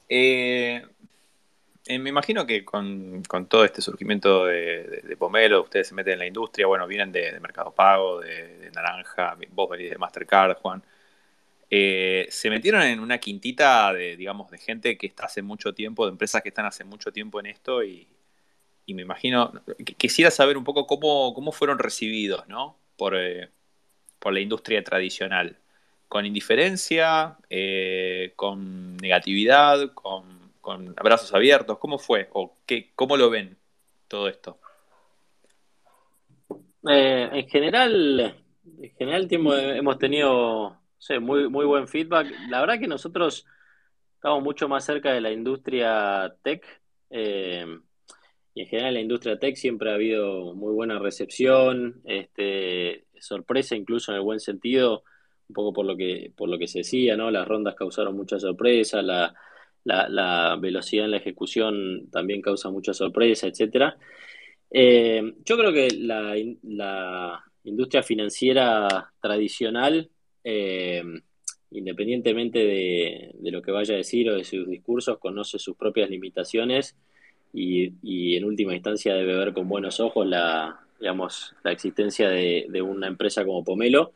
Eh, 0.08 0.82
me 1.86 2.08
imagino 2.08 2.46
que 2.46 2.64
con, 2.64 3.22
todo 3.48 3.64
este 3.64 3.82
surgimiento 3.82 4.46
de, 4.46 5.16
Pomelo, 5.18 5.62
ustedes 5.62 5.88
se 5.88 5.94
meten 5.94 6.14
en 6.14 6.18
la 6.20 6.26
industria, 6.26 6.66
bueno, 6.66 6.86
vienen 6.86 7.12
de, 7.12 7.38
Mercado 7.40 7.72
Pago, 7.72 8.20
de, 8.20 8.70
Naranja, 8.74 9.36
vos 9.50 9.68
venís 9.68 9.90
de 9.90 9.98
Mastercard, 9.98 10.56
Juan. 10.58 10.82
Eh, 11.76 12.28
se 12.30 12.50
metieron 12.50 12.82
en 12.82 13.00
una 13.00 13.18
quintita 13.18 13.92
de, 13.92 14.16
digamos, 14.16 14.48
de 14.48 14.58
gente 14.58 14.96
que 14.96 15.08
está 15.08 15.24
hace 15.24 15.42
mucho 15.42 15.74
tiempo, 15.74 16.06
de 16.06 16.12
empresas 16.12 16.40
que 16.40 16.50
están 16.50 16.66
hace 16.66 16.84
mucho 16.84 17.12
tiempo 17.12 17.40
en 17.40 17.46
esto 17.46 17.82
y, 17.82 18.06
me 18.86 19.02
imagino, 19.02 19.52
quisiera 19.98 20.30
saber 20.30 20.56
un 20.56 20.62
poco 20.62 20.86
cómo, 20.86 21.34
cómo 21.34 21.50
fueron 21.50 21.80
recibidos, 21.80 22.46
¿no? 22.46 22.78
Por, 22.96 23.16
eh, 23.16 23.50
por 24.20 24.32
la 24.32 24.38
industria 24.38 24.84
tradicional? 24.84 25.58
¿Con 26.06 26.24
indiferencia? 26.26 27.38
Eh, 27.50 28.34
¿Con 28.36 28.96
negatividad? 28.98 29.94
Con, 29.94 30.94
abrazos 30.96 31.34
abiertos? 31.34 31.78
¿Cómo 31.78 31.98
fue? 31.98 32.28
¿O 32.34 32.56
qué, 32.66 32.92
cómo 32.94 33.16
lo 33.16 33.30
ven 33.30 33.58
todo 34.06 34.28
esto? 34.28 34.60
En 36.84 37.48
general, 37.48 38.36
en 38.80 38.94
general 38.94 39.26
hemos 39.76 39.98
tenido 39.98 40.83
muy, 41.20 41.48
muy 41.48 41.66
buen 41.66 41.88
feedback. 41.88 42.32
La 42.48 42.60
verdad 42.60 42.78
que 42.78 42.88
nosotros 42.88 43.46
estamos 44.14 44.42
mucho 44.42 44.68
más 44.68 44.84
cerca 44.84 45.12
de 45.12 45.20
la 45.20 45.30
industria 45.30 46.34
tech. 46.42 46.64
Eh, 47.10 47.66
y 48.54 48.60
en 48.62 48.66
general 48.68 48.94
la 48.94 49.00
industria 49.00 49.38
tech 49.38 49.56
siempre 49.56 49.90
ha 49.90 49.94
habido 49.94 50.54
muy 50.54 50.72
buena 50.72 50.98
recepción, 50.98 52.00
este, 52.04 53.06
sorpresa 53.18 53.76
incluso 53.76 54.12
en 54.12 54.16
el 54.16 54.22
buen 54.22 54.40
sentido, 54.40 55.04
un 55.48 55.54
poco 55.54 55.72
por 55.72 55.84
lo 55.86 55.96
que, 55.96 56.32
por 56.36 56.48
lo 56.48 56.58
que 56.58 56.68
se 56.68 56.78
decía, 56.78 57.16
¿no? 57.16 57.30
Las 57.30 57.46
rondas 57.46 57.74
causaron 57.74 58.16
mucha 58.16 58.38
sorpresa, 58.38 59.02
la, 59.02 59.34
la, 59.84 60.56
velocidad 60.60 61.04
en 61.06 61.10
la 61.10 61.16
ejecución 61.18 62.08
también 62.10 62.40
causa 62.40 62.70
mucha 62.70 62.94
sorpresa, 62.94 63.48
etcétera. 63.48 63.98
Eh, 64.70 65.34
yo 65.44 65.58
creo 65.58 65.72
que 65.72 65.88
la, 65.98 66.34
la 66.62 67.44
industria 67.64 68.02
financiera 68.02 69.12
tradicional 69.20 70.10
eh, 70.44 71.02
independientemente 71.70 72.58
de, 72.60 73.50
lo 73.50 73.62
que 73.62 73.72
vaya 73.72 73.94
a 73.94 73.98
decir 73.98 74.30
o 74.30 74.36
de 74.36 74.44
sus 74.44 74.68
discursos, 74.68 75.18
conoce 75.18 75.58
sus 75.58 75.76
propias 75.76 76.10
limitaciones 76.10 76.96
y, 77.52 78.36
en 78.36 78.44
última 78.44 78.74
instancia 78.74 79.14
debe 79.14 79.36
ver 79.36 79.52
con 79.52 79.68
buenos 79.68 80.00
ojos 80.00 80.26
la, 80.26 80.80
digamos, 81.00 81.54
la 81.62 81.72
existencia 81.72 82.28
de, 82.28 82.82
una 82.82 83.08
empresa 83.08 83.44
como 83.44 83.64
Pomelo. 83.64 84.12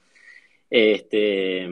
Este, 0.71 1.67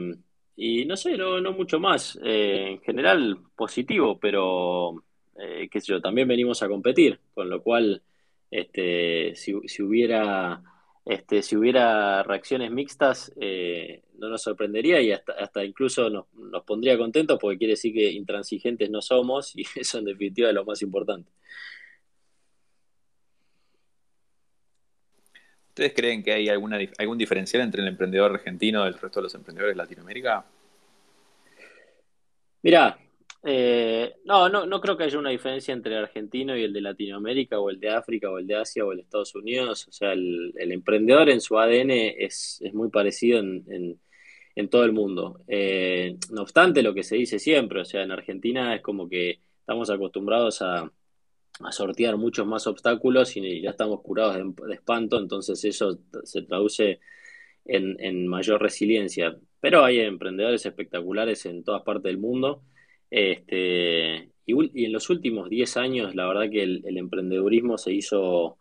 y 0.55 0.85
no 0.85 0.97
sé, 0.97 1.17
no, 1.17 1.39
mucho 1.53 1.79
más. 1.79 2.19
Eh, 2.23 2.71
en 2.71 2.81
general, 2.81 3.37
positivo, 3.55 4.17
pero 4.19 5.03
eh, 5.37 5.69
qué 5.69 5.79
sé 5.79 5.93
yo, 5.93 6.01
también 6.01 6.27
venimos 6.27 6.63
a 6.63 6.67
competir, 6.67 7.19
con 7.33 7.49
lo 7.49 7.61
cual, 7.61 8.01
este, 8.49 9.35
si 9.35 9.53
hubiera 9.83 10.61
este, 11.09 11.41
si 11.41 11.55
hubiera 11.55 12.21
reacciones 12.23 12.69
mixtas, 12.69 13.31
eh, 13.39 14.03
no 14.17 14.27
nos 14.27 14.41
sorprendería 14.41 14.99
y 15.01 15.13
hasta, 15.13 15.31
hasta 15.33 15.63
incluso 15.63 16.09
nos, 16.09 16.25
pondría 16.65 16.97
contentos 16.97 17.39
porque 17.39 17.57
quiere 17.57 17.73
decir 17.73 17.93
que 17.93 18.11
intransigentes 18.11 18.89
no 18.89 19.01
somos 19.01 19.55
y 19.55 19.65
eso 19.79 19.99
en 19.99 20.05
definitiva 20.05 20.49
es 20.49 20.55
lo 20.55 20.65
más 20.65 20.81
importante. 20.81 21.31
¿Ustedes 25.69 25.93
creen 25.93 26.23
que 26.23 26.33
hay 26.33 26.49
alguna, 26.49 26.77
algún 26.97 27.17
diferencial 27.17 27.63
entre 27.63 27.83
el 27.83 27.87
emprendedor 27.87 28.31
argentino 28.31 28.83
y 28.83 28.87
el 28.87 28.95
resto 28.95 29.19
de 29.19 29.23
los 29.23 29.35
emprendedores 29.35 29.75
de 29.75 29.77
Latinoamérica? 29.77 30.43
Mira, 32.63 32.97
eh, 33.43 34.15
no, 34.25 34.49
no, 34.49 34.65
no 34.65 34.81
creo 34.81 34.97
que 34.97 35.03
haya 35.05 35.19
una 35.19 35.29
diferencia 35.29 35.73
entre 35.73 35.93
el 35.93 36.03
argentino 36.03 36.57
y 36.57 36.63
el 36.63 36.73
de 36.73 36.81
Latinoamérica, 36.81 37.59
o 37.59 37.69
el 37.69 37.79
de 37.79 37.89
África, 37.89 38.29
o 38.29 38.39
el 38.39 38.47
de 38.47 38.55
Asia, 38.55 38.85
o 38.85 38.91
el 38.91 38.97
de 38.97 39.03
Estados 39.03 39.35
Unidos. 39.35 39.87
O 39.87 39.91
sea, 39.91 40.13
el, 40.13 40.53
emprendedor 40.57 41.29
en 41.29 41.41
su 41.41 41.57
ADN 41.57 41.91
es, 41.91 42.61
muy 42.73 42.89
parecido 42.89 43.39
en, 43.39 43.99
todo 44.69 44.83
el 44.83 44.91
mundo. 44.91 45.41
Eh, 45.47 46.17
no 46.31 46.41
obstante, 46.41 46.81
lo 46.81 46.93
que 46.93 47.03
se 47.03 47.15
dice 47.15 47.39
siempre, 47.39 47.81
o 47.81 47.85
sea, 47.85 48.03
en 48.03 48.11
Argentina 48.11 48.75
es 48.75 48.81
como 48.81 49.07
que 49.07 49.39
estamos 49.59 49.89
acostumbrados 49.89 50.61
a, 50.61 50.91
sortear 51.71 52.17
muchos 52.17 52.45
más 52.45 52.67
obstáculos 52.67 53.35
y 53.35 53.61
ya 53.61 53.71
estamos 53.71 54.01
curados 54.01 54.35
de, 54.35 54.73
espanto, 54.75 55.17
entonces 55.17 55.63
eso 55.65 55.97
se 56.23 56.43
traduce 56.43 56.99
en, 57.65 57.97
en 57.99 58.27
mayor 58.27 58.61
resiliencia. 58.61 59.37
Pero 59.59 59.83
hay 59.83 59.99
emprendedores 59.99 60.65
espectaculares 60.65 61.45
en 61.47 61.63
todas 61.63 61.81
partes 61.83 62.03
del 62.03 62.19
mundo. 62.19 62.63
Este, 63.09 64.29
y, 64.45 64.85
en 64.85 64.91
los 64.91 65.09
últimos 65.09 65.49
10 65.49 65.77
años, 65.77 66.15
la 66.15 66.27
verdad 66.27 66.49
que 66.49 66.63
el, 66.63 66.97
emprendedurismo 66.97 67.77
se 67.77 67.93
hizo 67.93 68.57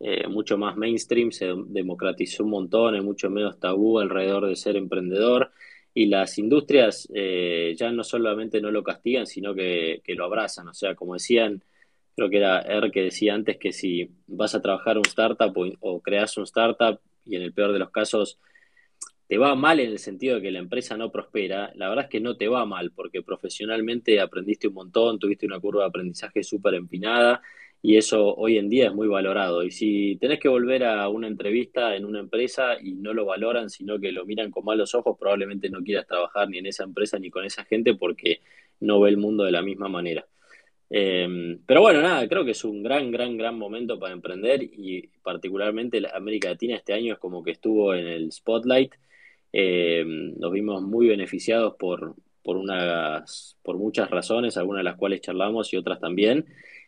eh, 0.00 0.26
mucho 0.28 0.58
más 0.58 0.76
mainstream, 0.76 1.30
se 1.32 1.54
democratizó 1.66 2.44
un 2.44 2.50
montón, 2.50 2.94
hay 2.94 3.00
mucho 3.00 3.30
menos 3.30 3.58
tabú 3.58 3.98
alrededor 3.98 4.46
de 4.46 4.56
ser 4.56 4.76
emprendedor. 4.76 5.52
Y 5.94 6.06
las 6.06 6.38
industrias 6.38 7.08
eh, 7.14 7.74
ya 7.76 7.90
no 7.90 8.04
solamente 8.04 8.60
no 8.60 8.70
lo 8.70 8.84
castigan, 8.84 9.26
sino 9.26 9.54
que, 9.54 10.02
lo 10.06 10.24
abrazan. 10.24 10.68
O 10.68 10.74
sea, 10.74 10.94
como 10.94 11.14
decían, 11.14 11.62
creo 12.14 12.30
que 12.30 12.38
era 12.38 12.60
Er 12.60 12.90
que 12.90 13.02
decía 13.02 13.34
antes 13.34 13.58
que 13.58 13.72
si 13.72 14.10
vas 14.26 14.54
a 14.54 14.62
trabajar 14.62 14.98
un 14.98 15.06
startup 15.06 15.56
o, 15.56 15.66
o 15.80 16.00
creas 16.00 16.36
un 16.36 16.44
startup 16.44 17.00
y 17.24 17.36
en 17.36 17.42
el 17.42 17.52
peor 17.52 17.72
de 17.72 17.78
los 17.78 17.90
casos 17.90 18.38
te 19.28 19.38
va 19.38 19.54
mal 19.54 19.78
en 19.80 19.90
el 19.90 19.98
sentido 19.98 20.36
de 20.36 20.42
que 20.42 20.50
la 20.50 20.58
empresa 20.58 20.96
no 20.96 21.12
prospera, 21.12 21.70
la 21.76 21.88
verdad 21.90 22.06
es 22.06 22.10
que 22.10 22.20
no 22.20 22.36
te 22.36 22.48
va 22.48 22.64
mal 22.64 22.92
porque 22.92 23.22
profesionalmente 23.22 24.20
aprendiste 24.20 24.68
un 24.68 24.74
montón, 24.74 25.18
tuviste 25.18 25.46
una 25.46 25.60
curva 25.60 25.82
de 25.82 25.88
aprendizaje 25.88 26.42
súper 26.42 26.74
empinada 26.74 27.42
y 27.82 27.96
eso 27.96 28.34
hoy 28.36 28.58
en 28.58 28.70
día 28.70 28.86
es 28.86 28.94
muy 28.94 29.06
valorado. 29.06 29.62
Y 29.62 29.70
si 29.70 30.16
tenés 30.16 30.40
que 30.40 30.48
volver 30.48 30.84
a 30.84 31.08
una 31.10 31.26
entrevista 31.28 31.94
en 31.94 32.06
una 32.06 32.20
empresa 32.20 32.80
y 32.80 32.94
no 32.94 33.12
lo 33.12 33.26
valoran, 33.26 33.68
sino 33.70 34.00
que 34.00 34.12
lo 34.12 34.24
miran 34.24 34.50
con 34.50 34.64
malos 34.64 34.94
ojos, 34.94 35.16
probablemente 35.18 35.68
no 35.70 35.82
quieras 35.82 36.06
trabajar 36.06 36.48
ni 36.48 36.58
en 36.58 36.66
esa 36.66 36.84
empresa 36.84 37.18
ni 37.18 37.30
con 37.30 37.44
esa 37.44 37.64
gente 37.64 37.94
porque 37.94 38.40
no 38.80 39.00
ve 39.00 39.10
el 39.10 39.18
mundo 39.18 39.44
de 39.44 39.52
la 39.52 39.62
misma 39.62 39.88
manera. 39.88 40.26
Em, 40.90 41.60
pero 41.66 41.82
bueno, 41.82 42.00
nada, 42.00 42.26
creo 42.28 42.44
que 42.46 42.52
es 42.52 42.64
un 42.64 42.82
gran, 42.82 43.10
gran, 43.10 43.36
gran 43.36 43.58
momento 43.58 43.98
para 43.98 44.14
emprender 44.14 44.62
y 44.62 45.06
particularmente 45.22 46.00
América 46.14 46.48
Latina 46.48 46.76
este 46.76 46.94
año 46.94 47.12
es 47.12 47.18
como 47.18 47.44
que 47.44 47.50
estuvo 47.50 47.94
en 47.94 48.06
el 48.06 48.32
spotlight 48.32 48.94
eh, 49.52 50.04
nos 50.06 50.52
vimos 50.52 50.82
muy 50.82 51.08
beneficiados 51.08 51.74
por, 51.78 52.14
por, 52.42 52.56
unas, 52.56 53.56
por 53.62 53.76
muchas 53.76 54.10
razones, 54.10 54.56
algunas 54.56 54.80
de 54.80 54.84
las 54.84 54.96
cuales 54.96 55.20
charlamos 55.20 55.72
y 55.72 55.76
otras 55.76 56.00
también. 56.00 56.46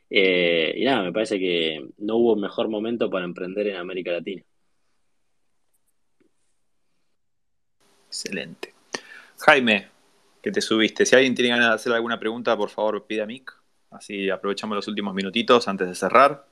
Eh, 0.08 0.74
y 0.76 0.84
nada, 0.84 1.02
me 1.02 1.12
parece 1.12 1.38
que 1.38 1.86
no 1.98 2.16
hubo 2.16 2.36
mejor 2.36 2.68
momento 2.68 3.08
para 3.08 3.24
emprender 3.24 3.68
en 3.68 3.76
América 3.76 4.12
Latina. 4.12 4.42
Excelente. 8.08 8.74
Jaime, 9.38 9.88
que 10.42 10.50
te 10.50 10.60
subiste. 10.60 11.06
Si 11.06 11.14
alguien 11.14 11.34
tiene 11.34 11.50
ganas 11.50 11.68
de 11.68 11.74
hacer 11.74 11.92
alguna 11.92 12.18
pregunta, 12.18 12.56
por 12.56 12.70
favor 12.70 13.06
pida 13.06 13.24
mic. 13.24 13.52
Así 13.90 14.30
aprovechamos 14.30 14.76
los 14.76 14.88
últimos 14.88 15.14
minutitos 15.14 15.68
antes 15.68 15.88
de 15.88 15.94
cerrar. 15.94 16.44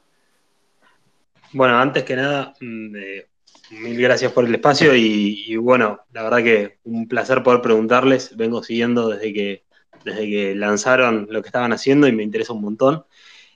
Bueno, 1.53 1.79
antes 1.79 2.05
que 2.05 2.15
nada, 2.15 2.55
mm, 2.61 2.97
eh, 2.97 3.27
Mil 3.71 4.01
gracias 4.01 4.33
por 4.33 4.47
el 4.47 4.55
espacio 4.55 4.95
y, 4.97 5.57
bueno, 5.57 6.01
la 6.13 6.23
verdad 6.23 6.43
que 6.43 6.79
un 6.85 7.07
placer 7.07 7.43
poder 7.43 7.61
preguntarles. 7.61 8.35
Vengo 8.37 8.63
siguiendo 8.63 9.11
desde 9.11 9.33
que, 9.35 9.65
desde 10.05 10.27
que 10.27 10.55
lanzaron 10.55 11.27
lo 11.31 11.43
que 11.43 11.49
estaban 11.49 11.73
haciendo 11.73 12.09
y 12.09 12.13
me 12.13 12.23
interesa 12.23 12.55
un 12.55 12.63
montón. 12.63 13.05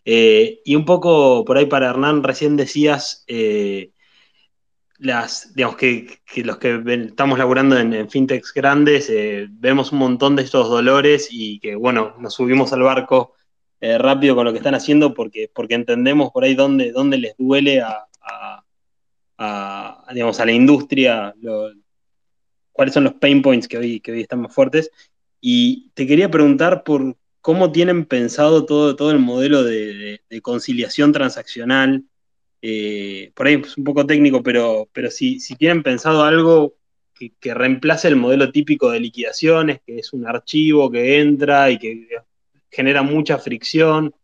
Eh, 0.04 0.60
y 0.64 0.74
un 0.74 0.84
poco 0.84 1.44
por 1.44 1.56
ahí 1.56 1.66
para 1.66 1.88
Hernán, 1.88 2.22
recién 2.22 2.56
decías 2.56 3.24
eh, 3.26 3.92
las, 4.98 5.54
digamos 5.54 5.76
que, 5.76 6.20
los 6.36 6.58
que 6.58 6.82
estamos 7.08 7.38
laburando 7.38 7.78
en, 7.78 8.10
fintechs 8.10 8.52
grandes 8.52 9.08
eh, 9.08 9.46
vemos 9.50 9.92
un 9.92 9.98
montón 10.00 10.36
de 10.36 10.42
estos 10.42 10.68
dolores 10.68 11.28
y 11.30 11.60
que 11.60 11.74
bueno, 11.76 12.14
nos 12.18 12.34
subimos 12.34 12.72
al 12.72 12.82
barco 12.82 13.34
rápido 13.80 14.36
con 14.36 14.44
lo 14.44 14.52
que 14.52 14.58
están 14.58 14.76
haciendo 14.76 15.12
porque, 15.12 15.50
porque 15.52 15.74
entendemos 15.74 16.30
por 16.30 16.44
ahí 16.44 16.54
dónde, 16.54 16.92
dónde 16.92 17.18
les 17.18 17.34
duele 17.36 17.80
a 17.80 18.06
a, 19.38 20.04
digamos, 20.12 20.40
a 20.40 20.46
la 20.46 20.52
industria, 20.52 21.34
cuáles 22.72 22.94
son 22.94 23.04
los 23.04 23.14
pain 23.14 23.42
points 23.42 23.68
que 23.68 23.78
hoy, 23.78 24.00
que 24.00 24.12
hoy 24.12 24.20
están 24.22 24.40
más 24.42 24.54
fuertes. 24.54 24.90
Y 25.40 25.90
te 25.94 26.06
quería 26.06 26.30
preguntar 26.30 26.84
por 26.84 27.16
cómo 27.40 27.72
tienen 27.72 28.06
pensado 28.06 28.64
todo, 28.64 28.96
todo 28.96 29.10
el 29.10 29.18
modelo 29.18 29.64
de, 29.64 30.20
conciliación 30.42 31.12
transaccional. 31.12 32.04
Eh, 32.62 33.32
por 33.34 33.46
ahí 33.46 33.54
es 33.54 33.76
un 33.76 33.84
poco 33.84 34.06
técnico, 34.06 34.42
pero, 34.42 34.88
pero 34.92 35.10
si, 35.10 35.40
si 35.40 35.56
tienen 35.56 35.82
pensado 35.82 36.24
algo 36.24 36.76
que, 37.14 37.32
que, 37.40 37.54
reemplace 37.54 38.08
el 38.08 38.16
modelo 38.16 38.52
típico 38.52 38.90
de 38.90 39.00
liquidaciones, 39.00 39.80
que 39.84 39.98
es 39.98 40.12
un 40.12 40.26
archivo 40.26 40.90
que 40.90 41.20
entra 41.20 41.70
y 41.70 41.78
que 41.78 42.06
genera 42.70 43.02
mucha 43.02 43.38
fricción 43.38 44.14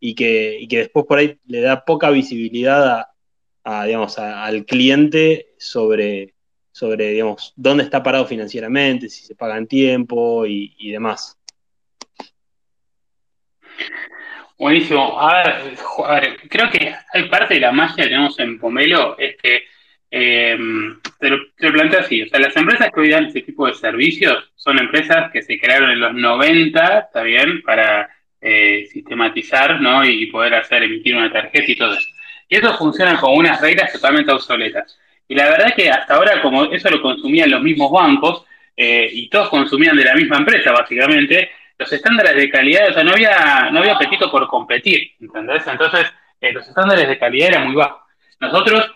y 0.00 0.14
que, 0.14 0.58
y 0.60 0.68
que 0.68 0.78
después 0.78 1.06
por 1.06 1.18
ahí 1.18 1.38
le 1.46 1.60
da 1.60 1.84
poca 1.84 2.10
visibilidad 2.10 2.88
a, 2.88 3.14
digamos, 3.84 4.18
al 4.18 4.64
cliente 4.64 5.48
sobre, 5.58 6.34
sobre 6.72 7.10
digamos, 7.10 7.52
dónde 7.56 7.84
está 7.84 8.02
parado 8.02 8.26
financieramente, 8.26 9.08
si 9.08 9.24
se 9.24 9.34
paga 9.34 9.58
en 9.58 9.66
tiempo 9.66 10.46
y, 10.46 10.90
demás. 10.90 11.36
Buenísimo. 14.58 15.20
A 15.20 15.42
ver, 16.20 16.36
creo 16.48 16.70
que 16.70 16.94
parte 17.30 17.54
de 17.54 17.60
la 17.60 17.72
magia 17.72 18.04
que 18.04 18.10
tenemos 18.10 18.38
en 18.38 18.58
Pomelo, 18.58 19.16
es 19.18 19.36
que 19.36 19.64
em, 20.10 20.98
te, 21.20 21.28
lo, 21.28 21.38
planteo 21.72 22.00
así, 22.00 22.22
o 22.22 22.28
sea, 22.28 22.40
las 22.40 22.56
empresas 22.56 22.90
que 22.92 23.00
hoy 23.00 23.10
dan 23.10 23.26
este 23.26 23.42
tipo 23.42 23.66
de 23.66 23.74
servicios 23.74 24.50
son 24.56 24.78
empresas 24.78 25.30
que 25.30 25.42
se 25.42 25.60
crearon 25.60 25.90
en 25.90 26.00
los 26.00 26.14
90, 26.14 26.98
¿está 26.98 27.22
para 27.64 28.08
eh, 28.40 28.86
sistematizar, 28.90 29.80
¿no?, 29.80 30.04
y 30.04 30.26
poder 30.26 30.54
hacer, 30.54 30.82
emitir 30.82 31.14
una 31.14 31.30
tarjeta 31.30 31.70
y 31.70 31.76
todo 31.76 31.94
eso. 31.94 32.08
Y 32.48 32.56
eso 32.56 32.76
funciona 32.76 33.20
con 33.20 33.34
unas 33.34 33.60
reglas 33.60 33.92
totalmente 33.92 34.32
obsoletas. 34.32 34.98
Y 35.28 35.34
la 35.34 35.50
verdad 35.50 35.74
que 35.74 35.90
hasta 35.90 36.14
ahora, 36.14 36.40
como 36.40 36.64
eso 36.64 36.88
lo 36.88 37.02
consumían 37.02 37.50
los 37.50 37.62
mismos 37.62 37.90
bancos, 37.90 38.44
eh, 38.74 39.10
y 39.12 39.28
todos 39.28 39.50
consumían 39.50 39.96
de 39.96 40.04
la 40.04 40.14
misma 40.14 40.38
empresa, 40.38 40.72
básicamente, 40.72 41.50
los 41.78 41.92
estándares 41.92 42.34
de 42.34 42.50
calidad, 42.50 42.90
o 42.90 42.92
sea, 42.94 43.04
no 43.04 43.12
había, 43.12 43.70
no 43.70 43.80
había 43.80 43.94
apetito 43.94 44.30
por 44.30 44.46
competir, 44.48 45.12
¿entendés? 45.20 45.66
Entonces, 45.66 46.06
eh, 46.40 46.52
los 46.52 46.66
estándares 46.66 47.08
de 47.08 47.18
calidad 47.18 47.48
eran 47.48 47.66
muy 47.66 47.76
bajos. 47.76 48.02
Nosotros 48.40 48.90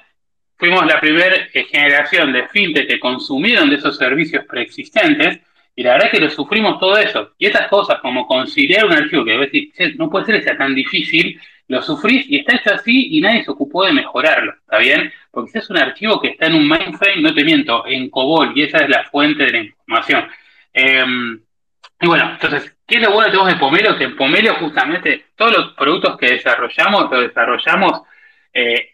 fuimos 0.57 0.87
la 0.87 1.01
primera 1.01 1.35
eh, 1.53 1.65
generación 1.65 2.33
de 2.33 2.49
fintech 2.49 2.87
que 2.87 3.01
consumieron 3.01 3.69
de 3.69 3.77
esos 3.77 3.97
servicios 3.97 4.45
preexistentes, 4.47 5.41
y 5.75 5.83
la 5.83 5.93
verdad 5.93 6.07
es 6.07 6.13
que 6.13 6.25
lo 6.25 6.31
sufrimos 6.31 6.79
todo 6.79 6.97
eso. 6.99 7.33
Y 7.39 7.47
estas 7.47 7.69
cosas, 7.69 7.99
como 8.01 8.27
conciliar 8.27 8.87
un 8.87 8.93
archivo 8.93 9.25
que 9.25 9.39
decir, 9.39 9.73
no 9.97 10.11
puede 10.11 10.27
ser 10.27 10.37
que 10.37 10.45
sea 10.45 10.57
tan 10.57 10.75
difícil, 10.75 11.41
lo 11.73 11.81
sufrís 11.81 12.27
y 12.29 12.37
está 12.37 12.57
hecho 12.57 12.75
así 12.75 13.17
y 13.17 13.21
nadie 13.23 13.45
se 13.45 13.51
ocupó 13.51 13.87
de 13.87 13.95
mejorarlo, 13.95 14.53
¿está 14.61 14.77
bien? 14.77 15.11
Porque 15.31 15.53
si 15.53 15.59
es 15.59 15.71
un 15.71 15.79
archivo 15.79 16.21
que 16.21 16.29
está 16.29 16.47
en 16.47 16.57
un 16.57 16.69
mainframe, 16.69 17.23
no 17.23 17.35
te 17.35 17.45
miento, 17.45 17.87
en 17.87 18.11
COBOL, 18.11 18.53
y 18.55 18.65
esa 18.65 18.79
es 18.79 18.91
la 18.91 19.05
fuente 19.05 19.45
de 19.45 19.53
la 19.53 19.59
información. 19.59 20.29
Em, 20.75 21.41
y 21.99 22.07
bueno, 22.07 22.33
entonces, 22.33 22.77
¿qué 22.87 22.97
es 22.97 23.03
lo 23.03 23.13
bueno 23.13 23.29
que 23.29 23.31
tenemos 23.31 23.55
de 23.55 23.59
Pomelo? 23.59 23.97
Que 23.97 24.05
en 24.05 24.17
Pomelo 24.17 24.55
justamente 24.57 25.25
todos 25.35 25.57
los 25.57 25.73
productos 25.73 26.19
que 26.19 26.33
desarrollamos, 26.33 27.11
los 27.11 27.21
desarrollamos 27.23 28.03
eh, 28.53 28.91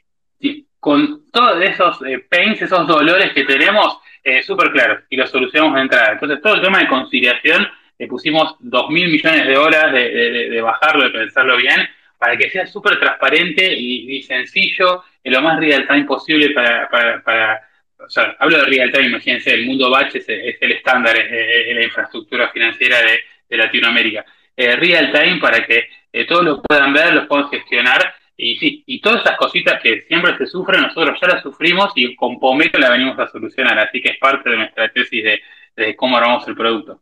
con 0.79 1.29
todos 1.33 1.61
esos 1.61 2.01
eh, 2.07 2.25
pains, 2.31 2.63
esos 2.63 2.87
dolores 2.87 3.33
que 3.33 3.43
tenemos, 3.43 3.99
eh, 4.23 4.41
súper 4.41 4.71
claros, 4.71 5.01
y 5.11 5.17
los 5.17 5.31
solucionamos 5.31 5.75
de 5.75 5.83
entrada. 5.83 6.13
Entonces, 6.13 6.41
todo 6.41 6.55
el 6.55 6.63
tema 6.63 6.79
de 6.79 6.87
conciliación, 6.87 7.67
le 7.99 8.07
pusimos 8.07 8.55
dos 8.61 8.89
mil 8.91 9.09
millones 9.11 9.49
de 9.49 9.57
horas 9.57 9.93
de 9.93 10.61
bajarlo, 10.63 11.03
de 11.03 11.11
pensarlo 11.11 11.57
bien, 11.57 11.89
para 12.19 12.37
que 12.37 12.51
sea 12.51 12.67
súper 12.67 12.99
transparente 12.99 13.73
y, 13.73 14.23
sencillo, 14.23 15.05
en 15.23 15.33
lo 15.33 15.41
más 15.41 15.59
real 15.61 15.87
time 15.87 16.05
posible 16.05 16.51
para, 16.51 16.89
para, 16.89 17.69
o 17.99 18.11
sea, 18.11 18.37
hablo 18.39 18.59
de 18.59 18.65
real 18.65 18.93
time, 18.93 19.07
imagínense, 19.07 19.55
el 19.55 19.67
mundo 19.67 19.91
batch 19.91 20.17
es, 20.17 20.29
el 20.29 20.73
estándar 20.73 21.17
en 21.17 21.77
la 21.77 21.85
infraestructura 21.85 22.51
financiera 22.51 22.99
de, 23.03 23.57
Latinoamérica. 23.57 24.27
Eh, 24.55 24.77
real 24.77 25.11
time 25.11 25.39
para 25.41 25.65
que 25.65 25.89
eh, 26.13 26.27
todos 26.27 26.45
lo 26.45 26.63
puedan 26.63 26.93
ver, 26.93 27.15
los 27.15 27.27
puedan 27.27 27.49
gestionar 27.49 28.15
y 28.37 28.57
sí, 28.57 28.85
y 28.87 29.01
todas 29.01 29.23
esas 29.23 29.37
cositas 29.37 29.81
que 29.83 30.03
siempre 30.03 30.37
se 30.37 30.47
sufren, 30.47 30.83
nosotros 30.83 31.19
ya 31.21 31.29
las 31.29 31.43
sufrimos 31.43 31.93
y 31.97 32.15
con 32.15 32.39
Pometo 32.39 32.79
la 32.79 32.91
venimos 32.91 33.19
a 33.19 33.27
solucionar, 33.29 33.79
así 33.79 34.03
que 34.03 34.11
es 34.11 34.19
parte 34.19 34.51
de 34.51 34.57
nuestra 34.59 34.93
tesis 34.93 35.25
de, 35.25 35.41
de 35.77 35.97
cómo 35.97 36.19
armamos 36.19 36.47
el 36.47 36.55
producto. 36.55 37.01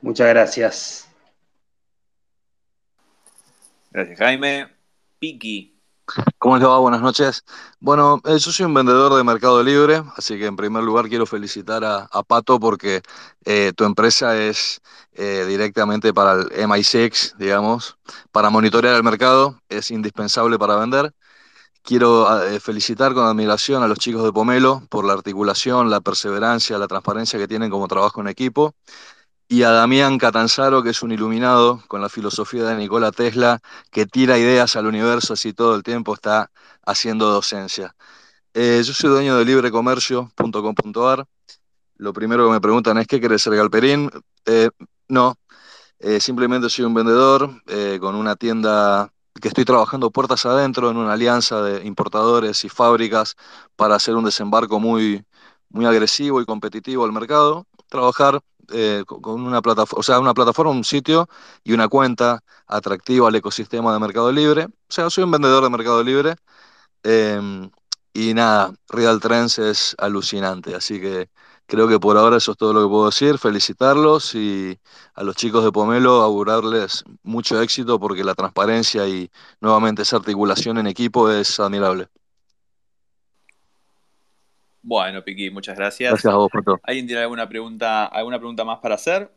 Muchas 0.00 0.28
gracias. 0.28 1.05
Gracias, 3.96 4.18
Jaime. 4.18 4.68
Piki. 5.18 5.80
¿Cómo 6.36 6.58
les 6.58 6.68
va? 6.68 6.78
Buenas 6.80 7.00
noches. 7.00 7.46
Bueno, 7.80 8.20
eh, 8.26 8.36
yo 8.38 8.52
soy 8.52 8.66
un 8.66 8.74
vendedor 8.74 9.14
de 9.14 9.24
Mercado 9.24 9.62
Libre, 9.62 10.02
así 10.18 10.38
que 10.38 10.44
en 10.44 10.54
primer 10.54 10.84
lugar 10.84 11.08
quiero 11.08 11.24
felicitar 11.24 11.82
a, 11.82 12.22
Pato 12.24 12.60
porque 12.60 13.00
eh, 13.46 13.72
tu 13.74 13.84
empresa 13.84 14.36
es 14.36 14.82
eh, 15.14 15.46
directamente 15.48 16.12
para 16.12 16.34
el 16.34 16.50
MI6, 16.68 17.36
digamos, 17.38 17.96
para 18.32 18.50
monitorear 18.50 18.94
el 18.96 19.02
mercado, 19.02 19.58
es 19.70 19.90
indispensable 19.90 20.58
para 20.58 20.76
vender. 20.76 21.14
Quiero 21.82 22.26
felicitar 22.60 23.14
con 23.14 23.24
admiración 23.24 23.82
a 23.82 23.88
los 23.88 23.98
chicos 23.98 24.24
de 24.24 24.32
Pomelo 24.32 24.82
por 24.90 25.06
la 25.06 25.14
articulación, 25.14 25.88
la 25.88 26.02
perseverancia, 26.02 26.76
la 26.76 26.88
transparencia 26.88 27.38
que 27.38 27.48
tienen 27.48 27.70
como 27.70 27.88
trabajo 27.88 28.20
en 28.20 28.26
equipo 28.26 28.74
y 29.48 29.62
a 29.62 29.70
Damián 29.70 30.18
Catanzaro, 30.18 30.82
que 30.82 30.90
es 30.90 31.02
un 31.02 31.12
iluminado 31.12 31.82
con 31.88 32.00
la 32.00 32.08
filosofía 32.08 32.64
de 32.64 32.76
Nikola 32.76 33.12
Tesla, 33.12 33.60
que 33.90 34.06
tira 34.06 34.38
ideas 34.38 34.76
al 34.76 34.86
universo 34.86 35.34
así 35.34 35.52
todo 35.52 35.76
el 35.76 35.82
tiempo 35.82 36.14
está 36.14 36.50
haciendo 36.84 37.30
docencia. 37.30 37.94
Eh, 38.54 38.82
yo 38.84 38.92
soy 38.92 39.10
dueño 39.10 39.36
de 39.36 39.44
librecomercio.com.ar. 39.44 41.26
Lo 41.98 42.12
primero 42.12 42.46
que 42.46 42.52
me 42.52 42.60
preguntan 42.60 42.98
es, 42.98 43.06
¿qué 43.06 43.20
querés 43.20 43.42
ser 43.42 43.54
Galperín? 43.54 44.10
Eh, 44.46 44.70
no, 45.08 45.36
eh, 46.00 46.20
simplemente 46.20 46.68
soy 46.68 46.84
un 46.84 46.94
vendedor 46.94 47.62
con 48.00 48.14
una 48.16 48.36
tienda 48.36 49.12
que 49.40 49.48
estoy 49.48 49.64
trabajando 49.64 50.10
puertas 50.10 50.46
adentro 50.46 50.90
en 50.90 50.96
una 50.96 51.12
alianza 51.12 51.62
de 51.62 51.86
importadores 51.86 52.64
y 52.64 52.68
fábricas 52.68 53.36
para 53.76 53.94
hacer 53.96 54.16
un 54.16 54.24
desembarco 54.24 54.80
muy, 54.80 55.24
muy 55.68 55.86
agresivo 55.86 56.40
y 56.40 56.46
competitivo 56.46 57.04
al 57.04 57.12
mercado. 57.12 57.66
Trabajar 57.88 58.40
eh, 58.72 59.04
con 59.06 59.40
una 59.42 59.62
plataforma, 59.62 60.00
o 60.00 60.02
sea, 60.02 60.20
una 60.20 60.34
plataforma, 60.34 60.72
un 60.72 60.84
sitio 60.84 61.28
y 61.64 61.72
una 61.72 61.88
cuenta 61.88 62.42
atractiva 62.66 63.28
al 63.28 63.34
ecosistema 63.34 63.92
de 63.92 64.00
Mercado 64.00 64.32
Libre. 64.32 64.64
O 64.64 64.70
sea, 64.88 65.10
soy 65.10 65.24
un 65.24 65.30
vendedor 65.30 65.62
de 65.64 65.70
Mercado 65.70 66.02
Libre. 66.02 66.36
Em, 67.02 67.70
y 68.12 68.34
nada, 68.34 68.74
Real 68.88 69.20
Trends 69.20 69.58
es 69.58 69.94
alucinante, 69.98 70.74
así 70.74 71.00
que 71.00 71.30
creo 71.66 71.88
que 71.88 72.00
por 72.00 72.16
ahora 72.16 72.38
eso 72.38 72.52
es 72.52 72.58
todo 72.58 72.72
lo 72.72 72.82
que 72.82 72.88
puedo 72.88 73.06
decir. 73.06 73.38
Felicitarlos 73.38 74.34
y 74.34 74.78
a 75.14 75.22
los 75.22 75.36
chicos 75.36 75.64
de 75.64 75.72
Pomelo 75.72 76.22
augurarles 76.22 77.04
mucho 77.22 77.60
éxito 77.60 78.00
porque 78.00 78.24
la 78.24 78.34
transparencia 78.34 79.06
y 79.08 79.30
nuevamente 79.60 80.02
esa 80.02 80.16
articulación 80.16 80.78
en 80.78 80.86
equipo 80.86 81.30
es 81.30 81.60
admirable. 81.60 82.08
Bueno, 84.88 85.24
Piqui, 85.24 85.50
muchas 85.50 85.76
gracias. 85.76 86.12
Gracias 86.12 86.32
a 86.32 86.36
vos, 86.36 86.48
¿Alguien 86.84 87.08
tiene 87.08 87.22
alguna 87.22 87.48
pregunta, 87.48 88.06
alguna 88.06 88.38
pregunta 88.38 88.64
más 88.64 88.78
para 88.78 88.94
hacer? 88.94 89.28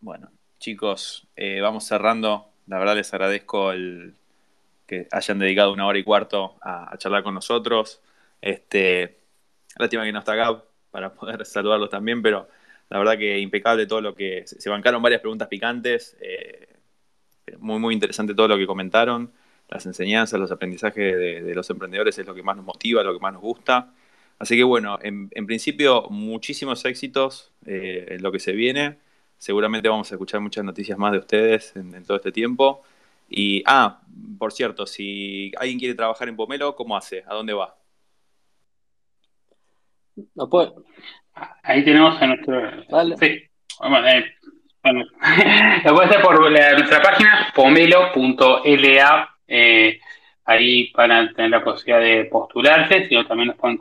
Bueno, 0.00 0.32
chicos, 0.58 1.28
eh, 1.36 1.60
vamos 1.60 1.84
cerrando. 1.84 2.50
La 2.66 2.80
verdad 2.80 2.96
les 2.96 3.14
agradezco 3.14 3.70
el 3.70 4.16
que 4.88 5.06
hayan 5.12 5.38
dedicado 5.38 5.72
una 5.72 5.86
hora 5.86 5.96
y 5.96 6.02
cuarto 6.02 6.56
a, 6.60 6.98
charlar 6.98 7.22
con 7.22 7.34
nosotros. 7.34 8.02
Este, 8.40 9.20
lástima 9.76 10.02
que 10.02 10.12
no 10.12 10.18
está 10.18 10.32
acá 10.32 10.60
para 10.90 11.14
poder 11.14 11.46
saludarlos 11.46 11.90
también, 11.90 12.20
pero 12.20 12.48
la 12.88 12.98
verdad 12.98 13.16
que 13.16 13.38
impecable 13.38 13.86
todo 13.86 14.00
lo 14.00 14.16
que 14.16 14.42
se 14.44 14.68
bancaron 14.68 15.00
varias 15.02 15.20
preguntas 15.20 15.46
picantes. 15.46 16.16
Eh, 16.20 16.66
muy, 17.60 17.78
muy 17.78 17.94
interesante 17.94 18.34
todo 18.34 18.48
lo 18.48 18.56
que 18.56 18.66
comentaron 18.66 19.32
las 19.68 19.84
enseñanzas, 19.86 20.40
los 20.40 20.50
aprendizajes 20.50 21.16
de, 21.16 21.54
los 21.54 21.68
emprendedores 21.70 22.18
es 22.18 22.26
lo 22.26 22.34
que 22.34 22.42
más 22.42 22.56
nos 22.56 22.64
motiva, 22.64 23.02
lo 23.02 23.12
que 23.12 23.20
más 23.20 23.32
nos 23.32 23.42
gusta. 23.42 23.92
Así 24.38 24.56
que 24.56 24.64
bueno, 24.64 24.98
en, 25.02 25.46
principio 25.46 26.08
muchísimos 26.10 26.84
éxitos 26.84 27.52
eh, 27.66 28.06
en 28.10 28.22
lo 28.22 28.32
que 28.32 28.38
se 28.38 28.52
viene. 28.52 28.98
Seguramente 29.36 29.88
vamos 29.88 30.10
a 30.10 30.14
escuchar 30.14 30.40
muchas 30.40 30.64
noticias 30.64 30.98
más 30.98 31.12
de 31.12 31.18
ustedes 31.18 31.76
en, 31.76 32.04
todo 32.04 32.16
este 32.16 32.32
tiempo. 32.32 32.82
Y, 33.28 33.62
ah, 33.66 34.00
por 34.38 34.52
cierto, 34.52 34.86
si 34.86 35.52
alguien 35.58 35.78
quiere 35.78 35.94
trabajar 35.94 36.28
en 36.28 36.36
Pomelo, 36.36 36.74
¿cómo 36.74 36.96
hace? 36.96 37.24
¿A 37.26 37.34
dónde 37.34 37.52
va? 37.52 37.76
No 40.34 40.48
puede. 40.48 40.72
Ahí 41.62 41.84
tenemos 41.84 42.20
a 42.20 42.26
nuestro... 42.26 42.60
Sí. 43.18 43.26
Eh, 43.26 44.24
bueno, 44.82 45.04
lo 45.84 45.94
puede 45.94 46.08
hacer 46.08 46.22
por 46.22 46.50
nuestra 46.50 47.02
página 47.02 47.52
pomelo.la 47.54 49.37
eh, 49.48 50.00
ahí 50.44 50.92
van 50.94 51.10
a 51.10 51.32
tener 51.32 51.50
la 51.50 51.64
posibilidad 51.64 52.00
de 52.00 52.24
postularse, 52.26 53.08
sino 53.08 53.26
también 53.26 53.48
nos 53.48 53.56
pueden 53.56 53.76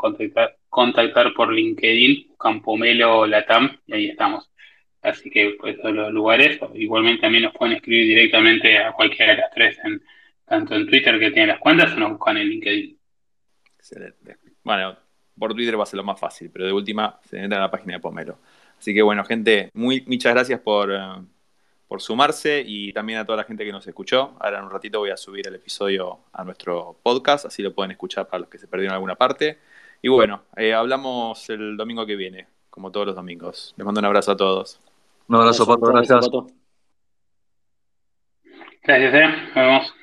contactar, 0.69 1.34
por 1.34 1.53
LinkedIn, 1.53 2.35
Campomelo 2.39 3.26
Latam, 3.26 3.77
y 3.85 3.94
ahí 3.94 4.10
estamos. 4.10 4.49
Así 5.02 5.30
que 5.30 5.56
pues 5.60 5.77
todos 5.80 5.94
los 5.94 6.11
lugares, 6.11 6.60
igualmente 6.73 7.22
también 7.22 7.44
nos 7.44 7.53
pueden 7.53 7.76
escribir 7.76 8.07
directamente 8.07 8.80
a 8.80 8.91
cualquiera 8.91 9.34
de 9.34 9.41
las 9.41 9.52
tres, 9.52 9.77
tanto 10.45 10.76
en 10.76 10.88
Twitter 10.88 11.19
que 11.19 11.31
tienen 11.31 11.49
las 11.49 11.60
cuentas, 11.60 11.94
o 11.94 11.99
nos 11.99 12.11
buscan 12.11 12.38
en 12.38 12.49
LinkedIn. 12.49 12.98
Excelente. 13.77 14.38
Bueno, 14.64 14.98
por 15.38 15.53
Twitter 15.53 15.80
va 15.80 15.84
a 15.84 15.85
ser 15.85 15.98
lo 15.98 16.03
más 16.03 16.19
fácil, 16.19 16.49
pero 16.52 16.65
de 16.65 16.73
última 16.73 17.19
se 17.23 17.39
entra 17.39 17.57
en 17.57 17.64
la 17.64 17.72
página 17.72 17.94
de 17.94 17.99
Pomelo. 17.99 18.39
Así 18.77 18.94
que 18.94 19.02
bueno, 19.02 19.23
gente, 19.23 19.69
muy, 19.73 20.03
muchas 20.06 20.34
gracias 20.34 20.60
por, 20.60 20.91
eh, 20.91 20.99
por 21.88 22.01
sumarse 22.01 22.64
y 22.65 22.91
también 22.93 23.19
a 23.19 23.26
toda 23.26 23.38
la 23.38 23.43
gente 23.43 23.64
que 23.65 23.72
nos 23.72 23.88
escuchó. 23.88 24.35
Ahora 24.39 24.59
en 24.59 24.65
un 24.65 24.72
ratito 24.72 24.99
voy 24.99 25.09
a 25.09 25.18
subir 25.18 25.47
el 25.47 25.55
episodio 25.55 26.19
a 26.34 26.43
nuestro 26.43 26.97
podcast, 27.01 27.45
así 27.45 27.64
lo 27.64 27.73
pueden 27.73 27.91
escuchar 27.91 28.27
para 28.27 28.41
los 28.41 28.49
que 28.49 28.57
se 28.57 28.68
perdieron 28.68 28.93
alguna 28.93 29.15
parte. 29.15 29.59
Y 30.01 30.09
bueno, 30.09 30.43
eh, 30.55 30.73
hablamos 30.73 31.49
el 31.49 31.77
domingo 31.77 32.05
que 32.05 32.15
viene, 32.15 32.47
como 32.69 32.91
todos 32.91 33.07
los 33.07 33.15
domingos. 33.15 33.73
Les 33.77 33.85
mando 33.85 33.99
un 33.99 34.05
abrazo 34.05 34.34
a 34.34 34.38
todos. 34.38 34.80
Un 35.27 35.35
abrazo, 35.38 35.65
Pato, 35.65 35.88
gracias. 35.88 36.30
Gracias, 38.84 39.14
eh. 39.14 39.27
Nos 39.27 39.55
vemos. 39.55 39.97